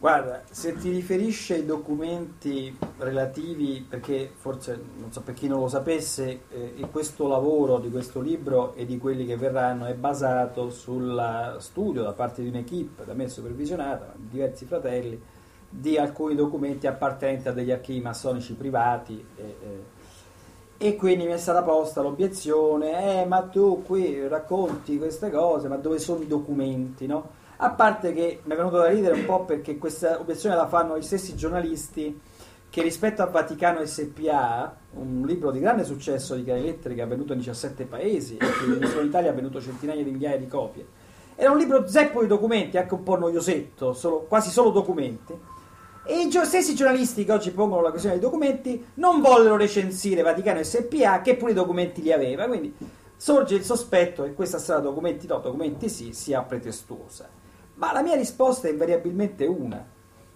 Guarda, 0.00 0.44
se 0.50 0.76
ti 0.76 0.88
riferisci 0.88 1.52
ai 1.52 1.66
documenti 1.66 2.74
relativi, 2.96 3.84
perché 3.86 4.32
forse, 4.34 4.82
non 4.96 5.12
so 5.12 5.20
per 5.20 5.34
chi 5.34 5.46
non 5.46 5.60
lo 5.60 5.68
sapesse, 5.68 6.40
eh, 6.48 6.88
questo 6.90 7.28
lavoro 7.28 7.78
di 7.78 7.90
questo 7.90 8.22
libro 8.22 8.72
e 8.76 8.86
di 8.86 8.96
quelli 8.96 9.26
che 9.26 9.36
verranno 9.36 9.84
è 9.84 9.92
basato 9.92 10.70
sul 10.70 11.56
studio 11.58 12.02
da 12.02 12.14
parte 12.14 12.40
di 12.40 12.48
un'equipe, 12.48 13.04
da 13.04 13.12
me 13.12 13.28
supervisionata, 13.28 14.14
di 14.16 14.28
diversi 14.30 14.64
fratelli, 14.64 15.20
di 15.68 15.98
alcuni 15.98 16.34
documenti 16.34 16.86
appartenenti 16.86 17.48
a 17.48 17.52
degli 17.52 17.70
archivi 17.70 18.00
massonici 18.00 18.54
privati. 18.54 19.22
eh, 19.36 19.42
eh, 19.42 19.98
e 20.82 20.96
quindi 20.96 21.26
mi 21.26 21.32
è 21.32 21.36
stata 21.36 21.62
posta 21.62 22.00
l'obiezione, 22.00 23.20
eh, 23.20 23.26
ma 23.26 23.42
tu 23.42 23.82
qui 23.84 24.26
racconti 24.26 24.96
queste 24.96 25.30
cose, 25.30 25.68
ma 25.68 25.76
dove 25.76 25.98
sono 25.98 26.22
i 26.22 26.26
documenti, 26.26 27.06
no? 27.06 27.38
A 27.62 27.68
parte 27.72 28.14
che 28.14 28.40
mi 28.44 28.54
è 28.54 28.56
venuto 28.56 28.78
da 28.78 28.88
ridere 28.88 29.12
un 29.12 29.26
po' 29.26 29.44
perché 29.44 29.76
questa 29.76 30.18
obiezione 30.18 30.56
la 30.56 30.66
fanno 30.66 30.96
gli 30.96 31.02
stessi 31.02 31.36
giornalisti 31.36 32.18
che 32.70 32.80
rispetto 32.80 33.20
a 33.20 33.26
Vaticano 33.26 33.84
SPA, 33.84 34.74
un 34.92 35.24
libro 35.26 35.50
di 35.50 35.60
grande 35.60 35.84
successo 35.84 36.34
di 36.34 36.44
chiare 36.44 36.62
lettere 36.62 36.94
che 36.94 37.02
è 37.02 37.04
avvenuto 37.04 37.34
in 37.34 37.40
17 37.40 37.84
paesi 37.84 38.38
e 38.38 38.46
solo 38.86 39.00
in 39.02 39.08
Italia 39.08 39.28
ha 39.28 39.34
venduto 39.34 39.60
centinaia 39.60 40.02
di 40.02 40.10
migliaia 40.10 40.38
di 40.38 40.46
copie, 40.46 40.86
era 41.34 41.50
un 41.50 41.58
libro 41.58 41.86
zeppo 41.86 42.22
di 42.22 42.28
documenti, 42.28 42.78
anche 42.78 42.94
un 42.94 43.02
po' 43.02 43.18
noiosetto, 43.18 43.92
solo- 43.92 44.20
quasi 44.20 44.48
solo 44.48 44.70
documenti. 44.70 45.34
E 46.06 46.18
i 46.18 46.30
stessi 46.30 46.74
giornalisti 46.74 47.26
che 47.26 47.32
oggi 47.32 47.50
pongono 47.50 47.82
la 47.82 47.90
questione 47.90 48.18
dei 48.18 48.24
documenti 48.24 48.82
non 48.94 49.20
vollero 49.20 49.56
recensire 49.56 50.22
Vaticano 50.22 50.62
SPA, 50.62 51.20
che 51.20 51.36
pure 51.36 51.50
i 51.50 51.54
documenti 51.54 52.00
li 52.00 52.10
aveva. 52.10 52.46
Quindi 52.46 52.74
sorge 53.16 53.54
il 53.54 53.64
sospetto 53.64 54.22
che 54.22 54.32
questa 54.32 54.56
sarà 54.56 54.80
documenti 54.80 55.26
no, 55.26 55.40
documenti 55.40 55.90
sì, 55.90 56.14
sia 56.14 56.40
pretestuosa. 56.40 57.39
Ma 57.80 57.92
la 57.92 58.02
mia 58.02 58.14
risposta 58.14 58.68
è 58.68 58.70
invariabilmente 58.70 59.46
una. 59.46 59.82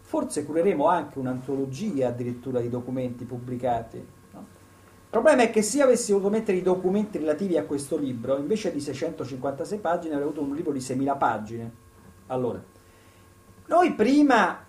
Forse 0.00 0.46
cureremo 0.46 0.86
anche 0.86 1.18
un'antologia 1.18 2.08
addirittura 2.08 2.58
di 2.58 2.70
documenti 2.70 3.24
pubblicati. 3.24 3.98
no? 4.32 4.38
Il 4.38 5.10
problema 5.10 5.42
è 5.42 5.50
che 5.50 5.60
se 5.60 5.76
io 5.76 5.84
avessi 5.84 6.12
voluto 6.12 6.30
mettere 6.30 6.56
i 6.56 6.62
documenti 6.62 7.18
relativi 7.18 7.58
a 7.58 7.64
questo 7.64 7.98
libro, 7.98 8.38
invece 8.38 8.72
di 8.72 8.80
656 8.80 9.78
pagine, 9.78 10.14
avrei 10.14 10.26
avuto 10.26 10.42
un 10.42 10.54
libro 10.54 10.72
di 10.72 10.78
6.000 10.78 11.18
pagine. 11.18 11.72
Allora, 12.28 12.62
noi 13.66 13.92
prima 13.92 14.64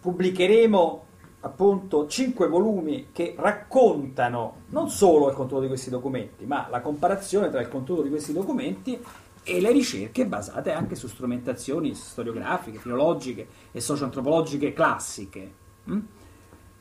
pubblicheremo 0.00 1.04
appunto 1.40 2.06
5 2.06 2.46
volumi 2.46 3.08
che 3.10 3.34
raccontano 3.38 4.56
non 4.68 4.90
solo 4.90 5.30
il 5.30 5.34
contenuto 5.34 5.62
di 5.62 5.68
questi 5.68 5.88
documenti, 5.88 6.44
ma 6.44 6.66
la 6.68 6.82
comparazione 6.82 7.48
tra 7.48 7.62
il 7.62 7.68
contenuto 7.68 8.02
di 8.04 8.10
questi 8.10 8.34
documenti 8.34 9.02
e 9.44 9.60
le 9.60 9.72
ricerche 9.72 10.26
basate 10.26 10.72
anche 10.72 10.94
su 10.94 11.08
strumentazioni 11.08 11.94
storiografiche, 11.94 12.78
filologiche 12.78 13.46
e 13.72 13.80
socio-antropologiche 13.80 14.72
classiche. 14.72 15.52
mm? 15.90 16.00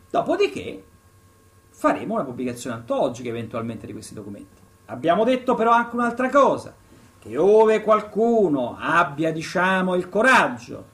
Dopodiché 0.10 0.84
faremo 1.70 2.16
una 2.16 2.24
pubblicazione 2.24 2.76
antologica 2.76 3.30
eventualmente 3.30 3.88
di 3.88 3.94
questi 3.94 4.14
documenti. 4.14 4.60
Abbiamo 4.86 5.24
detto 5.24 5.56
però 5.56 5.72
anche 5.72 5.96
un'altra 5.96 6.30
cosa, 6.30 6.76
che 7.18 7.38
ove 7.38 7.82
qualcuno 7.82 8.78
abbia, 8.80 9.32
diciamo, 9.32 9.96
il 9.96 10.10
coraggio 10.10 10.86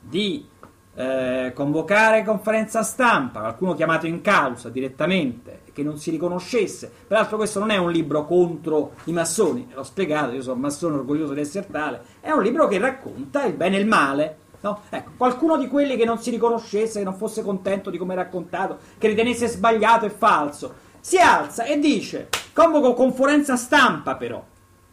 di 0.00 0.46
eh, 0.94 1.52
convocare 1.54 2.24
conferenza 2.24 2.82
stampa, 2.82 3.40
qualcuno 3.40 3.74
chiamato 3.74 4.06
in 4.06 4.20
causa 4.20 4.68
direttamente, 4.68 5.62
che 5.80 5.88
non 5.88 5.98
si 5.98 6.10
riconoscesse. 6.10 6.90
Peraltro 7.06 7.36
questo 7.36 7.58
non 7.58 7.70
è 7.70 7.76
un 7.76 7.90
libro 7.90 8.26
contro 8.26 8.92
i 9.04 9.12
massoni, 9.12 9.66
l'ho 9.72 9.82
spiegato, 9.82 10.32
io 10.32 10.42
sono 10.42 10.60
massone 10.60 10.96
orgoglioso 10.96 11.34
di 11.34 11.40
essere 11.40 11.66
tale, 11.70 12.02
è 12.20 12.30
un 12.30 12.42
libro 12.42 12.68
che 12.68 12.78
racconta 12.78 13.44
il 13.44 13.54
bene 13.54 13.76
e 13.76 13.80
il 13.80 13.86
male. 13.86 14.36
no? 14.60 14.82
Ecco, 14.90 15.12
qualcuno 15.16 15.56
di 15.56 15.68
quelli 15.68 15.96
che 15.96 16.04
non 16.04 16.18
si 16.18 16.30
riconoscesse, 16.30 16.98
che 16.98 17.04
non 17.04 17.16
fosse 17.16 17.42
contento 17.42 17.90
di 17.90 17.98
come 17.98 18.12
è 18.12 18.16
raccontato, 18.16 18.78
che 18.98 19.08
ritenesse 19.08 19.48
sbagliato 19.48 20.04
e 20.04 20.10
falso, 20.10 20.88
si 21.00 21.16
alza 21.18 21.64
e 21.64 21.78
dice 21.78 22.28
convoco 22.52 22.92
conferenza 22.92 23.56
stampa 23.56 24.16
però 24.16 24.44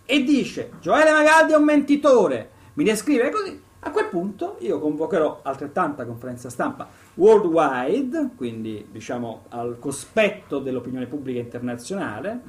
e 0.05 0.23
dice 0.23 0.71
Gioele 0.79 1.11
Magaldi 1.11 1.51
è 1.51 1.57
un 1.57 1.65
mentitore, 1.65 2.49
mi 2.75 2.85
descrive 2.85 3.29
così, 3.29 3.61
a 3.87 3.91
quel 3.91 4.07
punto 4.07 4.57
io 4.59 4.79
convocherò 4.79 5.39
altrettanta 5.43 6.05
conferenza 6.05 6.49
stampa 6.49 6.87
worldwide, 7.15 8.31
quindi 8.35 8.87
diciamo 8.91 9.45
al 9.49 9.77
cospetto 9.79 10.59
dell'opinione 10.59 11.05
pubblica 11.05 11.39
internazionale, 11.39 12.41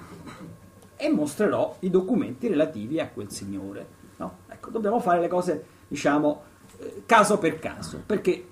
e 0.97 1.08
mostrerò 1.10 1.76
i 1.81 1.91
documenti 1.91 2.49
relativi 2.49 2.99
a 2.99 3.08
quel 3.08 3.31
signore. 3.31 3.86
no? 4.17 4.39
Ecco, 4.49 4.70
dobbiamo 4.70 4.99
fare 4.99 5.20
le 5.20 5.28
cose, 5.28 5.65
diciamo, 5.86 6.42
eh, 6.78 7.02
caso 7.07 7.39
per 7.39 7.60
caso, 7.60 8.02
perché 8.05 8.47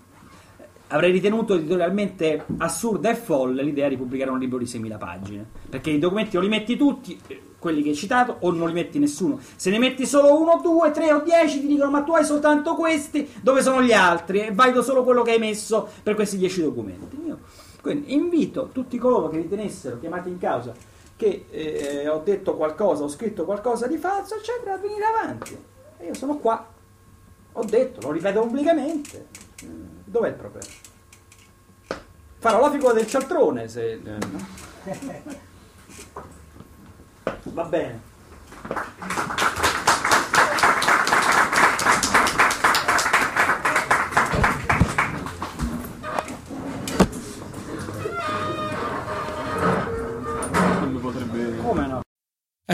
avrei 0.88 1.10
ritenuto 1.10 1.54
editorialmente 1.54 2.44
assurda 2.58 3.10
e 3.10 3.14
folle 3.14 3.62
l'idea 3.62 3.88
di 3.88 3.96
pubblicare 3.96 4.30
un 4.30 4.38
libro 4.38 4.58
di 4.58 4.64
6.000 4.64 4.98
pagine, 4.98 5.46
perché 5.68 5.90
i 5.90 5.98
documenti 5.98 6.36
o 6.36 6.40
li 6.40 6.48
metti 6.48 6.76
tutti, 6.76 7.18
eh, 7.26 7.42
quelli 7.58 7.82
che 7.82 7.90
hai 7.90 7.94
citato, 7.94 8.36
o 8.40 8.52
non 8.52 8.68
li 8.68 8.74
metti 8.74 8.98
nessuno. 8.98 9.40
Se 9.56 9.70
ne 9.70 9.78
metti 9.78 10.06
solo 10.06 10.40
uno, 10.40 10.60
due, 10.62 10.90
tre 10.92 11.12
o 11.12 11.20
dieci, 11.20 11.60
ti 11.60 11.66
dicono 11.66 11.90
ma 11.90 12.02
tu 12.02 12.12
hai 12.12 12.24
soltanto 12.24 12.74
questi, 12.74 13.28
dove 13.40 13.62
sono 13.62 13.82
gli 13.82 13.92
altri? 13.92 14.40
E 14.40 14.52
valido 14.52 14.82
solo 14.82 15.02
quello 15.02 15.22
che 15.22 15.32
hai 15.32 15.38
messo 15.38 15.88
per 16.02 16.14
questi 16.14 16.36
dieci 16.36 16.62
documenti. 16.62 17.18
Io, 17.26 17.38
quindi 17.80 18.14
invito 18.14 18.68
tutti 18.72 18.98
coloro 18.98 19.28
che 19.28 19.38
ritenessero 19.38 19.98
chiamati 19.98 20.28
in 20.28 20.38
causa 20.38 20.72
che 21.16 21.46
eh, 21.50 22.08
ho 22.08 22.20
detto 22.22 22.54
qualcosa, 22.54 23.04
ho 23.04 23.08
scritto 23.08 23.44
qualcosa 23.44 23.86
di 23.86 23.96
falso, 23.96 24.36
eccetera, 24.36 24.74
a 24.74 24.76
venire 24.76 25.04
avanti. 25.04 25.56
E 25.98 26.06
io 26.06 26.14
sono 26.14 26.36
qua, 26.36 26.64
ho 27.52 27.64
detto, 27.64 28.06
lo 28.06 28.12
ripeto 28.12 28.40
pubblicamente. 28.40 29.26
Dov'è 30.16 30.28
il 30.28 30.34
problema? 30.34 30.66
Farò 32.38 32.60
la 32.60 32.70
figura 32.70 32.94
del 32.94 33.06
cialtrone 33.06 33.68
se... 33.68 34.00
no? 34.02 34.18
Va 37.42 37.64
bene. 37.64 38.00